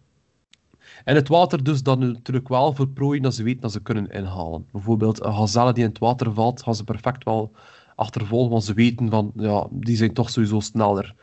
En 1.03 1.15
het 1.15 1.27
water 1.27 1.63
dus 1.63 1.83
dan 1.83 1.99
natuurlijk 1.99 2.47
wel 2.47 2.73
voor 2.73 2.87
prooien 2.87 3.21
dat 3.21 3.35
ze 3.35 3.43
weten 3.43 3.61
dat 3.61 3.71
ze 3.71 3.81
kunnen 3.81 4.11
inhalen. 4.11 4.65
Bijvoorbeeld 4.71 5.23
een 5.23 5.33
gazelle 5.33 5.73
die 5.73 5.83
in 5.83 5.89
het 5.89 5.99
water 5.99 6.33
valt, 6.33 6.63
gaan 6.63 6.75
ze 6.75 6.83
perfect 6.83 7.23
wel 7.23 7.51
achtervolgen, 7.95 8.51
want 8.51 8.63
ze 8.63 8.73
weten 8.73 9.09
van, 9.09 9.31
ja, 9.35 9.67
die 9.71 9.95
zijn 9.95 10.13
toch 10.13 10.29
sowieso 10.29 10.59
sneller. 10.59 11.15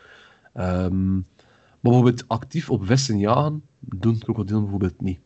Ehm, 0.52 1.14
maar 1.14 1.22
bijvoorbeeld 1.80 2.28
actief 2.28 2.70
op 2.70 2.86
vissen 2.86 3.18
jagen, 3.18 3.62
doen 3.78 4.18
krokodillen 4.18 4.62
bijvoorbeeld 4.62 5.00
niet. 5.00 5.18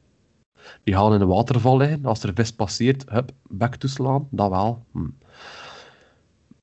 Die 0.84 0.94
gaan 0.94 1.14
in 1.14 1.20
een 1.20 1.28
waterval 1.28 1.76
liggen, 1.76 2.04
als 2.04 2.22
er 2.22 2.34
vis 2.34 2.52
passeert, 2.52 3.10
hup, 3.10 3.30
bek 3.46 3.74
toeslaan, 3.74 4.28
dat 4.30 4.50
wel. 4.50 4.84
Hm. 4.92 5.08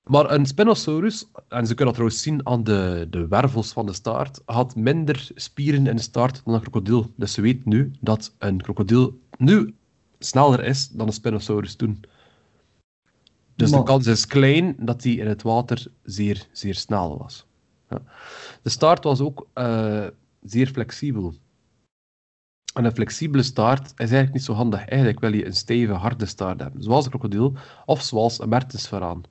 Maar 0.03 0.31
een 0.31 0.45
Spinosaurus, 0.45 1.27
en 1.47 1.67
ze 1.67 1.73
kunnen 1.73 1.85
dat 1.85 1.93
trouwens 1.93 2.21
zien 2.21 2.47
aan 2.47 2.63
de, 2.63 3.07
de 3.09 3.27
wervels 3.27 3.71
van 3.71 3.85
de 3.85 3.93
staart, 3.93 4.41
had 4.45 4.75
minder 4.75 5.29
spieren 5.35 5.87
in 5.87 5.95
de 5.95 6.01
staart 6.01 6.41
dan 6.43 6.53
een 6.53 6.61
krokodil. 6.61 7.11
Dus 7.15 7.33
ze 7.33 7.41
weten 7.41 7.69
nu 7.69 7.91
dat 7.99 8.33
een 8.37 8.61
krokodil 8.61 9.19
nu 9.37 9.75
sneller 10.19 10.63
is 10.63 10.89
dan 10.89 11.07
een 11.07 11.13
Spinosaurus 11.13 11.75
toen. 11.75 12.03
Dus 13.55 13.71
de 13.71 13.83
kans 13.83 14.07
is 14.07 14.27
klein 14.27 14.75
dat 14.79 15.03
hij 15.03 15.13
in 15.13 15.27
het 15.27 15.41
water 15.41 15.87
zeer, 16.03 16.47
zeer 16.51 16.75
snel 16.75 17.17
was. 17.17 17.45
Ja. 17.89 18.01
De 18.61 18.69
staart 18.69 19.03
was 19.03 19.19
ook 19.19 19.47
eh, 19.53 20.07
zeer 20.43 20.67
flexibel. 20.67 21.33
En 22.75 22.85
een 22.85 22.91
flexibele 22.91 23.43
staart 23.43 23.87
is 23.87 23.93
eigenlijk 23.97 24.33
niet 24.33 24.43
zo 24.43 24.53
handig. 24.53 24.79
Eigenlijk 24.87 25.19
wil 25.19 25.33
je 25.33 25.45
een 25.45 25.53
stevige, 25.53 25.93
harde 25.93 26.25
staart 26.25 26.59
hebben. 26.59 26.83
Zoals 26.83 27.05
een 27.05 27.11
krokodil 27.11 27.53
of 27.85 28.01
zoals 28.01 28.39
een 28.39 28.49
mertensvaraan. 28.49 29.21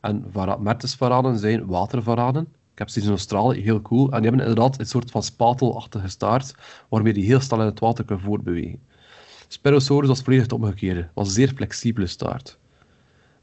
En 0.00 0.24
vara- 0.30 0.56
mertensvaranen 0.56 1.38
zijn 1.38 1.66
watervaranen. 1.66 2.42
Ik 2.72 2.78
heb 2.78 2.88
ze 2.88 3.00
in 3.00 3.08
Australië, 3.08 3.60
heel 3.60 3.82
cool. 3.82 4.10
En 4.10 4.20
die 4.22 4.30
hebben 4.30 4.48
inderdaad 4.48 4.78
een 4.78 4.86
soort 4.86 5.10
van 5.10 5.22
spatelachtige 5.22 6.08
staart, 6.08 6.54
waarmee 6.88 7.12
die 7.12 7.24
heel 7.24 7.40
snel 7.40 7.60
in 7.60 7.66
het 7.66 7.80
water 7.80 8.04
kunnen 8.04 8.24
voortbewegen. 8.24 8.80
Spinosaurus 9.48 10.08
was 10.08 10.22
volledig 10.22 10.44
het 10.44 10.52
omgekeerde. 10.52 11.08
was 11.14 11.26
een 11.26 11.32
zeer 11.34 11.52
flexibele 11.54 12.06
staart. 12.06 12.58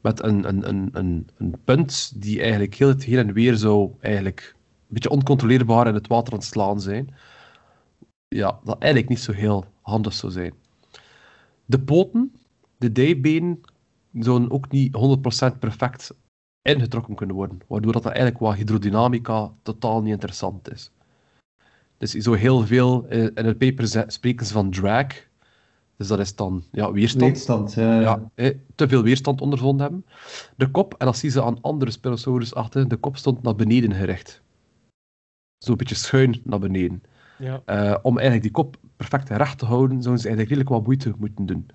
Met 0.00 0.22
een, 0.22 0.48
een, 0.48 0.68
een, 0.68 0.88
een, 0.92 1.28
een 1.36 1.54
punt 1.64 2.12
die 2.22 2.40
eigenlijk 2.40 2.74
heel 2.74 2.88
het 2.88 3.04
heen 3.04 3.18
en 3.18 3.32
weer 3.32 3.56
zou 3.56 3.90
eigenlijk 4.00 4.54
een 4.56 4.94
beetje 4.94 5.10
oncontroleerbaar 5.10 5.86
in 5.86 5.94
het 5.94 6.06
water 6.06 6.32
aan 6.32 6.38
het 6.38 6.48
slaan 6.48 6.80
zijn. 6.80 7.14
Ja, 8.34 8.60
dat 8.64 8.78
eigenlijk 8.78 9.08
niet 9.08 9.20
zo 9.20 9.32
heel 9.32 9.64
handig 9.80 10.12
zou 10.12 10.32
zijn. 10.32 10.54
De 11.64 11.80
poten, 11.80 12.32
de 12.76 12.92
dijbenen, 12.92 13.60
zouden 14.12 14.50
ook 14.50 14.70
niet 14.70 14.96
100% 15.54 15.58
perfect 15.58 16.14
ingetrokken 16.62 17.14
kunnen 17.14 17.36
worden, 17.36 17.60
waardoor 17.66 17.92
dat 17.92 18.04
eigenlijk 18.04 18.36
qua 18.36 18.54
hydrodynamica 18.54 19.52
totaal 19.62 20.02
niet 20.02 20.12
interessant 20.12 20.72
is. 20.72 20.90
Dus 21.98 22.10
zo 22.10 22.32
heel 22.32 22.66
veel, 22.66 23.06
eh, 23.08 23.22
in 23.22 23.44
het 23.44 23.58
paper 23.58 24.04
spreken 24.06 24.46
ze 24.46 24.52
van 24.52 24.70
drag. 24.70 25.06
Dus 25.96 26.08
dat 26.08 26.18
is 26.18 26.34
dan 26.34 26.64
ja, 26.72 26.92
weerstand. 26.92 27.32
Weerstand, 27.32 27.72
ja. 27.72 28.00
Ja, 28.00 28.30
eh, 28.34 28.56
te 28.74 28.88
veel 28.88 29.02
weerstand 29.02 29.40
ondervonden 29.40 29.80
hebben. 29.80 30.06
De 30.56 30.70
kop, 30.70 30.94
en 30.98 31.06
dat 31.06 31.16
zien 31.16 31.30
ze 31.30 31.42
aan 31.42 31.60
andere 31.60 31.90
Spinosaurus 31.90 32.54
achter, 32.54 32.88
de 32.88 32.96
kop 32.96 33.16
stond 33.16 33.42
naar 33.42 33.54
beneden 33.54 33.94
gericht. 33.94 34.42
Zo'n 35.58 35.76
beetje 35.76 35.94
schuin 35.94 36.40
naar 36.44 36.58
beneden. 36.58 37.02
Ja. 37.40 37.62
Eh, 37.64 37.96
om 38.02 38.18
eigenlijk 38.18 38.42
die 38.42 38.64
kop 38.64 38.76
perfect 38.96 39.28
recht 39.28 39.58
te 39.58 39.64
houden, 39.64 40.02
zouden 40.02 40.22
ze 40.22 40.28
eigenlijk 40.28 40.48
redelijk 40.48 40.68
wat 40.68 40.86
moeite 40.86 41.14
moeten 41.18 41.46
doen. 41.46 41.66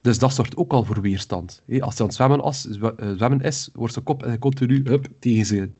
Dus 0.00 0.18
dat 0.18 0.34
zorgt 0.34 0.56
ook 0.56 0.72
al 0.72 0.84
voor 0.84 1.00
weerstand. 1.00 1.62
Als 1.80 1.98
hij 1.98 2.00
aan 2.00 2.06
het 2.06 2.14
zwemmen, 2.14 2.54
zwe- 2.54 2.94
eh, 2.96 3.10
zwemmen 3.10 3.40
is, 3.40 3.70
wordt 3.72 3.92
zijn 3.92 4.04
kop 4.04 4.36
continu 4.38 4.80
hup, 4.84 5.06
tegen, 5.18 5.46
zijn, 5.46 5.74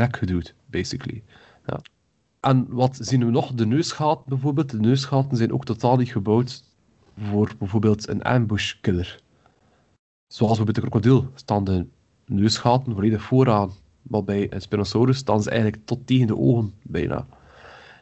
nek 0.00 0.16
geduwd, 0.16 0.54
basically. 0.66 1.22
Ja. 1.66 1.80
En 2.40 2.66
wat 2.68 2.98
zien 3.00 3.24
we 3.24 3.30
nog? 3.30 3.52
De 3.52 3.66
neusgaten 3.66 4.24
bijvoorbeeld. 4.28 4.70
De 4.70 4.80
neusgaten 4.80 5.36
zijn 5.36 5.52
ook 5.52 5.64
totaal 5.64 5.96
niet 5.96 6.12
gebouwd 6.12 6.64
voor 7.18 7.52
bijvoorbeeld 7.58 8.08
een 8.08 8.22
ambush 8.22 8.74
killer. 8.80 9.20
Zoals 10.26 10.56
bijvoorbeeld 10.56 10.74
de 10.74 10.90
krokodil 10.90 11.30
staan 11.34 11.64
de 11.64 11.86
neusgaten 12.26 12.92
volledig 12.92 13.22
vooraan. 13.22 13.70
Maar 14.02 14.24
bij 14.24 14.52
een 14.52 14.60
Spinosaurus 14.60 15.16
staan 15.16 15.42
ze 15.42 15.50
eigenlijk 15.50 15.86
tot 15.86 16.06
tegen 16.06 16.26
de 16.26 16.36
ogen 16.36 16.72
bijna. 16.82 17.26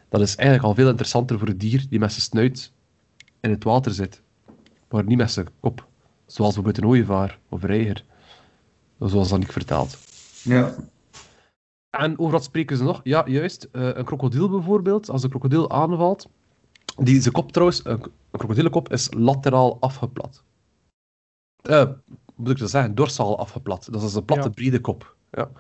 Dat 0.09 0.21
is 0.21 0.37
eigenlijk 0.37 0.69
al 0.69 0.75
veel 0.75 0.89
interessanter 0.89 1.39
voor 1.39 1.49
een 1.49 1.59
dier 1.59 1.87
die 1.89 1.99
met 1.99 2.11
zijn 2.11 2.23
snuit 2.23 2.73
in 3.41 3.51
het 3.51 3.65
water 3.65 3.93
zit, 3.93 4.23
maar 4.89 5.05
niet 5.05 5.19
met 5.19 5.31
zijn 5.31 5.49
kop. 5.61 5.87
Zoals 6.27 6.55
bijvoorbeeld 6.55 6.85
een 6.85 6.91
ooievaar 6.91 7.39
of 7.49 7.63
een 7.63 7.69
reiger. 7.69 8.05
Zoals 8.99 9.33
Annick 9.33 9.53
vertelt. 9.53 9.99
Ja. 10.43 10.75
En 11.91 12.19
over 12.19 12.33
wat 12.33 12.45
spreken 12.45 12.77
ze 12.77 12.83
nog? 12.83 13.01
Ja, 13.05 13.27
juist. 13.29 13.69
eh, 13.73 13.91
een 13.95 14.05
krokodil 14.05 14.49
bijvoorbeeld. 14.49 15.11
Als 15.11 15.23
een 15.23 15.31
krokodil 15.31 15.71
aanvalt. 15.71 16.29
Die, 16.97 17.21
zijn 17.21 17.35
kop 17.35 17.53
trouwens, 17.53 17.81
een, 17.85 18.03
een 18.03 18.39
krokodillenkop 18.39 18.93
is 18.93 19.13
lateraal 19.15 19.77
afgeplat. 19.81 20.43
Eh, 21.63 21.83
hoe 21.83 21.97
moet 22.35 22.51
ik 22.51 22.59
dat 22.59 22.71
zeggen? 22.71 22.95
Dorsaal 22.95 23.39
afgeplat. 23.39 23.89
Dat 23.91 24.03
is 24.03 24.15
een 24.15 24.25
platte, 24.25 24.49
Ja. 24.49 24.55
brede 24.55 24.81
kop. 24.81 25.17
Ja. 25.31 25.51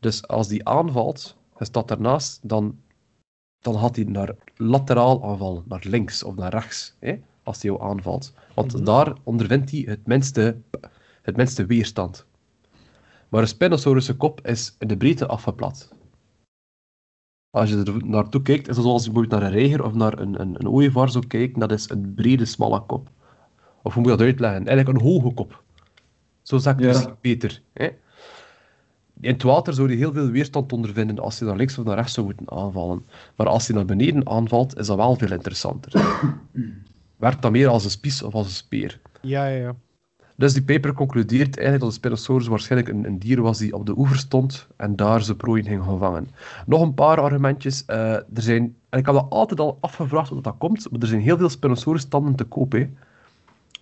Dus 0.00 0.26
als 0.28 0.48
die 0.48 0.68
aanvalt, 0.68 1.36
hij 1.56 1.66
staat 1.66 1.88
daarnaast, 1.88 2.38
dan, 2.48 2.78
dan 3.72 3.78
gaat 3.78 3.96
hij 3.96 4.04
naar 4.04 4.34
lateraal 4.56 5.24
aanvallen. 5.24 5.62
Naar 5.68 5.84
links 5.88 6.22
of 6.22 6.34
naar 6.34 6.50
rechts. 6.50 6.94
Hè? 7.00 7.14
Als 7.42 7.62
hij 7.62 7.70
jou 7.70 7.82
aanvalt. 7.90 8.34
Want 8.54 8.72
Mhm. 8.74 8.84
daar 8.84 9.12
ondervindt 9.22 9.70
hij 9.70 9.80
het 9.86 10.06
minste, 10.06 10.56
het 11.22 11.36
minste 11.36 11.66
weerstand. 11.66 12.26
Maar 13.28 13.40
een 13.40 13.48
Spinosaurus' 13.48 14.16
kop 14.16 14.46
is 14.46 14.76
in 14.78 14.88
de 14.88 14.96
breedte 14.96 15.26
afgeplat. 15.26 15.88
Als 17.50 17.70
je 17.70 17.76
er 17.84 18.06
naartoe 18.06 18.42
kijkt, 18.42 18.68
is 18.68 18.76
het 18.76 18.84
zoals 18.84 19.04
je 19.04 19.10
bijvoorbeeld 19.10 19.40
naar 19.40 19.50
een 19.52 19.56
reiger 19.58 19.84
of 19.84 19.92
naar 19.94 20.18
een, 20.18 20.40
een, 20.40 20.54
een 20.58 20.68
ooievaar 20.68 21.10
zou 21.10 21.26
kijken, 21.26 21.60
dat 21.60 21.72
is 21.72 21.90
een 21.90 22.14
brede, 22.14 22.44
smalle 22.44 22.80
kop. 22.80 23.08
Of 23.82 23.94
hoe 23.94 24.02
moet 24.02 24.10
je 24.12 24.16
dat 24.18 24.26
uitleggen? 24.26 24.66
Eigenlijk 24.66 24.98
een 24.98 25.04
hoge 25.08 25.34
kop. 25.34 25.62
Zo 26.42 26.58
zeg 26.58 26.72
ik 26.72 26.78
het 26.78 26.88
Ja. 26.88 26.92
misschien 26.94 27.16
beter. 27.20 27.62
Hè? 27.72 27.88
In 29.20 29.32
het 29.32 29.42
water 29.42 29.74
zou 29.74 29.90
je 29.90 29.96
heel 29.96 30.12
veel 30.12 30.28
weerstand 30.28 30.72
ondervinden 30.72 31.18
als 31.18 31.38
je 31.38 31.44
naar 31.44 31.56
links 31.56 31.78
of 31.78 31.84
naar 31.84 31.94
rechts 31.96 32.12
zou 32.12 32.26
moeten 32.26 32.50
aanvallen. 32.50 33.06
Maar 33.36 33.46
als 33.46 33.66
je 33.66 33.72
naar 33.72 33.84
beneden 33.84 34.28
aanvalt, 34.28 34.78
is 34.78 34.86
dat 34.86 34.96
wel 34.96 35.16
veel 35.16 35.32
interessanter. 35.32 35.92
Werkt 37.16 37.42
dan 37.42 37.52
meer 37.52 37.68
als 37.68 37.84
een 37.84 37.90
spies 37.90 38.22
of 38.22 38.34
als 38.34 38.46
een 38.46 38.52
speer. 38.52 39.00
Ja, 39.20 39.46
ja, 39.46 39.56
ja. 39.56 39.74
Dus 40.36 40.52
die 40.52 40.62
paper 40.64 40.92
concludeert 40.92 41.54
eigenlijk 41.54 41.80
dat 41.80 41.88
de 41.88 41.96
Spinosaurus 41.96 42.46
waarschijnlijk 42.46 42.92
een, 42.92 43.06
een 43.06 43.18
dier 43.18 43.42
was 43.42 43.58
die 43.58 43.74
op 43.74 43.86
de 43.86 43.98
oever 43.98 44.16
stond 44.16 44.66
en 44.76 44.96
daar 44.96 45.22
zijn 45.22 45.36
prooi 45.36 45.62
ging 45.62 45.84
gaan 45.84 45.98
vangen. 45.98 46.30
Nog 46.66 46.80
een 46.82 46.94
paar 46.94 47.20
argumentjes. 47.20 47.84
eh, 47.84 48.12
er 48.12 48.24
zijn, 48.32 48.62
en 48.88 48.98
ik 48.98 49.06
heb 49.06 49.14
dat 49.14 49.26
altijd 49.28 49.60
al 49.60 49.78
afgevraagd 49.80 50.28
hoe 50.28 50.40
dat 50.42 50.54
komt, 50.58 50.90
maar 50.90 51.00
er 51.00 51.06
zijn 51.06 51.20
heel 51.20 51.36
veel 51.36 51.48
Spinosaurus-tanden 51.48 52.34
te 52.34 52.44
koop. 52.44 52.72
Hè. 52.72 52.88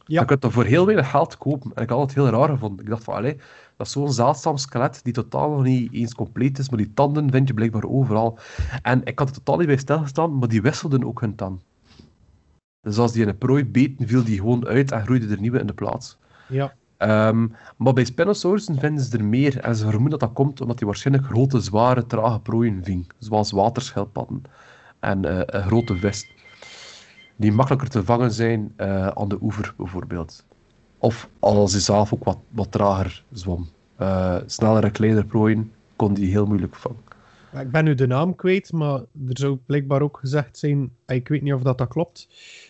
Ja. 0.06 0.20
Je 0.20 0.26
kunt 0.26 0.42
dat 0.42 0.52
voor 0.52 0.64
heel 0.64 0.86
weinig 0.86 1.10
geld 1.10 1.38
kopen. 1.38 1.70
En 1.74 1.82
ik 1.82 1.90
had 1.90 2.00
het 2.00 2.14
heel 2.14 2.28
raar 2.28 2.48
gevonden. 2.48 2.84
Ik 2.84 2.90
dacht 2.90 3.04
van, 3.04 3.14
allee, 3.14 3.36
dat 3.76 3.86
is 3.86 3.92
zo'n 3.92 4.12
zeldzaam 4.12 4.56
skelet 4.56 5.00
die 5.02 5.12
totaal 5.12 5.50
nog 5.50 5.62
niet 5.62 5.92
eens 5.92 6.14
compleet 6.14 6.58
is, 6.58 6.68
maar 6.68 6.78
die 6.78 6.94
tanden 6.94 7.30
vind 7.30 7.48
je 7.48 7.54
blijkbaar 7.54 7.84
overal. 7.84 8.38
En 8.82 9.00
ik 9.04 9.18
had 9.18 9.28
er 9.28 9.34
totaal 9.34 9.56
niet 9.56 9.66
bij 9.66 9.76
stilgestaan, 9.76 10.38
maar 10.38 10.48
die 10.48 10.62
wisselden 10.62 11.04
ook 11.04 11.20
hun 11.20 11.34
tand. 11.34 11.62
Dus 12.80 12.98
als 12.98 13.12
die 13.12 13.22
in 13.22 13.28
een 13.28 13.38
prooi 13.38 13.66
beten, 13.66 14.08
viel 14.08 14.24
die 14.24 14.38
gewoon 14.38 14.66
uit 14.66 14.92
en 14.92 15.02
groeide 15.02 15.28
er 15.28 15.40
nieuwe 15.40 15.58
in 15.58 15.66
de 15.66 15.72
plaats. 15.72 16.18
Ja. 16.48 16.74
Ehm, 16.96 17.48
maar 17.76 17.92
bij 17.92 18.04
Spinosaurussen 18.04 18.78
vinden 18.78 19.04
ze 19.04 19.18
er 19.18 19.24
meer. 19.24 19.58
En 19.58 19.76
ze 19.76 19.82
vermoeden 19.84 20.18
dat 20.18 20.20
dat 20.20 20.32
komt 20.32 20.60
omdat 20.60 20.78
die 20.78 20.86
waarschijnlijk 20.86 21.26
grote, 21.26 21.60
zware, 21.60 22.06
trage 22.06 22.40
prooien 22.40 22.84
ving. 22.84 23.10
Zoals 23.18 23.50
waterschildpadden 23.50 24.42
en 25.00 25.24
eh, 25.24 25.40
een 25.46 25.62
grote 25.62 25.96
vis. 25.96 26.33
Die 27.36 27.52
makkelijker 27.52 27.88
te 27.88 28.04
vangen 28.04 28.32
zijn 28.32 28.72
eh, 28.76 29.06
aan 29.06 29.28
de 29.28 29.38
oever, 29.40 29.74
bijvoorbeeld. 29.76 30.44
Of 30.98 31.28
als 31.38 31.72
hij 31.72 31.80
zelf 31.80 32.12
ook 32.12 32.24
wat, 32.24 32.38
wat 32.48 32.72
trager 32.72 33.24
zwom. 33.32 33.68
Eh 33.96 34.36
snellere, 34.46 34.90
kleinere 34.90 35.24
prooien 35.26 35.72
kon 35.96 36.14
die 36.14 36.30
heel 36.30 36.46
moeilijk 36.46 36.74
vangen. 36.76 36.98
Ik 37.60 37.70
ben 37.70 37.84
nu 37.84 37.94
de 37.94 38.06
naam 38.06 38.34
kwijt, 38.34 38.72
maar 38.72 38.98
er 38.98 39.38
zou 39.38 39.58
blijkbaar 39.66 40.02
ook 40.02 40.18
gezegd 40.18 40.58
zijn, 40.58 40.90
ah, 41.06 41.16
ik 41.16 41.28
weet 41.28 41.42
niet 41.42 41.52
of 41.54 41.62
dat, 41.62 41.78
dat 41.78 41.88
klopt, 41.88 42.28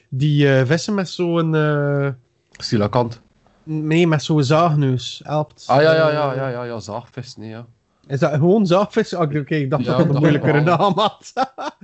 die 0.08 0.54
eh, 0.58 0.66
vissen 0.66 0.94
met 0.94 1.08
zo'n... 1.08 1.54
eh, 1.54 2.08
Silakant. 2.50 3.20
nee, 3.62 4.06
met 4.06 4.22
zo'n 4.22 4.42
zaagneus 4.44 5.20
helpt. 5.24 5.64
Ah 5.66 5.82
ja, 5.82 5.94
ja, 5.94 6.10
ja, 6.10 6.34
ja, 6.34 6.48
ja, 6.48 6.62
ja 6.64 6.78
zaagvis, 6.80 7.36
nee, 7.36 7.48
ja. 7.48 7.66
Is 8.06 8.18
dat 8.20 8.32
gewoon 8.32 8.66
zaagvis? 8.66 9.14
Ah, 9.14 9.20
Oké, 9.20 9.54
ik 9.54 9.70
dacht 9.70 9.84
Ja, 9.84 9.88
dat 9.88 9.96
dat 9.98 10.06
een 10.06 10.12
dat 10.12 10.20
moeilijkere 10.20 10.60
naam 10.60 10.92
had. 10.98 11.32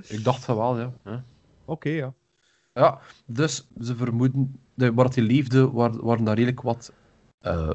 Ik 0.08 0.24
dacht 0.24 0.44
van 0.44 0.56
wel, 0.56 0.78
ja. 0.78 0.90
ja. 1.04 1.22
Oké, 1.64 1.88
ja. 1.88 2.12
Ja, 2.80 2.98
dus 3.26 3.66
ze 3.80 3.96
vermoeden, 3.96 4.56
de, 4.74 4.92
waar 4.94 5.08
hij 5.14 5.22
leefde, 5.22 5.70
waren, 5.70 6.04
waren 6.04 6.24
daar 6.24 6.34
redelijk 6.34 6.62
wat 6.62 6.92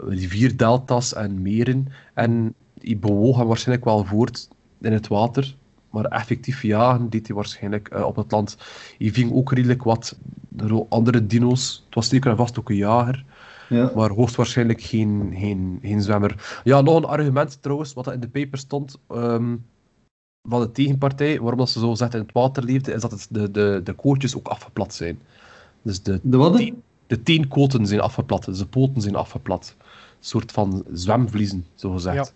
rivierdelta's 0.08 1.14
en 1.14 1.42
meren. 1.42 1.88
En 2.14 2.54
die 2.74 2.98
bewoog 2.98 3.38
hem 3.38 3.48
waarschijnlijk 3.48 3.86
wel 3.88 4.04
voort 4.06 4.48
in 4.82 4.94
het 4.94 5.08
water. 5.08 5.56
Maar 5.90 6.06
effectief 6.06 6.62
jagen 6.62 7.10
deed 7.10 7.28
hij 7.28 7.36
waarschijnlijk 7.36 7.88
eh, 7.88 8.04
op 8.06 8.16
het 8.16 8.32
land. 8.32 8.58
Hij 8.98 9.12
ving 9.12 9.32
ook 9.34 9.52
redelijk 9.52 9.84
wat 9.84 10.18
andere 10.90 11.26
dino's. 11.26 11.84
Het 11.86 11.96
was 11.96 12.08
zeker 12.10 12.32
en 12.32 12.38
vast 12.38 12.60
ook 12.60 12.70
een 12.70 12.76
jager, 12.76 13.26
Ja. 13.70 13.92
maar 13.96 14.10
hoogstwaarschijnlijk 14.10 14.82
geen, 14.82 15.34
geen, 15.38 15.80
geen 15.82 16.02
zwemmer. 16.02 16.60
Ja, 16.64 16.82
nog 16.82 16.96
een 16.96 17.06
argument 17.06 17.62
trouwens, 17.62 17.94
wat 17.94 18.12
in 18.14 18.20
de 18.20 18.30
paper 18.30 18.58
stond. 18.58 19.00
ehm, 19.08 19.56
van 20.48 20.60
de 20.62 20.72
tegenpartij, 20.72 21.40
waarom 21.40 21.60
dat 21.60 21.70
ze 21.70 21.80
zo 21.80 21.96
zegt 21.96 22.14
in 22.14 22.20
het 22.20 22.32
water 22.32 22.64
leefde, 22.64 22.94
is 22.94 23.02
dat 23.02 23.12
het 23.12 23.28
de, 23.30 23.52
de, 23.52 23.82
de 23.84 23.94
kootjes 23.94 24.36
ook 24.38 24.48
afgeplat 24.48 24.94
zijn. 24.94 25.20
Dus 25.82 26.02
de, 26.02 26.20
De 26.24 26.38
wat? 26.38 26.56
Tien. 26.56 26.82
de 27.08 27.24
teenkoten 27.24 27.88
zijn 27.88 28.00
afgeplat, 28.00 28.46
dus 28.46 28.58
de 28.58 28.66
poten 28.66 29.02
zijn 29.02 29.16
afgeplat. 29.16 29.76
Een 29.80 29.86
soort 30.20 30.52
van 30.52 30.84
zwemvliezen, 30.94 31.66
zo 31.76 31.92
gezegd. 31.92 32.34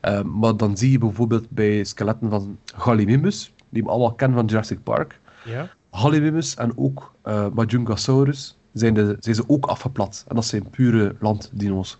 Eh, 0.00 0.22
maar 0.22 0.56
dan 0.56 0.76
zie 0.76 0.90
je 0.90 0.98
bijvoorbeeld 0.98 1.50
bij 1.50 1.84
skeletten 1.84 2.30
van 2.30 2.58
Gallimimus, 2.74 3.52
die 3.68 3.82
we 3.82 3.88
allemaal 3.88 4.12
kennen 4.14 4.38
van 4.38 4.46
Jurassic 4.46 4.82
Park. 4.82 5.20
Ja. 5.44 5.70
Gallimimus 5.90 6.54
en 6.54 6.72
ook 6.76 7.14
eh 7.22 7.46
Majungasaurus 7.52 8.56
zijn, 8.72 8.94
de, 8.94 9.16
zijn 9.20 9.34
ze 9.34 9.44
ook 9.46 9.66
afgeplat. 9.66 10.24
En 10.28 10.34
dat 10.34 10.44
zijn 10.44 10.70
pure 10.70 11.14
landdino's. 11.20 11.98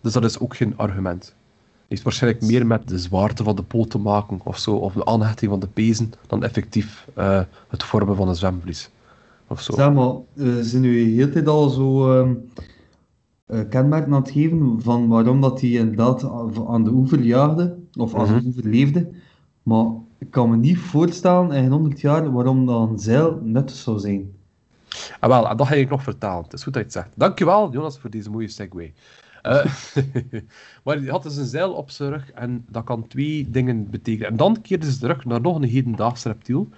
Dus 0.00 0.12
dat 0.12 0.24
is 0.24 0.38
ook 0.38 0.56
geen 0.56 0.76
argument. 0.76 1.34
Heeft 1.88 2.02
waarschijnlijk 2.02 2.42
meer 2.44 2.66
met 2.66 2.88
de 2.88 2.98
zwaarte 2.98 3.42
van 3.44 3.56
de 3.56 3.62
poot 3.62 3.90
te 3.90 3.98
maken 3.98 4.40
of 4.44 4.58
zo, 4.58 4.74
of 4.76 4.92
de 4.92 5.04
aanhechting 5.04 5.50
van 5.50 5.60
de 5.60 5.66
pezen, 5.68 6.12
dan 6.26 6.42
effectief 6.44 7.06
eh, 7.14 7.40
het 7.68 7.82
vormen 7.82 8.16
van 8.16 8.28
een 8.28 8.34
zwemvlies. 8.34 8.90
Of 9.46 9.60
zo. 9.60 9.72
Zeg 9.72 9.92
maar, 9.92 10.14
we 10.32 10.64
zijn 10.64 10.82
nu 10.82 11.04
de 11.04 11.10
hele 11.10 11.30
tijd 11.30 11.48
al 11.48 11.68
zo 11.68 12.12
eh, 13.46 13.60
kenmerken 13.70 14.12
aan 14.12 14.20
het 14.22 14.30
geven 14.30 14.82
van 14.82 15.08
waarom 15.08 15.40
dat 15.40 15.60
hij 15.60 15.70
inderdaad 15.70 16.24
aan 16.68 16.84
de 16.84 16.90
oever 16.90 17.20
jaagde, 17.20 17.76
of 17.98 18.14
aan 18.14 18.24
Mhm. 18.26 18.38
de 18.38 18.46
oever 18.46 18.64
leefde. 18.64 19.08
Maar 19.62 19.86
ik 20.18 20.30
kan 20.30 20.50
me 20.50 20.56
niet 20.56 20.78
voorstellen 20.78 21.50
in 21.52 21.70
100 21.70 22.00
jaar 22.00 22.32
waarom 22.32 22.66
dat 22.66 22.88
een 22.88 22.98
zeil 22.98 23.40
nuttig 23.42 23.76
zou 23.76 23.98
zijn. 23.98 24.34
Ah, 25.20 25.30
wel, 25.30 25.48
en 25.48 25.56
dat 25.56 25.66
ga 25.66 25.74
ik 25.74 25.90
nog 25.90 26.02
vertalen. 26.02 26.44
Het 26.44 26.52
is 26.52 26.62
goed 26.62 26.72
dat 26.72 26.82
je 26.82 26.88
het 26.88 26.96
zegt. 26.98 27.18
Dankjewel, 27.18 27.72
Jonas, 27.72 27.98
voor 27.98 28.10
deze 28.10 28.30
mooie 28.30 28.48
segue. 28.48 28.92
Eh, 29.46 29.64
maar 30.84 30.96
hij 30.96 31.10
had 31.10 31.22
dus 31.22 31.36
een 31.36 31.46
zeil 31.46 31.72
op 31.72 31.90
zijn 31.90 32.10
rug 32.10 32.30
en 32.30 32.64
dat 32.68 32.84
kan 32.84 33.06
twee 33.06 33.50
dingen 33.50 33.90
betekenen. 33.90 34.28
En 34.28 34.36
dan 34.36 34.62
keerde 34.62 34.92
ze 34.92 34.98
terug 34.98 35.24
naar 35.24 35.40
nog 35.40 35.56
een 35.56 35.68
hedendaags 35.68 36.24
reptiel, 36.24 36.68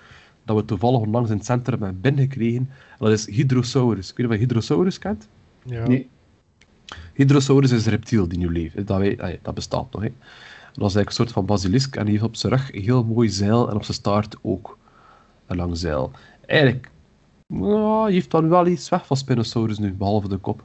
dat 0.45 0.57
we 0.57 0.65
toevallig 0.65 1.01
onlangs 1.01 1.31
in 1.31 1.37
het 1.37 1.47
centrum 1.47 1.83
hebben 1.83 2.01
binnengekregen. 2.01 2.71
En 2.91 2.97
dat 2.99 3.11
is 3.11 3.27
Hydrosaurus. 3.27 4.13
Kun 4.13 4.25
je 4.25 4.31
wat 4.31 4.39
Hydrosaurus 4.39 4.99
kent? 4.99 5.29
ja. 5.65 5.87
Nee. 5.87 6.09
Hydrosaurus 7.15 7.71
is 7.71 7.87
een 7.87 7.93
reptiel 7.93 8.29
die 8.29 8.39
nu 8.39 8.53
leeft. 8.53 8.87
Dat, 8.87 8.99
wij, 8.99 9.39
dat 9.43 9.55
bestaat 9.55 9.93
nog. 9.93 10.03
Hè. 10.03 10.09
Dat 10.73 10.89
is 10.89 10.95
eigenlijk 10.95 11.09
een 11.09 11.15
soort 11.15 11.33
van 11.33 11.47
basilisk 11.47 11.97
en 11.97 12.05
die 12.05 12.13
heeft 12.13 12.25
op 12.25 12.37
zijn 12.37 12.53
rug 12.53 12.75
een 12.75 12.83
heel 12.83 13.05
mooi 13.05 13.29
zeil 13.29 13.71
en 13.71 13.77
op 13.77 13.85
zijn 13.85 13.97
staart 13.97 14.37
ook 14.43 14.79
een 15.47 15.57
lang 15.57 15.77
zeil. 15.77 16.11
Eigenlijk, 16.47 16.91
ja, 17.47 18.03
hij 18.03 18.13
heeft 18.13 18.31
dan 18.31 18.49
wel 18.49 18.67
iets 18.67 18.89
weg 18.89 19.07
van 19.07 19.17
Spinosaurus 19.17 19.79
nu, 19.79 19.93
behalve 19.93 20.29
de 20.29 20.37
kop. 20.37 20.65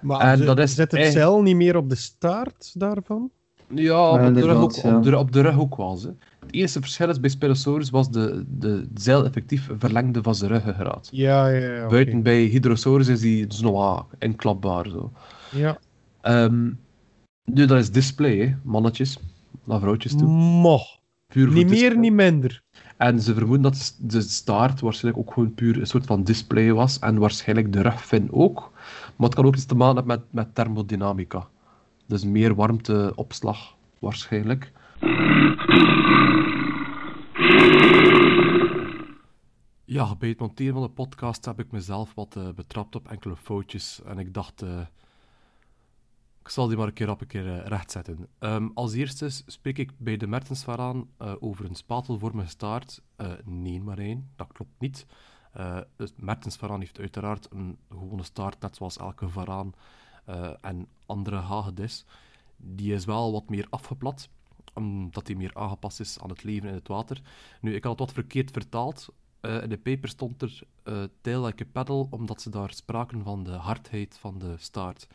Maar 0.00 0.20
En 0.20 0.38
ze- 0.38 0.44
dat 0.44 0.58
is 0.58 0.74
zit 0.74 0.92
het 0.92 1.12
cel 1.12 1.42
niet 1.42 1.56
meer 1.56 1.76
op 1.76 1.88
de 1.88 1.94
staart 1.94 2.72
daarvan? 2.80 3.30
Ja, 3.74 4.10
op, 4.28 4.34
de, 4.34 4.40
rug 4.40 4.56
ook, 4.56 4.84
op, 4.84 5.02
de, 5.02 5.18
op 5.18 5.32
de 5.32 5.40
rug 5.40 5.58
ook 5.58 5.76
wel. 5.76 5.96
Ze. 5.96 6.14
het 6.40 6.54
enige 6.54 6.80
verschil 6.80 7.08
is 7.08 7.20
bij 7.20 7.30
Spinosaurus 7.30 7.90
was 7.90 8.10
de, 8.10 8.44
de 8.48 8.88
zeil 8.94 9.24
effectief 9.24 9.68
verlengde 9.78 10.22
van 10.22 10.34
zijn 10.34 10.50
ruggengraat. 10.50 11.08
Ja, 11.12 11.48
ja, 11.48 11.72
ja. 11.74 11.86
Buiten 11.86 12.22
bij 12.22 12.42
Hydrosaurus 12.42 13.08
is 13.08 13.20
die 13.20 13.46
dus 13.46 13.60
nog 13.60 13.72
wat 13.72 14.06
inklapbaar. 14.18 14.88
Zo. 14.88 15.12
Ja. 15.50 15.78
Ehm, 16.20 16.64
nu, 17.44 17.66
dat 17.66 17.78
is 17.78 17.90
display, 17.90 18.36
hè. 18.38 18.54
mannetjes 18.62 19.18
naar 19.64 19.80
vrouwtjes 19.80 20.16
toe. 20.16 20.28
Moch. 20.28 20.98
Puur 21.26 21.46
voor 21.46 21.54
Niet 21.54 21.64
meer, 21.68 21.78
display. 21.78 21.98
niet 22.00 22.12
minder. 22.12 22.62
En 22.96 23.20
ze 23.20 23.34
vermoeden 23.34 23.62
dat 23.62 23.96
de 24.00 24.20
staart 24.20 24.80
waarschijnlijk 24.80 25.26
ook 25.28 25.34
gewoon 25.34 25.54
puur 25.54 25.78
een 25.80 25.86
soort 25.86 26.06
van 26.06 26.24
display 26.24 26.72
was. 26.72 26.98
En 26.98 27.18
waarschijnlijk 27.18 27.72
de 27.72 27.80
rugvin 27.82 28.28
ook. 28.32 28.72
Maar 29.20 29.28
het 29.28 29.38
kan 29.38 29.46
ook 29.46 29.56
iets 29.56 29.66
te 29.66 29.74
maken 29.74 29.96
hebben 29.96 30.16
met, 30.16 30.32
met 30.32 30.54
thermodynamica. 30.54 31.48
Dus 32.06 32.24
meer 32.24 32.54
warmteopslag 32.54 33.76
waarschijnlijk. 33.98 34.72
Ja, 39.84 40.16
bij 40.16 40.28
het 40.28 40.38
monteren 40.38 40.72
van 40.72 40.82
de 40.82 40.88
podcast 40.88 41.44
heb 41.44 41.60
ik 41.60 41.70
mezelf 41.70 42.14
wat 42.14 42.36
eh, 42.36 42.48
betrapt 42.48 42.94
op 42.94 43.08
enkele 43.08 43.36
foutjes. 43.36 44.02
En 44.02 44.18
ik 44.18 44.34
dacht, 44.34 44.62
eh, 44.62 44.80
ik 46.42 46.48
zal 46.48 46.68
die 46.68 46.76
maar 46.76 46.86
een 46.86 46.92
keer 46.92 47.10
op 47.10 47.20
een 47.20 47.26
keer 47.26 47.58
eh, 47.58 47.66
rechtzetten. 47.66 48.26
Ehm, 48.38 48.68
als 48.74 48.92
eerste 48.92 49.30
spreek 49.46 49.78
ik 49.78 49.92
bij 49.98 50.16
de 50.16 50.26
Mertensvaraan 50.26 51.08
eh 51.18 51.34
over 51.40 51.64
een 51.64 51.74
spatelvormige 51.74 52.48
staart. 52.48 53.02
Nee, 53.44 53.80
maar 53.80 53.98
één, 53.98 54.30
dat 54.36 54.52
klopt 54.52 54.78
niet. 54.78 55.06
Eh 55.52 55.80
de 55.96 56.10
Mertensvaraan 56.16 56.80
heeft 56.80 56.98
uiteraard 56.98 57.48
een 57.50 57.78
gewone 57.88 58.22
staart, 58.22 58.60
net 58.60 58.76
zoals 58.76 58.96
elke 58.96 59.28
varaan 59.28 59.72
eh, 60.24 60.50
en 60.60 60.86
andere 61.06 61.36
hagedis. 61.36 62.04
Die 62.56 62.94
is 62.94 63.04
wel 63.04 63.32
wat 63.32 63.48
meer 63.48 63.66
afgeplat, 63.70 64.28
omdat 64.74 65.26
die 65.26 65.36
meer 65.36 65.54
aangepast 65.54 66.00
is 66.00 66.18
aan 66.18 66.28
het 66.28 66.42
leven 66.44 66.68
in 66.68 66.74
het 66.74 66.88
water. 66.88 67.20
Nu, 67.60 67.74
ik 67.74 67.82
had 67.82 67.92
het 67.92 68.00
wat 68.00 68.12
verkeerd 68.12 68.50
vertaald. 68.50 69.08
Eh, 69.40 69.62
in 69.62 69.68
de 69.68 69.78
paper 69.78 70.08
stond 70.08 70.42
er 70.42 70.60
eh 70.82 71.02
tail 71.20 71.44
like 71.44 71.66
paddle, 71.66 72.06
omdat 72.10 72.42
ze 72.42 72.50
daar 72.50 72.72
spraken 72.72 73.22
van 73.22 73.44
de 73.44 73.50
hardheid 73.52 74.18
van 74.18 74.38
de 74.38 74.54
staart. 74.58 75.06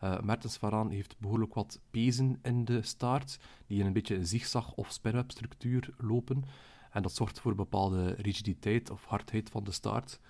Eh 0.00 0.20
Mertens 0.20 0.56
Varaan 0.56 0.90
heeft 0.90 1.18
behoorlijk 1.18 1.54
wat 1.54 1.80
pezen 1.90 2.38
in 2.42 2.64
de 2.64 2.82
staart, 2.82 3.38
die 3.66 3.80
in 3.80 3.86
een 3.86 3.92
beetje 3.92 4.16
een 4.16 4.26
zigzag- 4.26 4.74
of 4.74 4.92
spinwebstructuur 4.92 5.94
lopen. 5.96 6.44
En 6.92 7.02
dat 7.02 7.14
zorgt 7.14 7.40
voor 7.40 7.50
een 7.50 7.56
bepaalde 7.56 8.10
rigiditeit 8.10 8.90
of 8.90 9.04
hardheid 9.04 9.50
van 9.50 9.64
de 9.64 9.72
staart, 9.72 10.20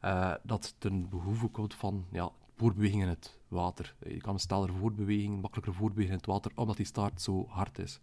eh, 0.00 0.34
dat 0.42 0.74
ten 0.78 1.08
behoeve 1.08 1.46
komt 1.46 1.74
van 1.74 2.04
ja, 2.12 2.30
voortbeweging 2.56 3.02
in 3.02 3.08
het 3.08 3.38
water. 3.48 3.94
Je 4.08 4.20
kan 4.20 4.38
sneller 4.38 4.72
voortbewegen, 4.72 5.32
makkelijker 5.32 5.74
voortbewegen 5.74 6.12
in 6.12 6.18
het 6.18 6.26
water, 6.26 6.52
omdat 6.54 6.76
die 6.76 6.86
staart 6.86 7.22
zo 7.22 7.46
hard 7.48 7.78
is. 7.78 8.00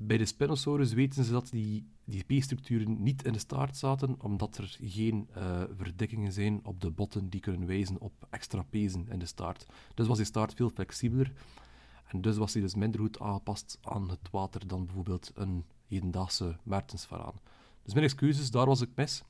Bij 0.00 0.18
de 0.18 0.24
Spinosaurus 0.24 0.92
weten 0.92 1.24
ze 1.24 1.32
dat 1.32 1.50
die, 1.50 1.86
die 2.04 2.24
P-structuren 2.24 3.02
niet 3.02 3.24
in 3.24 3.32
de 3.32 3.38
staart 3.38 3.76
zaten, 3.76 4.22
omdat 4.22 4.58
er 4.58 4.76
geen 4.80 5.28
eh, 5.32 5.62
verdikkingen 5.76 6.32
zijn 6.32 6.60
op 6.62 6.80
de 6.80 6.90
botten 6.90 7.28
die 7.28 7.40
kunnen 7.40 7.66
wijzen 7.66 8.00
op 8.00 8.12
extra 8.30 8.62
pezen 8.62 9.08
in 9.08 9.18
de 9.18 9.26
staart. 9.26 9.66
Dus 9.94 10.06
was 10.06 10.16
die 10.16 10.26
staart 10.26 10.54
veel 10.54 10.70
flexibeler 10.70 11.32
en 12.08 12.20
dus 12.20 12.36
was 12.36 12.52
die 12.52 12.62
dus 12.62 12.74
minder 12.74 13.00
goed 13.00 13.20
aangepast 13.20 13.78
aan 13.82 14.10
het 14.10 14.30
water 14.30 14.66
dan 14.66 14.84
bijvoorbeeld 14.84 15.30
een 15.34 15.64
hedendaagse 15.88 16.56
Mertensvaraan. 16.62 17.34
Dus 17.82 17.92
mijn 17.92 18.06
excuses, 18.06 18.50
daar 18.50 18.66
was 18.66 18.80
ik 18.80 18.90
mis. 18.94 19.22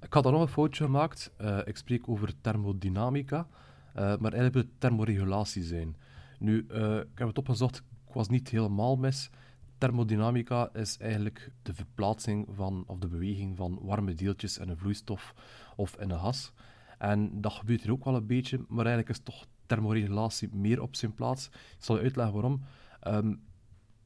Ik 0.00 0.12
had 0.12 0.22
dan 0.22 0.32
nog 0.32 0.42
een 0.42 0.48
foutje 0.48 0.84
gemaakt. 0.84 1.32
Eh, 1.36 1.58
ik 1.64 1.76
spreek 1.76 2.08
over 2.08 2.40
thermodynamica, 2.40 3.46
eh, 3.94 3.94
maar 3.94 4.32
eigenlijk 4.32 4.54
moet 4.54 4.64
het 4.64 4.80
thermoregulatie 4.80 5.62
zijn. 5.62 5.96
Nu, 6.38 6.66
eh, 6.68 6.96
ik 6.96 7.18
heb 7.18 7.28
het 7.28 7.38
opgezocht, 7.38 7.76
ik 8.06 8.14
was 8.14 8.28
niet 8.28 8.48
helemaal 8.48 8.96
mis. 8.96 9.30
Thermodynamica 9.78 10.70
is 10.72 10.96
eigenlijk 10.98 11.52
de 11.62 11.74
verplaatsing 11.74 12.48
van, 12.50 12.84
of 12.86 12.98
de 12.98 13.08
beweging 13.08 13.56
van 13.56 13.78
warme 13.82 14.14
deeltjes 14.14 14.58
in 14.58 14.68
een 14.68 14.76
vloeistof 14.76 15.34
of 15.76 15.96
in 15.96 16.10
een 16.10 16.18
gas. 16.18 16.52
En 16.98 17.40
dat 17.40 17.52
gebeurt 17.52 17.82
hier 17.82 17.92
ook 17.92 18.04
wel 18.04 18.14
een 18.14 18.26
beetje, 18.26 18.58
maar 18.68 18.86
eigenlijk 18.86 19.08
is 19.08 19.24
toch 19.24 19.46
thermoregulatie 19.66 20.48
meer 20.52 20.82
op 20.82 20.96
zijn 20.96 21.14
plaats. 21.14 21.46
Ik 21.46 21.76
zal 21.78 21.96
je 21.96 22.02
uitleggen 22.02 22.34
waarom. 22.34 22.62
Ehm, 23.00 23.34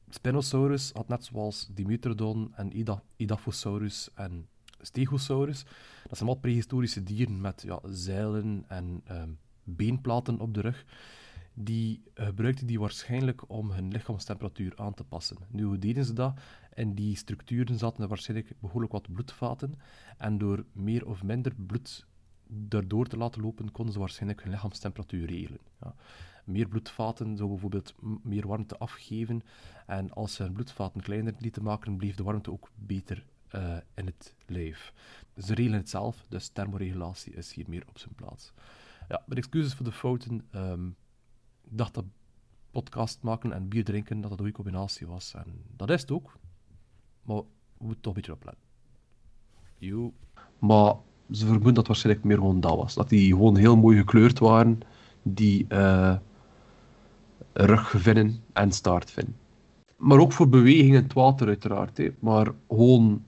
Spinosaurus 0.09 0.91
had 0.93 1.07
net 1.07 1.25
zoals 1.25 1.67
Dimetrodon 1.73 2.53
en 2.55 2.77
Ida, 2.77 3.01
Idaphosaurus 3.15 4.09
en 4.13 4.47
Stegosaurus. 4.81 5.63
Dat 5.63 6.17
zijn 6.17 6.19
allemaal 6.19 6.35
prehistorische 6.35 7.03
dieren 7.03 7.41
met 7.41 7.61
ja, 7.61 7.79
zeilen 7.83 8.65
en 8.67 9.01
ehm, 9.05 9.29
beenplaten 9.63 10.39
op 10.39 10.53
de 10.53 10.61
rug. 10.61 10.85
Die 11.53 12.01
eh, 12.13 12.25
gebruikten 12.25 12.67
die 12.67 12.79
waarschijnlijk 12.79 13.49
om 13.49 13.71
hun 13.71 13.91
lichaamstemperatuur 13.91 14.73
aan 14.75 14.93
te 14.93 15.03
passen. 15.03 15.37
Nu, 15.49 15.63
hoe 15.63 15.79
deden 15.79 16.05
ze 16.05 16.13
dat? 16.13 16.39
In 16.73 16.93
die 16.93 17.15
structuren 17.15 17.77
zaten 17.77 18.03
er 18.03 18.09
waarschijnlijk 18.09 18.53
behoorlijk 18.59 18.91
wat 18.91 19.11
bloedvaten. 19.11 19.73
En 20.17 20.37
door 20.37 20.65
meer 20.71 21.07
of 21.07 21.23
minder 21.23 21.53
bloed 21.55 22.05
daardoor 22.47 23.07
te 23.07 23.17
laten 23.17 23.41
lopen, 23.41 23.71
konden 23.71 23.93
ze 23.93 23.99
waarschijnlijk 23.99 24.43
hun 24.43 24.51
lichaamstemperatuur 24.51 25.25
regelen. 25.25 25.59
Ja. 25.81 25.95
Meer 26.47 26.67
bloedvaten 26.67 27.37
zou 27.37 27.49
bijvoorbeeld 27.49 27.95
meer 28.23 28.47
warmte 28.47 28.77
afgeven. 28.77 29.41
En 29.85 30.11
als 30.11 30.33
ze 30.33 30.43
hun 30.43 30.53
bloedvaten 30.53 31.01
kleiner 31.01 31.33
lieten 31.39 31.63
maken, 31.63 31.97
bleef 31.97 32.15
de 32.15 32.23
warmte 32.23 32.51
ook 32.51 32.69
beter 32.75 33.25
eh, 33.47 33.77
in 33.95 34.05
het 34.05 34.35
lijf. 34.45 34.93
Ze 35.37 35.53
regelen 35.53 35.79
het 35.79 35.89
zelf, 35.89 36.25
dus 36.29 36.47
thermoregulatie 36.47 37.33
is 37.33 37.53
hier 37.53 37.65
meer 37.67 37.83
op 37.89 37.97
zijn 37.97 38.15
plaats. 38.15 38.53
Ja, 39.07 39.23
met 39.25 39.37
excuses 39.37 39.73
voor 39.73 39.85
de 39.85 39.91
fouten. 39.91 40.47
ehm, 40.51 40.87
ik 41.63 41.77
dacht 41.77 41.93
dat 41.93 42.05
podcast 42.71 43.21
maken 43.21 43.51
en 43.51 43.67
bier 43.67 43.83
drinken 43.83 44.21
dat 44.21 44.29
dat 44.29 44.39
een 44.39 44.45
goede 44.45 44.61
combinatie 44.63 45.07
was. 45.07 45.33
En 45.33 45.61
dat 45.75 45.89
is 45.89 46.01
het 46.01 46.11
ook. 46.11 46.37
Maar 47.21 47.41
we 47.77 47.83
moeten 47.85 48.01
toch 48.01 48.13
een 48.13 48.19
beetje 48.19 48.33
opletten. 48.33 48.63
Jo. 49.77 50.13
Maar 50.59 50.95
ze 51.31 51.45
vermoeden 51.45 51.73
dat 51.73 51.77
het 51.77 51.87
waarschijnlijk 51.87 52.25
meer 52.25 52.37
gewoon 52.37 52.59
dat 52.59 52.75
was. 52.75 52.93
Dat 52.93 53.09
die 53.09 53.31
gewoon 53.31 53.57
heel 53.57 53.75
mooi 53.77 53.97
gekleurd 53.97 54.39
waren, 54.39 54.79
die 55.23 55.65
eh 55.67 56.17
rugvinnen 57.57 58.35
en 58.53 58.71
staartvinnen. 58.71 59.35
Maar 59.97 60.19
ook 60.19 60.31
voor 60.31 60.49
beweging 60.49 60.95
in 60.95 61.03
het 61.03 61.13
water 61.13 61.47
uiteraard. 61.47 61.97
Hè. 61.97 62.09
Maar 62.19 62.51
gewoon... 62.67 63.23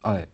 allee, 0.00 0.24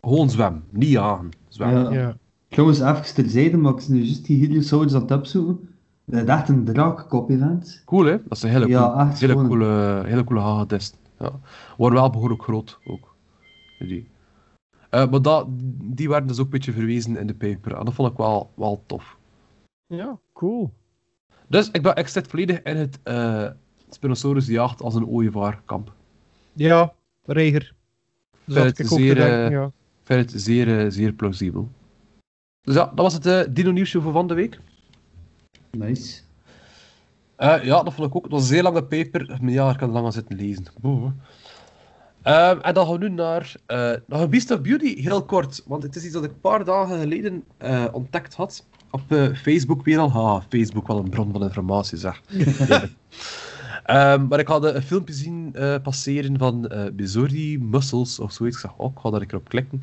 gewoon 0.00 0.30
zwem, 0.30 0.64
niet 0.70 0.88
jagen. 0.88 1.28
Zwemmen. 1.48 1.92
Ja. 1.92 2.00
Ja. 2.00 2.16
Trouwens, 2.48 2.80
even 2.80 3.14
terzijde, 3.14 3.56
maar 3.56 3.72
ik 3.72 3.86
ben 3.86 3.96
nu 3.96 4.02
juist 4.02 4.26
die 4.26 4.40
Heliosaurus 4.40 4.94
aan 4.94 5.00
het 5.00 5.10
opzoeken. 5.10 5.68
Dat 6.04 6.22
is 6.22 6.28
echt 6.28 6.48
een 6.48 6.64
draakkop, 6.64 7.30
event. 7.30 7.82
Cool, 7.84 8.04
hè? 8.04 8.22
Dat 8.22 8.36
is 8.36 8.42
een 8.42 8.50
hele, 8.50 8.68
Ja, 8.68 8.92
cool, 8.92 9.30
hele, 9.30 9.48
coole, 9.48 10.02
hele 10.06 10.24
coole. 10.24 10.66
Ja. 11.18 11.32
Wel 11.76 12.10
behoorlijk 12.10 12.42
groot, 12.42 12.78
ook. 12.86 13.14
Die. 13.78 14.08
Eh, 14.90 15.10
maar 15.10 15.22
dat, 15.22 15.46
die 15.82 16.08
werden 16.08 16.28
dus 16.28 16.38
ook 16.38 16.44
een 16.44 16.50
beetje 16.50 16.72
verwezen 16.72 17.16
in 17.16 17.26
de 17.26 17.34
paper. 17.34 17.76
En 17.76 17.84
dat 17.84 17.94
vond 17.94 18.10
ik 18.10 18.16
wel, 18.16 18.50
wel 18.54 18.82
tof. 18.86 19.18
ja, 19.86 20.18
cool. 20.32 20.70
Dus 21.48 21.70
ik, 21.70 21.82
ben, 21.82 21.96
ik 21.96 22.08
zit 22.08 22.26
volledig 22.26 22.62
in 22.62 22.76
het 22.76 22.98
eh 23.02 23.48
Spinosaurus 23.90 24.46
jacht 24.46 24.82
als 24.82 24.94
een 24.94 25.06
ooievaarkamp. 25.06 25.92
Ja, 26.52 26.92
reiger. 27.24 27.74
vind 28.44 28.56
Zat 28.56 28.66
het 28.66 28.78
ik 28.78 28.92
ook 28.92 28.98
zeer, 28.98 29.14
denken, 29.14 29.44
eh, 29.44 29.50
ja. 29.50 29.64
Ik 29.64 30.04
vind 30.04 30.32
het 30.32 30.42
zeer, 30.42 30.78
eh, 30.78 30.90
zeer 30.90 31.12
plausibel. 31.12 31.68
Dus 32.60 32.74
ja, 32.74 32.86
dat 32.86 32.98
was 32.98 33.14
het 33.14 33.26
eh 33.26 33.40
Dino 33.50 33.70
Nieuwsje 33.70 34.00
voor 34.00 34.12
van 34.12 34.26
de 34.26 34.34
week. 34.34 34.58
Nice. 35.70 36.20
Eh, 37.36 37.64
ja, 37.64 37.82
dat 37.82 37.94
vond 37.94 38.08
ik 38.08 38.16
ook. 38.16 38.22
Het 38.22 38.32
was 38.32 38.40
een 38.40 38.46
zeer 38.46 38.62
lange 38.62 38.84
paper. 38.84 39.38
Maar 39.40 39.52
ja, 39.52 39.70
ik 39.70 39.76
kan 39.76 39.88
er 39.88 39.94
lang 39.94 40.06
aan 40.06 40.12
zitten 40.12 40.36
lezen. 40.36 40.64
Boe. 40.80 41.12
Ehm, 42.22 42.60
en 42.60 42.74
dan 42.74 42.86
gaan 42.86 42.98
we 42.98 43.08
nu 43.08 43.14
naar, 43.14 43.54
eh 43.66 43.76
naar 44.06 44.20
een 44.20 44.30
Beast 44.30 44.50
of 44.50 44.60
Beauty, 44.60 45.02
heel 45.02 45.24
kort. 45.24 45.62
Want 45.66 45.82
het 45.82 45.96
is 45.96 46.04
iets 46.04 46.12
dat 46.12 46.24
ik 46.24 46.30
een 46.30 46.40
paar 46.40 46.64
dagen 46.64 47.00
geleden 47.00 47.44
eh, 47.56 47.84
ontdekt 47.92 48.34
had. 48.34 48.66
Op 48.90 49.02
eh, 49.08 49.34
Facebook 49.34 49.84
weer 49.84 49.98
al. 49.98 50.10
Ha, 50.10 50.42
Facebook 50.48 50.86
wel 50.86 50.98
een 50.98 51.10
bron 51.10 51.32
van 51.32 51.42
informatie, 51.42 51.98
zeg. 51.98 52.20
Ehm, 53.84 54.26
maar 54.26 54.38
ik 54.38 54.46
had 54.46 54.64
eh, 54.64 54.74
een 54.74 54.82
filmpje 54.82 55.14
zien 55.14 55.50
eh, 55.54 55.74
passeren 55.82 56.38
van 56.38 56.68
eh 56.68 56.92
Bizarri 56.92 57.58
Muscles 57.58 58.18
of 58.18 58.32
zoiets. 58.32 58.56
Ik 58.56 58.62
zeg, 58.62 58.76
oh, 58.76 58.92
ik 58.92 58.98
ga 58.98 59.10
daar 59.10 59.20
een 59.20 59.26
keer 59.26 59.38
op 59.38 59.48
klikken. 59.48 59.82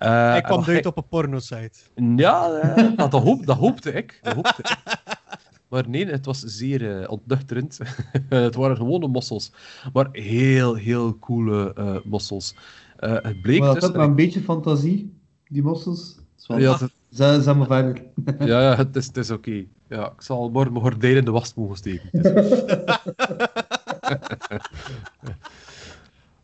Eh, 0.00 0.36
Ik 0.36 0.42
kwam 0.42 0.64
uit 0.64 0.86
op 0.86 0.96
een 0.96 1.08
porno-site. 1.08 1.78
ja, 2.16 2.50
eh, 2.60 2.96
dat, 2.96 3.10
dat, 3.10 3.22
hoop, 3.22 3.46
dat 3.46 3.56
hoopte 3.56 3.92
ik. 3.92 4.18
Dat 4.22 4.34
hoopte 4.34 4.62
ik. 4.62 4.98
Maar 5.68 5.88
nee, 5.88 6.06
het 6.06 6.26
was 6.26 6.40
zeer 6.40 7.00
uh, 7.00 7.10
ontnuchterend. 7.10 7.78
het 8.28 8.54
waren 8.54 8.76
gewone 8.76 9.06
mossels. 9.06 9.52
Maar 9.92 10.08
heel, 10.12 10.74
heel 10.74 11.18
coole 11.18 11.74
uh, 11.78 11.96
mossels. 12.04 12.54
Uh, 13.00 13.12
het 13.12 13.42
bleek 13.42 13.60
maar 13.60 13.72
dus... 13.72 13.82
dat 13.82 13.96
met 13.96 14.06
een 14.06 14.14
beetje 14.14 14.40
fantasie, 14.40 15.14
die 15.48 15.62
mossels. 15.62 16.18
Ja, 16.58 16.78
het... 16.78 16.92
Zeg, 17.08 17.42
zeg 17.42 17.56
maar 17.56 17.66
verder. 17.66 18.02
ja, 18.48 18.60
ja, 18.62 18.76
het 18.76 18.96
is, 18.96 19.06
het 19.06 19.16
is 19.16 19.30
oké. 19.30 19.48
Okay. 19.48 19.68
Ja, 19.88 20.06
ik 20.06 20.22
zal 20.22 20.50
morgen 20.50 20.72
mijn 20.72 20.84
gordijn 20.84 21.16
in 21.16 21.24
de 21.24 21.30
was 21.30 21.54
mogen 21.54 21.76
steken. 21.76 22.10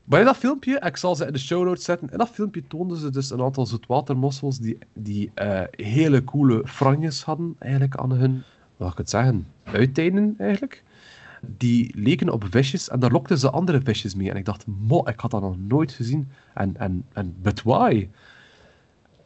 Maar 0.07 0.21
in 0.21 0.27
dat 0.27 0.37
filmpje, 0.37 0.81
ik 0.81 0.97
zal 0.97 1.15
ze 1.15 1.27
in 1.27 1.33
de 1.33 1.39
show 1.39 1.65
notes 1.65 1.85
zetten, 1.85 2.11
in 2.11 2.19
dat 2.19 2.29
filmpje 2.29 2.67
toonden 2.67 2.97
ze 2.97 3.11
dus 3.11 3.31
een 3.31 3.43
aantal 3.43 3.67
zoetwatermossels 3.67 4.59
die, 4.59 4.79
die 4.95 5.31
uh, 5.35 5.63
hele 5.71 6.25
coole 6.25 6.63
franjes 6.67 7.23
hadden 7.23 7.57
eigenlijk 7.59 7.97
aan 7.97 8.13
hun, 8.13 8.43
wat 8.77 8.93
ik 8.93 8.99
het 8.99 9.11
zeggen, 9.11 9.47
uiteinden 9.65 10.35
eigenlijk. 10.39 10.83
die 11.57 11.93
leken 11.97 12.31
op 12.33 12.45
visjes 12.51 12.89
en 12.89 13.01
daar 13.01 13.11
lokten 13.11 13.39
ze 13.39 13.51
andere 13.51 13.81
visjes 13.81 14.15
mee. 14.15 14.31
En 14.31 14.37
ik 14.37 14.45
dacht, 14.45 14.65
mo, 14.67 15.03
ik 15.09 15.21
had 15.21 15.31
dat 15.31 15.41
nog 15.41 15.57
nooit 15.59 15.93
gezien. 15.93 16.29
En, 16.55 16.77
en, 16.77 17.05
en 17.13 17.35
but 17.43 17.63
why? 17.63 18.09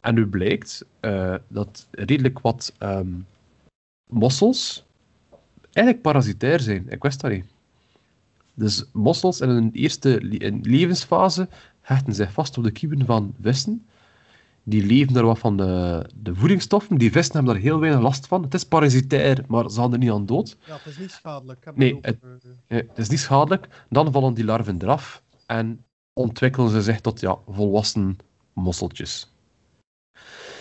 En 0.01 0.13
nu 0.13 0.27
blijkt 0.27 0.85
eh, 0.99 1.35
dat 1.47 1.87
redelijk 1.91 2.39
wat 2.39 2.73
ehm, 2.77 3.13
mossels 4.09 4.85
eigenlijk 5.71 6.01
parasitair 6.01 6.59
zijn. 6.59 6.89
Ik 6.89 7.03
wist 7.03 7.21
dat 7.21 7.31
niet. 7.31 7.45
Dus 8.53 8.85
mossels 8.93 9.41
in 9.41 9.49
hun 9.49 9.71
eerste 9.73 10.19
in 10.19 10.61
levensfase 10.61 11.47
hechten 11.81 12.13
zich 12.13 12.31
vast 12.31 12.57
op 12.57 12.63
de 12.63 12.71
kieuwen 12.71 13.05
van 13.05 13.33
vissen. 13.41 13.85
Die 14.63 14.85
leven 14.85 15.15
er 15.15 15.25
wat 15.25 15.39
van 15.39 15.57
de, 15.57 16.05
de 16.15 16.35
voedingsstoffen. 16.35 16.97
Die 16.97 17.11
vissen 17.11 17.35
hebben 17.35 17.53
daar 17.53 17.63
heel 17.63 17.79
weinig 17.79 18.01
last 18.01 18.27
van. 18.27 18.43
Het 18.43 18.53
is 18.53 18.63
parasitair, 18.65 19.43
maar 19.47 19.69
ze 19.69 19.79
gaan 19.79 19.91
er 19.91 19.97
niet 19.97 20.11
aan 20.11 20.25
dood. 20.25 20.57
Ja, 20.65 20.73
het 20.73 20.85
is 20.85 20.97
niet 20.97 21.11
schadelijk. 21.11 21.71
Nee, 21.75 21.97
het 22.01 22.17
Eh, 22.67 22.77
eh, 22.77 22.87
Het 22.87 22.97
is 22.97 23.09
niet 23.09 23.19
schadelijk. 23.19 23.85
Dan 23.89 24.11
vallen 24.11 24.33
die 24.33 24.45
larven 24.45 24.81
eraf 24.81 25.23
en 25.45 25.85
ontwikkelen 26.13 26.69
ze 26.69 26.81
zich 26.81 27.01
tot 27.01 27.19
ja, 27.19 27.37
volwassen 27.47 28.17
mosseltjes. 28.53 29.30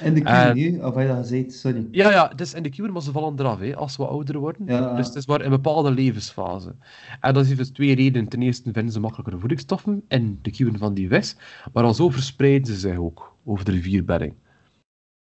En 0.01 0.15
de 0.15 0.23
Eh, 0.23 0.47
kiwi, 0.47 0.71
nu, 0.71 0.79
of 0.79 0.95
hij 0.95 1.07
dat 1.07 1.17
gezegd, 1.17 1.53
sorry. 1.53 1.89
Ja, 1.91 2.11
ja, 2.11 2.29
dus 2.29 2.55
in 2.55 2.63
de 2.63 2.69
kieuwen, 2.69 2.93
maar 2.93 3.03
ze 3.03 3.13
vallen 3.13 3.39
eraf 3.39 3.59
hè, 3.59 3.77
als 3.77 3.97
we 3.97 4.07
ouder 4.07 4.39
worden. 4.39 4.67
Ja. 4.67 4.95
Dus 4.97 5.07
het 5.07 5.15
is 5.17 5.27
maar 5.27 5.43
in 5.43 5.51
bepaalde 5.51 5.91
levensfase. 5.91 6.75
En 7.21 7.35
dat 7.35 7.47
heeft 7.47 7.59
dus 7.59 7.71
twee 7.71 7.95
redenen. 7.95 8.29
Ten 8.29 8.43
eerste 8.43 8.73
vinden 8.73 8.93
ze 8.93 9.01
makkelijker 9.01 9.39
voedingsstoffen 9.41 10.03
in 10.09 10.39
de 10.43 10.51
kieuwen 10.51 10.79
van 10.79 10.95
die 10.95 11.09
vis, 11.09 11.37
maar 11.73 11.85
al 11.85 11.95
zo 11.95 12.11
verspreiden 12.11 12.67
ze 12.67 12.79
zich 12.79 12.97
ook 12.97 13.37
over 13.45 13.65
de 13.65 13.71
rivierbedding. 13.71 14.35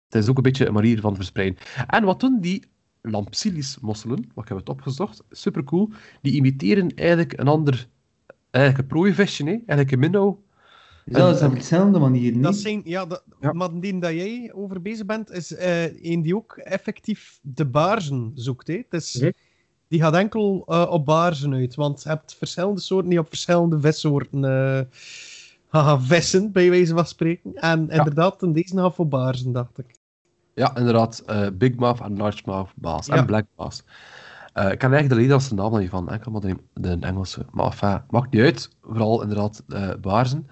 Het 0.09 0.23
is 0.23 0.28
ook 0.28 0.36
een 0.36 0.43
beetje 0.43 0.66
een 0.66 0.73
manier 0.73 1.01
van 1.01 1.15
verspreiden. 1.15 1.59
En 1.86 2.05
wat 2.05 2.20
doen 2.20 2.40
die 2.40 2.65
Lampsilis-mosselen, 3.03 4.31
wat 4.35 4.44
ik 4.44 4.48
heb 4.48 4.59
het 4.59 4.69
opgezocht, 4.69 5.23
supercool, 5.31 5.90
die 6.23 6.32
imiteren 6.32 6.94
eigenlijk 6.94 7.39
een 7.39 7.48
ander, 7.48 7.89
eigenlijk 8.51 8.85
een 8.85 8.90
prooivisje, 8.90 9.44
hè? 9.44 9.51
eigenlijk 9.51 9.93
een 9.93 9.98
minnow. 9.98 10.39
Dus 11.09 11.16
dat 11.19 11.37
is 11.37 11.43
op 11.43 11.53
verschillende 11.53 11.99
manieren, 11.99 12.41
Dat 12.43 12.53
niet? 12.53 12.61
zijn, 12.61 12.81
ja, 12.85 13.07
dat, 13.07 13.24
Ja. 13.41 13.53
maar 13.53 13.81
die 13.81 13.99
dat 13.99 14.11
jij 14.12 14.53
over 14.55 14.83
bezig 14.83 15.07
bent, 15.07 15.31
is 15.31 15.55
eh 15.55 16.05
een 16.12 16.23
die 16.23 16.37
ook 16.37 16.57
effectief 16.57 17.39
de 17.43 17.65
baarzen 17.66 18.33
zoekt. 18.35 18.66
Hè. 18.66 18.74
Het 18.89 19.03
is, 19.03 19.20
Mhm. 19.20 19.31
Die 19.89 20.01
gaat 20.01 20.15
enkel 20.15 20.65
eh, 20.66 20.87
op 20.91 21.05
baarzen 21.07 21.55
uit, 21.55 21.74
want 21.74 22.03
je 22.03 22.09
hebt 22.09 22.35
verschillende 22.35 22.81
soorten 22.81 23.11
die 23.11 23.19
op 23.19 23.28
verschillende 23.28 23.81
vissoorten 23.81 24.45
eh 24.45 24.81
haha, 25.69 26.01
vissen, 26.01 26.53
bij 26.53 26.70
wijze 26.70 26.95
van 26.95 27.07
spreken. 27.07 27.55
En 27.55 27.81
inderdaad, 27.91 28.43
en 28.43 28.53
deze 28.53 28.77
gaat 28.77 28.95
voor 28.95 29.09
baarzen, 29.09 29.53
dacht 29.53 29.78
ik. 29.78 29.95
Ja, 30.55 30.77
inderdaad. 30.77 31.23
eh 31.27 31.47
Big 31.55 31.74
Mouth 31.74 32.01
en 32.01 32.16
Largemouth 32.16 32.70
baas. 32.74 33.07
Ja. 33.07 33.15
En 33.16 33.27
Black 33.27 33.47
baas. 33.57 33.83
Eh, 34.53 34.70
ik 34.73 34.78
ken 34.78 34.93
eigenlijk 34.93 35.09
de 35.09 35.15
Nederlandse 35.15 35.55
naam 35.55 35.78
niet 35.78 35.91
van, 35.91 36.09
enkel 36.11 36.31
maar 36.31 36.41
de, 36.41 36.57
de 36.74 36.97
Engelse. 37.01 37.47
Maar 37.51 37.66
enfin, 37.66 38.01
maakt 38.11 38.33
niet 38.33 38.43
uit. 38.43 38.69
Vooral 38.83 39.23
inderdaad 39.23 39.62
eh 39.69 39.91
baarzen. 40.01 40.47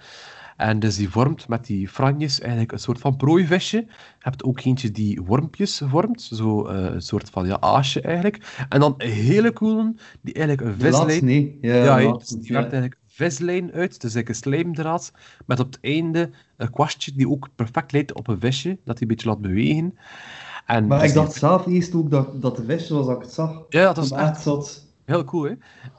En 0.65 0.79
dus 0.79 0.97
die 0.97 1.09
vormt 1.11 1.49
met 1.49 1.67
die 1.67 1.89
franjes 1.89 2.41
eigenlijk 2.41 2.73
een 2.73 2.79
soort 2.79 2.99
van 2.99 3.17
prooivisje. 3.17 3.77
Je 3.77 3.87
hebt 4.19 4.45
ook 4.45 4.61
eentje 4.61 4.91
die 4.91 5.23
wormpjes 5.23 5.83
vormt. 5.85 6.23
Zo 6.23 6.67
eh, 6.67 6.95
een 6.95 7.03
soort 7.03 7.31
van 7.31 7.47
ja, 7.47 7.61
aasje 7.61 8.01
eigenlijk. 8.01 8.65
En 8.69 8.81
dan 8.81 8.95
een 8.99 9.11
hele 9.11 9.53
coole, 9.53 9.95
die 10.21 10.35
eigenlijk 10.35 10.69
een 10.69 10.81
vislijn... 10.81 11.25
nee. 11.25 11.59
Ja, 11.61 11.99
Ja, 11.99 12.13
dus 12.13 12.29
die 12.29 12.39
werkt 12.53 12.71
ja. 12.71 12.79
eigenlijk 12.79 12.95
een 12.95 13.01
vislijn 13.07 13.73
uit. 13.73 13.91
Is 13.95 14.01
eigenlijk 14.01 14.29
een 14.29 14.35
slijmdraad 14.35 15.13
met 15.47 15.61
op 15.61 15.67
het 15.67 15.79
einde 15.81 16.31
een 16.57 16.71
kwastje 16.71 17.13
die 17.17 17.29
ook 17.29 17.49
perfect 17.55 17.93
leidt 17.93 18.13
op 18.15 18.29
een 18.29 18.41
visje, 18.41 18.69
dat 18.85 18.99
hij 18.99 19.03
een 19.03 19.09
beetje 19.09 19.29
laat 19.29 19.41
bewegen. 19.41 19.99
En 20.67 20.87
Maar 20.87 20.99
dus 20.99 21.09
ik 21.09 21.15
die- 21.15 21.23
dacht 21.23 21.35
zelf 21.37 21.67
eerst 21.67 21.95
ook 21.95 22.11
dat, 22.11 22.43
dat 22.43 22.57
de 22.57 22.65
visje 22.65 22.95
was 22.95 23.07
dat 23.07 23.17
ik 23.17 23.23
het 23.23 23.33
zag. 23.33 23.63
Ja, 23.69 23.93
dat 23.93 24.05
is 24.05 24.09
Van 24.11 24.19
echt 24.19 24.41
zat. 24.43 24.87
heel 25.05 25.25
cool, 25.25 25.45
hè. 25.45 25.53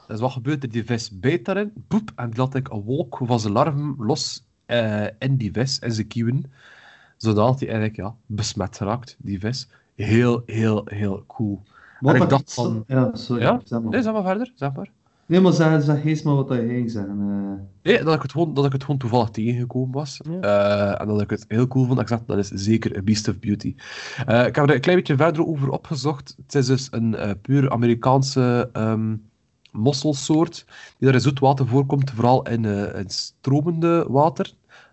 Dus 0.06 0.20
wat 0.20 0.32
gebeurt 0.32 0.62
er? 0.62 0.70
Die 0.70 0.84
vis 0.84 1.18
bijt 1.18 1.44
daarin, 1.44 1.72
poep, 1.88 2.12
en 2.16 2.30
die 2.30 2.38
laat 2.38 2.54
ik 2.54 2.68
een 2.68 2.82
wolk 2.82 3.20
van 3.24 3.40
zijn 3.40 3.52
larven 3.52 3.94
los 3.98 4.44
eh, 4.66 5.04
in 5.18 5.36
die 5.36 5.52
vis, 5.52 5.78
in 5.78 5.92
zijn 5.92 6.06
kieuwen, 6.06 6.44
zodat 7.16 7.58
hij 7.60 7.68
eigenlijk 7.68 7.96
ja, 7.96 8.14
besmet 8.26 8.78
raakt, 8.78 9.16
die 9.18 9.40
vis. 9.40 9.68
Heel, 9.94 10.42
heel, 10.46 10.82
heel 10.84 11.24
cool. 11.26 11.62
Wat 12.00 12.14
ik 12.14 12.28
dacht 12.28 12.54
van- 12.54 12.84
Ja, 12.86 13.10
sorry. 13.14 13.42
Ja? 13.42 13.60
Zeg 13.64 13.80
maar. 13.80 13.90
Nee, 13.90 14.02
zeg 14.02 14.12
maar 14.12 14.22
verder, 14.22 14.52
zeg 14.54 14.72
maar. 14.72 14.90
Nee, 15.26 15.40
maar 15.40 15.52
zeg, 15.52 15.82
zeg 15.82 16.04
eens 16.04 16.22
maar 16.22 16.34
wat 16.34 16.48
je 16.48 16.66
ging 16.66 16.90
zeggen. 16.90 17.18
eh. 17.20 17.92
Nee, 17.92 18.04
dat 18.04 18.14
ik 18.14 18.22
het 18.22 18.30
gewoon, 18.30 18.54
dat 18.54 18.64
ik 18.64 18.72
het 18.72 18.84
gewoon 18.84 18.98
toevallig 18.98 19.28
tegengekomen 19.28 19.92
was. 19.92 20.20
Eh, 20.40 21.00
en 21.00 21.06
dat 21.06 21.20
ik 21.20 21.30
het 21.30 21.44
heel 21.48 21.66
cool 21.68 21.86
vond. 21.86 22.00
Ik 22.00 22.08
zeg, 22.08 22.24
dat 22.26 22.38
is 22.38 22.48
zeker 22.48 22.96
een 22.96 23.04
Beast 23.04 23.28
of 23.28 23.38
Beauty. 23.38 23.74
Ik 24.18 24.26
heb 24.26 24.56
er 24.56 24.74
een 24.74 24.80
klein 24.80 24.96
beetje 24.98 25.16
verder 25.16 25.46
over 25.46 25.68
opgezocht. 25.70 26.34
Het 26.46 26.54
is 26.54 26.66
dus 26.66 26.88
een 26.90 27.16
puur 27.42 27.70
Amerikaanse 27.70 28.68
ehm, 28.72 29.14
mosselsoort 29.76 30.64
die 30.98 31.06
daar 31.06 31.14
in 31.14 31.20
zoet 31.20 31.38
water 31.38 31.66
voorkomt, 31.66 32.10
vooral 32.10 32.42
in, 32.42 32.64
eh, 32.64 32.98
in 32.98 33.10
stromende 33.10 34.06
water. 34.08 34.52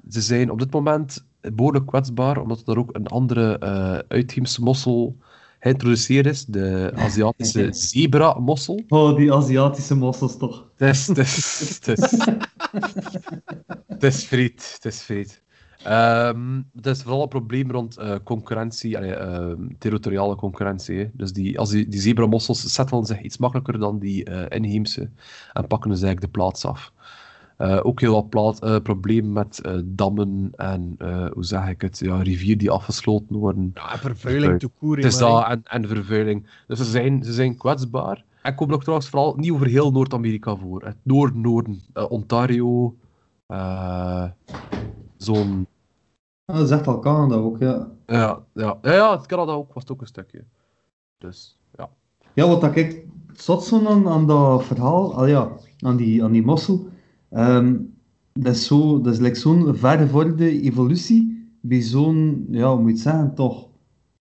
Ze 0.10 0.22
zijn 0.22 0.52
op 0.52 0.60
dit 0.60 0.72
moment 0.72 1.26
behoorlijk 1.42 1.86
kwetsbaar, 1.86 2.42
omdat 2.42 2.68
er 2.68 2.78
ook 2.78 2.96
een 2.96 3.08
andere 3.08 3.58
eh 3.58 3.98
uitheemse 4.08 4.62
mossel 4.62 5.18
geïntroduceerd 5.60 6.26
is, 6.26 6.46
de 6.46 6.92
Aziatische 6.96 7.70
zebra-mossel. 7.90 8.84
Oh, 8.88 9.16
die 9.16 9.34
Aziatische 9.34 9.96
mossels 9.96 10.38
toch. 10.38 10.70
Het 10.76 10.96
is, 10.96 11.08
het 11.08 11.18
is, 11.18 11.80
het 11.82 11.88
is, 11.88 12.12
het 13.88 14.04
is 14.04 14.24
friet, 14.24 14.72
het 14.74 14.86
is 14.86 15.00
friet. 15.00 15.43
Ehm, 15.84 16.62
het 16.76 16.86
is 16.86 17.02
vooral 17.02 17.22
een 17.22 17.28
probleem 17.28 17.72
rond 17.72 17.98
eh, 17.98 18.16
concurrentie, 18.24 18.98
ehm, 18.98 19.62
territoriale 19.78 20.36
concurrentie. 20.36 20.98
hè. 20.98 21.10
Dus 21.14 21.34
die, 21.34 21.60
als 21.60 21.70
die, 21.70 21.88
die 21.88 22.00
zebramossels 22.00 22.74
settelen 22.74 23.06
zich 23.06 23.22
iets 23.22 23.38
makkelijker 23.38 23.80
dan 23.80 24.00
die 24.00 24.24
eh, 24.24 24.58
inheemse 24.58 25.10
en 25.54 25.68
pakken 25.68 25.90
dus 25.90 26.02
eigenlijk 26.02 26.34
de 26.34 26.40
plaats 26.40 26.66
af. 26.66 26.94
Eh, 27.58 27.80
ook 27.84 28.00
heel 28.00 28.14
wat 28.14 28.30
plaat, 28.30 28.84
problemen 28.84 29.34
met 29.34 29.62
dammen 29.86 30.52
en, 30.56 30.96
hoe 31.34 31.44
zeg 31.46 31.68
ik 31.68 31.82
het, 31.82 32.00
ja, 32.00 32.22
rivieren 32.22 32.58
die 32.58 32.72
afgesloten 32.72 33.36
worden. 33.36 33.72
Ja, 33.74 33.98
vervuiling 33.98 34.60
to 34.60 34.70
koer. 34.80 34.96
Het 34.96 35.06
is 35.06 35.18
dat 35.18 35.48
en, 35.48 35.62
en 35.64 35.88
vervuiling. 35.88 36.48
Dus 36.68 36.78
ze 36.78 36.86
zijn, 36.86 37.24
ze 37.24 37.34
zijn 37.34 37.58
kwetsbaar. 37.58 38.24
En 38.42 38.56
komen 38.56 38.76
ook 38.76 38.82
trouwens 38.82 39.10
vooral 39.10 39.36
niet 39.36 39.52
over 39.52 39.68
heel 39.68 39.92
Noord-Amerika 39.92 40.56
voor. 40.56 40.86
Het 40.86 40.98
noorden, 41.04 41.42
noorden, 41.42 41.82
eh, 41.94 42.12
Ontario, 42.12 42.96
zo'n... 45.18 45.68
Dat 46.46 46.68
zegt 46.68 46.88
al 46.88 47.00
Canada 47.00 47.36
ook, 47.36 47.60
ja. 47.60 47.92
Ja, 48.06 48.44
ja, 48.54 48.78
ja, 48.82 48.94
ja, 48.94 49.18
het 49.18 49.26
Canada 49.26 49.52
ook, 49.52 49.74
was 49.74 49.84
het 49.84 49.92
ook 49.92 50.02
een 50.02 50.08
stukje. 50.08 50.44
Dus, 51.18 51.60
ja. 51.78 51.90
Ja, 52.34 52.48
wat 52.48 52.62
dat 52.62 52.76
ik 52.76 53.06
zot 53.34 53.64
zo 53.64 53.86
aan, 53.86 54.08
aan 54.08 54.28
dat 54.28 54.64
verhaal, 54.64 55.16
al 55.16 55.26
ja, 55.26 55.52
aan 55.80 55.96
die, 55.98 56.24
aan 56.24 56.32
die 56.32 56.44
mossel, 56.44 56.88
ehm, 57.30 57.78
dat 58.34 58.56
is, 58.56 58.66
zo, 58.66 59.02
dat 59.02 59.14
is 59.14 59.20
like 59.20 59.36
zo'n 59.36 59.76
vergevorderde 59.76 60.62
evolutie 60.62 61.48
bij 61.62 61.82
zo'n, 61.82 62.46
ja, 62.50 62.70
hoe 62.70 62.80
moet 62.80 62.88
je 62.88 62.94
het 62.94 63.02
zeggen, 63.04 63.36
toch 63.36 63.68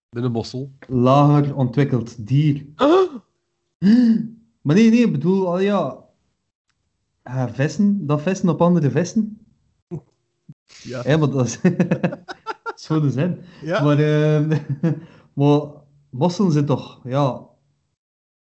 Binnen 0.09 0.31
mossel. 0.31 0.71
lager 0.87 1.55
ontwikkeld 1.55 2.27
dier. 2.27 2.65
Maar 4.61 4.75
nee, 4.75 4.89
nee, 4.89 5.05
ik 5.05 5.11
bedoel, 5.11 5.47
al 5.47 5.59
ja, 5.59 6.03
ja, 7.23 7.49
vissen, 7.49 8.05
dat 8.05 8.21
vissen 8.21 8.49
op 8.49 8.61
andere 8.61 8.91
vissen. 8.91 9.42
Ja. 10.81 11.01
Ja, 11.05 11.17
maar 11.17 11.29
dat 11.29 11.45
is 11.45 11.59
zo 12.85 12.99
de 13.01 13.09
zin. 13.09 13.37
Ja. 13.61 13.83
Maar, 13.83 13.99
ehm, 13.99 14.57
maar 15.33 15.61
mosselen 16.09 16.51
zijn 16.51 16.65
toch, 16.65 16.99
ja, 17.03 17.41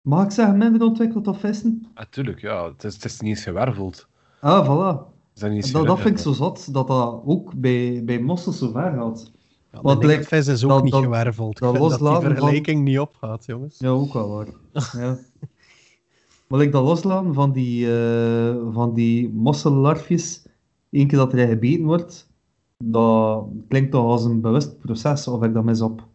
mag 0.00 0.24
ik 0.24 0.30
zeggen, 0.30 0.58
minder 0.58 0.82
ontwikkeld 0.82 1.24
dan 1.24 1.36
vissen? 1.38 1.86
Natuurlijk, 1.94 2.40
ja. 2.40 2.68
Het 2.68 2.84
is, 2.84 2.94
het 2.94 3.04
is 3.04 3.20
niet 3.20 3.30
eens 3.36 3.42
gewerveld. 3.44 4.06
Ah, 4.40 4.64
voilà. 4.66 5.10
Niet 5.48 5.72
Dat, 5.72 5.86
dat 5.86 6.00
vind 6.00 6.16
ik 6.18 6.22
zo 6.24 6.32
zot, 6.32 6.72
dat 6.74 6.86
dat 6.86 7.20
ook 7.24 7.54
bij, 7.54 8.02
bij 8.04 8.18
mossels 8.20 8.58
zo 8.58 8.70
ver 8.70 8.92
gaat. 8.92 9.30
Ja, 9.72 9.80
Wat 9.82 10.04
lijkt- 10.04 10.26
vis 10.26 10.46
is 10.46 10.64
ook 10.64 10.70
dat- 10.70 10.82
niet 10.82 10.92
dat- 10.92 11.02
gewerveld. 11.02 11.58
dat 11.58 11.74
dat 11.74 11.88
die 11.98 11.98
van- 11.98 12.20
vergelijking 12.22 12.84
niet 12.84 12.98
opgaat, 12.98 13.46
jongens. 13.46 13.78
Ja, 13.78 13.88
ook 13.88 14.12
wel 14.12 14.28
waar. 14.28 14.46
Ja. 14.92 15.18
Maar 16.48 16.60
ik 16.62 16.72
dat 16.72 16.84
loslaten 16.84 17.34
van 17.34 17.52
die, 17.52 17.86
eh, 17.96 18.54
van 18.72 18.94
die 18.94 19.28
mossellarfjes, 19.32 20.41
één 20.92 21.06
keer 21.06 21.18
dat 21.18 21.32
er 21.32 21.48
gebeten 21.48 21.84
wordt, 21.84 22.30
dat 22.84 23.44
klinkt 23.68 23.90
toch 23.90 24.04
als 24.04 24.24
een 24.24 24.40
bewust 24.40 24.78
proces, 24.78 25.28
of 25.28 25.42
ik 25.42 25.54
dat 25.54 25.64
mis 25.64 25.80
op? 25.80 26.06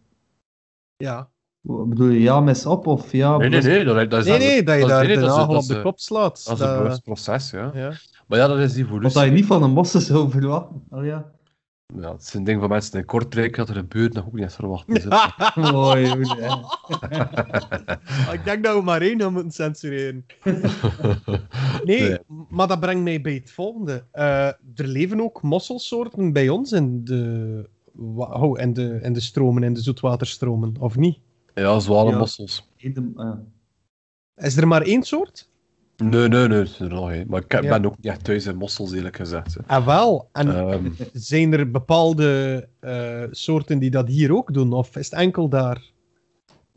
Ja. 0.96 1.28
Bedoel 1.60 2.08
je 2.08 2.20
ja 2.20 2.40
mis 2.40 2.66
op, 2.66 2.86
of 2.86 3.12
ja... 3.12 3.36
Nee, 3.36 3.48
nee, 3.48 3.60
nee. 3.60 3.84
Dat, 3.84 4.10
dat 4.10 4.20
is, 4.20 4.26
Nee, 4.26 4.38
nee, 4.38 4.62
dat 4.62 4.74
je 4.76 4.80
is- 4.82 4.88
daar 4.88 5.04
nee, 5.06 5.14
de 5.14 5.20
dat 5.20 5.30
is- 5.30 5.36
nagel 5.36 5.52
dat 5.54 5.62
op 5.62 5.68
de 5.68 5.82
kop 5.82 5.98
slaat. 5.98 6.44
Dat 6.46 6.54
is 6.54 6.60
een 6.64 6.66
Dat- 6.68 6.82
bewust 6.82 7.02
proces, 7.02 7.50
ja. 7.50 7.70
Ja. 7.74 7.92
Maar 8.26 8.38
ja, 8.38 8.46
dat 8.46 8.58
is 8.58 8.68
Wat 8.76 8.76
evolutie. 8.84 9.14
dat 9.18 9.24
je 9.28 9.30
niet 9.34 9.46
van 9.46 9.62
een 9.62 9.70
mossen 9.70 10.00
zou 10.00 10.30
verwachten. 10.30 10.82
Oh 10.90 11.04
ja. 11.04 11.30
Ja, 11.96 12.12
het 12.12 12.22
is 12.22 12.34
een 12.34 12.44
ding 12.44 12.60
van 12.60 12.68
mensen 12.68 12.98
in 12.98 13.04
Kortrijk 13.04 13.56
dat 13.56 13.68
er 13.68 13.74
gebeurt, 13.74 14.12
nog 14.12 14.26
ook 14.26 14.32
niet 14.32 14.42
eens 14.42 14.54
verwachten. 14.54 14.94
Dus, 14.94 15.04
Mooi, 15.72 16.06
hè. 16.06 16.54
ik 18.32 18.44
denk 18.44 18.64
dat 18.64 18.76
we 18.76 18.82
maar 18.82 19.00
één 19.00 19.20
gaan 19.20 19.32
moeten 19.32 19.50
censureren. 19.52 20.26
Nee, 21.84 22.00
Nee. 22.08 22.18
maar 22.48 22.66
dat 22.68 22.80
brengt 22.80 23.02
mij 23.02 23.20
bij 23.20 23.32
het 23.34 23.50
volgende. 23.50 24.04
Eh, 24.10 24.46
er 24.46 24.86
leven 24.86 25.20
ook 25.20 25.42
mosselsoorten 25.42 26.32
bij 26.32 26.48
ons 26.48 26.72
in 26.72 27.04
de, 27.04 27.68
wa- 27.92 28.32
oh, 28.40 28.60
in 28.60 28.72
de, 28.72 28.98
in 29.02 29.12
de 29.12 29.20
stromen, 29.20 29.62
in 29.62 29.72
de 29.74 29.80
zoetwaterstromen, 29.80 30.74
of 30.80 30.96
niet? 30.96 31.18
ja, 31.54 31.78
zwalenmossels. 31.78 32.68
In 32.76 32.92
de- 32.94 33.10
ah. 33.14 33.38
Is 34.46 34.56
er 34.56 34.68
maar 34.68 34.82
één 34.82 35.02
soort? 35.02 35.48
Nee, 36.04 36.28
nee, 36.28 36.48
nee, 36.48 36.64
er 36.78 36.88
nog 36.88 37.08
hè. 37.10 37.24
Maar 37.26 37.42
ik 37.42 37.52
Ja. 37.52 37.60
ben 37.60 37.86
ook 37.86 37.96
niet 37.96 38.06
echt 38.06 38.24
thuis 38.24 38.46
in 38.46 38.56
mossels, 38.56 38.92
eerlijk 38.92 39.16
gezegd. 39.16 39.54
hè. 39.54 39.60
Ah, 39.66 39.86
wel. 39.86 40.28
En 40.32 40.56
Ehm, 40.56 40.90
zijn 41.12 41.52
er 41.52 41.70
bepaalde 41.70 42.68
eh, 42.80 43.22
soorten 43.30 43.78
die 43.78 43.90
dat 43.90 44.08
hier 44.08 44.34
ook 44.36 44.54
doen? 44.54 44.72
Of 44.72 44.96
is 44.96 45.10
het 45.10 45.20
enkel 45.20 45.48
daar? 45.48 45.76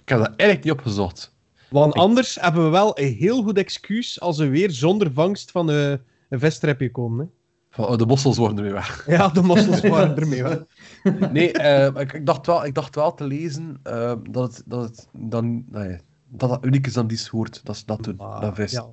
ik 0.02 0.10
heb 0.10 0.18
dat 0.20 0.28
eigenlijk 0.36 0.64
niet 0.64 0.74
opgezocht. 0.74 1.36
Want 1.70 1.94
anders 1.94 2.38
hebben 2.42 2.64
we 2.64 2.70
wel 2.70 3.00
een 3.00 3.14
heel 3.14 3.44
goed 3.44 3.58
excuus 3.58 4.20
als 4.22 4.38
we 4.38 4.48
weer 4.50 4.72
zonder 4.72 5.12
vangst 5.14 5.52
van 5.52 5.68
een, 5.70 6.00
een 6.30 6.40
vestrepje 6.40 6.92
komen. 6.92 7.20
Hè? 7.26 7.32
Van, 7.70 7.86
oh, 7.88 7.98
de 7.98 8.06
mossels 8.06 8.38
worden 8.38 8.58
ermee 8.58 8.74
weg. 8.74 9.06
Ja, 9.18 9.28
de 9.28 9.42
mossels 9.42 9.82
waren 9.82 10.18
ermee 10.18 10.44
wel. 10.44 10.66
Nee, 11.34 11.52
eh, 11.52 12.02
ik, 12.02 12.14
ik, 12.14 12.26
dacht 12.26 12.46
wel, 12.46 12.66
ik 12.66 12.74
dacht 12.76 12.96
wel 12.96 13.14
te 13.14 13.24
lezen 13.28 13.80
eh, 13.84 14.14
dat 14.30 14.56
het, 14.56 14.64
dat 14.66 14.84
het 14.84 15.08
dan, 15.18 15.66
dat 15.70 16.50
dat 16.50 16.66
uniek 16.66 16.88
is 16.88 16.98
aan 16.98 17.08
die 17.08 17.18
soort. 17.18 17.62
Dat 17.64 17.84
dat 17.86 18.04
doen, 18.04 18.18
dat 18.18 18.56
vis. 18.56 18.72
Ja, 18.72 18.86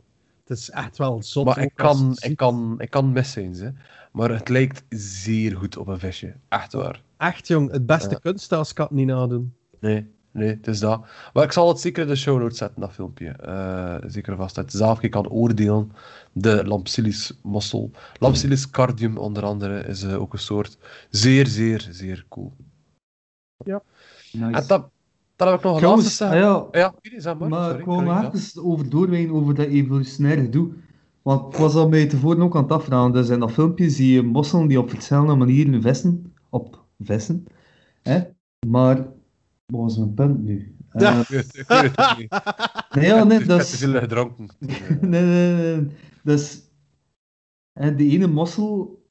het 0.49 0.59
is 0.59 0.71
echt 0.71 0.97
wel 0.99 1.23
zot. 1.23 1.45
maar 1.45 1.59
ik 1.59 1.73
kan, 1.75 2.11
het 2.11 2.25
ik, 2.25 2.37
kan, 2.37 2.75
ik 2.79 2.91
kan 2.91 3.13
mis 3.13 3.31
zijn, 3.33 3.55
ze. 3.55 3.73
maar 4.13 4.31
het 4.31 4.49
lijkt 4.49 4.85
zeer 4.89 5.57
goed 5.57 5.77
op 5.77 5.87
een 5.87 5.99
visje. 5.99 6.35
Echt 6.49 6.73
waar. 6.73 7.03
Echt, 7.17 7.47
jong, 7.49 7.71
het 7.71 7.87
beste 7.87 8.11
Ja. 8.11 8.19
kunst 8.19 8.53
als 8.53 8.73
kan 8.73 8.87
het 8.87 8.95
niet 8.95 9.07
nadoen. 9.07 9.55
Nee, 9.81 10.11
nee, 10.31 10.49
het 10.49 10.67
is 10.67 10.79
dat. 10.81 11.07
Maar 11.33 11.45
ik 11.45 11.53
zal 11.53 11.69
het 11.69 11.81
zeker 11.81 12.03
in 12.03 12.09
de 12.09 12.17
show 12.17 12.41
notes 12.41 12.59
zetten, 12.59 12.81
dat 12.81 12.93
filmpje. 12.93 13.29
Eh, 13.31 13.97
zeker 14.07 14.37
vast 14.37 14.55
dat 14.55 14.73
je 14.73 14.79
zelf 14.79 15.01
kan 15.09 15.29
oordelen. 15.29 15.93
De 16.33 16.67
Lampsilis 16.67 17.33
mossel. 17.43 17.91
Lampsilis 18.19 18.71
cardium 18.71 19.17
onder 19.17 19.45
andere 19.45 19.81
is 19.85 20.03
eh, 20.03 20.21
ook 20.21 20.33
een 20.33 20.39
soort. 20.39 20.79
Zeer, 21.11 21.47
zeer, 21.47 21.89
zeer 21.91 22.25
cool. 22.29 22.53
En 23.65 23.83
Nice. 24.33 24.67
dat, 24.67 24.91
dan 25.39 25.49
heb 25.49 25.57
ik 25.59 25.65
nog 25.65 25.73
een 25.73 25.79
Trouwens, 25.79 26.05
laatste 26.05 26.25
ah 26.25 26.31
zeggen. 26.31 26.51
ja, 26.51 26.81
Ja, 26.81 26.95
jullie 27.03 27.21
zijn 27.21 27.39
maar. 27.39 27.49
maar 27.49 27.65
sorry, 27.65 27.79
ik 27.79 27.85
wou 27.87 28.05
nog 28.05 28.23
ja. 28.23 28.33
even 28.35 28.65
over 28.65 28.91
doorwijnen 28.91 29.35
over 29.35 29.55
dat 29.55 29.67
evolutionaire 29.67 30.43
gedoe. 30.43 30.73
Want 31.23 31.55
ik 31.55 31.61
was 31.61 31.75
al 31.75 31.89
mij 31.89 32.07
tevoren 32.07 32.43
ook 32.43 32.57
aan 32.57 32.63
het 32.63 32.73
afvragen. 32.73 33.13
Dus 33.13 33.29
in 33.29 33.41
dat 33.41 33.53
filmpje 33.53 33.91
zie 33.91 34.13
je 34.13 34.23
mosselen 34.23 34.69
die 34.69 34.79
op 34.81 34.91
verschillende 34.91 35.35
manieren 35.35 35.83
vissen. 35.83 36.35
Op 36.51 36.85
vissen. 36.99 37.45
Hè? 38.03 38.21
Maar, 38.67 38.97
wat 39.67 39.81
was 39.81 39.99
mijn 39.99 40.15
punt 40.15 40.43
nu? 40.45 40.77
Ja. 40.93 41.21
Ik 41.21 41.27
weet- 41.29 41.57
ik 41.59 41.67
weet 41.69 41.97
het 41.97 42.19
niet. 42.19 42.31
nee, 42.95 43.07
ja, 43.07 43.25
nee, 43.25 43.39
Ik 43.41 43.47
dat 43.49 43.61
is... 43.61 43.77
veel 43.77 43.99
gedronken. 43.99 44.49
nee, 45.01 45.23
nee, 45.23 45.55
nee. 45.77 45.87
Dus, 46.23 46.63
en 47.73 47.97
de 47.97 48.05
ene 48.05 48.27
mossel 48.27 49.03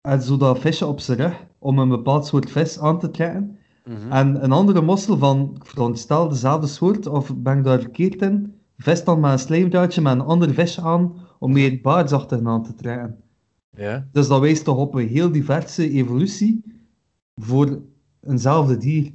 had 0.00 0.24
zo 0.24 0.36
dat 0.36 0.58
visje 0.58 0.86
op 0.86 1.00
zijn 1.00 1.18
rug 1.18 1.44
om 1.58 1.78
een 1.78 1.88
bepaald 1.88 2.26
soort 2.26 2.50
vis 2.50 2.78
aan 2.78 2.98
te 2.98 3.10
trekken. 3.10 3.57
Mhm. 3.88 4.12
En 4.12 4.44
een 4.44 4.52
andere 4.52 4.80
mossel 4.80 5.18
van, 5.18 5.52
ik 5.54 5.66
veronderstel 5.66 6.28
dezelfde 6.28 6.66
soort, 6.66 7.06
of 7.06 7.36
ben 7.36 7.58
ik 7.58 7.64
daar 7.64 7.80
verkeerd 7.80 8.22
in, 8.22 8.54
vist 8.76 9.04
dan 9.04 9.20
met 9.20 9.32
een 9.32 9.38
slijmdraadje 9.38 10.00
met 10.00 10.12
een 10.12 10.20
ander 10.20 10.54
visje 10.54 10.80
aan 10.80 11.16
om 11.38 11.52
meer 11.52 11.80
baardsachtig 11.80 12.44
aan 12.44 12.62
te 12.62 12.74
trekken. 12.74 13.22
Ja. 13.76 14.08
Dus 14.12 14.28
dat 14.28 14.40
wijst 14.40 14.64
toch 14.64 14.76
op 14.76 14.94
een 14.94 15.08
heel 15.08 15.32
diverse 15.32 15.90
evolutie 15.90 16.64
voor 17.36 17.82
eenzelfde 18.20 18.76
dier. 18.76 19.12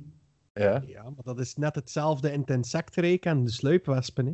ja. 0.54 0.84
Ja, 0.88 1.04
maar 1.04 1.24
dat 1.24 1.40
is 1.40 1.56
net 1.56 1.76
hetzelfde 1.76 2.32
in 2.32 2.40
het 2.40 2.50
insectenrijk 2.50 3.26
en 3.26 3.44
de 3.44 3.52
sluipwespen. 3.52 4.26
Hè? 4.26 4.34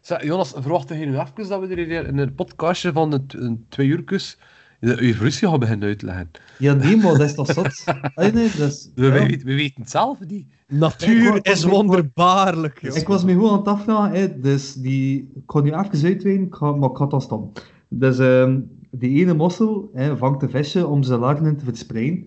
Zeg, 0.00 0.22
Jonas, 0.22 0.52
verwacht 0.56 0.88
je 0.88 0.94
nu 0.94 1.18
even 1.18 1.48
dat 1.48 1.60
we 1.60 1.66
er 1.66 1.86
hier 1.86 2.06
in 2.06 2.18
een 2.18 2.34
podcastje 2.34 2.92
van 2.92 3.12
een, 3.12 3.24
een 3.28 3.66
twee 3.68 3.86
uurtjes 3.86 4.38
de 4.80 5.00
evolutie 5.00 5.48
gaan 5.48 5.58
beginnen 5.58 5.88
uitleggen? 5.88 6.30
Ja, 6.58 6.72
nee, 6.74 6.96
maar 6.96 7.12
dat 7.12 7.20
is 7.20 7.34
toch 7.34 7.52
zot? 7.52 7.84
Ah, 8.14 8.32
nee, 8.32 8.50
dat 8.56 8.68
is, 8.68 8.90
We, 8.94 9.06
ja. 9.06 9.12
we, 9.12 9.18
weten- 9.18 9.46
we 9.46 9.54
weten 9.54 9.80
het 9.82 9.90
zelf 9.90 10.18
niet. 10.26 10.46
Natuur 10.68 11.38
is 11.42 11.64
wonderbaarlijk. 11.64 12.78
joh. 12.82 12.96
Ik 12.96 13.06
was 13.08 13.24
me 13.24 13.32
gewoon 13.32 13.50
aan 13.50 13.58
het 13.58 13.66
afvragen, 13.68 14.20
hè, 14.20 14.40
dus 14.40 14.74
die, 14.74 15.30
ik 15.34 15.42
kon 15.46 15.62
nu 15.62 15.68
even 15.72 16.04
uitweiden, 16.04 16.48
maar 16.78 16.90
ik 16.90 16.96
ga 16.96 17.04
het 17.04 17.12
al 17.12 17.20
stoppen. 17.20 17.62
Dus 17.88 18.18
ehm, 18.18 18.60
die 18.90 19.20
ene 19.20 19.34
mossel 19.34 19.90
hè, 19.94 20.16
vangt 20.16 20.42
een 20.42 20.50
visje 20.50 20.86
om 20.86 21.02
zijn 21.02 21.20
larven 21.20 21.56
te 21.56 21.64
verspreiden. 21.64 22.24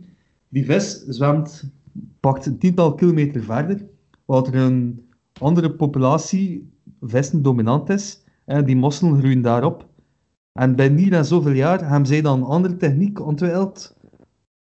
Die 0.50 0.66
vis 0.66 1.04
zwemt, 1.08 1.72
pakt 2.20 2.46
een 2.46 2.58
tiental 2.58 2.96
kilometer 2.96 3.44
verder, 3.44 3.86
waar 4.26 4.44
er 4.44 4.56
een 4.56 5.06
andere 5.40 5.72
populatie 5.72 6.72
vissen 7.02 7.42
dominant 7.42 7.90
is. 7.90 8.24
Die 8.66 8.76
mosselen 8.76 9.18
groeien 9.20 9.42
daarop. 9.42 9.86
En 10.54 10.76
binnen 10.76 11.00
hier 11.00 11.14
en 11.14 11.26
zoveel 11.26 11.52
jaar 11.52 11.88
hebben 11.90 12.08
zij 12.08 12.22
dan 12.22 12.40
een 12.42 12.48
andere 12.48 12.78
techniek 12.78 13.20
ontwikkeld 13.20 13.96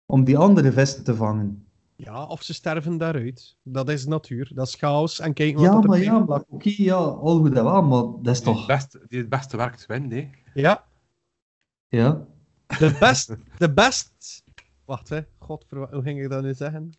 om 0.06 0.24
die 0.24 0.38
andere 0.38 0.72
vissen 0.72 1.04
te 1.04 1.14
vangen. 1.14 1.66
Ja, 1.96 2.24
of 2.26 2.42
ze 2.42 2.54
sterven 2.54 2.96
daaruit. 2.98 3.56
Dat 3.62 3.88
is 3.88 4.06
natuur. 4.06 4.50
Dat 4.54 4.66
is 4.66 4.74
chaos. 4.74 5.20
En 5.20 5.32
kijk 5.32 5.54
wat 5.54 5.64
Ja, 5.64 5.72
er 5.78 5.88
maar 5.88 5.98
ja, 5.98 6.18
maar 6.18 6.42
oké, 6.48 6.72
ja, 6.76 6.94
al 6.94 7.38
goed 7.38 7.56
en 7.56 7.64
wel, 7.64 7.82
maar 7.82 8.02
dat 8.22 8.34
is 8.34 8.42
Die 8.42 8.46
toch... 8.52 8.58
het 8.58 8.66
beste, 8.66 9.00
die 9.08 9.18
het 9.18 9.28
beste 9.28 9.56
werkt, 9.56 9.86
wint, 9.86 10.12
hè. 10.12 10.30
Ja, 10.54 10.84
Ja. 11.88 12.26
de 12.78 12.96
best... 13.00 13.36
De 13.58 13.72
best... 13.72 14.42
Wacht, 14.84 15.08
hè. 15.08 15.20
God, 15.38 15.64
hoe 15.70 16.02
ging 16.02 16.22
ik 16.22 16.30
dat 16.30 16.42
nu 16.42 16.54
zeggen? 16.54 16.92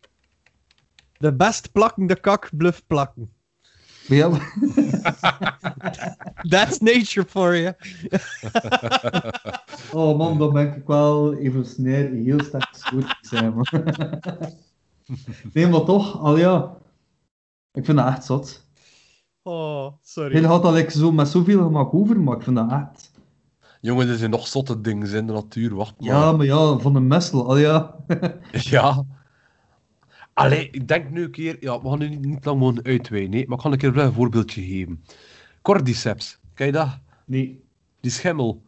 De 1.18 1.34
best 1.34 1.72
plakkende 1.72 2.20
kak 2.20 2.50
bluff 2.56 2.86
plakken. 2.86 3.32
Maar 4.08 4.16
ja, 4.18 4.28
That's 6.52 6.80
nature 6.80 7.26
for 7.28 7.56
you. 7.56 7.72
oh 9.92 10.18
man, 10.18 10.38
dan 10.38 10.52
ben 10.52 10.74
ik 10.76 10.86
wel 10.86 11.34
evolutionair 11.34 12.10
heel 12.10 12.40
sterk 12.40 12.68
soort 12.72 13.18
zijn, 13.20 13.54
man. 13.54 13.66
Nee, 15.52 15.66
maar 15.66 15.84
toch, 15.84 16.20
al 16.20 16.36
ja, 16.36 16.76
ik 17.72 17.84
vind 17.84 17.98
dat 17.98 18.06
echt 18.06 18.24
zot. 18.24 18.66
Oh, 19.42 19.92
sorry. 20.02 20.32
Hij 20.32 20.42
had 20.42 20.64
al 20.64 20.72
like, 20.72 20.90
zo 20.90 21.12
met 21.12 21.28
zoveel 21.28 21.62
gemak 21.62 21.94
over, 21.94 22.20
maar 22.20 22.36
ik 22.36 22.42
vind 22.42 22.56
dat 22.56 22.70
echt... 22.70 23.12
Jongen, 23.80 24.08
er 24.08 24.16
zijn 24.16 24.30
nog 24.30 24.46
zotte 24.46 24.80
dingen 24.80 25.14
in 25.14 25.26
de 25.26 25.32
natuur, 25.32 25.74
wacht 25.74 26.00
maar. 26.00 26.08
Ja, 26.08 26.32
maar 26.32 26.46
ja, 26.46 26.78
van 26.78 26.96
een 26.96 27.06
messel, 27.06 27.46
al 27.46 27.56
ja. 27.56 27.94
Ja. 28.50 29.04
Allee, 30.34 30.68
ik 30.70 30.88
denk 30.88 31.10
nu 31.10 31.22
een 31.22 31.30
keer... 31.30 31.56
Ja, 31.60 31.82
we 31.82 31.88
gaan 31.88 31.98
nu 31.98 32.08
niet, 32.08 32.24
niet 32.24 32.44
lang 32.44 32.58
gewoon 32.58 32.84
uitweiden, 32.84 33.30
nee, 33.30 33.46
maar 33.46 33.56
ik 33.56 33.62
ga 33.64 33.70
een 33.70 33.78
keer 33.78 33.98
een 33.98 34.12
voorbeeldje 34.12 34.62
geven. 34.62 35.04
Cordyceps, 35.62 36.38
ken 36.54 36.66
je 36.66 36.72
dat? 36.72 36.98
Nee. 37.26 37.64
Die 38.00 38.10
schimmel. 38.10 38.62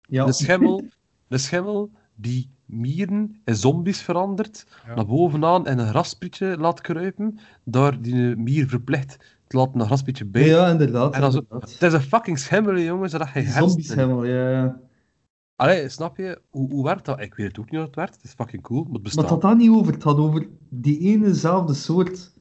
Ja. 0.00 0.24
De 0.24 0.32
schimmel, 0.32 0.84
de 1.26 1.38
schimmel 1.38 1.90
die 2.14 2.50
mieren 2.66 3.40
in 3.44 3.54
zombies 3.54 4.02
verandert, 4.02 4.66
Ja. 4.86 4.94
naar 4.94 5.06
bovenaan 5.06 5.66
in 5.66 5.78
een 5.78 5.88
grasprietje 5.88 6.56
laat 6.58 6.80
kruipen, 6.80 7.38
daar 7.64 8.00
die 8.02 8.36
mier 8.36 8.68
verplicht 8.68 9.16
te 9.46 9.56
laten 9.56 9.80
een 9.80 9.86
grasprietje 9.86 10.24
bij. 10.24 10.46
Ja, 10.46 10.68
inderdaad. 10.70 11.14
En 11.14 11.22
inderdaad. 11.22 11.72
Het 11.72 11.82
is 11.82 11.92
een 11.92 12.00
fucking 12.02 12.38
schimmel, 12.38 12.78
jongen, 12.78 13.10
zodat 13.10 13.32
je 13.34 13.42
Zombies 13.42 13.74
hersenen... 13.88 13.98
helemaal, 13.98 14.24
ja, 14.24 14.50
ja. 14.50 14.80
Allee, 15.62 15.88
snap 15.88 16.16
je? 16.16 16.40
Hoe, 16.50 16.70
hoe 16.70 16.84
werkt 16.84 17.04
dat? 17.04 17.20
Ik 17.20 17.34
weet 17.34 17.46
het 17.46 17.58
ook 17.58 17.64
niet 17.64 17.74
hoe 17.74 17.84
het 17.84 17.94
werkt. 17.94 18.14
Het 18.14 18.24
is 18.24 18.32
fucking 18.32 18.62
cool, 18.62 18.84
maar 18.84 19.00
het 19.02 19.14
Maar 19.14 19.24
het 19.24 19.32
had 19.32 19.40
daar 19.40 19.56
niet 19.56 19.70
over. 19.70 19.92
Het 19.92 20.02
had 20.02 20.16
over 20.16 20.48
die 20.68 20.98
enezelfde 20.98 21.74
soort 21.74 22.32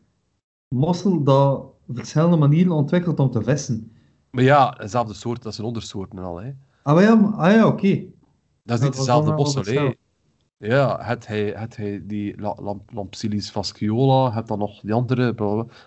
mossel 0.68 1.24
dat 1.24 1.66
verschillende 1.88 2.38
manieren 2.38 2.72
ontwikkelt 2.72 3.20
om 3.20 3.32
te 3.32 3.44
vissen. 3.44 3.92
Maar 4.32 4.44
ja, 4.44 4.72
dezelfde 4.72 5.14
soort, 5.14 5.44
dat 5.44 5.54
zijn 5.54 5.68
ondersoorten 5.68 6.18
en 6.18 6.24
al, 6.24 6.42
hè. 6.42 6.52
Ah, 6.84 6.94
maar 6.94 7.04
ja, 7.04 7.32
ah, 7.36 7.52
ja 7.52 7.68
oké. 7.68 8.04
Dat 8.64 8.78
is 8.78 8.84
niet 8.84 8.96
dezelfde 8.96 9.32
mossel, 9.32 9.64
hè. 9.64 9.94
Ja, 10.62 10.98
het 11.02 11.28
hij, 11.28 11.54
het 11.58 11.76
hij 11.76 12.02
die 12.06 12.42
la- 12.42 12.56
lamp, 12.60 12.90
Lampsilis 12.94 13.50
fasciola, 13.50 14.34
het 14.34 14.48
dan 14.48 14.60
nog 14.60 14.80
die 14.80 14.94
andere, 14.94 15.36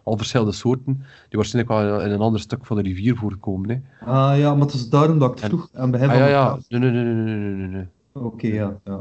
al 0.05 0.17
verschillende 0.17 0.53
soorten, 0.53 0.95
die 1.29 1.39
waarschijnlijk 1.39 1.75
wel 1.75 2.01
in 2.01 2.11
een 2.11 2.21
ander 2.21 2.41
stuk 2.41 2.67
van 2.67 2.77
de 2.77 2.83
rivier 2.83 3.17
voorkomen, 3.17 3.71
hè. 3.71 4.07
Ah 4.11 4.39
ja, 4.39 4.53
maar 4.53 4.63
het 4.63 4.73
was 4.73 4.89
daarom 4.89 5.19
dat 5.19 5.31
ik 5.31 5.37
het 5.39 5.45
vroeg 5.47 5.69
aan 5.75 5.91
begin 5.91 6.11
Ah 6.11 6.17
ja, 6.17 6.27
ja. 6.27 6.59
Nee, 6.69 6.81
nee, 6.81 6.91
nee, 6.91 7.05
nee, 7.15 7.25
nee, 7.25 7.55
nee, 7.55 7.67
nee. 7.67 7.87
Oké, 8.13 8.47
ja. 8.47 8.81
ja. 8.85 9.01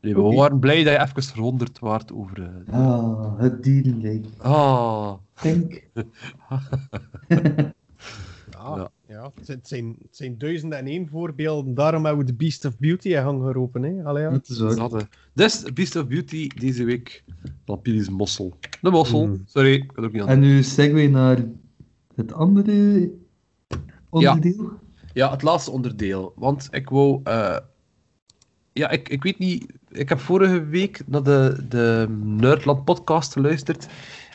Nee, 0.00 0.14
we 0.14 0.20
Oké. 0.20 0.36
waren 0.36 0.58
blij 0.58 0.84
dat 0.84 0.92
je 0.94 1.00
even 1.00 1.22
verwonderd 1.22 1.78
waart 1.78 2.12
over... 2.12 2.42
eh, 2.66 2.74
Ah, 2.86 3.38
het 3.38 3.62
dierenrijk. 3.62 4.26
Ah. 4.38 5.12
Denk. 5.40 5.82
Ja, 8.50 8.76
Ja. 8.76 8.90
Ja. 9.08 9.32
Het, 9.34 9.46
zijn, 9.46 9.58
het 9.58 9.68
zijn, 9.68 9.96
het 10.02 10.16
zijn 10.16 10.38
duizenden 10.38 10.78
en 10.78 10.86
één 10.86 11.08
voorbeelden. 11.08 11.74
Daarom 11.74 12.04
hebben 12.04 12.24
we 12.24 12.30
de 12.30 12.36
Beast 12.36 12.64
of 12.64 12.78
Beauty 12.78 13.10
gaan 13.10 13.40
geroepen. 13.40 13.82
Hè? 13.82 14.04
Allee, 14.04 14.22
ja. 14.22 14.32
Het 14.32 14.48
is 14.48 14.58
eh. 14.60 14.96
Dus, 15.32 15.62
Beast 15.72 15.96
of 15.96 16.06
Beauty 16.06 16.48
deze 16.48 16.84
week. 16.84 17.24
Lampiris 17.64 18.08
mossel. 18.08 18.58
De 18.80 18.90
mossel. 18.90 19.26
Mm. 19.26 19.42
Sorry, 19.46 19.72
ik 19.72 19.90
had 19.94 20.04
ook 20.04 20.12
niet 20.12 20.22
aan. 20.22 20.28
En 20.28 20.40
nu 20.40 20.62
segue 20.62 21.08
naar 21.08 21.44
het 22.14 22.32
andere 22.32 23.10
onderdeel. 24.08 24.70
Ja, 25.12 25.30
het 25.30 25.42
laatste 25.42 25.70
onderdeel. 25.70 26.32
Want 26.36 26.68
ik 26.70 26.88
wou... 26.88 27.20
eh, 27.24 27.56
Ja, 28.72 28.90
ik, 28.90 29.08
ik 29.08 29.22
weet 29.22 29.38
niet... 29.38 29.66
Ik 29.88 30.08
heb 30.08 30.18
vorige 30.18 30.64
week 30.64 31.00
naar 31.06 31.22
de, 31.22 31.64
de 31.68 32.06
Nerdland 32.22 32.84
podcast 32.84 33.32
geluisterd. 33.32 33.86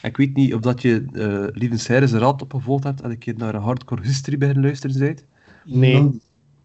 Ik 0.01 0.17
weet 0.17 0.35
niet 0.35 0.53
of 0.53 0.61
dat 0.61 0.81
je 0.81 1.05
eh 1.13 1.55
Lieven 1.59 1.79
Seires 1.79 2.11
raad 2.11 2.41
opgevolgd 2.41 2.83
hebt 2.83 3.01
en 3.01 3.09
een 3.09 3.17
keer 3.17 3.33
naar 3.37 3.55
een 3.55 3.61
Hardcore 3.61 4.01
History 4.01 4.37
beginnen 4.37 4.63
luisteren 4.63 4.99
bent. 4.99 5.25
Nee. 5.65 5.93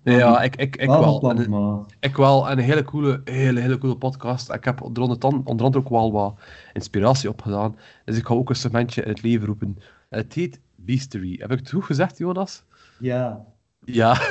Nou, 0.02 0.18
Ja, 0.18 0.42
ik, 0.42 0.56
ik, 0.56 0.76
ik 0.76 0.88
wel 0.88 1.30
En- 1.30 1.50
maar... 1.50 1.78
Ik 2.00 2.16
wel, 2.16 2.48
en 2.50 2.58
een 2.58 2.64
hele 2.64 2.82
coole, 2.82 3.20
hele, 3.24 3.60
hele 3.60 3.78
coole 3.78 3.96
podcast. 3.96 4.52
Ik 4.52 4.64
heb 4.64 4.80
onder 4.82 5.02
andere, 5.02 5.26
onder 5.44 5.66
andere 5.66 5.78
ook 5.84 5.88
wel 5.88 6.12
wat 6.12 6.38
inspiratie 6.72 7.28
opgedaan. 7.28 7.76
Dus 8.04 8.16
ik 8.18 8.26
ga 8.26 8.34
ook 8.34 8.48
een 8.48 8.56
segmentje 8.56 9.02
in 9.02 9.08
het 9.08 9.22
leven 9.22 9.46
roepen. 9.46 9.78
Het 10.08 10.32
heet 10.32 10.60
Beastery. 10.74 11.36
Heb 11.40 11.52
ik 11.52 11.58
het 11.58 11.70
goed 11.70 11.84
gezegd, 11.84 12.18
Jonas? 12.18 12.62
Ja. 12.98 13.44
Ja. 13.84 14.16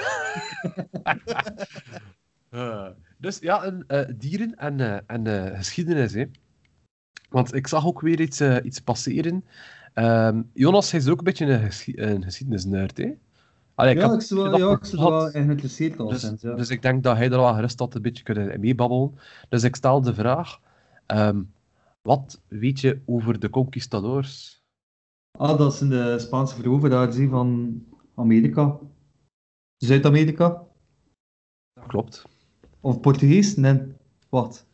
Eh, 2.50 2.88
dus 3.18 3.40
ja, 3.40 3.66
een, 3.66 3.84
eh, 3.88 4.10
dieren 4.18 4.56
en, 4.56 4.80
eh, 4.80 4.98
en 5.08 5.28
eh, 5.52 5.58
geschiedenis. 5.58 6.14
Hè. 6.14 6.26
Want 7.36 7.54
ik 7.54 7.68
zag 7.68 7.86
ook 7.86 8.02
weer 8.02 8.20
iets, 8.22 8.40
eh, 8.40 8.56
iets 8.64 8.80
passeren. 8.80 9.46
Ehm, 9.94 10.42
Jonas, 10.54 10.92
hij 10.92 11.00
is 11.00 11.08
ook 11.08 11.18
een 11.18 11.24
beetje 11.24 11.46
een, 11.46 11.60
geschi- 11.60 11.98
een 11.98 12.24
geschiedenisnerd. 12.24 12.98
Hè? 12.98 13.12
Allee, 13.74 13.96
ik 13.96 14.02
ja, 14.02 14.14
ik 14.14 14.22
zou 14.22 14.50
wel, 14.50 14.58
ja, 14.58 14.72
ik 14.72 14.86
wel 14.92 15.30
geïnteresseerd 15.30 16.00
al 16.00 16.08
Dus, 16.10 16.22
zijn. 16.22 16.38
Ja. 16.42 16.54
dus 16.56 16.70
ik 16.70 16.82
denk 16.82 17.04
dat 17.04 17.16
hij 17.16 17.26
er 17.26 17.38
wel 17.38 17.54
gerust 17.54 17.80
had 17.80 17.96
een 17.96 18.02
beetje 18.02 18.24
kunnen 18.24 18.60
meebabbelen. 18.60 19.18
Dus 19.50 19.64
ik 19.64 19.76
stel 19.76 20.02
de 20.02 20.14
vraag: 20.14 20.60
ehm, 21.06 21.44
wat 22.02 22.42
weet 22.48 22.80
je 22.80 23.00
over 23.06 23.40
de 23.40 23.50
conquistadors? 23.50 24.64
Ah, 25.38 25.58
dat 25.58 25.76
zijn 25.76 25.90
de 25.90 26.20
Spaanse 26.20 26.56
veroveraars 26.56 27.16
van 27.30 27.82
Amerika. 28.16 28.80
Zuid-Amerika. 29.78 30.64
Dat 31.74 31.88
klopt. 31.88 32.26
Of 32.82 33.00
Portugees? 33.00 33.56
Nee. 33.56 33.82
Wat? 34.30 34.66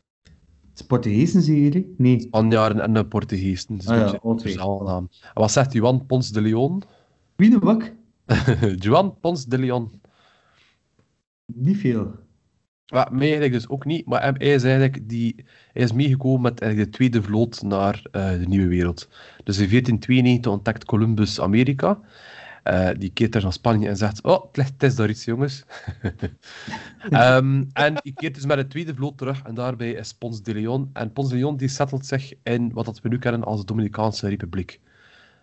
Het 0.81 0.89
Portugezen, 0.89 1.71
hè? 1.71 1.85
Nee. 1.97 2.19
Spanjaarden 2.19 2.83
en 2.83 2.93
de 2.93 3.05
Portugezen. 3.05 3.77
Dus 3.77 3.87
Ah 3.87 4.19
ja, 4.43 4.83
naam. 4.83 5.09
En 5.21 5.41
wat 5.41 5.51
zegt 5.51 5.73
Juan 5.73 6.05
Pons 6.05 6.31
de 6.31 6.41
Leon? 6.41 6.83
Wie 7.35 7.49
de 7.49 7.59
wak? 7.59 7.93
Juan 8.83 9.19
Pons 9.19 9.45
de 9.45 9.57
Leon. 9.57 10.01
Niet 11.45 11.77
veel. 11.77 12.11
Ja, 12.85 13.07
mij 13.11 13.21
eigenlijk 13.21 13.53
dus 13.53 13.69
ook 13.69 13.85
niet, 13.85 14.05
maar 14.05 14.21
hij 14.21 14.53
is 14.53 14.63
eigenlijk 14.63 15.09
die, 15.09 15.45
hij 15.73 15.83
is 15.83 15.91
meegekomen 15.91 16.41
met 16.41 16.61
eigenlijk 16.61 16.91
de 16.91 16.97
tweede 16.97 17.21
vloot 17.23 17.61
naar 17.61 18.05
eh, 18.11 18.29
de 18.29 18.47
nieuwe 18.47 18.67
wereld. 18.67 19.09
Dus 19.43 19.57
in 19.57 19.69
1492 19.69 20.51
ontdekt 20.51 20.85
Columbus 20.85 21.41
Amerika. 21.41 21.99
Eh, 22.63 22.89
die 22.97 23.09
keert 23.13 23.35
er 23.35 23.43
naar 23.43 23.53
Spanje 23.53 23.87
en 23.87 23.97
zegt: 23.97 24.23
Oh, 24.23 24.43
het, 24.45 24.57
ligt, 24.57 24.71
het 24.71 24.83
is 24.83 24.95
daar 24.95 25.09
iets, 25.09 25.25
jongens. 25.25 25.63
Ehm, 27.09 27.63
en 27.73 27.93
die 28.03 28.13
keert 28.13 28.35
dus 28.35 28.45
met 28.45 28.57
de 28.57 28.67
tweede 28.67 28.95
vloot 28.95 29.17
terug 29.17 29.41
en 29.43 29.53
daarbij 29.53 29.91
is 29.91 30.13
Pons 30.13 30.41
de 30.43 30.53
Leon. 30.53 30.89
En 30.93 31.13
Pons 31.13 31.29
de 31.29 31.35
Leon 31.35 31.57
die 31.57 31.67
settelt 31.67 32.05
zich 32.05 32.33
in 32.43 32.71
wat 32.73 32.85
dat 32.85 33.01
we 33.01 33.09
nu 33.09 33.19
kennen 33.19 33.43
als 33.43 33.59
de 33.59 33.65
Dominicaanse 33.65 34.27
Republiek. 34.27 34.79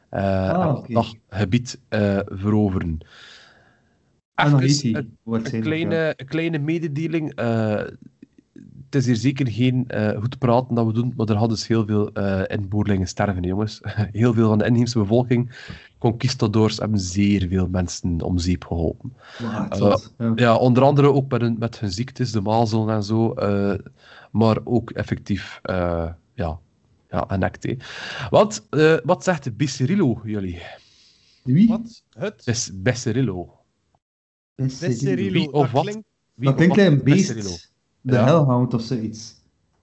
Eh 0.08 0.48
Ah, 0.50 0.58
dat 0.94 1.16
gebied 1.28 1.80
eh, 1.88 2.18
veroveren. 2.24 2.98
Heet 4.58 4.82
hij. 4.82 4.92
een- 5.00 5.16
een 5.44 5.50
kleine, 5.62 6.14
een 6.16 6.26
kleine 6.26 6.58
mededeling. 6.58 7.32
Het 8.90 8.94
is 8.94 9.06
hier 9.06 9.16
zeker 9.16 9.48
geen 9.50 9.88
eh, 9.88 10.20
goed 10.20 10.38
praten 10.38 10.74
dat 10.74 10.86
we 10.86 10.92
doen, 10.92 11.12
maar 11.16 11.26
er 11.28 11.36
hadden 11.36 11.56
dus 11.56 11.66
heel 11.66 11.86
veel 11.86 12.12
eh 12.12 12.42
inboorlingen 12.56 13.06
sterven, 13.08 13.42
jongens. 13.42 13.80
Heel 14.12 14.34
veel 14.34 14.48
van 14.48 14.58
de 14.58 14.64
inheemse 14.64 14.98
bevolking, 14.98 15.50
conquistadors, 15.98 16.76
hebben 16.78 17.00
zeer 17.00 17.48
veel 17.48 17.68
mensen 17.68 18.20
om 18.22 18.38
zeep 18.38 18.64
geholpen. 18.64 19.12
Eh, 19.70 19.78
ja. 20.18 20.32
Ja, 20.34 20.56
onder 20.56 20.82
andere 20.82 21.12
ook 21.12 21.30
met 21.30 21.40
hun, 21.40 21.56
met 21.58 21.80
hun 21.80 21.90
ziektes, 21.90 22.32
de 22.32 22.40
mazelen 22.40 22.94
en 22.94 23.02
zo, 23.02 23.32
eh, 23.32 23.78
maar 24.30 24.58
ook 24.64 24.90
effectief, 24.90 25.58
eh, 25.62 26.08
ja, 26.34 26.58
ja, 27.10 27.24
hè. 27.28 27.76
Want, 28.30 28.66
eh, 28.70 28.96
wat 29.04 29.24
zegt 29.24 29.56
Bicirillo, 29.56 30.20
jullie? 30.24 30.62
Wie? 31.44 31.68
Wat? 31.68 32.02
Het? 32.10 32.42
Is 32.46 32.70
Bicirillo. 32.74 33.56
Besserillo. 34.54 35.32
Wie 35.32 35.52
of 35.52 35.62
dat 35.62 35.70
wat? 35.70 35.82
klinkt- 35.84 36.06
Wie 36.34 36.48
Dat 36.48 36.54
klinkt 36.56 36.78
een 36.78 37.02
beest. 37.02 37.72
De 38.08 38.14
Ja. 38.14 38.24
Hellhound 38.24 38.74
of 38.74 38.82
zoiets. 38.82 39.34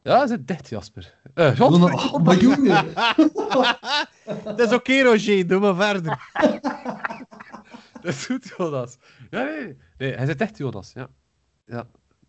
Ja, 0.01 0.23
is 0.23 0.29
het 0.29 0.47
dicht, 0.47 0.69
Jasper? 0.69 1.13
Eh, 1.33 1.55
Jan, 1.55 1.83
Oh, 1.83 2.13
oh, 2.13 2.23
maar 2.23 2.37
jongen! 2.37 2.93
Dat 4.43 4.59
is 4.59 4.73
oké, 4.73 5.01
Roger. 5.01 5.47
Doe 5.47 5.59
maar 5.59 5.75
verder. 5.75 6.29
dat 8.01 8.13
is 8.13 8.25
goed, 8.25 8.53
Jonas. 8.57 8.97
Ja, 9.29 9.43
nee, 9.43 9.77
nee, 9.97 10.13
hij 10.13 10.25
zit 10.25 10.41
echt, 10.41 10.57
Jonas. 10.57 10.91
Ja. 10.93 11.07
ja. 11.65 11.87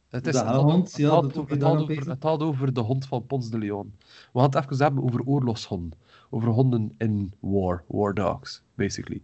Het, 0.08 0.26
is, 0.26 0.32
De 0.32 0.44
hond, 0.46 0.86
het 0.88 0.96
ja, 0.96 1.20
het 1.20 1.36
over, 1.36 2.08
het 2.08 2.22
had 2.22 2.40
over 2.40 2.72
de 2.72 2.80
hond 2.80 3.06
van 3.06 3.26
Pons 3.26 3.50
de 3.50 3.58
Leon. 3.58 3.94
We 4.32 4.40
gaan 4.40 4.50
het 4.50 4.54
even 4.54 4.76
hebben 4.84 5.02
over 5.04 5.22
oorlogshonden. 5.24 5.98
Over 6.30 6.48
honden 6.48 6.94
in 6.98 7.32
war. 7.40 7.84
War 7.86 8.14
dogs, 8.14 8.62
basically. 8.74 9.22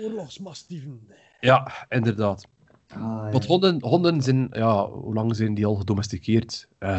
Oorlogsmastieven. 0.00 1.08
Ja, 1.40 1.86
inderdaad. 1.88 2.46
Ah. 2.96 3.32
Want 3.32 3.46
honden, 3.46 3.82
honden 3.82 4.22
zijn, 4.22 4.48
ja, 4.50 4.88
hoe 4.88 5.14
lang 5.14 5.36
zijn 5.36 5.54
die 5.54 5.66
al 5.66 5.74
gedomesticeerd? 5.74 6.68
Eh, 6.78 6.90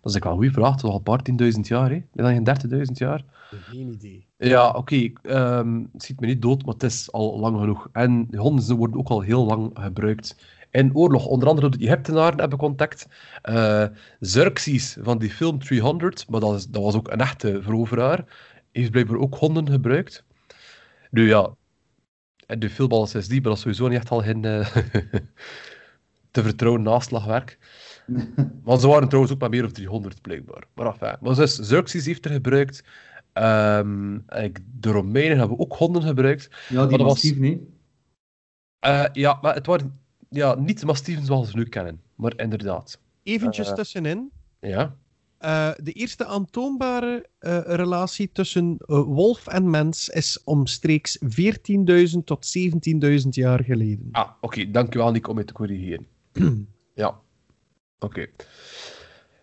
dat 0.00 0.16
is 0.16 0.22
eigenlijk 0.22 0.24
wel 0.24 0.32
een 0.32 0.38
goede 0.38 0.52
vraag. 0.52 0.76
Toch 0.76 0.90
al 0.90 0.96
een 0.96 1.02
paar 1.02 1.22
tienduizend 1.22 1.68
jaar, 1.68 1.90
hè? 1.90 1.94
Meer 1.96 2.06
dan 2.12 2.32
geen 2.32 2.44
dertigduizend 2.44 2.98
jaar? 2.98 3.24
Geen 3.50 3.92
idee. 3.92 4.26
Ja, 4.36 4.70
oké. 4.70 5.10
ehm, 5.22 5.82
het 5.92 6.02
schiet 6.02 6.20
me 6.20 6.26
niet 6.26 6.42
dood, 6.42 6.64
maar 6.64 6.74
het 6.74 6.82
is 6.82 7.12
al 7.12 7.38
lang 7.38 7.58
genoeg. 7.58 7.88
En 7.92 8.28
honden 8.36 8.76
worden 8.76 8.98
ook 8.98 9.08
al 9.08 9.20
heel 9.20 9.44
lang 9.44 9.70
gebruikt 9.74 10.36
in 10.70 10.94
oorlog. 10.94 11.26
Onder 11.26 11.48
andere 11.48 11.68
door 11.68 11.78
de 11.78 11.86
Egyptenaren 11.86 12.38
hebben 12.38 12.58
contact. 12.58 13.08
Eh 13.42 13.84
Xerxes 14.20 14.96
van 15.00 15.18
die 15.18 15.30
film 15.30 15.58
300, 15.58 16.28
maar 16.28 16.40
dat, 16.40 16.54
is, 16.54 16.66
dat 16.66 16.82
was 16.82 16.94
ook 16.94 17.10
een 17.10 17.20
echte 17.20 17.62
veroveraar, 17.62 18.24
heeft 18.72 18.90
blijkbaar 18.90 19.18
ook 19.18 19.34
honden 19.34 19.70
gebruikt. 19.70 20.24
Nu 21.10 21.28
ja, 21.28 21.54
en 22.48 22.58
de 22.58 22.70
film 22.70 23.02
is 23.04 23.28
die, 23.28 23.40
maar 23.40 23.42
dat 23.42 23.52
is 23.56 23.60
sowieso 23.60 23.88
niet 23.88 23.98
echt 23.98 24.10
al 24.10 24.22
geen 24.22 24.44
eh, 24.44 24.76
te 26.30 26.42
vertrouwen 26.42 26.82
naslagwerk. 26.82 27.58
Maar 28.64 28.78
ze 28.78 28.86
waren 28.88 29.06
trouwens 29.08 29.32
ook 29.34 29.40
maar 29.40 29.50
meer 29.50 29.64
of 29.64 29.72
300 29.72 30.20
blijkbaar. 30.22 30.64
Maar 30.74 30.86
enfin, 30.86 31.16
maar 31.20 31.34
dus 31.34 31.60
Xerxes 31.60 32.06
heeft 32.06 32.24
er 32.24 32.30
gebruikt. 32.30 32.84
Ehm, 33.32 34.14
ik- 34.14 34.58
de 34.80 34.90
Romeinen 34.90 35.38
hebben 35.38 35.58
ook 35.58 35.72
honden 35.76 36.02
gebruikt. 36.02 36.48
Ja, 36.68 36.74
Maar 36.74 36.88
die 36.88 36.98
dat 36.98 37.06
was- 37.06 37.22
nee. 37.22 37.68
Eh, 38.78 39.04
ja, 39.12 39.38
maar 39.42 39.54
het 39.54 39.66
waren 39.66 40.00
ja, 40.28 40.54
niet 40.54 40.80
de 40.80 40.86
mastieven 40.86 41.24
zoals 41.24 41.52
we 41.52 41.58
nu 41.58 41.64
kennen. 41.64 42.00
Maar 42.14 42.32
inderdaad. 42.36 43.00
Eventjes 43.22 43.68
Eh. 43.68 43.74
tussenin. 43.74 44.30
Ja. 44.60 44.96
Eh, 45.38 45.70
de 45.82 45.92
eerste 45.92 46.26
aantoonbare 46.26 47.26
eh, 47.38 47.60
relatie 47.64 48.30
tussen 48.32 48.76
eh, 48.78 49.00
wolf 49.02 49.46
en 49.46 49.70
mens 49.70 50.08
is 50.08 50.40
omstreeks 50.44 51.18
14.000 51.18 52.24
tot 52.24 52.58
17.000 52.58 53.28
jaar 53.28 53.64
geleden. 53.64 54.08
Ah, 54.12 54.30
oké. 54.40 54.70
Dankjewel, 54.70 55.10
Nick, 55.10 55.28
om 55.28 55.34
mij 55.34 55.44
te 55.44 55.52
corrigeren. 55.52 56.06
ja. 56.94 57.20
Oké. 57.98 58.26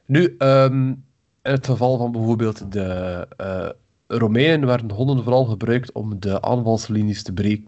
Nu, 0.05 0.35
ehm, 0.37 0.87
in 0.87 0.97
het 1.41 1.65
geval 1.65 1.97
van 1.97 2.11
bijvoorbeeld 2.11 2.71
de 2.71 3.77
Romeinen 4.07 4.67
werden 4.67 4.91
honden 4.91 5.23
vooral 5.23 5.45
gebruikt 5.45 5.91
om 5.91 6.19
de 6.19 6.41
aanvalslinies 6.41 7.23
te 7.23 7.33
breken. 7.33 7.67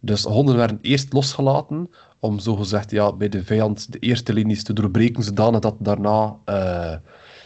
Dus 0.00 0.22
honden 0.22 0.56
werden 0.56 0.78
eerst 0.82 1.12
losgelaten 1.12 1.90
om 2.26 2.38
zogezegd 2.38 2.90
ja, 2.90 3.12
bij 3.12 3.28
de 3.28 3.44
vijand 3.44 3.92
de 3.92 3.98
eerste 3.98 4.32
linies 4.32 4.62
te 4.62 4.72
doorbreken, 4.72 5.22
zodanig 5.22 5.60
dat 5.60 5.74
daarna 5.78 6.36
eh, 6.44 6.96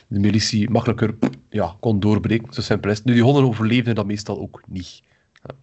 de 0.08 0.18
militie 0.18 0.70
makkelijker 0.70 1.14
ja, 1.48 1.76
kon 1.80 2.00
doorbreken. 2.00 2.52
Zo 2.52 2.60
simpel 2.60 2.90
is 2.90 2.96
het. 2.96 3.06
Nu, 3.06 3.12
die 3.12 3.22
honden 3.22 3.44
overleefden 3.44 3.94
dat 3.94 4.06
meestal 4.06 4.40
ook 4.40 4.62
niet. 4.66 5.02
Ja. 5.32 5.54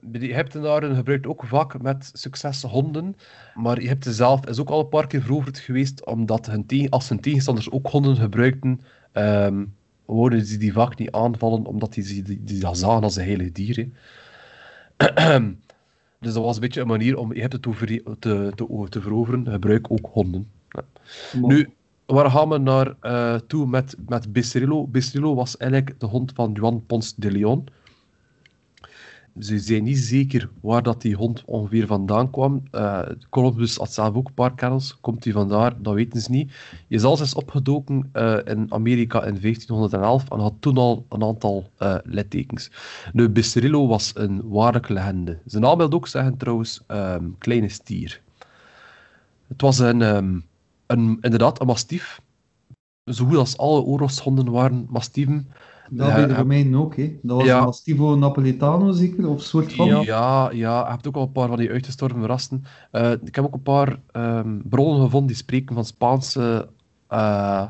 De 0.00 0.18
Egyptenaren 0.18 0.94
gebruikten 0.94 1.30
ook 1.30 1.44
vaak 1.46 1.82
met 1.82 2.10
succes 2.12 2.62
honden, 2.62 3.16
maar 3.54 3.76
Egypte 3.76 4.12
zelf 4.12 4.46
is 4.46 4.60
ook 4.60 4.70
al 4.70 4.80
een 4.80 4.88
paar 4.88 5.06
keer 5.06 5.22
veroverd 5.22 5.58
geweest, 5.58 6.06
omdat 6.06 6.46
hun 6.46 6.90
als 6.90 7.08
hun 7.08 7.20
tegenstanders 7.20 7.70
ook 7.70 7.86
honden 7.86 8.16
gebruikten, 8.16 8.80
ehm 9.12 9.64
wouden 10.14 10.46
ze 10.46 10.56
die 10.56 10.72
vaak 10.72 10.98
niet 10.98 11.10
aanvallen, 11.10 11.64
omdat 11.64 11.92
die, 11.92 12.04
die, 12.04 12.22
die, 12.22 12.44
die 12.44 12.60
dat 12.60 12.78
zagen 12.78 13.02
als 13.02 13.16
een 13.16 13.24
heilig 13.24 13.52
dier. 13.52 13.88
dus 16.20 16.32
dat 16.32 16.44
was 16.44 16.54
een 16.54 16.60
beetje 16.60 16.80
een 16.80 16.86
manier 16.86 17.16
om 17.16 17.32
Egypte 17.32 17.60
te, 17.60 17.68
over- 17.68 17.86
te, 18.18 18.52
te, 18.54 18.86
te 18.88 19.00
veroveren. 19.00 19.46
Gebruik 19.50 19.90
ook 19.90 20.08
honden. 20.12 20.50
Ja. 20.68 20.82
Nu, 21.32 21.68
waar 22.06 22.30
gaan 22.30 22.48
we 22.48 22.58
naar 22.58 22.94
eh, 23.00 23.34
toe 23.34 23.66
met, 23.66 23.96
met 24.06 24.32
Bicirillo? 24.32 24.86
Bicirillo 24.86 25.34
was 25.34 25.56
eigenlijk 25.56 26.00
de 26.00 26.06
hond 26.06 26.32
van 26.34 26.50
Juan 26.52 26.86
Pons 26.86 27.14
de 27.14 27.30
Leon. 27.30 27.66
Ze 29.40 29.58
zijn 29.58 29.84
niet 29.84 29.98
zeker 29.98 30.50
waar 30.60 30.82
dat 30.82 31.02
die 31.02 31.14
hond 31.14 31.42
ongeveer 31.46 31.86
vandaan 31.86 32.30
kwam. 32.30 32.62
Eh 32.70 33.02
Columbus 33.30 33.76
had 33.76 33.92
zelf 33.92 34.14
ook 34.14 34.28
een 34.28 34.34
paar 34.34 34.54
kennels. 34.54 34.98
Komt 35.00 35.24
hij 35.24 35.32
vandaar? 35.32 35.82
Dat 35.82 35.94
weten 35.94 36.20
ze 36.20 36.30
niet. 36.30 36.52
Je 36.86 36.94
is 36.94 37.00
zelfs 37.00 37.34
opgedoken 37.34 38.08
eh, 38.12 38.38
in 38.44 38.72
Amerika 38.72 39.18
in 39.18 39.40
1511 39.40 40.30
en 40.30 40.38
had 40.38 40.54
toen 40.60 40.76
al 40.76 41.06
een 41.08 41.22
aantal 41.22 41.70
eh 41.76 41.96
littekens. 42.04 42.70
Nu, 43.12 43.28
Bicirillo 43.28 43.86
was 43.86 44.12
een 44.14 44.48
waarlijke 44.48 44.92
legende. 44.92 45.38
Zijn 45.44 45.62
naam 45.62 45.78
wil 45.78 45.92
ook 45.92 46.08
zeggen 46.08 46.36
trouwens 46.36 46.82
ehm, 46.86 47.24
kleine 47.38 47.68
stier. 47.68 48.20
Het 49.48 49.60
was 49.60 49.78
een, 49.78 50.02
ehm, 50.02 50.38
een, 50.86 51.18
inderdaad 51.20 51.60
een 51.60 51.66
mastief. 51.66 52.20
Zo 53.04 53.24
goed 53.24 53.36
als 53.36 53.56
alle 53.56 53.80
oorlogshonden 53.80 54.50
waren 54.50 54.86
mastieven. 54.88 55.48
Dat 55.90 56.14
bij 56.14 56.26
de. 56.26 56.34
Romeinen 56.34 56.80
ook, 56.80 56.96
hè. 56.96 57.18
Dat 57.22 57.36
was 57.36 57.46
Ja. 57.46 57.58
een 57.58 57.64
Mastivo 57.64 58.14
Napolitano 58.16 58.90
zeker, 58.92 59.28
of 59.28 59.42
soort 59.42 59.72
van. 59.72 59.86
Ja, 59.86 60.00
ja, 60.02 60.50
je 60.50 60.66
hebt 60.90 61.06
ook 61.06 61.16
al 61.16 61.22
een 61.22 61.32
paar 61.32 61.48
van 61.48 61.56
die 61.56 61.70
uitgestorven 61.70 62.26
rassen. 62.26 62.64
Eh, 62.90 63.12
ik 63.24 63.34
heb 63.34 63.44
ook 63.44 63.54
een 63.54 63.62
paar 63.62 64.00
ehm, 64.12 64.58
bronnen 64.64 65.02
gevonden 65.02 65.26
die 65.28 65.36
spreken 65.36 65.74
van 65.74 65.84
Spaanse 65.84 66.68
eh, 67.08 67.66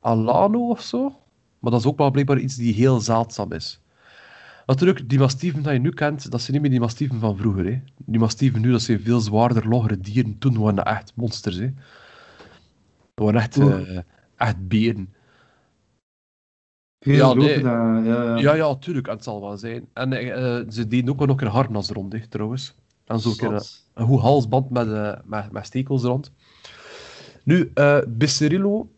Alano 0.00 0.68
of 0.68 0.80
zo. 0.80 1.14
Maar 1.58 1.70
dat 1.70 1.80
is 1.80 1.86
ook 1.86 1.98
wel 1.98 2.10
blijkbaar 2.10 2.38
iets 2.38 2.56
die 2.56 2.74
heel 2.74 3.00
zeldzaam 3.00 3.52
is. 3.52 3.80
Natuurlijk, 4.66 5.08
die 5.08 5.18
mastieven 5.18 5.62
die 5.62 5.72
je 5.72 5.78
nu 5.78 5.90
kent, 5.90 6.30
dat 6.30 6.40
zijn 6.40 6.52
niet 6.52 6.60
meer 6.60 6.70
die 6.70 6.80
mastieven 6.80 7.20
van 7.20 7.36
vroeger. 7.36 7.64
Hè. 7.64 7.80
Die 7.96 8.20
mastieven 8.20 8.60
nu, 8.60 8.70
dat 8.70 8.82
zijn 8.82 9.00
veel 9.00 9.20
zwaarder, 9.20 9.68
logere 9.68 9.98
dieren. 9.98 10.38
Toen 10.38 10.58
waren 10.58 10.74
dat 10.74 10.86
echt 10.86 11.12
monsters. 11.16 11.56
Hè. 11.56 11.70
Dat 13.14 13.24
waren 13.24 13.40
echt, 13.40 13.56
eh, 13.56 13.98
echt 14.36 14.68
beren. 14.68 15.14
Ja, 17.00 17.26
lopen 17.26 17.44
nee. 17.44 17.62
daar, 17.62 18.04
ja, 18.04 18.22
ja. 18.22 18.36
Ja, 18.38 18.54
ja, 18.54 18.76
tuurlijk, 18.76 19.06
en 19.06 19.14
het 19.14 19.24
zal 19.24 19.40
wel 19.40 19.56
zijn. 19.56 19.88
En 19.92 20.12
eh, 20.12 20.70
ze 20.70 20.86
deden 20.88 21.10
ook 21.10 21.26
nog 21.26 21.40
een 21.40 21.46
harnas 21.46 21.90
rond, 21.90 22.12
hè, 22.12 22.26
trouwens. 22.28 22.74
En 23.04 23.20
zo 23.20 23.34
een, 23.38 23.60
een, 23.94 24.06
goed 24.06 24.20
halsband 24.20 24.70
met, 24.70 24.88
eh, 24.92 25.12
met, 25.24 25.52
met 25.52 25.66
stekels 25.66 26.02
rond. 26.02 26.32
Nu, 27.44 27.70
eh 27.74 27.98
Besserillo, 28.08 28.90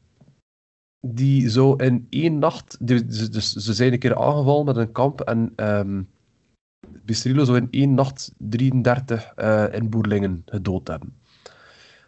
die 1.01 1.49
zou 1.49 1.85
in 1.85 2.07
één 2.11 2.39
nacht... 2.39 2.87
dus 2.87 3.53
ze 3.53 3.73
zijn 3.75 3.93
een 3.93 3.99
keer 3.99 4.17
aangevallen 4.17 4.65
met 4.65 4.77
een 4.77 4.93
kamp 4.93 5.21
en 5.21 5.53
Besserillo 7.05 7.45
zou 7.45 7.57
in 7.59 7.69
één 7.71 7.95
nacht 7.95 8.33
33 8.39 9.33
eh 9.35 9.65
inboerlingen 9.73 10.43
gedood 10.47 10.89
hebben. 10.89 11.15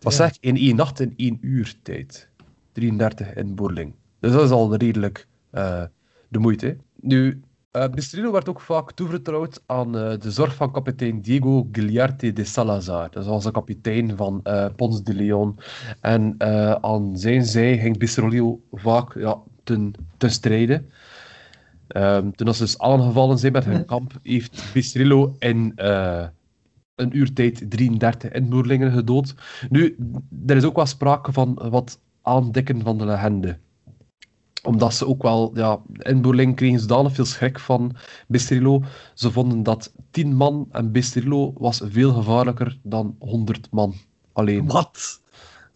Wat 0.01 0.13
Ja. 0.13 0.19
zeg 0.19 0.29
ik? 0.29 0.37
In 0.41 0.57
één 0.57 0.77
nacht, 0.77 1.01
in 1.01 1.15
één 1.17 1.39
uur 1.41 1.75
tijd. 1.83 2.29
33 2.73 3.35
inboerling. 3.35 3.95
Dus 4.21 4.33
dat 4.33 4.43
is 4.43 4.51
al 4.51 4.77
redelijk 4.77 5.19
eh, 5.19 5.34
de 6.29 6.39
moeite. 6.39 6.77
Nu, 7.01 7.41
eh 7.71 7.89
Bestrillo 7.89 8.33
werd 8.33 8.49
ook 8.49 8.61
vaak 8.61 8.93
toevertrouwd 8.93 9.63
aan 9.67 9.99
eh, 9.99 10.19
de 10.19 10.31
zorg 10.31 10.55
van 10.55 10.73
kapitein 10.73 11.21
Diego 11.21 11.69
Guiliarte 11.73 12.33
de 12.33 12.45
Salazar. 12.45 13.11
Dat 13.11 13.27
was 13.27 13.45
de 13.45 13.51
kapitein 13.51 14.17
van 14.17 14.41
eh, 14.43 14.67
Pons 14.77 15.03
de 15.03 15.15
Leon. 15.15 15.59
En 16.01 16.35
eh, 16.39 16.73
aan 16.73 17.19
zijn 17.19 17.45
zij 17.45 17.79
ging 17.79 17.99
Bestrillo 17.99 18.61
vaak 18.73 19.15
ja, 19.15 19.39
ten, 19.65 19.93
ten 20.17 20.31
strijde. 20.31 20.85
Ehm, 21.87 22.31
toen 22.31 22.47
als 22.47 22.57
ze 22.57 22.63
dus 22.63 22.79
aangevallen 22.79 23.39
zijn 23.39 23.53
met 23.53 23.65
hun 23.65 23.85
kamp, 23.93 24.13
heeft 24.23 24.71
Bestrillo 24.73 25.37
in 25.39 25.73
eh, 25.77 26.27
een 26.95 27.17
uur 27.17 27.33
tijd 27.33 27.71
33 27.71 28.31
inboerlingen 28.31 28.93
gedood. 28.93 29.35
Nu, 29.69 29.97
er 30.47 30.57
is 30.57 30.65
ook 30.65 30.77
wel 30.77 30.87
sprake 30.87 31.33
van 31.33 31.55
wat 31.71 32.01
aandikken 32.23 32.83
van 32.83 32.99
de 32.99 33.05
legende 33.05 33.59
omdat 34.67 34.95
ze 34.95 35.07
ook 35.07 35.23
wel, 35.23 35.51
ja, 35.55 35.79
in 35.99 36.23
Boerling 36.23 36.57
kregen 36.57 36.81
ze 36.81 36.87
dan 36.87 37.13
veel 37.13 37.25
schrik 37.25 37.59
van 37.59 37.97
Bestrillo. 38.29 38.83
Ze 39.15 39.31
vonden 39.31 39.63
dat 39.63 39.93
10 40.11 40.37
man 40.37 40.69
en 40.71 40.93
Bestrillo 40.93 41.53
was 41.59 41.81
veel 41.85 42.13
gevaarlijker 42.13 42.79
dan 42.83 43.17
100 43.19 43.71
man 43.71 43.95
alleen. 44.33 44.67
Wat? 44.67 45.23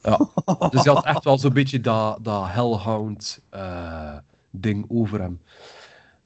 Ja. 0.02 0.28
Dus 0.70 0.84
hij 0.84 0.92
had 0.92 1.04
echt 1.04 1.24
wel 1.24 1.38
zo'n 1.38 1.52
beetje 1.52 1.80
dat, 1.80 2.18
dat 2.22 2.44
Hellhound-ding 2.48 4.84
over 4.88 5.20
hem. 5.20 5.40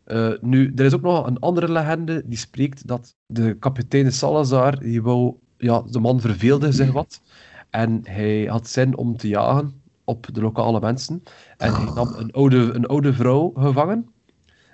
Eh, 0.04 0.32
nu, 0.40 0.72
er 0.76 0.84
is 0.84 0.94
ook 0.94 1.02
nog 1.02 1.26
een 1.26 1.38
andere 1.38 1.72
legende 1.72 2.22
die 2.26 2.38
spreekt 2.38 2.86
dat 2.86 3.16
de 3.26 3.56
kapitein 3.58 4.12
Salazar, 4.12 4.78
die 4.78 5.02
wou, 5.02 5.34
ja, 5.56 5.82
de 5.90 6.00
man 6.00 6.20
verveelde 6.20 6.72
zich 6.72 6.92
wat. 6.92 7.22
En 7.70 8.00
hij 8.04 8.44
had 8.44 8.68
zin 8.68 8.96
om 8.96 9.16
te 9.16 9.28
jagen 9.28 9.81
op 10.04 10.28
de 10.32 10.40
lokale 10.40 10.80
mensen. 10.80 11.22
En 11.56 11.74
hij 11.74 11.94
nam 11.94 12.14
een 12.16 12.32
oude, 12.32 12.72
een 12.72 12.86
oude 12.86 13.12
vrouw 13.12 13.52
gevangen. 13.54 14.06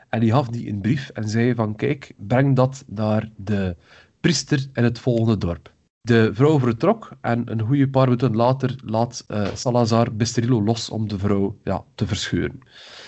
En 0.08 0.20
die 0.20 0.30
gaf 0.30 0.48
die 0.48 0.68
een 0.68 0.80
brief 0.80 1.08
en 1.08 1.28
zei 1.28 1.54
van, 1.54 1.76
kijk, 1.76 2.14
breng 2.16 2.56
dat 2.56 2.84
naar 2.86 3.30
de 3.36 3.76
priester 4.20 4.66
in 4.72 4.84
het 4.84 4.98
volgende 4.98 5.38
dorp. 5.38 5.72
De 6.00 6.30
vrouw 6.32 6.58
vertrok 6.58 7.10
en 7.20 7.50
een 7.50 7.60
goede 7.60 7.88
paar 7.88 8.04
minuten 8.04 8.36
later 8.36 8.76
laat 8.84 9.24
eh, 9.26 9.46
Salazar 9.54 10.14
Bestrillo 10.14 10.62
los 10.62 10.90
om 10.90 11.08
de 11.08 11.18
vrouw 11.18 11.58
ja, 11.64 11.84
te 11.94 12.06
verscheuren. 12.06 12.58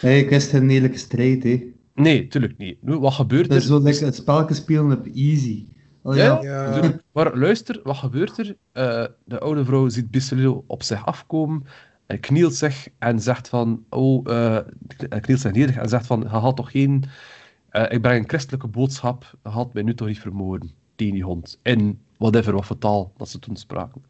Hey, 0.00 0.18
ik 0.18 0.28
wist 0.28 0.50
geen 0.50 0.70
eerlijke 0.70 0.98
strijd, 0.98 1.42
hè. 1.42 1.72
Nee, 1.94 2.26
tuurlijk 2.26 2.58
niet. 2.58 2.82
Nu, 2.82 2.98
wat 2.98 3.12
gebeurt 3.12 3.48
Dat 3.48 3.56
er? 3.56 3.62
is 3.62 3.68
zo 3.68 3.80
lekker 3.80 4.04
het 4.04 4.14
spelletje 4.14 4.54
spelen 4.54 4.98
op 4.98 5.06
easy. 5.14 5.66
Oh, 6.02 6.16
ja. 6.16 6.42
Ja. 6.42 7.00
Maar 7.12 7.36
luister, 7.38 7.80
wat 7.82 7.96
gebeurt 7.96 8.38
er? 8.38 8.56
Eh, 8.72 9.04
de 9.24 9.38
oude 9.38 9.64
vrouw 9.64 9.88
ziet 9.88 10.10
Bestrillo 10.10 10.64
op 10.66 10.82
zich 10.82 11.06
afkomen, 11.06 11.64
knielt 12.18 12.54
zich 12.54 12.88
en 12.98 13.20
zegt 13.20 13.48
van, 13.48 13.84
oh, 13.88 14.30
eh, 14.32 14.58
hij 15.08 15.20
knielt 15.20 15.40
zich 15.40 15.52
neder 15.52 15.78
en 15.78 15.88
zegt 15.88 16.06
van, 16.06 16.20
je 16.20 16.26
had 16.26 16.56
toch 16.56 16.70
geen, 16.70 17.04
eh, 17.68 17.92
ik 17.92 18.02
breng 18.02 18.22
een 18.22 18.28
christelijke 18.28 18.66
boodschap, 18.66 19.34
je 19.42 19.48
had 19.48 19.72
mij 19.72 19.82
nu 19.82 19.94
toch 19.94 20.08
niet 20.08 20.20
vermoorden, 20.20 20.70
die 20.96 21.22
hond. 21.22 21.58
In 21.62 22.00
whatever, 22.16 22.52
wat 22.52 22.66
voor 22.66 22.78
taal 22.78 23.12
dat 23.16 23.28
ze 23.28 23.38
toen 23.38 23.56
spraken. 23.56 24.02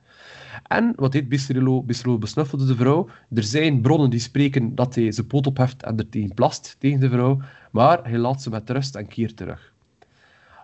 En 0.66 0.92
wat 0.96 1.12
deed 1.12 1.28
Bestrillo? 1.28 1.82
Bestrillo 1.82 2.18
besnuffelde 2.18 2.66
de 2.66 2.76
vrouw. 2.76 3.08
Er 3.34 3.42
zijn 3.42 3.80
bronnen 3.80 4.10
die 4.10 4.20
spreken 4.20 4.74
dat 4.74 4.94
hij 4.94 5.12
zijn 5.12 5.26
poot 5.26 5.46
opheft 5.46 5.82
en 5.82 5.98
er 5.98 6.08
tegen 6.08 6.34
plast, 6.34 6.76
tegen 6.78 7.00
de 7.00 7.08
vrouw, 7.08 7.40
maar 7.70 8.00
hij 8.02 8.18
laat 8.18 8.42
ze 8.42 8.50
met 8.50 8.70
rust 8.70 8.96
en 8.96 9.06
keert 9.06 9.36
terug. 9.36 9.72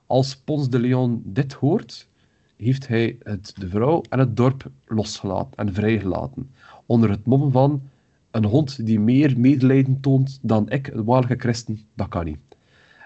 Als 0.06 0.36
Pons 0.36 0.68
de 0.68 0.78
Leon 0.78 1.22
dit 1.24 1.52
hoort, 1.52 2.08
heeft 2.56 2.88
hij 2.88 3.16
het, 3.22 3.52
de 3.56 3.68
vrouw 3.68 4.02
en 4.08 4.18
het 4.18 4.36
dorp 4.36 4.70
losgelaten 4.86 5.56
en 5.56 5.74
vrijgelaten. 5.74 6.50
Onder 6.86 7.10
het 7.10 7.26
mom 7.26 7.50
van 7.50 7.82
een 8.30 8.44
hond 8.44 8.86
die 8.86 9.00
meer 9.00 9.38
medelijden 9.38 10.00
toont 10.00 10.38
dan 10.42 10.70
ik, 10.70 10.86
een 10.86 11.04
waarlijke 11.04 11.38
christen, 11.38 11.80
dat 11.94 12.08
kan 12.08 12.24
niet. 12.24 12.38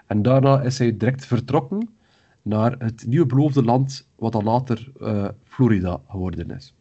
En 0.07 0.21
daarna 0.21 0.61
is 0.61 0.77
hij 0.77 0.97
direct 0.97 1.25
vertrokken 1.25 1.89
naar 2.41 2.75
het 2.77 3.05
nieuwe 3.07 3.25
beloofde 3.25 3.63
land, 3.63 4.07
wat 4.15 4.31
dan 4.31 4.43
later 4.43 4.91
eh, 4.99 5.27
Florida 5.43 6.01
geworden 6.09 6.51
is. 6.51 6.73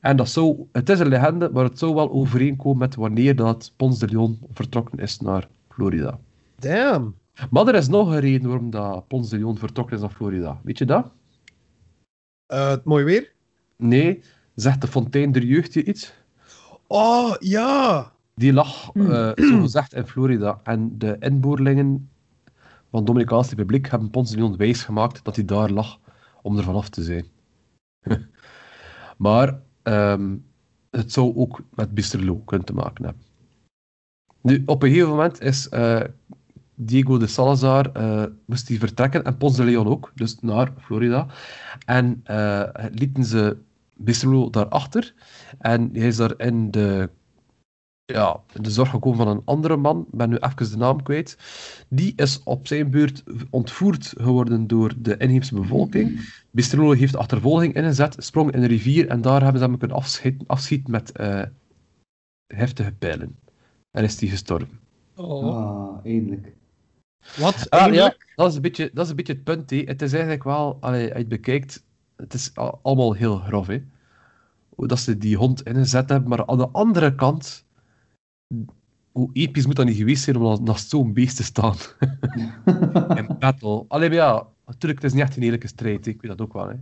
En 0.00 0.16
dat 0.16 0.28
zou, 0.28 0.66
het 0.72 0.88
is 0.88 0.98
een 0.98 1.08
legende, 1.08 1.50
maar 1.52 1.64
het 1.64 1.78
zou 1.78 1.94
wel 1.94 2.10
overeenkomen 2.10 2.78
met 2.78 2.94
wanneer 2.94 3.36
dat 3.36 3.72
Pons 3.76 3.98
de 3.98 4.08
Leon 4.08 4.38
vertrokken 4.52 4.98
is 4.98 5.20
naar 5.20 5.48
Florida. 5.68 6.18
Damn. 6.58 7.14
Maar 7.50 7.66
er 7.66 7.74
is 7.74 7.88
nog 7.88 8.10
een 8.10 8.20
reden 8.20 8.48
waarom 8.48 8.70
dat 8.70 9.06
Pons 9.08 9.28
de 9.28 9.36
Leon 9.36 9.58
vertrokken 9.58 9.96
is 9.96 10.02
naar 10.02 10.10
Florida. 10.10 10.60
Weet 10.62 10.78
je 10.78 10.84
dat? 10.84 11.12
Eh, 12.46 12.68
het 12.68 12.84
mooi 12.84 13.04
weer? 13.04 13.32
Nee, 13.76 14.22
zegt 14.56 14.80
de 14.80 14.86
Fontein 14.86 15.32
der 15.32 15.44
Jeugd 15.44 15.74
je 15.74 15.84
iets? 15.84 16.12
Oh, 16.86 17.34
ja. 17.38 18.12
Die 18.34 18.52
lag, 18.52 18.90
eh 18.94 19.30
zo 19.36 19.60
gezegd, 19.60 19.94
in 19.94 20.06
Florida. 20.06 20.60
En 20.62 20.98
de 20.98 21.16
inboorlingen 21.20 22.08
van 22.90 23.00
de 23.00 23.06
Dominicaanse 23.06 23.50
Republiek 23.50 23.90
hebben 23.90 24.10
Pons 24.10 24.30
de 24.30 24.36
Leon 24.36 24.56
wijsgemaakt 24.56 25.24
dat 25.24 25.36
hij 25.36 25.44
daar 25.44 25.70
lag 25.70 25.98
om 26.42 26.58
er 26.58 26.64
vanaf 26.64 26.88
te 26.88 27.02
zijn. 27.02 27.24
maar 29.26 29.60
ehm, 29.82 30.36
het 30.90 31.12
zou 31.12 31.36
ook 31.36 31.60
met 31.74 31.94
Bisterlo 31.94 32.36
kunnen 32.36 32.66
te 32.66 32.74
maken 32.74 33.04
hebben. 33.04 33.22
Nu, 34.40 34.62
op 34.66 34.82
een 34.82 34.88
gegeven 34.88 35.10
moment 35.10 35.40
is 35.40 35.68
eh, 35.68 36.00
Diego 36.74 37.18
de 37.18 37.26
Salazar 37.26 37.92
eh, 37.92 38.24
moest 38.44 38.68
hij 38.68 38.78
vertrekken 38.78 39.24
en 39.24 39.36
Pons 39.36 39.56
de 39.56 39.64
Leon 39.64 39.86
ook, 39.86 40.12
dus 40.14 40.40
naar 40.40 40.72
Florida. 40.78 41.26
En 41.86 42.20
eh, 42.24 42.62
lieten 42.90 43.24
ze 43.24 43.56
Bisterlo 43.96 44.50
daarachter. 44.50 45.14
En 45.58 45.90
hij 45.92 46.06
is 46.06 46.16
daar 46.16 46.34
in 46.36 46.70
de, 46.70 47.10
ja, 48.04 48.40
in 48.52 48.62
de 48.62 48.70
zorg 48.70 48.90
gekomen 48.90 49.18
van 49.18 49.28
een 49.28 49.42
andere 49.44 49.76
man, 49.76 50.00
ik 50.00 50.18
ben 50.18 50.28
nu 50.28 50.36
even 50.36 50.70
de 50.70 50.76
naam 50.76 51.02
kwijt. 51.02 51.38
Die 51.88 52.12
is 52.16 52.42
op 52.42 52.66
zijn 52.66 52.90
beurt 52.90 53.22
ontvoerd 53.50 54.14
geworden 54.18 54.66
door 54.66 54.94
de 54.98 55.16
inheemse 55.16 55.54
bevolking. 55.54 56.34
Bisterlo 56.50 56.92
heeft 56.92 57.16
achtervolging 57.16 57.74
ingezet, 57.74 58.16
sprong 58.18 58.52
in 58.52 58.62
een 58.62 58.68
rivier 58.68 59.08
en 59.08 59.20
daar 59.20 59.42
hebben 59.42 59.60
ze 59.60 59.66
hem 59.66 59.78
kunnen 59.78 59.96
afschieten, 59.96 60.46
afschieten 60.46 60.90
met 60.90 61.12
eh, 61.12 61.42
heftige 62.46 62.92
pijlen. 62.92 63.36
En 63.90 64.04
is 64.04 64.20
hij 64.20 64.28
gestorven. 64.28 64.80
Oh. 65.16 65.44
Ah, 65.44 66.04
eindelijk. 66.04 66.54
Wat? 67.36 67.70
Ah, 67.70 67.78
ja, 67.80 67.84
Eindelijk? 67.84 68.32
dat 68.34 68.48
is, 68.48 68.54
een 68.54 68.62
beetje, 68.62 68.90
dat 68.94 69.04
is 69.04 69.10
een 69.10 69.16
beetje 69.16 69.32
het 69.32 69.44
punt. 69.44 69.70
Hè. 69.70 69.76
Het 69.76 70.02
is 70.02 70.12
eigenlijk 70.12 70.44
wel, 70.44 70.76
als 70.80 70.96
je 70.96 71.10
het 71.14 71.28
bekijkt, 71.28 71.84
het 72.16 72.34
is 72.34 72.50
al- 72.54 72.78
allemaal 72.82 73.12
heel 73.12 73.36
grof. 73.36 73.66
Hè. 73.66 73.82
Hoe 74.68 74.86
dat 74.86 74.98
ze 74.98 75.18
die 75.18 75.36
hond 75.36 75.62
ingezet 75.62 76.08
hebben, 76.08 76.28
maar 76.28 76.46
aan 76.46 76.58
de 76.58 76.68
andere 76.68 77.14
kant, 77.14 77.64
hoe 79.12 79.30
episch 79.32 79.66
moet 79.66 79.76
dat 79.76 79.86
niet 79.86 79.96
geweest 79.96 80.22
zijn 80.24 80.36
om 80.36 80.64
naast- 80.64 80.88
zo'n 80.88 81.12
beest 81.12 81.36
te 81.36 81.42
staan 81.44 81.76
in 83.18 83.36
battle. 83.38 83.84
Alleen 83.88 84.08
maar 84.08 84.18
ja, 84.18 84.46
natuurlijk, 84.66 85.02
het 85.02 85.10
is 85.10 85.12
niet 85.16 85.22
echt 85.26 85.36
een 85.36 85.42
eerlijke 85.42 85.66
strijd, 85.66 86.04
hè. 86.04 86.10
ik 86.10 86.20
weet 86.22 86.30
dat 86.38 86.46
ook 86.46 86.52
wel. 86.52 86.68
Hè. 86.68 86.74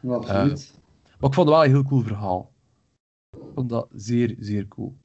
Ja, 0.00 0.14
absoluut. 0.14 0.78
Maar 1.18 1.28
ik 1.30 1.34
vond 1.34 1.48
het 1.48 1.56
wel 1.56 1.64
een 1.64 1.70
heel 1.70 1.84
cool 1.84 2.02
verhaal. 2.02 2.52
Ik 3.36 3.38
vond 3.54 3.68
dat 3.68 3.88
zeer, 3.94 4.36
zeer 4.38 4.68
cool. 4.68 4.96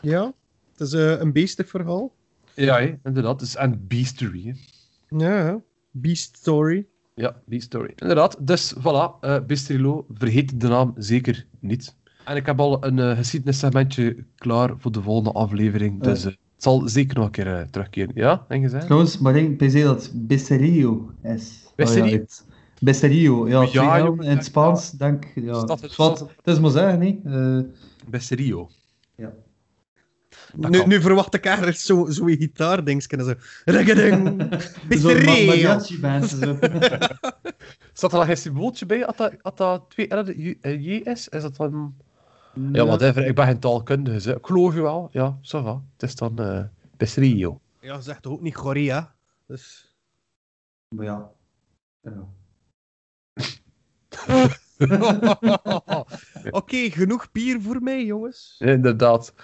Ja. 0.00 0.32
Het 0.72 0.80
is 0.80 0.92
eh, 0.92 1.20
een 1.20 1.32
beestig 1.32 1.68
verhaal. 1.68 2.12
Ja, 2.54 2.78
hè, 2.80 2.98
inderdaad. 3.04 3.54
En 3.54 3.86
beastery. 3.86 4.46
Hè. 4.46 4.52
Ja. 5.18 5.60
Beast 5.90 6.36
Story. 6.36 6.86
Ja, 7.18 7.36
die 7.46 7.60
story. 7.60 7.92
Inderdaad. 7.96 8.36
Dus 8.46 8.74
voilà, 8.78 9.20
eh 9.20 9.36
Bistrilo, 9.46 10.06
vergeet 10.14 10.60
de 10.60 10.68
naam 10.68 10.92
zeker 10.96 11.46
niet. 11.60 11.94
En 12.24 12.36
ik 12.36 12.46
heb 12.46 12.60
al 12.60 12.84
een 12.84 12.98
eh, 12.98 13.16
geschiedenissegmentje 13.16 14.24
klaar 14.36 14.70
voor 14.78 14.92
de 14.92 15.02
volgende 15.02 15.32
aflevering. 15.32 16.02
Dus 16.02 16.24
eh, 16.24 16.30
het 16.30 16.38
zal 16.56 16.88
zeker 16.88 17.16
nog 17.16 17.24
een 17.24 17.30
keer 17.30 17.66
terugkeren. 17.70 18.10
Ja, 18.14 18.44
denk 18.48 18.70
je? 18.70 18.78
Trouwens, 18.78 19.18
maar 19.18 19.32
denk 19.32 19.58
dat 19.60 20.02
het 20.02 20.12
Besserio 20.14 21.10
is. 21.22 21.72
Besserio? 22.80 23.40
Oh, 23.42 23.48
ja, 23.48 23.62
ja. 23.62 23.68
Ja, 23.72 23.98
jongen, 24.04 24.24
in 24.24 24.36
het 24.36 24.44
Spaans, 24.44 24.90
denk. 24.90 25.24
Ja. 25.34 25.56
Is 25.56 25.64
dat 25.64 25.80
het- 25.80 25.92
Zwat, 25.92 26.18
het 26.18 26.46
is 26.54 26.60
maar 26.60 26.70
zeggen, 26.70 26.98
nee. 26.98 27.20
Besterio. 28.10 28.68
ja. 29.14 29.32
Nu, 30.56 30.86
nu 30.86 31.00
verwacht 31.00 31.34
ik 31.34 31.44
ergens 31.44 31.84
zo'n 31.84 32.12
zo 32.12 32.24
gitaardingetje. 32.24 33.16
en 33.16 33.24
Zo. 33.24 33.34
Regeding. 33.64 34.22
Zo'n 35.00 35.14
ma- 35.24 35.32
Mr. 35.32 35.44
mariachi-band. 35.46 36.28
zo. 36.28 36.58
Zat 37.92 38.12
er 38.12 38.18
nog 38.18 38.26
geen 38.26 38.36
symbooltje 38.36 38.86
bij? 38.86 39.00
Had 39.00 39.16
dat, 39.16 39.32
had 39.42 39.56
dat 39.56 39.84
twee 39.90 40.06
J- 40.36 40.58
eh, 40.60 40.84
J 40.84 40.88
is? 40.90 41.28
Is 41.28 41.42
dat 41.42 41.56
dan... 41.56 41.96
Ja, 42.72 42.84
whatever. 42.86 43.26
Ik 43.26 43.34
ben 43.34 43.46
geen 43.46 43.58
taalkundige. 43.58 44.28
hè. 44.28 44.36
Ik 44.36 44.46
geloof 44.46 44.74
je 44.74 44.80
wel. 44.82 45.08
Ja, 45.12 45.38
zo 45.42 45.62
va. 45.62 45.82
Het 45.92 46.02
is 46.02 46.14
dan 46.14 46.38
eh 46.38 46.64
Besrio. 46.96 47.60
Ja, 47.80 48.00
zegt 48.00 48.26
ook 48.26 48.40
niet 48.40 48.56
Goria. 48.56 49.14
Dus... 49.46 49.94
Maar 50.96 51.04
ja. 51.04 51.30
ja. 52.00 52.26
Oké, 56.50 56.90
genoeg 56.90 57.32
bier 57.32 57.60
voor 57.60 57.82
mij, 57.82 58.04
jongens. 58.04 58.56
Inderdaad. 58.58 59.34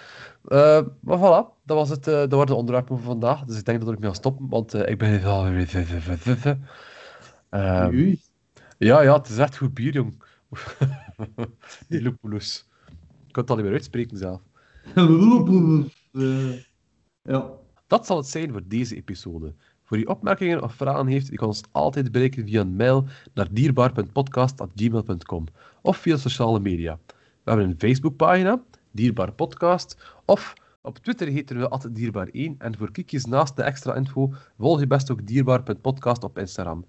Eh, 0.45 0.81
maar 1.01 1.17
voilà, 1.17 1.63
dat, 1.63 1.77
was 1.77 1.89
het, 1.89 2.07
eh, 2.07 2.13
dat 2.13 2.31
waren 2.31 2.47
de 2.47 2.55
onderwerpen 2.55 2.95
voor 2.95 3.05
vandaag. 3.05 3.43
Dus 3.43 3.57
ik 3.57 3.65
denk 3.65 3.79
dat 3.79 3.93
ik 3.93 3.99
mee 3.99 4.09
ga 4.09 4.15
stoppen, 4.15 4.49
want 4.49 4.73
eh, 4.73 4.91
ik 4.91 4.97
ben 4.97 5.23
wel 5.23 5.49
weer... 5.49 5.69
Ehm, 7.49 8.15
ja, 8.77 9.01
ja, 9.01 9.17
het 9.17 9.29
is 9.29 9.37
echt 9.37 9.57
goed 9.57 9.73
bier, 9.73 9.93
jong. 9.93 10.23
Die 11.89 12.01
lupulus. 12.01 12.67
Ik 13.27 13.31
kan 13.31 13.41
het 13.41 13.49
al 13.49 13.55
niet 13.55 13.65
meer 13.65 13.73
uitspreken 13.73 14.17
zelf. 14.17 14.41
Eh, 16.11 16.53
Ja. 17.21 17.49
Dat 17.87 18.05
zal 18.05 18.17
het 18.17 18.27
zijn 18.27 18.51
voor 18.51 18.61
deze 18.65 18.95
episode. 18.95 19.53
Voor 19.85 19.97
je 19.97 20.07
opmerkingen 20.07 20.63
of 20.63 20.73
vragen 20.73 21.07
heeft, 21.07 21.27
je 21.27 21.35
kan 21.35 21.47
ons 21.47 21.61
altijd 21.71 22.11
bereiken 22.11 22.45
via 22.45 22.61
een 22.61 22.75
mail 22.75 23.05
naar 23.33 23.47
dierbaar.podcast.gmail.com 23.51 25.45
of 25.81 25.97
via 25.97 26.17
sociale 26.17 26.59
media. 26.59 26.99
We 27.07 27.51
hebben 27.51 27.69
een 27.69 27.79
Facebookpagina, 27.79 28.61
Dierbaar 28.91 29.31
Podcast, 29.31 29.97
of 30.25 30.53
op 30.81 30.97
Twitter 30.97 31.27
heten 31.27 31.57
we 31.57 31.69
at 31.69 31.89
dierbaar1 31.99 32.57
en 32.57 32.77
voor 32.77 32.91
kiekjes 32.91 33.25
naast 33.25 33.55
de 33.55 33.63
extra 33.63 33.95
info 33.95 34.33
volg 34.57 34.79
je 34.79 34.87
best 34.87 35.11
ook 35.11 35.27
dierbaar.podcast 35.27 36.23
op 36.23 36.37
Instagram. 36.37 36.85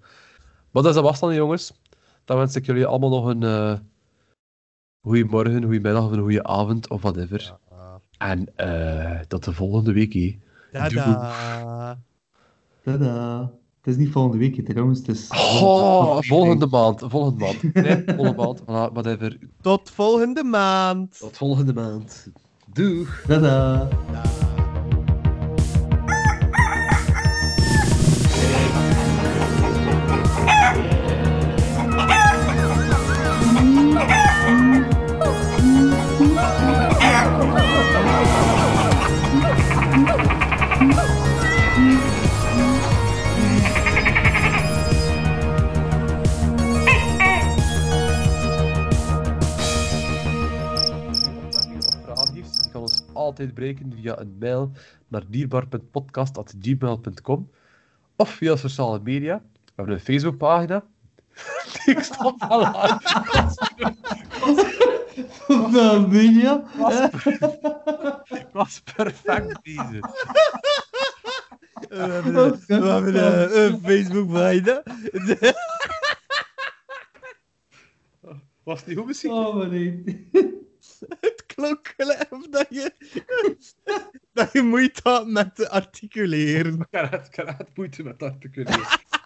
Maar 0.71 0.83
dat 0.83 0.95
is 0.95 1.01
was 1.01 1.19
dan, 1.19 1.33
jongens. 1.33 1.73
Dan 2.25 2.37
wens 2.37 2.55
ik 2.55 2.65
jullie 2.65 2.85
allemaal 2.85 3.09
nog 3.09 3.25
een 3.25 3.41
uh, 3.41 3.77
goede 5.01 5.23
morgen, 5.23 5.63
goede 5.63 5.79
middag 5.79 6.05
of 6.05 6.11
een 6.11 6.19
goede 6.19 6.43
avond 6.43 6.89
of 6.89 7.01
whatever. 7.01 7.57
En 8.17 8.55
eh, 8.55 9.19
tot 9.19 9.43
de 9.43 9.53
volgende 9.53 9.93
week. 9.93 10.37
Tada. 10.71 11.97
Tada. 12.87 13.51
Het 13.81 13.95
is 13.95 13.97
niet 13.97 14.11
volgende 14.11 14.37
week 14.37 14.65
trouwens. 14.65 14.99
Het 14.99 15.07
is... 15.07 15.27
Oh, 15.29 16.17
volgende 16.19 16.67
maand, 16.67 17.03
volgende 17.07 17.39
maand. 17.39 17.73
Nee, 17.73 18.03
volgende 18.05 18.35
maand. 18.35 18.61
Voilà, 18.65 18.93
whatever. 18.93 19.37
Tot 19.61 19.89
volgende 19.89 20.43
maand. 20.43 21.19
Tot 21.19 21.37
volgende 21.37 21.73
maand. 21.73 22.31
Doeg. 22.73 23.23
Tada. 23.27 23.87
vragen 23.87 24.46
altijd 53.27 53.53
bereiken 53.53 53.93
via 53.95 54.19
een 54.19 54.35
mail 54.39 54.71
naar 55.07 55.23
dierbaar.podcast.gmail.com 55.27 57.49
of 58.15 58.29
via 58.29 58.55
sociale 58.55 58.99
media. 59.03 59.41
We 59.53 59.71
hebben 59.75 59.95
een 59.95 60.01
Facebookpagina. 60.01 60.83
Ik 61.85 61.99
stop 61.99 62.41
al 62.41 62.65
aan. 62.65 62.99
Media. 66.09 66.63
Ik 68.29 68.47
was 68.51 68.81
perfect 68.95 69.61
bezig. 69.61 70.05
We 71.89 71.95
hebben 71.95 72.35
een, 72.35 72.59
we 72.67 72.87
hebben 72.87 73.15
een, 73.15 73.63
een 73.63 73.79
Facebook-pagina. 73.83 74.83
Was 78.63 78.79
het 78.79 78.87
niet 78.87 78.97
goed 78.97 79.07
misschien? 79.07 79.31
Oh, 79.31 79.55
maar 79.55 79.67
nee. 79.67 80.27
Het 81.19 81.43
klonk 81.45 81.93
gelijk 81.97 82.27
of 82.29 82.47
dat 82.47 82.65
je, 82.69 82.91
dat 84.33 84.51
je 84.51 84.61
moeite 84.61 84.99
had 85.03 85.27
met 85.27 85.55
te 85.55 85.69
articuleren. 85.69 86.87
Ik 86.91 87.01
ik 87.25 87.35
heb 87.35 87.57
het 87.57 87.69
moeite 87.77 88.03
met 88.03 88.19
dat 88.19 88.35
kunnen. 88.51 88.79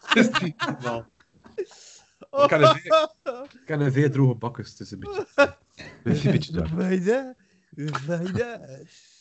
Het 0.05 0.15
is 0.15 0.41
niet 0.41 0.65
normaal. 0.65 1.05
Ik 1.55 2.47
kan 2.47 2.63
een 2.63 2.75
ik 3.53 3.61
kan 3.65 3.79
een 3.79 3.91
veel 3.91 4.09
droge 4.09 4.35
bakken, 4.35 4.63
het 4.63 4.79
is 4.79 4.91
een 4.91 4.99
beetje... 4.99 5.25
Een 6.03 6.19
beetje, 6.23 6.51
daar. 6.53 6.69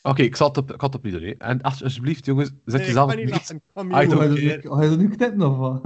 Oké, 0.03 0.23
ik 0.23 0.37
zal 0.37 0.49
het 0.49 0.57
op, 0.57 0.73
ik 0.73 0.83
opnieuw 0.83 1.13
doen. 1.19 1.23
hè. 1.29 1.35
En 1.39 1.61
als, 1.61 1.83
alsjeblieft, 1.83 2.25
jongens, 2.25 2.49
zet 2.49 2.65
Nee, 2.65 2.81
ik 2.81 2.87
jezelf 2.87 3.11
kan 3.11 3.19
op 3.19 3.25
niet. 3.25 3.51
Ik 3.51 3.61
Ah, 3.73 3.85
ik. 3.85 3.93
Ga 3.93 4.01
je 4.01 4.89
dat 4.89 4.99
nu- 4.99 5.09
dat 5.09 5.17
knippen 5.17 5.43
of 5.51 5.57
wat? 5.57 5.81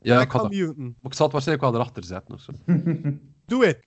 Ja, 0.00 0.16
Ik 0.20 0.22
ik 0.22 0.32
dat. 0.32 0.50
Maar 0.76 0.94
ik 1.02 1.14
zal 1.14 1.24
het 1.26 1.32
waarschijnlijk 1.32 1.60
wel 1.70 1.74
erachter 1.80 2.04
zetten 2.04 2.34
of 2.34 2.40
zo. 2.40 2.52
Doe 3.46 3.66
het. 3.66 3.84